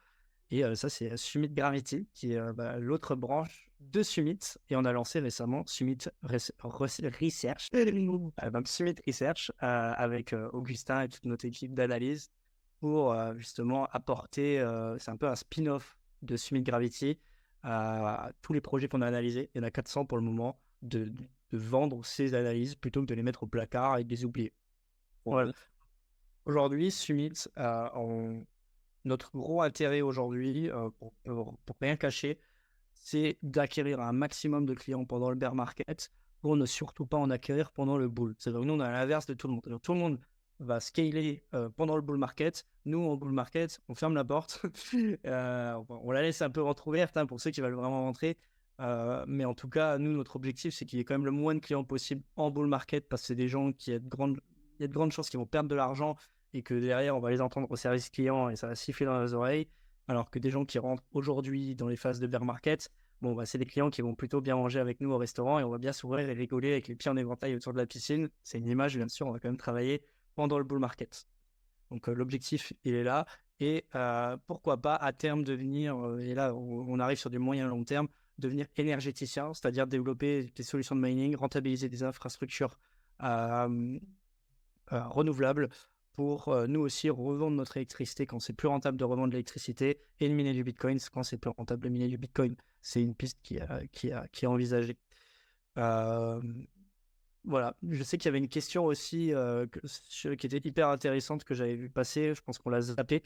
Et 0.50 0.62
ça, 0.74 0.88
c'est 0.88 1.16
Summit 1.16 1.48
Gravity, 1.48 2.08
qui 2.12 2.32
est 2.32 2.52
bah, 2.52 2.78
l'autre 2.78 3.14
branche 3.14 3.70
de 3.80 4.02
Summit. 4.02 4.38
Et 4.68 4.76
on 4.76 4.84
a 4.84 4.92
lancé 4.92 5.20
récemment 5.20 5.64
Summit 5.66 5.98
Research, 6.22 7.68
Summit 8.66 8.94
Research 9.06 9.52
avec 9.58 10.34
Augustin 10.52 11.02
et 11.02 11.08
toute 11.08 11.24
notre 11.24 11.44
équipe 11.46 11.74
d'analyse 11.74 12.30
pour 12.80 13.14
justement 13.36 13.86
apporter, 13.92 14.64
c'est 14.98 15.10
un 15.10 15.16
peu 15.16 15.28
un 15.28 15.36
spin-off 15.36 15.98
de 16.22 16.36
Summit 16.36 16.62
Gravity, 16.62 17.18
à 17.62 18.30
tous 18.42 18.52
les 18.52 18.60
projets 18.60 18.88
qu'on 18.88 19.02
a 19.02 19.06
analysés. 19.06 19.50
Il 19.54 19.58
y 19.58 19.60
en 19.60 19.66
a 19.66 19.70
400 19.70 20.06
pour 20.06 20.18
le 20.18 20.24
moment, 20.24 20.58
de, 20.82 21.04
de, 21.04 21.24
vendre 21.52 22.04
ces 22.04 22.34
analyses 22.34 22.74
plutôt 22.74 23.00
que 23.02 23.06
de 23.06 23.14
les 23.14 23.22
mettre 23.22 23.42
au 23.42 23.46
placard 23.46 23.98
et 23.98 24.04
de 24.04 24.10
les 24.10 24.24
oublier. 24.24 24.52
Voilà. 25.24 25.52
Aujourd'hui, 26.46 26.90
Summit, 26.90 27.44
euh, 27.58 28.40
notre 29.04 29.30
gros 29.36 29.62
intérêt 29.62 30.00
aujourd'hui, 30.00 30.70
euh, 30.70 30.90
pour, 30.98 31.12
pour, 31.24 31.76
rien 31.80 31.96
cacher, 31.96 32.38
c'est 32.94 33.38
d'acquérir 33.42 34.00
un 34.00 34.12
maximum 34.12 34.66
de 34.66 34.74
clients 34.74 35.04
pendant 35.04 35.30
le 35.30 35.36
bear 35.36 35.54
market 35.54 36.10
pour 36.40 36.56
ne 36.56 36.66
surtout 36.66 37.06
pas 37.06 37.18
en 37.18 37.30
acquérir 37.30 37.70
pendant 37.70 37.98
le 37.98 38.08
bull. 38.08 38.34
C'est-à-dire 38.38 38.62
que 38.62 38.66
nous, 38.66 38.74
on 38.74 38.80
est 38.80 38.84
à 38.84 38.92
l'inverse 38.92 39.26
de 39.26 39.34
tout 39.34 39.48
le 39.48 39.54
monde. 39.54 39.80
tout 39.82 39.92
le 39.92 39.98
monde 39.98 40.18
va 40.58 40.80
scaler 40.80 41.44
pendant 41.76 41.96
le 41.96 42.02
bull 42.02 42.16
market. 42.16 42.66
Nous, 42.86 42.98
en 42.98 43.16
bull 43.16 43.32
market, 43.32 43.80
on 43.88 43.94
ferme 43.94 44.14
la 44.14 44.24
porte. 44.24 44.62
on 45.24 46.10
la 46.10 46.22
laisse 46.22 46.40
un 46.40 46.50
peu 46.50 46.62
entrouverte 46.62 47.16
hein, 47.16 47.26
pour 47.26 47.40
ceux 47.40 47.50
qui 47.50 47.60
veulent 47.60 47.74
vraiment 47.74 48.02
rentrer. 48.02 48.38
Mais 49.26 49.44
en 49.44 49.54
tout 49.54 49.68
cas, 49.68 49.98
nous, 49.98 50.12
notre 50.12 50.36
objectif, 50.36 50.74
c'est 50.74 50.86
qu'il 50.86 50.98
y 50.98 51.02
ait 51.02 51.04
quand 51.04 51.14
même 51.14 51.24
le 51.24 51.30
moins 51.30 51.54
de 51.54 51.60
clients 51.60 51.84
possible 51.84 52.22
en 52.36 52.50
bull 52.50 52.66
market 52.66 53.08
parce 53.08 53.22
que 53.22 53.28
c'est 53.28 53.34
des 53.34 53.48
gens 53.48 53.72
qui 53.72 53.90
il 53.90 53.94
y 53.94 53.96
a 54.84 54.88
de 54.88 54.92
grandes 54.94 55.12
chances 55.12 55.28
qu'ils 55.28 55.38
vont 55.38 55.46
perdre 55.46 55.68
de 55.68 55.74
l'argent 55.74 56.16
et 56.54 56.62
que 56.62 56.74
derrière, 56.74 57.16
on 57.16 57.20
va 57.20 57.30
les 57.30 57.40
entendre 57.40 57.70
au 57.70 57.76
service 57.76 58.10
client 58.10 58.48
et 58.48 58.56
ça 58.56 58.66
va 58.66 58.74
siffler 58.74 59.06
dans 59.06 59.22
les 59.22 59.34
oreilles. 59.34 59.68
Alors 60.08 60.30
que 60.30 60.38
des 60.38 60.50
gens 60.50 60.64
qui 60.64 60.78
rentrent 60.78 61.04
aujourd'hui 61.12 61.76
dans 61.76 61.88
les 61.88 61.96
phases 61.96 62.18
de 62.18 62.26
bear 62.26 62.44
market, 62.44 62.90
bon, 63.20 63.34
bah, 63.34 63.46
c'est 63.46 63.58
des 63.58 63.66
clients 63.66 63.90
qui 63.90 64.02
vont 64.02 64.14
plutôt 64.14 64.40
bien 64.40 64.56
manger 64.56 64.80
avec 64.80 65.00
nous 65.00 65.12
au 65.12 65.18
restaurant 65.18 65.60
et 65.60 65.64
on 65.64 65.70
va 65.70 65.78
bien 65.78 65.92
s'ouvrir 65.92 66.28
et 66.28 66.32
rigoler 66.32 66.72
avec 66.72 66.88
les 66.88 66.96
pieds 66.96 67.10
en 67.10 67.16
éventail 67.16 67.54
autour 67.54 67.72
de 67.72 67.78
la 67.78 67.86
piscine. 67.86 68.28
C'est 68.42 68.58
une 68.58 68.66
image, 68.66 68.96
bien 68.96 69.08
sûr, 69.08 69.26
on 69.26 69.32
va 69.32 69.38
quand 69.38 69.48
même 69.48 69.56
travailler 69.56 70.02
pendant 70.34 70.58
le 70.58 70.64
bull 70.64 70.80
market. 70.80 71.26
Donc 71.90 72.06
l'objectif, 72.08 72.72
il 72.84 72.94
est 72.94 73.04
là. 73.04 73.26
Et 73.60 73.84
pourquoi 74.46 74.78
pas 74.78 74.94
à 74.94 75.12
terme 75.12 75.44
devenir, 75.44 75.94
et 76.18 76.34
là 76.34 76.54
on, 76.54 76.98
arrive 76.98 77.18
sur 77.18 77.28
du 77.28 77.38
moyen 77.38 77.68
long 77.68 77.84
terme, 77.84 78.08
devenir 78.40 78.66
énergéticien, 78.76 79.54
c'est-à-dire 79.54 79.86
développer 79.86 80.50
des 80.56 80.62
solutions 80.62 80.96
de 80.96 81.00
mining, 81.00 81.36
rentabiliser 81.36 81.88
des 81.88 82.02
infrastructures 82.02 82.78
renouvelables 84.88 85.68
pour 86.12 86.54
nous 86.66 86.80
aussi 86.80 87.08
revendre 87.08 87.56
notre 87.56 87.76
électricité 87.76 88.26
quand 88.26 88.40
c'est 88.40 88.52
plus 88.52 88.68
rentable 88.68 88.98
de 88.98 89.04
revendre 89.04 89.32
l'électricité 89.32 90.00
et 90.18 90.28
de 90.28 90.34
miner 90.34 90.52
du 90.52 90.64
Bitcoin 90.64 90.98
quand 91.12 91.22
c'est 91.22 91.38
plus 91.38 91.50
rentable 91.50 91.84
de 91.84 91.88
miner 91.88 92.08
du 92.08 92.18
Bitcoin. 92.18 92.56
C'est 92.82 93.02
une 93.02 93.14
piste 93.14 93.38
qui, 93.42 93.58
qui 93.92 94.08
est 94.08 94.46
envisagée. 94.46 94.98
Voilà, 97.44 97.74
je 97.88 98.02
sais 98.02 98.18
qu'il 98.18 98.26
y 98.26 98.28
avait 98.28 98.38
une 98.38 98.48
question 98.48 98.84
aussi 98.84 99.32
qui 100.12 100.46
était 100.46 100.60
hyper 100.68 100.88
intéressante 100.88 101.44
que 101.44 101.54
j'avais 101.54 101.76
vu 101.76 101.88
passer. 101.88 102.34
Je 102.34 102.42
pense 102.42 102.58
qu'on 102.58 102.70
l'a 102.70 102.82
zappé. 102.82 103.22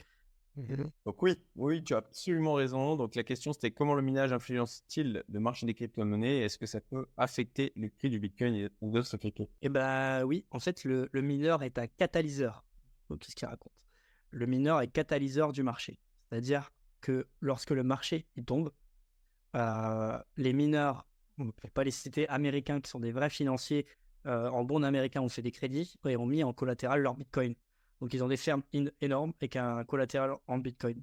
Mmh 0.57 0.85
Donc 1.05 1.21
oui, 1.21 1.35
oui, 1.55 1.83
tu 1.83 1.93
as 1.93 1.97
absolument 1.97 2.53
raison. 2.53 2.95
Donc 2.95 3.15
la 3.15 3.23
question 3.23 3.53
c'était 3.53 3.71
comment 3.71 3.93
le 3.93 4.01
minage 4.01 4.31
influence-t-il 4.31 5.23
le 5.27 5.39
marché 5.39 5.65
des 5.65 5.73
crypto-monnaies 5.73 6.39
Est-ce 6.39 6.57
que 6.57 6.65
ça 6.65 6.81
peut 6.81 7.07
affecter 7.17 7.73
le 7.75 7.89
prix 7.89 8.09
du 8.09 8.19
Bitcoin 8.19 8.55
et 8.55 8.69
d'autres 8.81 9.17
crypto 9.17 9.49
Eh 9.61 9.69
ben 9.69 10.23
oui, 10.23 10.45
en 10.51 10.59
fait 10.59 10.83
le, 10.83 11.09
mineur 11.13 11.63
est 11.63 11.77
un 11.77 11.87
catalyseur. 11.87 12.65
Qu'est-ce 13.19 13.35
qu'il 13.35 13.47
raconte 13.47 13.73
Le 14.31 14.45
mineur 14.45 14.81
est 14.81 14.87
catalyseur 14.87 15.51
du 15.51 15.63
marché. 15.63 15.99
C'est-à-dire 16.29 16.71
que 17.01 17.27
lorsque 17.41 17.71
le 17.71 17.83
marché 17.83 18.25
il 18.35 18.45
tombe, 18.45 18.71
les 19.53 20.53
mineurs, 20.53 21.07
on 21.37 21.45
ne 21.45 21.51
peut 21.51 21.69
pas 21.69 21.83
les 21.83 21.91
citer, 21.91 22.27
américains 22.29 22.79
qui 22.81 22.89
sont 22.89 22.99
des 22.99 23.11
vrais 23.11 23.29
financiers, 23.29 23.85
euh, 24.25 24.49
en 24.49 24.63
bon 24.63 24.83
américain, 24.83 25.21
on 25.21 25.29
fait 25.29 25.41
des 25.41 25.51
crédits 25.51 25.95
et 26.07 26.17
ont 26.17 26.25
mis 26.25 26.43
en 26.43 26.53
collatéral 26.53 27.01
leur 27.01 27.15
Bitcoin. 27.15 27.53
Donc 28.05 28.13
ils 28.13 28.23
ont 28.23 28.27
des 28.27 28.37
fermes 28.37 28.61
énormes 29.01 29.33
et 29.41 29.49
un 29.57 29.83
collatéral 29.83 30.35
en 30.45 30.59
Bitcoin. 30.59 31.01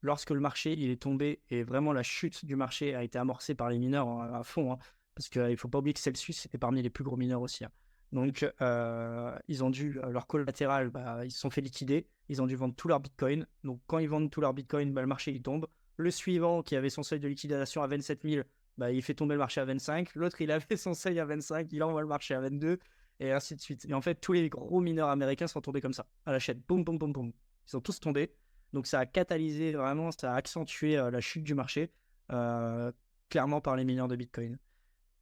Lorsque 0.00 0.30
le 0.30 0.40
marché 0.40 0.72
est 0.72 1.00
tombé 1.00 1.40
et 1.50 1.62
vraiment 1.62 1.92
la 1.92 2.02
chute 2.02 2.44
du 2.44 2.56
marché 2.56 2.96
a 2.96 3.04
été 3.04 3.16
amorcée 3.16 3.54
par 3.54 3.70
les 3.70 3.78
mineurs 3.78 4.08
hein, 4.08 4.28
à 4.34 4.42
fond, 4.42 4.72
hein, 4.72 4.78
parce 5.14 5.28
qu'il 5.28 5.40
ne 5.40 5.54
faut 5.54 5.68
pas 5.68 5.78
oublier 5.78 5.94
que 5.94 6.00
Celsius 6.00 6.36
c'était 6.36 6.58
parmi 6.58 6.82
les 6.82 6.90
plus 6.90 7.04
gros 7.04 7.16
mineurs 7.16 7.42
aussi. 7.42 7.64
Hein. 7.64 7.70
Donc 8.10 8.44
euh, 8.60 9.38
ils 9.46 9.62
ont 9.62 9.70
dû 9.70 10.00
leur 10.10 10.26
collatéral, 10.26 10.90
bah, 10.90 11.24
ils 11.24 11.30
se 11.30 11.38
sont 11.38 11.50
fait 11.50 11.60
liquider, 11.60 12.08
ils 12.28 12.42
ont 12.42 12.48
dû 12.48 12.56
vendre 12.56 12.74
tout 12.74 12.88
leur 12.88 12.98
Bitcoin. 12.98 13.46
Donc 13.62 13.80
quand 13.86 13.98
ils 13.98 14.08
vendent 14.08 14.28
tout 14.28 14.40
leur 14.40 14.52
Bitcoin, 14.52 14.92
bah, 14.92 15.00
le 15.00 15.06
marché 15.06 15.30
il 15.30 15.42
tombe. 15.42 15.68
Le 15.96 16.10
suivant 16.10 16.64
qui 16.64 16.74
avait 16.74 16.90
son 16.90 17.04
seuil 17.04 17.20
de 17.20 17.28
liquidation 17.28 17.84
à 17.84 17.86
27 17.86 18.28
000, 18.28 18.42
bah, 18.78 18.90
il 18.90 19.00
fait 19.00 19.14
tomber 19.14 19.36
le 19.36 19.38
marché 19.38 19.60
à 19.60 19.64
25. 19.64 20.16
L'autre, 20.16 20.40
il 20.40 20.50
avait 20.50 20.76
son 20.76 20.94
seuil 20.94 21.20
à 21.20 21.24
25, 21.24 21.68
il 21.70 21.84
envoie 21.84 22.00
le 22.00 22.08
marché 22.08 22.34
à 22.34 22.40
22, 22.40 22.80
et 23.22 23.32
ainsi 23.32 23.54
de 23.54 23.60
suite. 23.60 23.86
Et 23.88 23.94
en 23.94 24.00
fait, 24.00 24.16
tous 24.16 24.32
les 24.32 24.48
gros 24.48 24.80
mineurs 24.80 25.08
américains 25.08 25.46
sont 25.46 25.60
tombés 25.60 25.80
comme 25.80 25.92
ça, 25.92 26.06
à 26.26 26.32
la 26.32 26.38
chaîne. 26.38 26.60
Boum, 26.66 26.84
boum, 26.84 26.98
boum. 26.98 27.28
Ils 27.28 27.70
sont 27.70 27.80
tous 27.80 28.00
tombés. 28.00 28.34
Donc 28.72 28.86
ça 28.86 28.98
a 28.98 29.06
catalysé 29.06 29.72
vraiment, 29.72 30.10
ça 30.10 30.32
a 30.32 30.36
accentué 30.36 30.98
euh, 30.98 31.10
la 31.10 31.20
chute 31.20 31.44
du 31.44 31.54
marché, 31.54 31.92
euh, 32.32 32.90
clairement 33.28 33.60
par 33.60 33.76
les 33.76 33.84
mineurs 33.84 34.08
de 34.08 34.16
Bitcoin. 34.16 34.58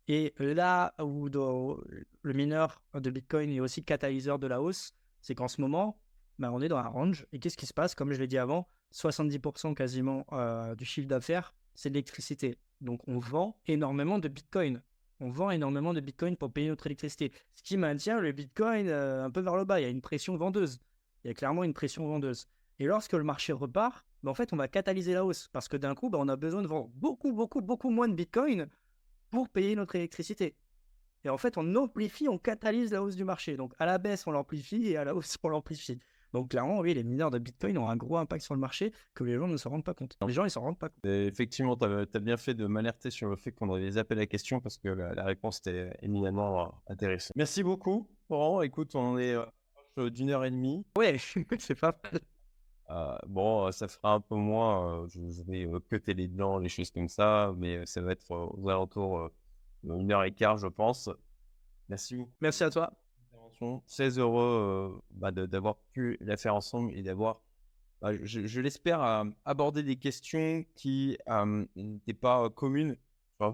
Et 0.09 0.35
là 0.39 0.95
où 1.01 1.29
le 1.29 2.33
mineur 2.33 2.83
de 2.95 3.11
Bitcoin 3.11 3.51
est 3.51 3.61
aussi 3.61 3.85
catalyseur 3.85 4.41
de 4.41 4.49
la 4.49 4.61
hausse, 4.61 4.95
c'est 5.21 5.37
qu'en 5.37 5.47
ce 5.47 5.61
moment, 5.61 6.01
bah, 6.41 6.51
on 6.53 6.61
est 6.61 6.69
dans 6.69 6.79
un 6.79 6.89
range. 6.89 7.27
Et 7.33 7.39
qu'est-ce 7.39 7.57
qui 7.57 7.67
se 7.67 7.75
passe? 7.75 7.95
Comme 7.95 8.13
je 8.13 8.19
l'ai 8.19 8.27
dit 8.27 8.39
avant, 8.39 8.67
70% 8.93 9.75
quasiment 9.75 10.27
euh, 10.33 10.75
du 10.75 10.85
chiffre 10.85 11.07
d'affaires, 11.07 11.55
c'est 11.75 11.91
l'électricité. 11.91 12.59
Donc 12.81 13.07
on 13.07 13.19
vend 13.19 13.61
énormément 13.67 14.19
de 14.19 14.27
Bitcoin. 14.27 14.83
On 15.21 15.31
vend 15.31 15.51
énormément 15.51 15.93
de 15.93 16.01
Bitcoin 16.01 16.37
pour 16.37 16.51
payer 16.51 16.69
notre 16.69 16.87
électricité. 16.87 17.31
Ce 17.53 17.63
qui 17.63 17.77
maintient 17.77 18.21
le 18.21 18.33
Bitcoin 18.33 18.89
euh, 18.89 19.25
un 19.25 19.31
peu 19.31 19.41
vers 19.41 19.57
le 19.57 19.65
bas. 19.65 19.79
Il 19.79 19.83
y 19.83 19.87
a 19.87 19.91
une 19.91 20.01
pression 20.01 20.37
vendeuse. 20.37 20.81
Il 21.23 21.29
y 21.29 21.31
a 21.31 21.35
clairement 21.35 21.63
une 21.63 21.75
pression 21.75 22.07
vendeuse. 22.07 22.49
Et 22.79 22.87
lorsque 22.87 23.13
le 23.13 23.23
marché 23.23 23.53
repart, 23.53 24.07
ben, 24.23 24.31
en 24.31 24.35
fait, 24.35 24.53
on 24.55 24.57
va 24.57 24.67
catalyser 24.67 25.13
la 25.13 25.25
hausse. 25.25 25.49
Parce 25.53 25.69
que 25.69 25.77
d'un 25.77 25.95
coup, 25.95 26.09
ben, 26.09 26.19
on 26.21 26.29
a 26.29 26.37
besoin 26.37 26.63
de 26.63 26.67
vendre 26.67 26.89
beaucoup, 26.95 27.33
beaucoup, 27.33 27.61
beaucoup 27.61 27.91
moins 27.91 28.09
de 28.09 28.15
Bitcoin 28.15 28.69
pour 29.31 29.49
payer 29.51 29.77
notre 29.77 29.95
électricité. 29.97 30.57
Et 31.25 31.29
en 31.29 31.37
fait, 31.37 31.59
on 31.59 31.75
amplifie, 31.77 32.29
on 32.29 32.39
catalyse 32.39 32.93
la 32.93 33.03
hausse 33.03 33.17
du 33.17 33.25
marché. 33.25 33.57
Donc 33.57 33.75
à 33.79 33.87
la 33.87 33.99
baisse, 33.99 34.27
on 34.27 34.31
l'amplifie 34.31 34.89
et 34.89 34.97
à 34.97 35.05
la 35.05 35.15
hausse, 35.15 35.37
on 35.43 35.49
l'amplifie. 35.49 35.99
Donc 36.33 36.51
clairement, 36.51 36.79
oui, 36.79 36.95
les 36.95 37.03
mineurs 37.03 37.31
de 37.31 37.39
Bitcoin 37.39 37.77
ont 37.79 37.89
un 37.89 37.97
gros 37.97 38.17
impact 38.17 38.45
sur 38.45 38.55
le 38.55 38.61
marché 38.61 38.93
que 39.15 39.25
les 39.25 39.37
gens 39.37 39.49
ne 39.49 39.57
se 39.57 39.69
rendent 39.69 39.85
pas 39.85 39.95
compte. 39.95 40.17
Les 40.27 40.33
gens, 40.33 40.45
ils 40.45 40.51
s'en 40.51 40.61
rendent 40.61 40.79
pas 40.79 40.89
compte. 40.89 41.05
effectivement, 41.07 41.77
tu 41.77 41.87
as, 41.87 42.21
bien 42.21 42.37
fait 42.37 42.55
de 42.55 42.67
m'alerter 42.67 43.11
sur 43.11 43.29
le 43.29 43.37
fait 43.37 43.53
qu'on 43.53 43.69
aurait 43.69 43.81
des 43.81 43.99
appels 43.99 44.19
à 44.19 44.27
questions 44.27 44.61
parce 44.61 44.79
que 44.79 44.89
la, 44.89 45.25
réponse 45.25 45.59
était 45.59 45.97
éminemment 46.03 46.63
euh, 46.63 46.93
intéressante. 46.93 47.33
Merci 47.37 47.63
beaucoup, 47.63 48.09
Laurent. 48.29 48.63
Écoute, 48.63 48.95
on 48.95 49.19
est 49.19 49.35
euh, 49.99 50.11
d'une 50.11 50.31
heure 50.31 50.45
et 50.45 50.51
demie. 50.51 50.85
Ouais, 50.97 51.17
c'est 51.59 51.75
pas 51.75 51.97
euh, 52.91 53.17
bon, 53.29 53.71
ça 53.71 53.87
fera 53.87 54.15
un 54.15 54.21
peu 54.21 54.35
moins. 54.35 55.07
je 55.09 55.43
vais 55.45 55.69
cuter 55.89 56.13
les 56.13 56.27
dents, 56.27 56.59
les 56.59 56.69
choses 56.69 56.91
comme 56.91 57.09
ça, 57.09 57.55
mais 57.57 57.87
ça 57.87 58.01
va 58.01 58.13
être 58.13 58.31
aux 58.33 58.69
alentours 58.69 59.31
d'une 59.85 60.11
heure 60.11 60.25
et 60.25 60.33
quart, 60.33 60.59
je 60.59 60.67
pense. 60.67 61.09
Merci 61.89 62.17
beaucoup. 62.17 62.33
Merci 62.41 62.65
à 62.65 62.71
toi 62.71 63.00
très 63.87 64.19
heureux 64.19 65.03
bah, 65.11 65.31
d'avoir 65.31 65.77
pu 65.93 66.17
la 66.21 66.37
faire 66.37 66.55
ensemble 66.55 66.95
et 66.95 67.03
d'avoir, 67.03 67.43
bah, 68.01 68.13
je, 68.23 68.61
l'espère, 68.61 69.25
aborder 69.45 69.83
des 69.83 69.97
questions 69.97 70.65
qui 70.75 71.19
n'étaient 71.77 72.15
pas 72.15 72.49
communes 72.51 72.97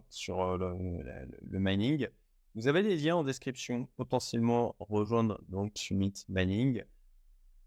sur 0.09 0.59
le, 0.59 1.59
mining. 1.59 2.09
Vous 2.55 2.69
avez 2.69 2.83
des 2.83 2.97
liens 2.97 3.17
en 3.17 3.25
description, 3.25 3.87
potentiellement 3.97 4.75
rejoindre 4.79 5.41
donc 5.49 5.73
Summit 5.77 6.15
Mining. 6.29 6.85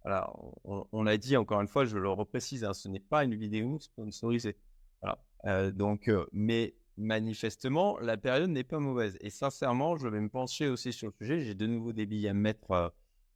Voilà, 0.03 0.31
on, 0.63 1.03
l'a 1.03 1.17
dit 1.17 1.37
encore 1.37 1.61
une 1.61 1.67
fois, 1.67 1.85
je 1.85 1.97
le 1.97 2.09
reprécise, 2.09 2.63
hein, 2.63 2.73
ce 2.73 2.87
n'est 2.87 3.01
pas 3.01 3.23
une 3.23 3.35
vidéo 3.35 3.79
sponsorisée. 3.79 4.57
Voilà. 5.01 5.71
donc, 5.71 6.09
mais 6.31 6.75
manifestement, 6.99 7.97
la 7.99 8.17
période 8.17 8.49
n'est 8.49 8.63
pas 8.63 8.79
mauvaise. 8.79 9.17
Et 9.21 9.29
sincèrement, 9.29 9.97
je 9.97 10.07
vais 10.07 10.19
me 10.19 10.29
pencher 10.29 10.67
aussi 10.67 10.93
sur 10.93 11.07
le 11.07 11.13
sujet. 11.13 11.41
J'ai 11.41 11.55
de 11.55 11.65
nouveau 11.65 11.93
des 11.93 12.05
billes 12.05 12.27
à 12.27 12.33
mettre 12.33 12.71
euh, 12.71 12.89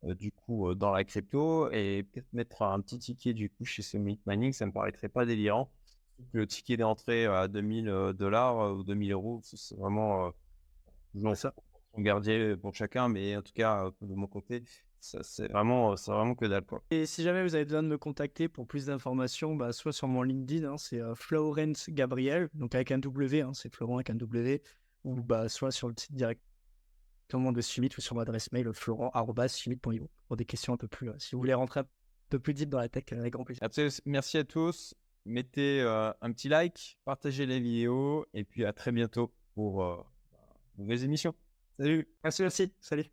euh, 0.03 0.16
du 0.16 0.32
coup 0.32 0.70
euh, 0.70 0.76
dans 0.76 0.91
la 0.91 1.03
crypto 1.03 1.72
et 1.72 2.03
peut-être 2.03 2.32
mettre 2.34 2.61
un 2.61 2.82
petit 2.82 2.99
ticket 2.99 3.34
du 3.34 3.49
coup 3.49 3.66
chez 3.66 3.82
Summit 3.82 4.20
Mining, 4.26 4.53
ça 4.53 4.66
me 4.66 4.72
paraîtrait 4.72 5.09
pas 5.09 5.26
délirant. 5.26 5.72
Le 6.34 6.45
ticket 6.45 6.78
d'entrée 6.78 7.26
à 7.26 7.47
2000 7.47 8.14
dollars 8.16 8.76
ou 8.76 8.84
2000 8.84 9.11
euros, 9.14 9.41
c'est 9.43 9.76
vraiment 9.76 10.32
ça. 11.34 11.53
son 11.93 12.01
gardier 12.01 12.55
pour 12.55 12.76
chacun, 12.76 13.09
mais 13.09 13.36
en 13.36 13.41
tout 13.41 13.53
cas 13.53 13.89
de 14.01 14.14
mon 14.14 14.28
côté, 14.28 14.64
c'est 15.04 15.51
vraiment, 15.51 15.95
c'est 15.97 16.12
vraiment 16.12 16.34
que 16.34 16.45
dalle. 16.45 16.64
Et 16.89 17.06
si 17.06 17.24
jamais 17.24 17.43
vous 17.43 17.56
avez 17.56 17.66
besoin 17.66 17.84
de 17.84 17.88
me 17.89 17.97
contacter 17.97 18.47
pour 18.47 18.66
plus 18.66 18.86
d'informations, 18.86 19.56
bah, 19.56 19.73
soit 19.73 19.91
sur 19.91 20.07
mon 20.07 20.23
LinkedIn, 20.23 20.68
hein, 20.68 20.78
c'est 20.78 21.02
euh, 21.02 21.14
Florence 21.14 21.90
Gabriel, 21.90 22.49
donc 22.53 22.73
avec 22.73 22.91
un 22.91 22.99
W, 22.99 23.41
hein, 23.41 23.52
c'est 23.53 23.73
Florent 23.73 23.95
avec 23.95 24.10
un 24.10 24.15
W, 24.15 24.61
ou 25.03 25.22
bah, 25.22 25.49
soit 25.49 25.72
sur 25.72 25.90
le 25.90 25.94
site 25.98 26.14
directement 26.14 27.52
de 27.52 27.61
Summit 27.61 27.90
ou 27.98 28.02
sur 28.02 28.15
mon 28.15 28.22
adresse 28.22 28.52
mail 28.52 28.72
florent.summit.io 28.73 30.10
pour 30.28 30.38
des 30.38 30.45
questions 30.45 30.73
un 30.73 30.78
peu 30.78 30.88
plus. 30.88 31.10
Euh, 31.10 31.15
si 31.18 31.36
vous 31.36 31.40
voulez 31.40 31.53
rentrer 31.53 31.82
un 31.82 31.88
peu 32.30 32.40
plus 32.40 32.53
deep 32.53 32.69
dans 32.69 32.80
la 32.80 32.88
tech, 32.88 33.03
avec 33.11 33.34
grand 33.34 33.44
plaisir. 33.44 33.68
Merci 34.06 34.38
à 34.38 34.44
tous. 34.45 34.95
Mettez 35.26 35.82
euh, 35.82 36.11
un 36.22 36.32
petit 36.32 36.48
like, 36.48 36.98
partagez 37.03 37.45
les 37.45 37.60
vidéos 37.60 38.26
et 38.34 38.44
puis 38.44 38.65
à 38.65 38.73
très 38.73 38.91
bientôt 38.91 39.34
pour 39.53 39.86
de 40.78 40.82
nouvelles 40.82 41.03
émissions. 41.03 41.36
Salut. 41.78 42.07
Merci, 42.23 42.41
merci. 42.41 42.73
Salut. 42.80 43.06